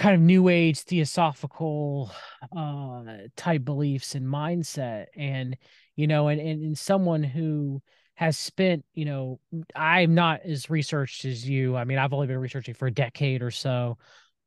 kind 0.00 0.14
of 0.14 0.20
new 0.22 0.48
age 0.48 0.80
theosophical 0.80 2.10
uh 2.56 3.02
type 3.36 3.62
beliefs 3.66 4.14
and 4.14 4.26
mindset 4.26 5.06
and 5.14 5.58
you 5.94 6.06
know 6.06 6.28
and, 6.28 6.40
and, 6.40 6.62
and 6.62 6.78
someone 6.78 7.22
who 7.22 7.82
has 8.14 8.38
spent 8.38 8.82
you 8.94 9.04
know 9.04 9.38
i'm 9.76 10.14
not 10.14 10.40
as 10.44 10.70
researched 10.70 11.26
as 11.26 11.46
you. 11.46 11.76
I 11.76 11.84
mean 11.84 11.98
i've 11.98 12.14
only 12.14 12.28
been 12.28 12.38
researching 12.38 12.72
for 12.72 12.86
a 12.86 12.90
decade 12.90 13.42
or 13.42 13.50
so 13.50 13.98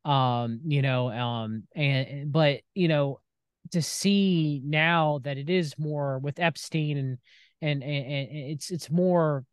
um 0.05 0.59
you 0.65 0.81
know 0.81 1.11
um 1.11 1.63
and 1.75 2.31
but 2.31 2.61
you 2.73 2.87
know 2.87 3.19
to 3.71 3.81
see 3.81 4.59
now 4.65 5.19
that 5.23 5.37
it 5.37 5.51
is 5.51 5.77
more 5.77 6.17
with 6.17 6.39
Epstein 6.39 6.97
and 6.97 7.17
and 7.61 7.83
and, 7.83 8.05
and 8.05 8.27
it's 8.31 8.71
it's 8.71 8.89
more 8.89 9.45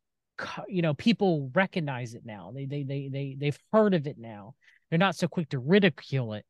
you 0.66 0.80
know 0.80 0.94
people 0.94 1.50
recognize 1.54 2.14
it 2.14 2.22
now. 2.24 2.52
They 2.54 2.64
they 2.64 2.82
they 2.84 3.08
they 3.12 3.36
they've 3.38 3.58
heard 3.70 3.92
of 3.92 4.06
it 4.06 4.16
now 4.18 4.54
they're 4.90 4.98
not 4.98 5.16
so 5.16 5.28
quick 5.28 5.48
to 5.48 5.58
ridicule 5.58 6.34
it 6.34 6.44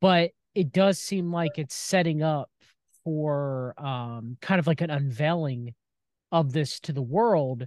but 0.00 0.30
it 0.54 0.72
does 0.72 0.98
seem 0.98 1.32
like 1.32 1.58
it's 1.58 1.74
setting 1.74 2.22
up 2.22 2.50
for 3.04 3.74
um 3.78 4.36
kind 4.40 4.58
of 4.58 4.66
like 4.66 4.80
an 4.80 4.90
unveiling 4.90 5.74
of 6.32 6.52
this 6.52 6.80
to 6.80 6.92
the 6.92 7.02
world 7.02 7.66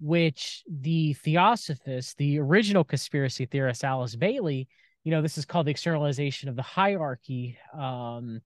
which 0.00 0.62
the 0.70 1.12
theosophist 1.14 2.16
the 2.18 2.38
original 2.38 2.84
conspiracy 2.84 3.46
theorist 3.46 3.84
alice 3.84 4.16
bailey 4.16 4.68
you 5.04 5.10
know 5.10 5.22
this 5.22 5.38
is 5.38 5.44
called 5.44 5.66
the 5.66 5.70
externalization 5.70 6.48
of 6.48 6.56
the 6.56 6.62
hierarchy 6.62 7.58
um, 7.76 8.40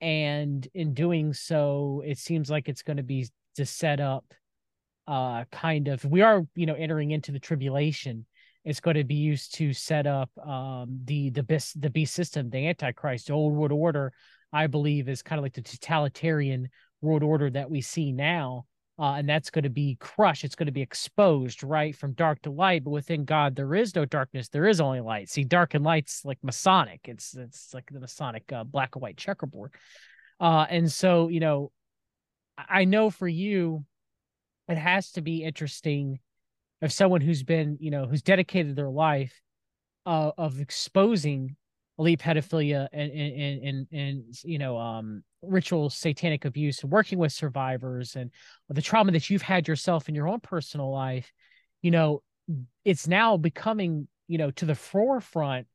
and 0.00 0.66
in 0.74 0.94
doing 0.94 1.32
so 1.32 2.02
it 2.04 2.18
seems 2.18 2.50
like 2.50 2.68
it's 2.68 2.82
going 2.82 2.96
to 2.96 3.02
be 3.02 3.26
to 3.56 3.64
set 3.64 4.00
up 4.00 4.24
uh 5.06 5.44
kind 5.50 5.88
of 5.88 6.04
we 6.04 6.20
are 6.20 6.46
you 6.54 6.66
know 6.66 6.74
entering 6.74 7.10
into 7.10 7.32
the 7.32 7.40
tribulation 7.40 8.24
it's 8.64 8.80
going 8.80 8.96
to 8.96 9.04
be 9.04 9.14
used 9.14 9.54
to 9.54 9.72
set 9.72 10.06
up 10.06 10.30
um 10.46 11.00
the 11.04 11.30
the 11.30 11.42
beast 11.42 11.80
the 11.80 11.90
beast 11.90 12.14
system 12.14 12.50
the 12.50 12.68
antichrist 12.68 13.26
the 13.26 13.32
old 13.32 13.52
world 13.52 13.72
order 13.72 14.12
i 14.52 14.66
believe 14.66 15.08
is 15.08 15.22
kind 15.22 15.38
of 15.38 15.42
like 15.42 15.54
the 15.54 15.62
totalitarian 15.62 16.68
world 17.00 17.22
order 17.22 17.50
that 17.50 17.70
we 17.70 17.80
see 17.80 18.12
now 18.12 18.64
uh, 18.98 19.14
and 19.14 19.28
that's 19.28 19.50
going 19.50 19.64
to 19.64 19.70
be 19.70 19.96
crushed. 19.98 20.44
It's 20.44 20.54
going 20.54 20.66
to 20.66 20.72
be 20.72 20.82
exposed, 20.82 21.64
right, 21.64 21.96
from 21.96 22.12
dark 22.12 22.42
to 22.42 22.50
light. 22.50 22.84
But 22.84 22.90
within 22.90 23.24
God, 23.24 23.56
there 23.56 23.74
is 23.74 23.94
no 23.96 24.04
darkness. 24.04 24.48
There 24.48 24.68
is 24.68 24.80
only 24.80 25.00
light. 25.00 25.30
See, 25.30 25.44
dark 25.44 25.74
and 25.74 25.82
light's 25.82 26.24
like 26.24 26.38
Masonic. 26.42 27.00
It's 27.04 27.34
it's 27.34 27.72
like 27.72 27.90
the 27.90 28.00
Masonic 28.00 28.52
uh, 28.52 28.64
black 28.64 28.94
and 28.94 29.02
white 29.02 29.16
checkerboard. 29.16 29.72
Uh, 30.38 30.66
and 30.68 30.92
so, 30.92 31.28
you 31.28 31.40
know, 31.40 31.72
I 32.56 32.84
know 32.84 33.10
for 33.10 33.26
you, 33.26 33.84
it 34.68 34.78
has 34.78 35.12
to 35.12 35.22
be 35.22 35.42
interesting 35.42 36.20
of 36.82 36.92
someone 36.92 37.20
who's 37.20 37.42
been, 37.42 37.78
you 37.80 37.90
know, 37.90 38.06
who's 38.06 38.22
dedicated 38.22 38.76
their 38.76 38.90
life 38.90 39.40
uh, 40.04 40.32
of 40.36 40.60
exposing 40.60 41.56
elite 41.98 42.20
pedophilia 42.20 42.88
and 42.92 43.12
and 43.12 43.62
and 43.62 43.86
and 43.92 44.24
you 44.44 44.58
know 44.58 44.78
um 44.78 45.22
ritual 45.42 45.90
satanic 45.90 46.46
abuse 46.46 46.82
and 46.82 46.90
working 46.90 47.18
with 47.18 47.30
survivors 47.30 48.16
and 48.16 48.30
the 48.70 48.80
trauma 48.80 49.12
that 49.12 49.28
you've 49.28 49.42
had 49.42 49.68
yourself 49.68 50.08
in 50.08 50.14
your 50.14 50.26
own 50.26 50.40
personal 50.40 50.90
life 50.90 51.30
you 51.82 51.90
know 51.90 52.22
it's 52.86 53.06
now 53.06 53.36
becoming 53.36 54.08
you 54.26 54.38
know 54.38 54.50
to 54.50 54.64
the 54.64 54.74
forefront 54.74 55.66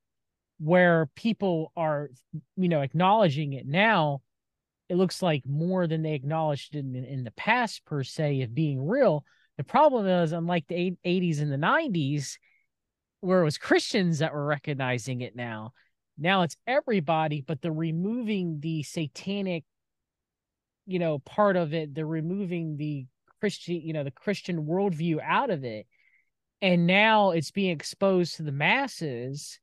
where 0.60 1.10
people 1.16 1.72
are 1.76 2.10
you 2.55 2.70
know 2.70 2.82
acknowledging 2.82 3.53
it 3.53 3.68
now. 3.68 4.22
It 4.89 4.95
looks 4.95 5.22
like 5.22 5.43
more 5.45 5.86
than 5.86 6.01
they 6.01 6.14
acknowledged 6.14 6.76
in 6.76 6.95
in 6.95 7.24
the 7.24 7.32
past 7.32 7.86
per 7.86 8.03
se 8.03 8.41
of 8.41 8.55
being 8.55 8.86
real 8.86 9.26
the 9.58 9.64
problem 9.64 10.08
is 10.08 10.32
unlike 10.32 10.66
the 10.68 10.95
80s 11.05 11.41
and 11.41 11.51
the 11.51 11.58
90s 11.58 12.38
where 13.22 13.41
it 13.41 13.45
was 13.45 13.58
christians 13.58 14.20
that 14.20 14.34
were 14.34 14.45
recognizing 14.45 15.22
it 15.22 15.36
now 15.36 15.74
now 16.18 16.41
it's 16.41 16.58
everybody, 16.66 17.41
but 17.41 17.62
they're 17.62 17.72
removing 17.72 18.60
the 18.60 18.84
satanic, 18.84 19.64
you 20.86 20.99
know, 20.99 21.20
part 21.20 21.55
of 21.55 21.74
it. 21.74 21.93
They're 21.93 22.08
removing 22.08 22.78
the 22.78 23.05
Christian, 23.39 23.82
you 23.82 23.93
know, 23.93 24.03
the 24.03 24.12
Christian 24.12 24.66
worldview 24.66 25.20
out 25.24 25.51
of 25.51 25.64
it. 25.64 25.86
And 26.62 26.88
now 26.88 27.32
it's 27.32 27.51
being 27.51 27.70
exposed 27.70 28.38
to 28.38 28.43
the 28.43 28.51
masses, 28.51 29.60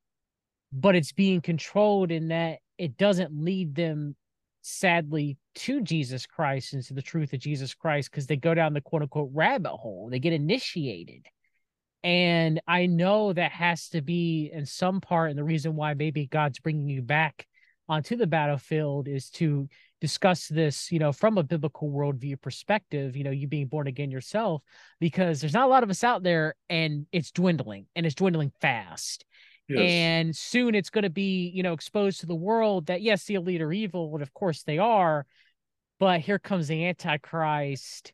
but 0.73 0.95
it's 0.95 1.13
being 1.13 1.41
controlled 1.41 2.13
in 2.13 2.29
that 2.29 2.59
it 2.79 2.97
doesn't 2.97 3.33
lead 3.37 3.75
them 3.75 4.15
sadly 4.65 5.37
to 5.55 5.83
Jesus 5.83 6.27
Christ 6.27 6.73
and 6.73 6.83
to 6.85 6.95
the 6.95 7.03
truth 7.03 7.33
of 7.35 7.41
Jesus 7.41 7.75
Christ 7.75 8.11
because 8.11 8.27
they 8.27 8.37
go 8.37 8.55
down 8.55 8.73
the 8.73 8.81
quote 8.81 9.03
unquote 9.03 9.31
rabbit 9.33 9.77
hole. 9.77 10.09
They 10.11 10.19
get 10.19 10.33
initiated. 10.33 11.27
And 12.03 12.61
I 12.67 12.87
know 12.87 13.33
that 13.33 13.53
has 13.53 13.89
to 13.91 14.03
be 14.03 14.51
in 14.53 14.67
some 14.67 15.01
part, 15.01 15.31
and 15.31 15.39
the 15.39 15.45
reason 15.45 15.75
why 15.75 15.95
maybe 15.95 16.27
God's 16.27 16.59
bringing 16.59 16.89
you 16.89 17.01
back 17.01 17.47
onto 17.89 18.17
the 18.17 18.27
battlefield 18.27 19.09
is 19.09 19.31
to 19.31 19.69
discuss 20.01 20.49
this, 20.49 20.93
you 20.93 20.99
know, 20.99 21.13
from 21.13 21.39
a 21.39 21.43
biblical 21.43 21.91
worldview 21.91 22.41
perspective, 22.41 23.17
you 23.17 23.25
know, 23.25 23.31
you 23.31 23.49
being 23.49 23.67
born 23.67 23.87
again 23.87 24.11
yourself, 24.11 24.63
because 25.01 25.41
there's 25.41 25.55
not 25.55 25.65
a 25.65 25.71
lot 25.71 25.83
of 25.83 25.91
us 25.91 26.05
out 26.05 26.23
there 26.23 26.55
and 26.69 27.07
it's 27.13 27.31
dwindling 27.31 27.87
and 27.97 28.05
it's 28.05 28.15
dwindling 28.15 28.53
fast. 28.61 29.25
Yes. 29.69 29.81
And 29.81 30.37
soon 30.37 30.75
it's 30.75 30.91
going 30.91 31.05
to 31.05 31.11
be, 31.11 31.51
you 31.55 31.63
know, 31.63 31.73
exposed 31.73 32.21
to 32.21 32.27
the 32.27 32.35
world 32.35 32.87
that, 32.87 33.03
yes, 33.03 33.25
the 33.25 33.35
elite 33.35 33.63
are 33.63 33.73
evil, 33.73 34.13
and 34.15 34.23
of 34.23 34.35
course 34.35 34.63
they 34.63 34.79
are, 34.79 35.27
but 35.99 36.21
here 36.21 36.39
comes 36.39 36.69
the 36.69 36.87
Antichrist 36.87 38.13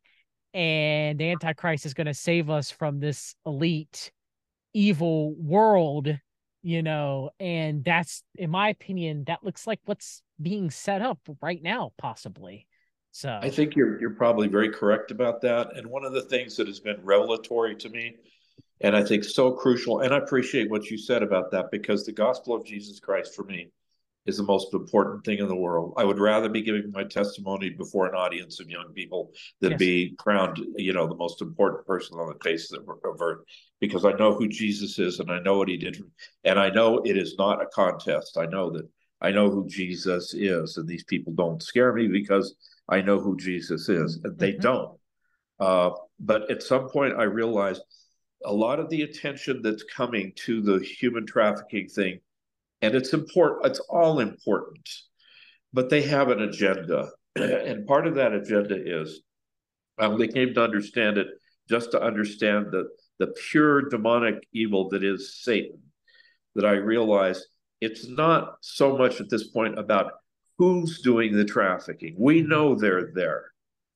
and 0.53 1.19
the 1.19 1.31
antichrist 1.31 1.87
is 1.87 1.95
going 1.95 2.09
to 2.09 2.15
save 2.15 2.51
us 2.51 2.73
from 2.73 2.99
this 2.99 3.37
elite 3.47 4.11
evil 4.75 5.35
world 5.37 6.09
you 6.63 6.83
know 6.83 7.31
and 7.39 7.85
that's 7.85 8.25
in 8.35 8.51
my 8.51 8.69
opinion 8.69 9.23
that 9.29 9.45
looks 9.45 9.65
like 9.65 9.79
what's 9.85 10.23
being 10.43 10.69
set 10.69 11.03
up 11.03 11.21
right 11.41 11.63
now 11.63 11.93
possibly 11.99 12.67
so 13.13 13.39
I 13.43 13.51
think 13.51 13.75
you're 13.75 14.01
you're 14.01 14.15
probably 14.15 14.49
very 14.49 14.71
correct 14.71 15.11
about 15.11 15.41
that. 15.43 15.77
And 15.77 15.89
one 15.89 16.05
of 16.05 16.13
the 16.13 16.23
things 16.23 16.57
that 16.57 16.69
has 16.69 16.81
been 16.81 17.01
revelatory 17.03 17.75
to 17.77 17.89
me, 17.89 18.17
and 18.81 18.97
I 18.97 19.05
think 19.05 19.25
so 19.25 19.53
crucial, 19.53 20.01
and 20.01 20.15
I 20.15 20.19
appreciate 20.19 20.71
what 20.71 20.91
you 20.91 20.97
said 20.99 21.23
about 21.23 21.51
that 21.51 21.71
because 21.71 22.05
the 22.05 22.13
gospel 22.13 22.55
of 22.55 22.65
Jesus 22.65 23.01
Christ 23.01 23.35
for 23.35 23.45
me 23.45 23.71
is 24.27 24.37
the 24.37 24.43
most 24.43 24.73
important 24.75 25.25
thing 25.25 25.39
in 25.39 25.49
the 25.49 25.57
world. 25.57 25.95
I 25.97 26.05
would 26.05 26.19
rather 26.19 26.49
be 26.49 26.63
giving 26.63 26.91
my 26.93 27.05
testimony 27.05 27.71
before 27.71 28.07
an 28.07 28.15
audience 28.15 28.61
of 28.61 28.69
young 28.69 28.93
people 28.93 29.33
than 29.61 29.73
Yes. 29.73 29.79
be 29.79 30.15
crowned, 30.19 30.59
you 30.77 30.93
know, 30.93 31.07
the 31.07 31.17
most 31.17 31.41
important 31.41 31.87
person 31.87 32.19
on 32.19 32.29
the 32.29 32.45
face 32.45 32.71
of 32.73 32.87
earth 33.21 33.39
because 33.81 34.05
I 34.05 34.13
know 34.13 34.35
who 34.35 34.47
Jesus 34.47 34.99
is 34.99 35.21
and 35.21 35.31
I 35.31 35.41
know 35.41 35.59
what 35.59 35.69
he 35.69 35.79
did. 35.79 36.03
And 36.45 36.59
I 36.59 36.69
know 36.69 36.99
it 36.99 37.17
is 37.17 37.37
not 37.39 37.63
a 37.63 37.67
contest. 37.67 38.37
I 38.37 38.47
know 38.47 38.71
that 38.73 38.87
I 39.23 39.31
know 39.31 39.51
who 39.51 39.67
Jesus 39.67 40.35
is. 40.35 40.77
And 40.77 40.87
these 40.87 41.05
people 41.05 41.33
don't 41.33 41.63
scare 41.63 41.93
me 41.93 42.07
because 42.07 42.55
I 42.89 43.01
know 43.01 43.19
who 43.19 43.37
Jesus 43.37 43.89
is. 43.89 44.21
And 44.23 44.39
they 44.39 44.53
Mhm. 44.53 44.61
don't. 44.61 44.99
Uh, 45.59 45.91
but 46.19 46.51
at 46.51 46.63
some 46.63 46.89
point, 46.89 47.15
I 47.19 47.25
realized 47.25 47.83
a 48.45 48.53
lot 48.53 48.81
of 48.81 48.89
the 48.89 49.03
attention 49.03 49.63
that's 49.63 49.85
coming 49.85 50.33
to 50.35 50.61
the 50.61 50.79
human 50.79 51.27
trafficking 51.27 51.89
thing, 51.89 52.21
and 52.83 52.95
it's 52.95 53.13
important, 53.13 53.67
it's 53.67 53.81
all 53.81 54.21
important, 54.21 54.89
but 55.73 55.91
they 55.91 56.03
have 56.03 56.29
an 56.29 56.43
agenda. 56.43 57.11
and 57.37 57.87
part 57.87 58.07
of 58.07 58.15
that 58.15 58.33
agenda 58.33 58.77
is 58.77 59.23
um, 59.99 60.11
I 60.11 60.13
only 60.13 60.29
came 60.29 60.55
to 60.55 60.63
understand 60.63 61.19
it 61.19 61.29
just 61.69 61.93
to 61.93 62.03
understand 62.03 62.67
the, 62.73 62.89
the 63.19 63.29
pure 63.51 63.89
demonic 63.89 64.47
evil 64.53 64.89
that 64.89 65.05
is 65.05 65.43
Satan, 65.43 65.79
that 66.55 66.65
I 66.65 66.73
realized 66.73 67.47
it's 67.81 68.09
not 68.09 68.57
so 68.61 68.97
much 68.97 69.21
at 69.21 69.31
this 69.31 69.49
point 69.49 69.79
about 69.79 70.13
who's 70.59 71.01
doing 71.01 71.35
the 71.35 71.45
trafficking. 71.45 72.15
We 72.19 72.41
mm-hmm. 72.41 72.51
know 72.51 72.75
they're 72.75 73.13
there. 73.15 73.47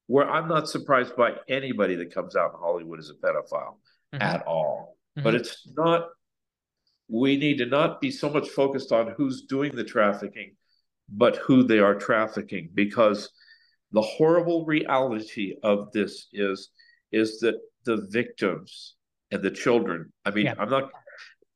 Where 0.06 0.28
I'm 0.28 0.48
not 0.48 0.68
surprised 0.68 1.16
by 1.16 1.32
anybody 1.48 1.94
that 1.96 2.14
comes 2.14 2.36
out 2.36 2.52
in 2.52 2.60
Hollywood 2.60 2.98
as 2.98 3.10
a 3.10 3.14
pedophile 3.14 3.76
Mhm. 4.14 4.22
at 4.22 4.42
all. 4.46 4.96
But 5.16 5.34
Mhm. 5.34 5.40
it's 5.40 5.66
not, 5.76 6.10
we 7.08 7.36
need 7.36 7.58
to 7.58 7.66
not 7.66 8.00
be 8.00 8.10
so 8.10 8.28
much 8.30 8.48
focused 8.48 8.92
on 8.92 9.12
who's 9.16 9.42
doing 9.42 9.74
the 9.74 9.84
trafficking, 9.84 10.56
but 11.08 11.36
who 11.36 11.62
they 11.62 11.78
are 11.78 11.94
trafficking 11.94 12.70
because 12.74 13.30
the 13.92 14.02
horrible 14.02 14.64
reality 14.64 15.54
of 15.62 15.92
this 15.92 16.28
is 16.32 16.70
is 17.12 17.38
that 17.40 17.60
the 17.84 18.08
victims 18.10 18.96
and 19.30 19.42
the 19.42 19.50
children 19.50 20.10
i 20.24 20.30
mean 20.30 20.46
Yeah. 20.46 20.54
i'm 20.58 20.70
not 20.70 20.90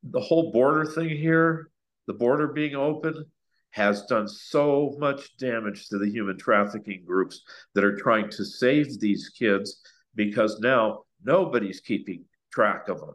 the 0.05 0.21
whole 0.21 0.53
border 0.53 0.85
thing 0.85 1.09
here 1.09 1.71
the 2.07 2.13
border 2.13 2.47
being 2.49 2.77
open 2.77 3.25
has 3.71 4.05
done 4.07 4.29
so 4.29 4.95
much 4.99 5.37
damage 5.39 5.89
to 5.89 5.99
the 5.99 6.09
human 6.09 6.37
trafficking 6.39 7.05
groups 7.05 7.43
that 7.75 7.83
are 7.83 7.97
trying 7.97 8.29
to 8.31 8.45
save 8.45 9.01
these 9.01 9.31
kids 9.31 9.83
because 10.15 10.61
now 10.61 11.05
nobody's 11.25 11.81
keeping 11.81 12.25
track 12.59 12.89
of 12.89 12.99
them 12.99 13.15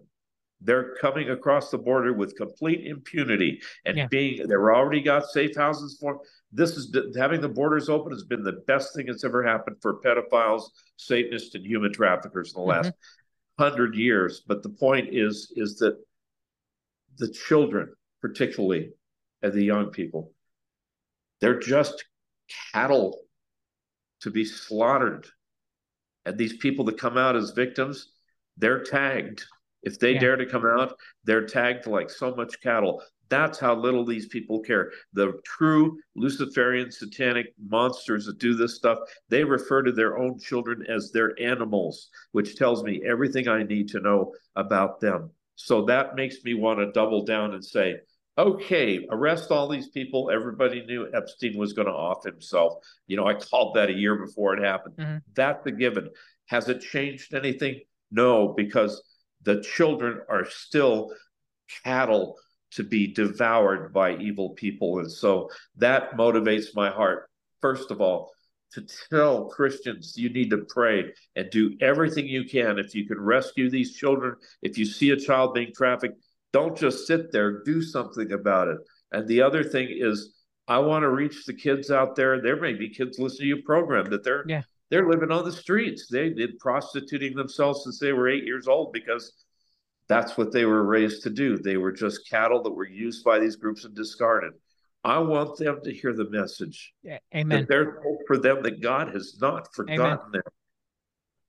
they're 0.66 0.96
coming 1.02 1.30
across 1.30 1.70
the 1.70 1.78
border 1.78 2.14
with 2.14 2.38
complete 2.38 2.88
impunity 2.88 3.62
and 3.86 3.98
Yeah. 3.98 4.08
being 4.08 4.48
they're 4.48 4.74
already 4.74 5.02
got 5.02 5.26
safe 5.26 5.56
houses 5.56 5.98
for. 6.00 6.22
this 6.54 6.78
is 6.78 6.96
having 7.18 7.42
the 7.42 7.50
borders 7.50 7.90
open 7.90 8.14
has 8.14 8.24
been 8.24 8.44
the 8.44 8.64
best 8.68 8.96
thing 8.96 9.08
that's 9.08 9.26
ever 9.26 9.44
happened 9.44 9.76
for 9.82 10.00
pedophiles 10.00 10.64
satanists 10.96 11.56
and 11.56 11.66
human 11.66 11.92
traffickers 11.92 12.54
in 12.54 12.62
the 12.62 12.68
last 12.68 12.92
mm-hmm. 12.92 13.64
hundred 13.64 13.96
years 13.96 14.44
but 14.48 14.64
the 14.64 14.70
point 14.70 15.10
is 15.12 15.52
is 15.58 15.76
that 15.80 15.98
the 17.18 17.28
children 17.28 17.94
particularly 18.22 18.92
and 19.42 19.52
the 19.52 19.64
young 19.74 19.88
people 19.88 20.32
they're 21.42 21.60
just 21.60 22.06
cattle 22.72 23.20
to 24.22 24.32
be 24.32 24.46
slaughtered 24.46 25.28
and 26.26 26.38
these 26.38 26.56
people 26.56 26.86
that 26.86 26.98
come 26.98 27.18
out 27.18 27.36
as 27.36 27.52
victims 27.52 28.14
they're 28.58 28.84
tagged. 28.84 29.44
If 29.84 30.00
they 30.00 30.14
Yeah. 30.14 30.20
dare 30.20 30.36
to 30.38 30.46
come 30.46 30.66
out 30.66 30.96
they're 31.26 31.46
tagged 31.46 31.88
like 31.88 32.10
so 32.10 32.34
much 32.36 32.60
cattle. 32.62 33.02
That's 33.30 33.58
how 33.58 33.74
little 33.76 34.06
these 34.06 34.28
people 34.28 34.60
care. 34.62 34.92
The 35.14 35.34
true 35.44 35.98
luciferian 36.16 36.92
satanic 36.92 37.48
monsters 37.68 38.26
that 38.28 38.38
do 38.38 38.54
this 38.54 38.76
stuff 38.76 39.00
they 39.30 39.44
refer 39.44 39.82
to 39.82 39.92
their 39.92 40.18
own 40.18 40.38
children 40.40 40.86
as 40.88 41.12
their 41.12 41.34
animals 41.42 42.10
which 42.32 42.56
tells 42.56 42.84
me 42.84 43.02
everything 43.06 43.48
i 43.48 43.64
need 43.64 43.88
to 43.90 44.00
know 44.00 44.34
about 44.56 45.00
them. 45.00 45.32
So 45.56 45.84
that 45.86 46.16
makes 46.16 46.44
me 46.44 46.54
want 46.54 46.80
to 46.80 46.92
double 46.92 47.24
down 47.26 47.54
and 47.54 47.64
say 47.66 48.00
okay 48.38 49.06
arrest 49.12 49.52
all 49.52 49.68
these 49.68 49.90
people. 49.90 50.32
Everybody 50.32 50.86
knew 50.86 51.08
epstein 51.14 51.58
was 51.58 51.74
going 51.74 51.88
to 51.88 51.94
off 51.94 52.24
himself. 52.24 52.74
You 53.08 53.18
know 53.18 53.26
i 53.28 53.34
called 53.34 53.76
that 53.76 53.90
a 53.90 53.94
year 53.94 54.16
before 54.16 54.56
it 54.56 54.64
happened. 54.64 54.96
Mhm. 54.98 55.22
that's 55.34 55.66
a 55.66 55.72
given. 55.72 56.10
Has 56.48 56.70
it 56.70 56.82
changed 56.82 57.34
anything 57.34 57.82
no 58.14 58.54
because 58.56 59.02
the 59.44 59.62
children 59.62 60.22
are 60.30 60.46
still 60.46 61.14
cattle 61.84 62.38
to 62.72 62.84
be 62.84 63.14
devoured 63.14 63.94
by 63.94 64.16
evil 64.18 64.52
people. 64.52 65.00
And 65.00 65.12
so 65.12 65.50
that 65.78 66.14
motivates 66.14 66.68
my 66.74 66.90
heart, 66.90 67.30
first 67.62 67.92
of 67.92 68.02
all, 68.02 68.32
to 68.72 68.86
tell 69.10 69.46
Christians 69.50 70.18
you 70.18 70.30
need 70.30 70.50
to 70.50 70.66
pray 70.70 71.14
and 71.36 71.50
do 71.52 71.78
everything 71.82 72.26
you 72.26 72.46
can. 72.46 72.80
If 72.80 72.96
you 72.96 73.06
can 73.06 73.20
rescue 73.20 73.70
these 73.70 73.94
children, 73.94 74.36
if 74.64 74.78
you 74.78 74.86
see 74.86 75.12
a 75.12 75.18
child 75.18 75.54
being 75.54 75.72
trafficked, 75.76 76.20
don't 76.52 76.78
just 76.78 77.06
sit 77.06 77.32
there, 77.32 77.64
do 77.64 77.82
something 77.82 78.32
about 78.32 78.70
it. 78.70 78.78
And 79.12 79.28
the 79.28 79.42
other 79.42 79.64
thing 79.64 79.90
is, 79.92 80.34
I 80.68 80.80
want 80.80 81.04
to 81.04 81.10
reach 81.10 81.46
the 81.46 81.54
kids 81.54 81.92
out 81.92 82.16
there. 82.16 82.42
There 82.42 82.60
may 82.60 82.74
be 82.74 82.90
kids 82.90 83.20
listening 83.20 83.42
to 83.42 83.56
your 83.56 83.64
program 83.64 84.10
that 84.10 84.24
they're 84.24 84.46
Yeah. 84.48 84.62
They're 84.94 85.10
living 85.10 85.32
on 85.32 85.44
the 85.44 85.52
streets. 85.52 86.06
They 86.08 86.30
did 86.30 86.60
prostituting 86.60 87.36
themselves 87.36 87.84
since 87.84 87.98
they 87.98 88.14
were 88.14 88.30
eight 88.30 88.44
years 88.44 88.68
old 88.68 88.94
because 88.94 89.44
that's 90.08 90.38
what 90.38 90.52
they 90.52 90.66
were 90.66 90.84
raised 90.84 91.24
to 91.24 91.32
do. 91.32 91.58
They 91.58 91.78
were 91.78 91.92
just 91.92 92.30
cattle 92.30 92.62
that 92.62 92.70
were 92.70 92.88
used 92.88 93.24
by 93.24 93.40
these 93.40 93.56
groups 93.56 93.86
and 93.86 93.96
discarded. 93.96 94.54
I 95.04 95.18
want 95.18 95.58
them 95.58 95.80
to 95.84 95.92
hear 95.92 96.14
the 96.14 96.30
message 96.30 96.94
Yeah, 97.02 97.18
amen 97.34 97.62
that 97.62 97.68
there's 97.70 98.04
hope 98.04 98.20
for 98.28 98.38
them 98.38 98.62
that 98.62 98.82
God 98.82 99.12
has 99.16 99.36
not 99.42 99.74
forgotten 99.74 100.32
them. 100.32 100.44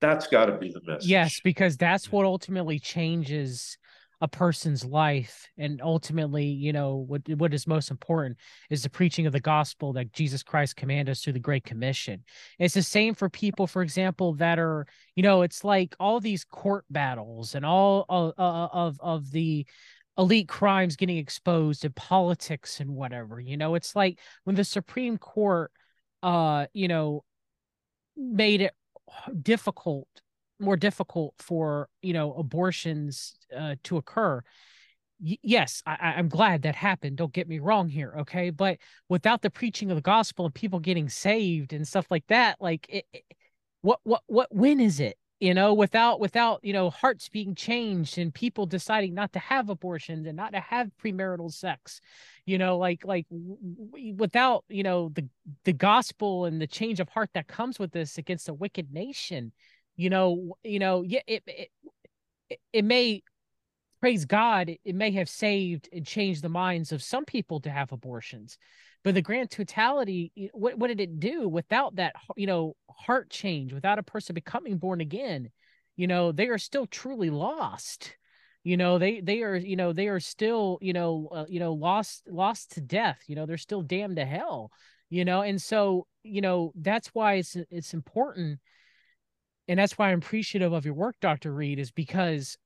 That's 0.01 0.27
got 0.27 0.47
to 0.47 0.57
be 0.57 0.73
the 0.73 0.81
message. 0.87 1.11
Yes, 1.11 1.39
because 1.45 1.77
that's 1.77 2.11
what 2.11 2.25
ultimately 2.25 2.79
changes 2.79 3.77
a 4.25 4.29
person's 4.29 4.87
life, 4.87 5.47
and 5.59 5.83
ultimately, 5.83 6.47
you 6.47 6.73
know, 6.73 6.97
what 6.97 7.21
what 7.37 7.53
is 7.53 7.67
most 7.67 7.91
important 7.91 8.39
is 8.71 8.83
the 8.83 8.89
preaching 8.89 9.27
of 9.27 9.35
the 9.35 9.41
gospel 9.41 9.93
that 9.93 10.15
Jesus 10.15 10.43
Christ 10.43 10.77
commanded 10.77 11.13
us 11.13 11.21
through 11.21 11.35
the 11.35 11.39
Great 11.39 11.63
Commission. 11.63 12.25
It's 12.59 12.73
the 12.73 12.83
same 12.83 13.15
for 13.15 13.29
people, 13.29 13.67
for 13.67 13.83
example, 13.83 14.33
that 14.37 14.59
are, 14.59 14.87
you 15.15 15.23
know, 15.23 15.43
it's 15.43 15.63
like 15.63 15.95
all 16.01 16.21
these 16.21 16.43
court 16.43 16.87
battles 16.89 17.55
and 17.55 17.67
all 17.67 18.07
of 18.09 18.33
of, 18.39 18.99
of 19.01 19.31
the 19.31 19.67
elite 20.17 20.49
crimes 20.49 20.97
getting 20.97 21.19
exposed 21.19 21.85
in 21.85 21.93
politics 21.93 22.81
and 22.81 22.93
whatever. 22.93 23.39
You 23.39 23.59
know, 23.59 23.75
it's 23.75 23.95
like 23.95 24.21
when 24.45 24.57
the 24.57 24.65
Supreme 24.65 25.19
Court, 25.19 25.71
uh, 26.23 26.65
you 26.73 26.89
know, 26.89 27.25
made 28.17 28.63
it 28.63 28.73
difficult 29.43 30.09
more 30.65 30.77
difficult 30.77 31.35
for 31.39 31.89
you 32.03 32.13
know 32.13 32.33
abortions 32.35 33.37
uh, 33.57 33.77
to 33.85 33.97
occur. 33.97 34.43
Yes 35.21 35.83
I, 35.87 36.15
i'm 36.17 36.29
glad 36.29 36.63
that 36.63 36.75
happened 36.75 37.17
don't 37.17 37.33
get 37.33 37.49
me 37.49 37.59
wrong 37.61 37.89
here 37.89 38.15
okay? 38.21 38.51
But 38.51 38.79
without 39.09 39.43
the 39.43 39.51
preaching 39.51 39.91
of 39.91 39.97
the 39.97 40.03
gospel 40.03 40.45
and 40.45 40.55
people 40.55 40.81
getting 40.81 41.09
saved 41.09 41.73
and 41.73 41.87
stuff 41.87 42.07
like 42.11 42.27
that 42.29 42.57
like 42.61 42.87
it, 42.89 43.07
it- 43.13 43.25
what 43.83 44.01
what 44.05 44.23
what 44.27 44.55
win 44.55 44.81
is 44.81 44.99
it? 45.01 45.17
You 45.41 45.55
know 45.55 45.75
without 45.75 46.21
without 46.21 46.61
you 46.63 46.73
know 46.73 46.91
hearts 46.91 47.29
being 47.29 47.55
changed 47.55 48.19
and 48.19 48.35
people 48.35 48.67
deciding 48.67 49.15
not 49.15 49.33
to 49.35 49.39
have 49.39 49.69
abortions 49.69 50.27
and 50.27 50.37
not 50.37 50.53
to 50.53 50.61
have 50.61 50.91
premarital 51.03 51.53
sex 51.53 52.01
you 52.47 52.57
know 52.59 52.79
like 52.79 53.05
like 53.05 53.27
w- 53.31 54.15
without 54.17 54.65
you 54.69 54.83
know 54.83 55.11
the 55.15 55.29
the 55.65 55.73
gospel 55.73 56.47
and 56.47 56.61
the 56.61 56.67
change 56.67 56.99
of 57.01 57.09
heart 57.11 57.31
that 57.35 57.47
comes 57.47 57.79
with 57.79 57.93
this 57.93 58.17
against 58.19 58.49
a 58.49 58.55
wicked 58.55 58.93
nation 58.93 59.53
you 59.97 60.11
know 60.11 60.57
you 60.63 60.79
know 60.79 61.03
yeah 61.03 61.21
it 61.27 61.43
it, 61.47 62.59
it, 62.73 62.85
may 62.85 63.23
praise 64.01 64.25
god 64.25 64.69
it, 64.69 64.81
it 64.85 64.95
may 64.95 65.11
have 65.11 65.29
saved 65.29 65.89
and 65.93 66.07
changed 66.07 66.43
the 66.43 66.49
minds 66.49 66.93
of 66.93 67.03
some 67.03 67.25
people 67.25 67.61
to 67.61 67.71
have 67.71 67.93
abortions 67.93 68.59
but 69.05 69.15
the 69.15 69.23
grand 69.23 69.51
totality 69.51 70.33
what, 70.53 70.79
what 70.79 70.89
did 70.89 71.01
it 71.01 71.21
do 71.21 71.49
without 71.49 71.97
that 71.97 72.15
you 72.37 72.47
know 72.47 72.75
heart 72.95 73.31
change 73.31 73.73
without 73.73 73.99
a 73.99 74.03
person 74.03 74.35
becoming 74.35 74.79
born 74.79 75.01
again? 75.01 75.51
You 75.97 76.07
know 76.07 76.33
they 76.33 76.49
are 76.49 76.59
still 76.59 76.87
truly 76.87 77.31
lost. 77.31 78.17
You 78.63 78.77
know 78.77 78.99
they 78.99 79.21
they 79.21 79.43
are 79.43 79.57
you 79.57 79.77
know 79.77 79.93
they 79.93 80.09
are 80.09 80.21
still 80.21 80.79
you 80.81 80.93
know 80.93 81.29
uh, 81.31 81.45
you 81.49 81.61
know 81.61 81.75
lost 81.75 82.23
lost 82.29 82.73
to 82.73 82.81
death. 82.81 83.23
You 83.27 83.37
know 83.37 83.47
they're 83.47 83.59
still 83.59 83.83
damned 83.83 84.17
to 84.17 84.25
hell. 84.25 84.71
You 85.11 85.25
know 85.25 85.43
and 85.43 85.61
so 85.61 86.07
you 86.23 86.41
know 86.41 86.73
that's 86.75 87.09
why 87.09 87.35
it's 87.35 87.57
it's 87.71 87.95
important 87.95 88.59
and 89.69 89.79
that's 89.79 89.97
why 89.97 90.11
I'm 90.11 90.19
appreciative 90.19 90.73
of 90.73 90.85
your 90.85 90.95
work, 90.95 91.17
Dr. 91.21 91.53
Reid, 91.53 91.79
is 91.79 91.91
because 91.91 92.57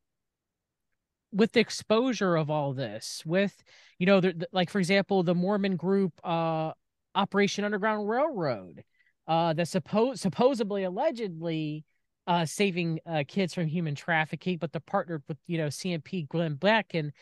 with 1.32 1.52
the 1.52 1.60
exposure 1.60 2.36
of 2.36 2.50
all 2.50 2.72
this, 2.72 3.22
with 3.26 3.62
you 3.98 4.06
know, 4.06 4.20
the, 4.20 4.32
the, 4.32 4.48
like 4.52 4.70
for 4.70 4.78
example, 4.78 5.22
the 5.22 5.34
Mormon 5.34 5.76
group 5.76 6.12
uh, 6.24 6.72
Operation 7.14 7.64
Underground 7.64 8.08
Railroad, 8.08 8.82
uh, 9.26 9.52
that 9.52 9.68
supposed 9.68 10.20
supposedly 10.20 10.84
allegedly 10.84 11.84
uh, 12.26 12.44
saving 12.44 13.00
uh, 13.06 13.24
kids 13.28 13.54
from 13.54 13.66
human 13.66 13.94
trafficking, 13.94 14.58
but 14.58 14.72
they 14.72 14.80
partnered 14.80 15.22
with 15.28 15.38
you 15.46 15.58
know 15.58 15.68
CMP 15.68 16.28
Glenn 16.28 16.54
Beck 16.54 16.94
and 16.94 17.12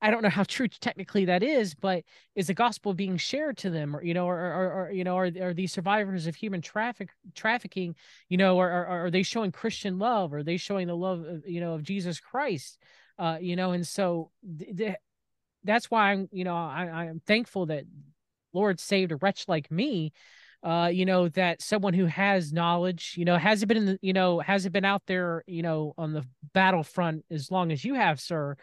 I 0.00 0.10
don't 0.10 0.22
know 0.22 0.28
how 0.28 0.44
true 0.44 0.68
technically 0.68 1.24
that 1.24 1.42
is, 1.42 1.74
but 1.74 2.04
is 2.36 2.46
the 2.46 2.54
gospel 2.54 2.94
being 2.94 3.16
shared 3.16 3.56
to 3.58 3.70
them, 3.70 3.96
or 3.96 4.02
you 4.02 4.14
know, 4.14 4.26
or 4.26 4.38
or, 4.38 4.72
or 4.72 4.92
you 4.92 5.02
know, 5.02 5.16
are 5.16 5.30
are 5.40 5.54
these 5.54 5.72
survivors 5.72 6.26
of 6.26 6.36
human 6.36 6.60
traffic 6.60 7.10
trafficking, 7.34 7.96
you 8.28 8.36
know, 8.36 8.56
or, 8.56 8.68
or 8.68 8.86
are 8.86 9.10
they 9.10 9.24
showing 9.24 9.50
Christian 9.50 9.98
love? 9.98 10.32
Are 10.32 10.44
they 10.44 10.56
showing 10.56 10.86
the 10.86 10.96
love, 10.96 11.24
of, 11.24 11.48
you 11.48 11.60
know, 11.60 11.74
of 11.74 11.82
Jesus 11.82 12.20
Christ? 12.20 12.78
Uh, 13.18 13.38
you 13.40 13.56
know, 13.56 13.72
and 13.72 13.86
so 13.86 14.30
th- 14.58 14.76
th- 14.76 14.96
that's 15.64 15.90
why 15.90 16.12
I'm, 16.12 16.28
you 16.30 16.44
know, 16.44 16.54
I 16.54 16.84
I'm 16.84 17.20
thankful 17.26 17.66
that 17.66 17.84
Lord 18.52 18.78
saved 18.78 19.10
a 19.10 19.16
wretch 19.16 19.48
like 19.48 19.70
me. 19.70 20.12
Uh, 20.60 20.90
you 20.92 21.06
know, 21.06 21.28
that 21.28 21.62
someone 21.62 21.94
who 21.94 22.06
has 22.06 22.52
knowledge, 22.52 23.14
you 23.16 23.24
know, 23.24 23.36
hasn't 23.36 23.68
been 23.68 23.76
in 23.76 23.86
the, 23.86 23.98
you 24.02 24.12
know, 24.12 24.40
hasn't 24.40 24.72
been 24.72 24.84
out 24.84 25.02
there, 25.06 25.44
you 25.46 25.62
know, 25.62 25.94
on 25.96 26.12
the 26.12 26.24
battlefront 26.52 27.24
as 27.30 27.48
long 27.48 27.70
as 27.70 27.84
you 27.84 27.94
have, 27.94 28.20
sir 28.20 28.56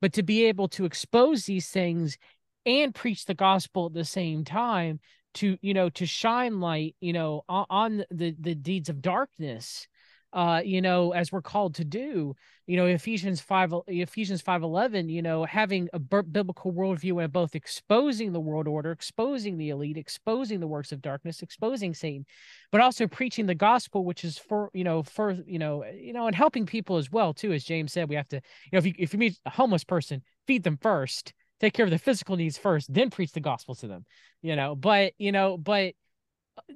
but 0.00 0.12
to 0.14 0.22
be 0.22 0.44
able 0.44 0.68
to 0.68 0.84
expose 0.84 1.44
these 1.44 1.68
things 1.68 2.18
and 2.66 2.94
preach 2.94 3.24
the 3.24 3.34
gospel 3.34 3.86
at 3.86 3.94
the 3.94 4.04
same 4.04 4.44
time 4.44 5.00
to 5.34 5.56
you 5.62 5.72
know 5.74 5.88
to 5.88 6.06
shine 6.06 6.60
light 6.60 6.96
you 7.00 7.12
know 7.12 7.42
on, 7.48 7.66
on 7.70 8.04
the 8.10 8.34
the 8.40 8.54
deeds 8.54 8.88
of 8.88 9.00
darkness 9.00 9.86
uh 10.32 10.60
you 10.64 10.80
know 10.80 11.12
as 11.12 11.32
we're 11.32 11.42
called 11.42 11.74
to 11.74 11.84
do 11.84 12.34
you 12.66 12.76
know 12.76 12.86
ephesians 12.86 13.40
5 13.40 13.74
ephesians 13.88 14.40
5 14.40 14.62
11 14.62 15.08
you 15.08 15.22
know 15.22 15.44
having 15.44 15.88
a 15.92 15.98
biblical 15.98 16.72
worldview 16.72 17.22
and 17.22 17.32
both 17.32 17.54
exposing 17.56 18.32
the 18.32 18.40
world 18.40 18.68
order 18.68 18.92
exposing 18.92 19.58
the 19.58 19.70
elite 19.70 19.96
exposing 19.96 20.60
the 20.60 20.68
works 20.68 20.92
of 20.92 21.02
darkness 21.02 21.42
exposing 21.42 21.94
satan 21.94 22.24
but 22.70 22.80
also 22.80 23.06
preaching 23.06 23.46
the 23.46 23.54
gospel 23.54 24.04
which 24.04 24.24
is 24.24 24.38
for 24.38 24.70
you 24.72 24.84
know 24.84 25.02
for 25.02 25.32
you 25.46 25.58
know 25.58 25.84
you 25.84 26.12
know 26.12 26.26
and 26.26 26.36
helping 26.36 26.64
people 26.64 26.96
as 26.96 27.10
well 27.10 27.34
too 27.34 27.52
as 27.52 27.64
james 27.64 27.92
said 27.92 28.08
we 28.08 28.14
have 28.14 28.28
to 28.28 28.36
you 28.36 28.70
know 28.72 28.78
if 28.78 28.86
you 28.86 28.94
if 28.98 29.12
you 29.12 29.18
meet 29.18 29.38
a 29.46 29.50
homeless 29.50 29.84
person 29.84 30.22
feed 30.46 30.62
them 30.62 30.78
first 30.80 31.32
take 31.58 31.74
care 31.74 31.84
of 31.84 31.90
the 31.90 31.98
physical 31.98 32.36
needs 32.36 32.56
first 32.56 32.92
then 32.92 33.10
preach 33.10 33.32
the 33.32 33.40
gospel 33.40 33.74
to 33.74 33.88
them 33.88 34.04
you 34.42 34.54
know 34.54 34.76
but 34.76 35.12
you 35.18 35.32
know 35.32 35.58
but 35.58 35.94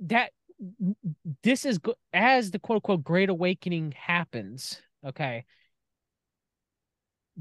that 0.03 0.31
this 1.43 1.65
is 1.65 1.81
as 2.13 2.51
the 2.51 2.59
quote 2.59 2.77
unquote 2.77 3.03
great 3.03 3.29
awakening 3.29 3.93
happens 3.93 4.81
okay 5.05 5.45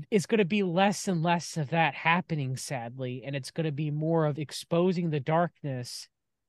it's 0.10 0.26
going 0.26 0.40
to 0.40 0.46
be 0.46 0.64
less 0.64 1.08
and 1.08 1.22
less 1.22 1.56
of 1.58 1.70
that 1.70 1.94
happening 1.94 2.58
sadly 2.58 3.24
and 3.26 3.36
it's 3.36 3.52
going 3.52 3.66
to 3.66 3.72
be 3.72 3.92
more 3.92 4.26
of 4.26 4.40
exposing 4.40 5.10
the 5.10 5.20
darkness 5.20 6.08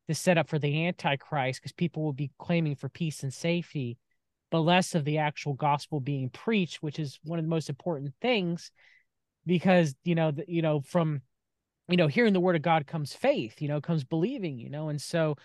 to 0.08 0.14
set 0.14 0.38
up 0.38 0.48
for 0.48 0.58
the 0.58 0.86
antichrist 0.86 1.60
because 1.60 1.72
people 1.72 2.02
will 2.02 2.12
be 2.12 2.30
claiming 2.38 2.74
for 2.74 2.88
peace 2.88 3.22
and 3.22 3.32
safety 3.32 3.98
but 4.50 4.60
less 4.60 4.94
of 4.94 5.04
the 5.04 5.18
actual 5.18 5.54
gospel 5.54 6.00
being 6.00 6.30
preached 6.30 6.82
which 6.82 6.98
is 6.98 7.18
one 7.24 7.38
of 7.38 7.44
the 7.44 7.50
most 7.50 7.68
important 7.68 8.14
things 8.20 8.70
because 9.46 9.94
you 10.04 10.14
know 10.14 10.30
the, 10.30 10.44
you 10.48 10.62
know 10.62 10.80
from 10.80 11.20
you 11.88 11.96
know 11.96 12.06
hearing 12.06 12.32
the 12.32 12.40
word 12.40 12.56
of 12.56 12.62
god 12.62 12.86
comes 12.86 13.12
faith 13.12 13.60
you 13.60 13.68
know 13.68 13.80
comes 13.80 14.04
believing 14.04 14.58
you 14.58 14.70
know 14.70 14.88
and 14.88 15.00
so 15.00 15.36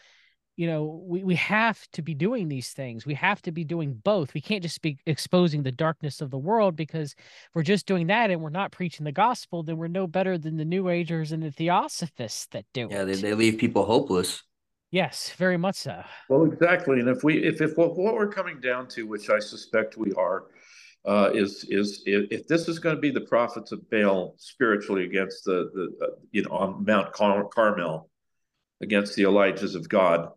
you 0.60 0.68
know 0.68 1.02
we, 1.06 1.24
we 1.24 1.36
have 1.36 1.80
to 1.94 2.02
be 2.02 2.14
doing 2.14 2.50
these 2.50 2.74
things. 2.74 3.06
We 3.06 3.14
have 3.14 3.42
to 3.44 3.52
be 3.54 3.64
doing 3.64 3.94
both. 3.94 4.34
We 4.34 4.42
can't 4.42 4.62
just 4.62 4.82
be 4.82 4.98
exposing 5.06 5.64
the 5.64 5.72
darkness 5.72 6.20
of 6.20 6.32
the 6.32 6.38
world 6.38 6.76
because 6.76 7.16
we're 7.56 7.64
just 7.64 7.86
doing 7.86 8.08
that 8.08 8.30
and 8.30 8.42
we're 8.42 8.50
not 8.50 8.74
preaching 8.74 9.06
the 9.06 9.14
gospel 9.14 9.64
then 9.64 9.78
we're 9.78 9.88
no 9.88 10.06
better 10.06 10.38
than 10.38 10.58
the 10.58 10.66
new 10.66 10.90
agers 10.90 11.32
and 11.32 11.42
the 11.42 11.52
theosophists 11.52 12.48
that 12.48 12.66
do 12.74 12.90
yeah 12.92 13.04
it. 13.04 13.06
they, 13.06 13.16
they 13.16 13.34
leave 13.34 13.58
people 13.58 13.86
hopeless. 13.86 14.44
Yes 14.92 15.32
very 15.38 15.56
much 15.56 15.76
so. 15.76 16.04
Well 16.28 16.44
exactly 16.44 17.00
and 17.00 17.08
if 17.08 17.24
we 17.24 17.42
if, 17.42 17.62
if 17.62 17.78
what, 17.78 17.98
what 17.98 18.16
we're 18.16 18.28
coming 18.28 18.60
down 18.60 18.90
to 18.90 19.08
which 19.08 19.30
i 19.30 19.40
suspect 19.40 19.96
we 19.96 20.12
are 20.14 20.48
uh, 21.08 21.30
is 21.34 21.66
is 21.70 22.04
if 22.06 22.46
this 22.48 22.68
is 22.68 22.80
going 22.80 22.96
to 22.96 23.00
be 23.00 23.12
the 23.12 23.22
prophets 23.22 23.72
of 23.72 23.90
Baal 23.90 24.36
spiritually 24.38 25.06
against 25.06 25.46
the 25.46 25.70
the 25.74 26.06
uh, 26.06 26.10
you 26.32 26.44
know 26.44 26.52
on 26.52 26.84
Mount 26.84 27.14
Car- 27.14 27.46
Carmel 27.46 28.10
against 28.82 29.16
the 29.16 29.24
Elijahs 29.24 29.76
of 29.76 29.88
God, 29.88 30.30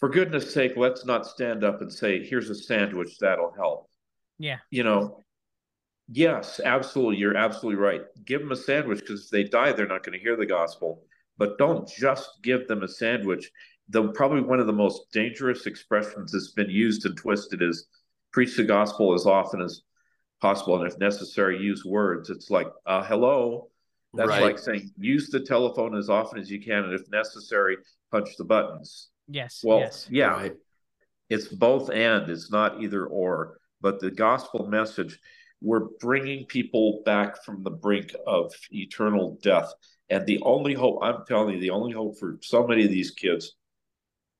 for 0.00 0.08
goodness 0.08 0.52
sake, 0.52 0.72
let's 0.76 1.04
not 1.04 1.26
stand 1.26 1.62
up 1.62 1.82
and 1.82 1.92
say, 1.92 2.24
here's 2.24 2.48
a 2.48 2.54
sandwich 2.54 3.18
that'll 3.18 3.52
help. 3.52 3.90
Yeah. 4.38 4.56
You 4.70 4.82
know, 4.82 5.20
yes, 6.10 6.58
absolutely. 6.64 7.18
You're 7.18 7.36
absolutely 7.36 7.78
right. 7.78 8.00
Give 8.24 8.40
them 8.40 8.50
a 8.50 8.56
sandwich 8.56 9.00
because 9.00 9.24
if 9.24 9.30
they 9.30 9.44
die, 9.44 9.72
they're 9.72 9.86
not 9.86 10.02
going 10.02 10.18
to 10.18 10.24
hear 10.24 10.36
the 10.36 10.46
gospel. 10.46 11.02
But 11.36 11.58
don't 11.58 11.86
just 11.86 12.30
give 12.42 12.66
them 12.66 12.82
a 12.82 12.88
sandwich. 12.88 13.50
The 13.90 14.08
probably 14.08 14.40
one 14.40 14.58
of 14.58 14.66
the 14.66 14.72
most 14.72 15.12
dangerous 15.12 15.66
expressions 15.66 16.32
that's 16.32 16.52
been 16.52 16.70
used 16.70 17.04
and 17.04 17.14
twisted 17.14 17.60
is 17.60 17.86
preach 18.32 18.56
the 18.56 18.64
gospel 18.64 19.12
as 19.12 19.26
often 19.26 19.60
as 19.60 19.82
possible, 20.40 20.80
and 20.80 20.90
if 20.90 20.98
necessary, 20.98 21.58
use 21.60 21.84
words. 21.84 22.30
It's 22.30 22.48
like, 22.48 22.68
uh, 22.86 23.04
hello. 23.04 23.68
That's 24.14 24.30
right. 24.30 24.42
like 24.42 24.58
saying 24.58 24.92
use 24.98 25.28
the 25.28 25.40
telephone 25.40 25.94
as 25.94 26.08
often 26.08 26.40
as 26.40 26.50
you 26.50 26.62
can, 26.62 26.84
and 26.84 26.94
if 26.94 27.10
necessary, 27.10 27.76
punch 28.10 28.30
the 28.38 28.44
buttons. 28.44 29.09
Yes. 29.30 29.62
Well, 29.64 29.78
yes. 29.78 30.06
yeah, 30.10 30.48
it's 31.28 31.48
both 31.48 31.90
and. 31.90 32.28
It's 32.28 32.50
not 32.50 32.82
either 32.82 33.06
or. 33.06 33.58
But 33.80 34.00
the 34.00 34.10
gospel 34.10 34.66
message, 34.66 35.18
we're 35.62 35.86
bringing 36.00 36.46
people 36.46 37.02
back 37.04 37.42
from 37.44 37.62
the 37.62 37.70
brink 37.70 38.14
of 38.26 38.52
eternal 38.70 39.38
death. 39.42 39.72
And 40.10 40.26
the 40.26 40.40
only 40.42 40.74
hope, 40.74 40.98
I'm 41.02 41.24
telling 41.26 41.54
you, 41.54 41.60
the 41.60 41.70
only 41.70 41.92
hope 41.92 42.18
for 42.18 42.38
so 42.42 42.66
many 42.66 42.84
of 42.84 42.90
these 42.90 43.12
kids 43.12 43.56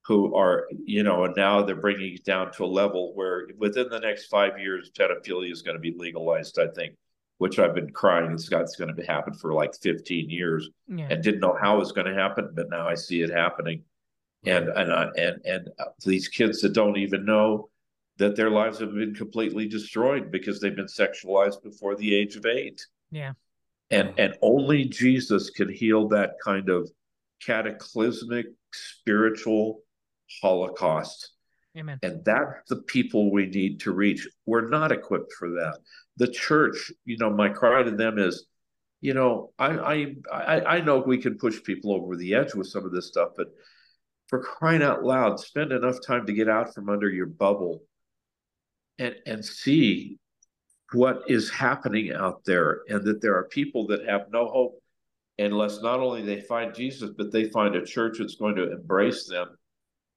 who 0.07 0.35
are, 0.35 0.67
you 0.85 1.03
know, 1.03 1.25
and 1.25 1.35
now 1.37 1.63
they're 1.63 1.77
bringing 1.77 2.15
it 2.15 2.25
down 2.25 2.53
to 2.53 2.65
a 2.65 2.67
level 2.67 3.15
where 3.15 3.47
within 3.57 3.89
the 3.89 4.01
next 4.01 4.27
five 4.27 4.59
years, 4.59 4.91
pedophilia 4.99 5.53
is 5.53 5.63
going 5.63 5.77
to 5.77 5.81
be 5.81 5.95
legalized, 5.97 6.59
I 6.59 6.67
think, 6.75 6.95
which 7.39 7.59
I've 7.59 7.75
been 7.75 7.91
crying 7.91 8.33
it's, 8.33 8.49
got, 8.49 8.63
it's 8.63 8.77
going 8.77 8.95
to 8.95 9.03
happen 9.05 9.35
for 9.35 9.55
like 9.55 9.75
15 9.81 10.29
years 10.29 10.69
yeah. 10.89 11.07
and 11.09 11.23
didn't 11.23 11.41
know 11.41 11.57
how 11.61 11.77
it 11.77 11.81
was 11.81 11.93
going 11.93 12.07
to 12.07 12.15
happen, 12.15 12.51
but 12.55 12.71
now 12.71 12.89
I 12.89 12.95
see 12.95 13.23
it 13.23 13.31
happening 13.31 13.85
and 14.45 14.69
and 14.69 14.93
uh, 14.93 15.11
and 15.17 15.37
and 15.45 15.69
uh, 15.79 15.87
these 16.05 16.29
kids 16.29 16.61
that 16.63 16.73
don't 16.73 16.97
even 16.97 17.25
know 17.25 17.69
that 18.19 18.37
their 18.37 18.51
lives 18.51 18.79
have 18.79 18.95
been 18.95 19.15
completely 19.15 19.67
destroyed 19.67 20.31
because 20.31 20.61
they've 20.61 20.77
been 20.77 20.87
sexualized 20.87 21.63
before 21.63 21.97
the 21.97 22.15
age 22.15 22.37
of 22.37 22.47
eight. 22.47 22.85
Yeah, 23.11 23.33
and 23.91 24.13
and 24.19 24.37
only 24.43 24.85
Jesus 24.85 25.51
can 25.51 25.73
heal 25.73 26.09
that 26.09 26.35
kind 26.43 26.69
of 26.69 26.91
cataclysmic 27.45 28.47
spiritual 28.73 29.81
holocaust. 30.41 31.33
Amen. 31.77 31.99
And 32.03 32.25
that's 32.25 32.69
the 32.69 32.83
people 32.83 33.31
we 33.31 33.47
need 33.47 33.81
to 33.81 33.93
reach. 33.93 34.27
We're 34.45 34.69
not 34.69 34.91
equipped 34.91 35.33
for 35.39 35.51
that. 35.51 35.79
The 36.17 36.29
church, 36.29 36.91
you 37.05 37.17
know, 37.17 37.31
my 37.31 37.49
cry 37.49 37.83
to 37.83 37.93
them 37.93 38.19
is, 38.19 38.47
you 39.01 39.15
know, 39.15 39.53
I 39.59 40.15
I 40.33 40.77
I 40.77 40.81
know 40.81 40.99
we 40.99 41.19
can 41.19 41.39
push 41.39 41.63
people 41.63 41.95
over 41.95 42.17
the 42.17 42.35
edge 42.35 42.55
with 42.55 42.67
some 42.67 42.85
of 42.85 42.93
this 42.93 43.07
stuff, 43.07 43.31
but 43.37 43.49
for 44.31 44.39
crying 44.39 44.83
out 44.83 45.03
loud, 45.03 45.41
spend 45.41 45.73
enough 45.73 45.99
time 46.07 46.25
to 46.25 46.33
get 46.33 46.49
out 46.49 46.73
from 46.73 46.89
under 46.89 47.11
your 47.11 47.27
bubble 47.27 47.83
and 48.99 49.17
and 49.27 49.45
see 49.45 50.19
what 50.93 51.23
is 51.29 51.51
happening 51.51 52.13
out 52.13 52.45
there 52.45 52.83
and 52.89 53.05
that 53.05 53.21
there 53.21 53.37
are 53.37 53.45
people 53.45 53.89
that 53.89 54.09
have 54.09 54.27
no 54.33 54.47
hope 54.47 54.81
unless 55.39 55.81
not 55.83 56.01
only 56.01 56.23
they 56.23 56.41
find 56.41 56.75
Jesus, 56.75 57.11
but 57.17 57.33
they 57.33 57.45
find 57.51 57.75
a 57.75 57.85
church 57.85 58.19
that's 58.19 58.37
going 58.37 58.55
to 58.57 58.73
embrace 58.73 59.27
them, 59.27 59.49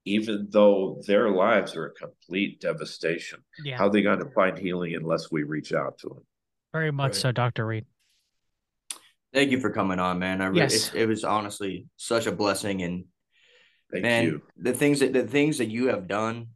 even 0.05 0.47
though 0.51 1.01
their 1.07 1.29
lives 1.29 1.75
are 1.75 1.87
a 1.87 1.93
complete 1.93 2.59
devastation. 2.59 3.39
Yeah. 3.63 3.77
How 3.77 3.87
are 3.87 3.89
they 3.89 4.01
going 4.01 4.19
to 4.19 4.29
find 4.31 4.57
healing 4.57 4.95
unless 4.95 5.31
we 5.31 5.43
reach 5.43 5.73
out 5.73 5.97
to 5.99 6.09
them? 6.09 6.25
Very 6.71 6.91
much 6.91 7.13
right. 7.13 7.15
so, 7.15 7.31
Dr. 7.31 7.65
Reid. 7.65 7.85
Thank 9.33 9.51
you 9.51 9.59
for 9.59 9.71
coming 9.71 9.99
on, 9.99 10.19
man. 10.19 10.41
I 10.41 10.47
really, 10.47 10.61
yes. 10.61 10.93
it, 10.93 11.03
it 11.03 11.07
was 11.07 11.23
honestly 11.23 11.85
such 11.95 12.27
a 12.27 12.31
blessing 12.31 12.81
and 12.81 13.05
Thank 13.93 14.03
man, 14.03 14.23
you. 14.25 14.41
the 14.57 14.73
things 14.73 15.01
that 15.01 15.13
the 15.13 15.27
things 15.27 15.59
that 15.59 15.69
you 15.69 15.87
have 15.87 16.07
done 16.07 16.47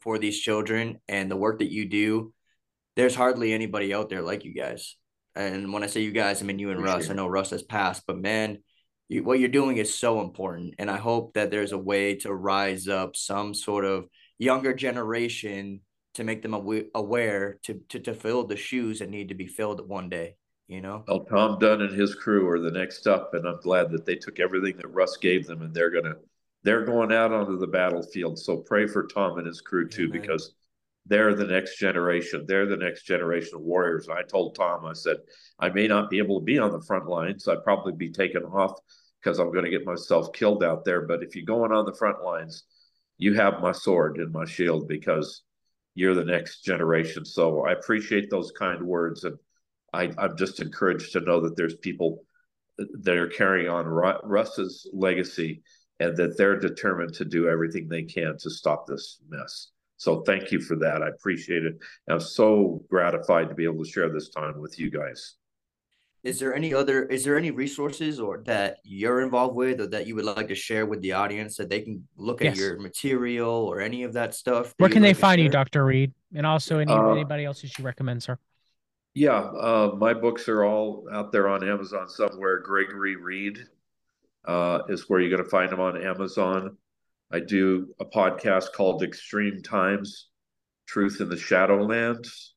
for 0.00 0.16
these 0.16 0.38
children 0.38 1.00
and 1.08 1.30
the 1.30 1.36
work 1.36 1.58
that 1.58 1.72
you 1.72 1.88
do, 1.88 2.32
there's 2.94 3.16
hardly 3.16 3.52
anybody 3.52 3.92
out 3.92 4.08
there 4.08 4.22
like 4.22 4.44
you 4.44 4.54
guys. 4.54 4.96
And 5.34 5.72
when 5.72 5.82
I 5.82 5.86
say 5.86 6.02
you 6.02 6.12
guys, 6.12 6.40
I 6.40 6.44
mean 6.46 6.60
you 6.60 6.70
and 6.70 6.78
Appreciate 6.78 6.96
Russ. 6.96 7.06
It. 7.06 7.10
I 7.10 7.14
know 7.14 7.26
Russ 7.26 7.50
has 7.50 7.62
passed, 7.62 8.04
but 8.06 8.16
man, 8.16 8.58
you, 9.08 9.24
what 9.24 9.40
you're 9.40 9.48
doing 9.48 9.76
is 9.76 9.92
so 9.92 10.20
important. 10.20 10.76
And 10.78 10.88
I 10.88 10.98
hope 10.98 11.34
that 11.34 11.50
there's 11.50 11.72
a 11.72 11.78
way 11.78 12.14
to 12.16 12.32
rise 12.32 12.86
up 12.86 13.16
some 13.16 13.52
sort 13.52 13.84
of 13.84 14.06
younger 14.38 14.72
generation 14.72 15.80
to 16.14 16.24
make 16.24 16.42
them 16.42 16.54
aware 16.54 17.58
to, 17.64 17.80
to, 17.88 17.98
to 18.00 18.14
fill 18.14 18.44
the 18.44 18.56
shoes 18.56 19.00
that 19.00 19.10
need 19.10 19.28
to 19.28 19.34
be 19.34 19.46
filled 19.46 19.86
one 19.86 20.08
day 20.08 20.36
you 20.70 20.80
know. 20.80 21.04
Well, 21.08 21.24
Tom 21.24 21.58
Dunn 21.58 21.82
and 21.82 21.94
his 21.94 22.14
crew 22.14 22.48
are 22.48 22.60
the 22.60 22.70
next 22.70 23.06
up, 23.06 23.34
and 23.34 23.46
I'm 23.46 23.60
glad 23.60 23.90
that 23.90 24.06
they 24.06 24.14
took 24.14 24.38
everything 24.38 24.76
that 24.76 24.88
Russ 24.88 25.16
gave 25.16 25.46
them, 25.46 25.62
and 25.62 25.74
they're 25.74 25.90
gonna 25.90 26.14
they're 26.62 26.84
going 26.84 27.12
out 27.12 27.32
onto 27.32 27.58
the 27.58 27.66
battlefield. 27.66 28.38
So 28.38 28.58
pray 28.58 28.86
for 28.86 29.06
Tom 29.06 29.38
and 29.38 29.46
his 29.46 29.60
crew 29.60 29.88
too, 29.88 30.04
Amen. 30.04 30.20
because 30.20 30.54
they're 31.06 31.34
the 31.34 31.46
next 31.46 31.78
generation. 31.78 32.44
They're 32.46 32.66
the 32.66 32.76
next 32.76 33.02
generation 33.02 33.56
of 33.56 33.62
warriors. 33.62 34.06
And 34.06 34.16
I 34.16 34.22
told 34.22 34.54
Tom, 34.54 34.84
I 34.84 34.92
said, 34.92 35.16
I 35.58 35.70
may 35.70 35.88
not 35.88 36.10
be 36.10 36.18
able 36.18 36.38
to 36.38 36.44
be 36.44 36.58
on 36.58 36.70
the 36.70 36.82
front 36.82 37.08
lines. 37.08 37.48
I'd 37.48 37.64
probably 37.64 37.94
be 37.94 38.10
taken 38.10 38.44
off 38.44 38.78
because 39.20 39.38
I'm 39.38 39.50
going 39.50 39.64
to 39.64 39.70
get 39.70 39.86
myself 39.86 40.32
killed 40.32 40.62
out 40.62 40.84
there. 40.84 41.02
But 41.02 41.22
if 41.22 41.34
you're 41.34 41.46
going 41.46 41.72
on 41.72 41.86
the 41.86 41.94
front 41.94 42.22
lines, 42.22 42.64
you 43.16 43.34
have 43.34 43.60
my 43.60 43.72
sword 43.72 44.18
and 44.18 44.32
my 44.32 44.44
shield 44.44 44.86
because 44.86 45.42
you're 45.94 46.14
the 46.14 46.24
next 46.24 46.62
generation. 46.62 47.24
So 47.24 47.64
I 47.64 47.72
appreciate 47.72 48.30
those 48.30 48.52
kind 48.52 48.82
words. 48.82 49.24
And 49.24 49.36
I, 49.92 50.10
I'm 50.18 50.36
just 50.36 50.60
encouraged 50.60 51.12
to 51.12 51.20
know 51.20 51.40
that 51.40 51.56
there's 51.56 51.76
people 51.76 52.24
that 52.78 53.16
are 53.16 53.28
carrying 53.28 53.68
on 53.68 53.86
Russ's 53.86 54.88
legacy 54.92 55.62
and 55.98 56.16
that 56.16 56.38
they're 56.38 56.58
determined 56.58 57.14
to 57.14 57.24
do 57.24 57.48
everything 57.48 57.88
they 57.88 58.04
can 58.04 58.36
to 58.38 58.50
stop 58.50 58.86
this 58.86 59.18
mess. 59.28 59.68
So 59.96 60.22
thank 60.22 60.50
you 60.50 60.60
for 60.60 60.76
that. 60.76 61.02
I 61.02 61.08
appreciate 61.08 61.64
it. 61.64 61.76
I'm 62.08 62.20
so 62.20 62.82
gratified 62.88 63.50
to 63.50 63.54
be 63.54 63.64
able 63.64 63.84
to 63.84 63.90
share 63.90 64.08
this 64.08 64.30
time 64.30 64.58
with 64.60 64.78
you 64.78 64.90
guys. 64.90 65.34
Is 66.22 66.38
there 66.38 66.54
any 66.54 66.72
other 66.74 67.04
is 67.06 67.24
there 67.24 67.38
any 67.38 67.50
resources 67.50 68.20
or 68.20 68.42
that 68.44 68.76
you're 68.84 69.22
involved 69.22 69.56
with 69.56 69.80
or 69.80 69.86
that 69.88 70.06
you 70.06 70.14
would 70.16 70.26
like 70.26 70.48
to 70.48 70.54
share 70.54 70.84
with 70.84 71.00
the 71.00 71.12
audience 71.12 71.56
that 71.56 71.70
they 71.70 71.80
can 71.80 72.06
look 72.16 72.42
at 72.42 72.44
Yes. 72.46 72.58
your 72.58 72.78
material 72.78 73.50
or 73.50 73.80
any 73.80 74.02
of 74.02 74.12
that 74.14 74.34
stuff? 74.34 74.68
that 74.68 74.74
Where 74.78 74.90
can 74.90 75.00
they 75.00 75.08
like 75.08 75.16
to 75.16 75.20
find 75.20 75.40
you. 75.40 75.48
Dr. 75.48 75.84
Reid? 75.84 76.12
And 76.34 76.46
also 76.46 76.78
any 76.78 76.92
Uh, 76.92 77.12
anybody 77.12 77.46
else 77.46 77.62
that 77.62 77.78
you 77.78 77.84
recommend, 77.84 78.22
sir? 78.22 78.38
Yeah, 79.14 79.38
uh, 79.38 79.96
my 79.98 80.14
books 80.14 80.48
are 80.48 80.64
all 80.64 81.08
out 81.12 81.32
there 81.32 81.48
on 81.48 81.68
Amazon 81.68 82.08
somewhere. 82.08 82.60
Gregory 82.60 83.16
Reid 83.16 83.58
uh, 84.44 84.82
is 84.88 85.08
where 85.08 85.20
you're 85.20 85.30
going 85.30 85.42
to 85.42 85.50
find 85.50 85.70
them 85.70 85.80
on 85.80 86.00
Amazon. 86.00 86.76
I 87.32 87.40
do 87.40 87.94
a 87.98 88.04
podcast 88.04 88.72
called 88.72 89.02
Extreme 89.02 89.62
Times 89.62 90.28
Truth 90.86 91.20
in 91.20 91.28
the 91.28 91.36
Shadowlands. 91.36 92.50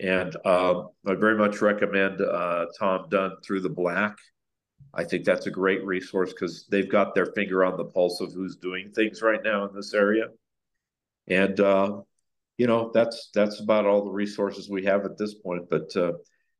And 0.00 0.34
uh, 0.44 0.82
I 1.06 1.14
very 1.14 1.38
much 1.38 1.60
recommend 1.60 2.20
uh, 2.20 2.66
Tom 2.78 3.06
Dunn 3.08 3.36
Through 3.44 3.60
the 3.60 3.68
Black. 3.68 4.16
I 4.94 5.04
think 5.04 5.24
that's 5.24 5.46
a 5.46 5.50
great 5.50 5.84
resource 5.84 6.32
because 6.32 6.66
they've 6.70 6.90
got 6.90 7.14
their 7.14 7.26
finger 7.26 7.64
on 7.64 7.76
the 7.76 7.84
pulse 7.84 8.20
of 8.20 8.32
who's 8.32 8.56
doing 8.56 8.90
things 8.90 9.22
right 9.22 9.42
now 9.42 9.66
in 9.68 9.74
this 9.74 9.94
area. 9.94 10.26
And 11.28 11.58
uh, 11.60 12.00
you 12.62 12.68
know 12.68 12.92
that's 12.94 13.30
that's 13.34 13.58
about 13.58 13.86
all 13.86 14.04
the 14.04 14.10
resources 14.12 14.70
we 14.70 14.84
have 14.84 15.04
at 15.04 15.18
this 15.18 15.34
point. 15.34 15.68
But 15.68 15.96
uh, 15.96 16.12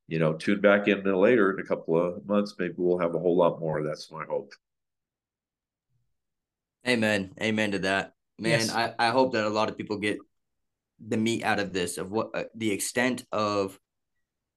you 0.09 0.19
know, 0.19 0.33
tune 0.33 0.61
back 0.61 0.89
in 0.89 1.05
later 1.05 1.53
in 1.53 1.65
a 1.65 1.69
couple 1.69 1.97
of 1.97 2.27
months. 2.27 2.57
Maybe 2.59 2.75
we'll 2.77 2.99
have 2.99 3.15
a 3.15 3.21
whole 3.21 3.37
lot 3.37 3.61
more. 3.61 3.85
That's 3.85 4.11
my 4.11 4.25
hope. 4.29 4.53
Amen. 6.89 7.31
Amen 7.41 7.71
to 7.71 7.79
that. 7.79 8.15
Man, 8.37 8.59
Yes. 8.59 8.71
I, 8.73 8.93
I 8.99 9.11
hope 9.11 9.35
that 9.35 9.45
a 9.45 9.49
lot 9.49 9.69
of 9.69 9.79
people 9.79 9.99
get 9.99 10.19
the 10.99 11.17
meat 11.17 11.45
out 11.45 11.61
of 11.61 11.73
this 11.73 11.99
of 11.99 12.11
what 12.11 12.31
uh, 12.35 12.45
the 12.57 12.73
extent 12.73 13.25
of 13.31 13.79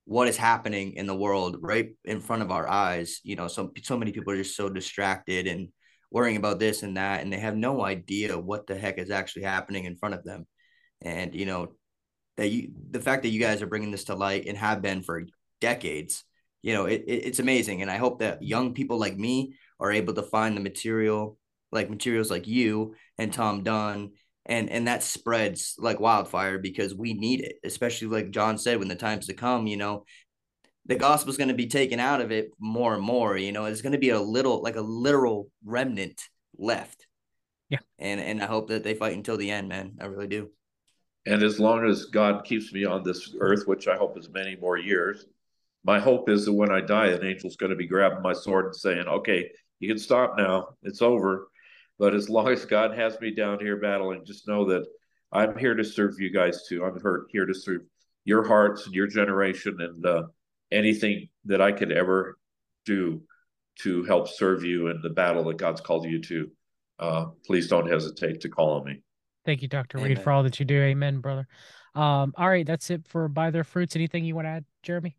what 0.06 0.28
is 0.28 0.38
happening 0.38 0.94
in 0.94 1.06
the 1.06 1.16
world 1.16 1.58
right 1.62 1.90
in 2.06 2.22
front 2.22 2.42
of 2.42 2.50
our 2.50 2.68
eyes. 2.68 3.22
You 3.22 3.36
know, 3.36 3.48
so 3.48 3.72
so 3.84 4.00
many 4.00 4.14
people 4.14 4.34
are 4.34 4.38
just 4.38 4.58
so 4.58 4.68
distracted 4.68 5.46
and 5.46 5.70
worrying 6.10 6.38
about 6.38 6.58
this 6.58 6.82
and 6.82 6.98
that, 6.98 7.22
and 7.22 7.32
they 7.32 7.38
have 7.38 7.56
no 7.56 7.86
idea 7.86 8.36
what 8.36 8.66
the 8.66 8.76
heck 8.76 8.98
is 8.98 9.12
actually 9.12 9.44
happening 9.44 9.86
in 9.86 9.96
front 9.96 10.16
of 10.16 10.24
them. 10.24 10.48
And 11.02 11.36
you 11.36 11.46
know, 11.46 11.74
that 12.38 12.50
you 12.50 12.72
the 12.92 13.02
fact 13.02 13.24
that 13.24 13.30
you 13.30 13.40
guys 13.40 13.62
are 13.62 13.68
bringing 13.68 13.92
this 13.92 14.06
to 14.06 14.16
light 14.16 14.46
and 14.48 14.58
have 14.58 14.82
been 14.82 15.02
for 15.04 15.26
decades, 15.62 16.24
you 16.62 16.74
know, 16.74 16.86
it, 16.86 17.04
it 17.08 17.26
it's 17.28 17.40
amazing. 17.40 17.82
And 17.82 17.92
I 17.92 17.98
hope 17.98 18.20
that 18.20 18.44
young 18.44 18.74
people 18.74 18.98
like 19.00 19.18
me 19.18 19.56
are 19.80 19.92
able 19.92 20.14
to 20.16 20.24
find 20.24 20.56
the 20.56 20.62
material 20.62 21.38
like 21.72 21.90
materials 21.90 22.32
like 22.32 22.48
you 22.48 22.96
and 23.18 23.34
Tom 23.34 23.64
Dunn 23.64 24.12
and 24.46 24.70
and 24.70 24.88
that 24.88 25.04
spreads 25.04 25.76
like 25.78 26.00
wildfire 26.00 26.58
because 26.58 26.94
we 26.96 27.14
need 27.14 27.42
it 27.42 27.56
especially 27.66 28.08
like 28.08 28.32
John 28.32 28.58
said 28.58 28.80
when 28.80 28.88
the 28.88 28.96
times 28.96 29.28
to 29.28 29.34
come 29.34 29.68
you 29.68 29.76
know 29.78 30.06
the 30.86 30.96
gospel's 30.96 31.38
going 31.38 31.50
to 31.50 31.56
be 31.56 31.68
taken 31.68 32.00
out 32.00 32.22
of 32.22 32.32
it 32.32 32.52
more 32.60 32.94
and 32.94 33.04
more 33.04 33.38
you 33.38 33.52
know 33.52 33.66
there's 33.66 33.82
going 33.82 33.94
to 33.94 33.98
be 33.98 34.12
a 34.12 34.20
little 34.22 34.62
like 34.62 34.76
a 34.76 34.82
literal 34.82 35.50
remnant 35.66 36.22
left 36.58 37.08
Yeah. 37.70 37.80
and 38.00 38.22
and 38.22 38.42
I 38.42 38.46
hope 38.46 38.70
that 38.70 38.84
they 38.84 38.94
fight 38.94 39.18
until 39.18 39.36
the 39.38 39.52
end 39.52 39.68
man 39.68 39.98
I 40.00 40.06
really 40.06 40.28
do 40.28 40.52
And 41.26 41.42
as 41.42 41.60
long 41.60 41.86
as 41.86 42.06
God 42.06 42.46
keeps 42.46 42.72
me 42.72 42.86
on 42.86 43.04
this 43.04 43.36
earth, 43.40 43.68
which 43.68 43.88
I 43.88 43.98
hope 43.98 44.18
is 44.18 44.30
many 44.30 44.56
more 44.56 44.78
years, 44.78 45.26
my 45.84 46.00
hope 46.00 46.30
is 46.30 46.46
that 46.46 46.54
when 46.54 46.72
I 46.72 46.82
die, 46.82 47.08
an 47.08 47.26
angel's 47.26 47.56
going 47.56 47.72
to 47.72 47.76
be 47.76 47.88
grabbing 47.88 48.22
my 48.22 48.34
sword 48.34 48.66
and 48.66 48.76
saying, 48.76 49.08
"Okay, 49.08 49.52
you 49.80 49.88
can 49.88 49.98
stop 49.98 50.36
now. 50.38 50.76
It's 50.84 51.02
over." 51.02 51.48
But 51.98 52.14
as 52.14 52.30
long 52.30 52.50
as 52.50 52.66
God 52.66 52.96
has 52.98 53.20
me 53.22 53.32
down 53.32 53.60
here 53.60 53.78
battling, 53.78 54.26
just 54.26 54.48
know 54.48 54.66
that 54.66 54.86
I'm 55.32 55.58
here 55.58 55.76
to 55.76 55.84
serve 55.84 56.20
you 56.20 56.30
guys 56.30 56.66
too. 56.68 56.84
I'm 56.84 57.00
here, 57.30 57.46
to 57.46 57.54
serve 57.54 57.82
your 58.26 58.46
hearts 58.48 58.86
and 58.86 58.96
your 58.96 59.08
generation 59.08 59.78
and 59.80 60.06
uh, 60.06 60.24
anything 60.72 61.30
that 61.46 61.62
I 61.62 61.72
could 61.72 61.92
ever 61.92 62.38
do 62.86 63.22
to 63.80 64.04
help 64.04 64.28
serve 64.28 64.64
you 64.64 64.88
in 64.88 65.02
the 65.02 65.10
battle 65.10 65.44
that 65.46 65.58
God's 65.58 65.82
called 65.82 66.06
you 66.06 66.22
to. 66.22 66.52
Uh, 67.00 67.26
please 67.46 67.68
don't 67.68 67.90
hesitate 67.90 68.42
to 68.42 68.50
call 68.50 68.80
on 68.80 68.86
me. 68.86 69.02
Thank 69.46 69.62
you, 69.62 69.68
Dr. 69.68 70.00
Reid, 70.00 70.22
for 70.22 70.32
all 70.32 70.44
that 70.44 70.60
you 70.60 70.66
do. 70.66 70.82
Amen, 70.82 71.20
brother. 71.20 71.48
Um, 71.94 72.34
all 72.36 72.50
right, 72.50 72.66
that's 72.66 72.90
it 72.90 73.08
for 73.08 73.28
By 73.28 73.52
Their 73.52 73.64
Fruits. 73.64 73.96
Anything 73.96 74.26
you 74.26 74.36
want 74.36 74.46
to 74.46 74.50
add, 74.50 74.66
Jeremy? 74.84 75.16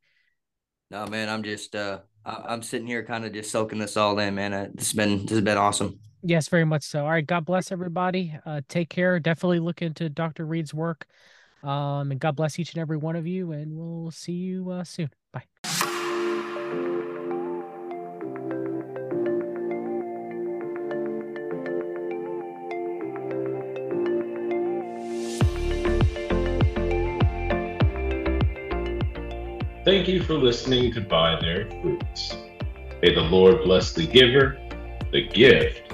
no 0.89 1.05
man 1.07 1.29
I'm 1.29 1.43
just 1.43 1.75
uh 1.75 1.99
I, 2.25 2.45
I'm 2.47 2.63
sitting 2.63 2.87
here 2.87 3.05
kind 3.05 3.25
of 3.25 3.33
just 3.33 3.51
soaking 3.51 3.81
this 3.81 3.97
all 3.97 4.17
in 4.21 4.37
man 4.37 4.53
uh, 4.55 4.69
this 4.73 4.89
has 4.89 4.93
been 4.93 5.23
this 5.23 5.33
has 5.33 5.41
been 5.41 5.59
awesome 5.59 5.99
Yes, 6.29 6.49
very 6.49 6.65
much 6.65 6.83
so. 6.83 7.05
All 7.05 7.11
right, 7.11 7.25
God 7.25 7.45
bless 7.45 7.71
everybody. 7.71 8.37
Uh, 8.45 8.61
take 8.69 8.89
care. 8.89 9.21
Definitely 9.21 9.61
look 9.61 9.81
into 9.81 10.09
Dr. 10.09 10.45
Reid's 10.45 10.75
work. 10.75 11.07
Um, 11.63 12.11
and 12.11 12.19
God 12.19 12.35
bless 12.35 12.59
each 12.59 12.73
and 12.73 12.81
every 12.81 12.97
one 12.97 13.15
of 13.15 13.29
you. 13.29 13.53
And 13.53 13.77
we'll 13.77 14.11
see 14.11 14.33
you 14.33 14.71
uh, 14.71 14.83
soon. 14.83 15.11
Bye. 15.33 15.45
Thank 29.87 30.09
you 30.09 30.21
for 30.21 30.35
listening 30.35 30.93
to 30.95 31.01
By 31.01 31.41
Their 31.41 31.71
Fruits. 31.81 32.35
May 33.01 33.15
the 33.15 33.21
Lord 33.21 33.63
bless 33.63 33.93
the 33.93 34.05
giver, 34.05 34.59
the 35.13 35.29
gift, 35.29 35.93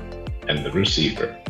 and 0.48 0.64
the 0.64 0.72
receiver. 0.72 1.41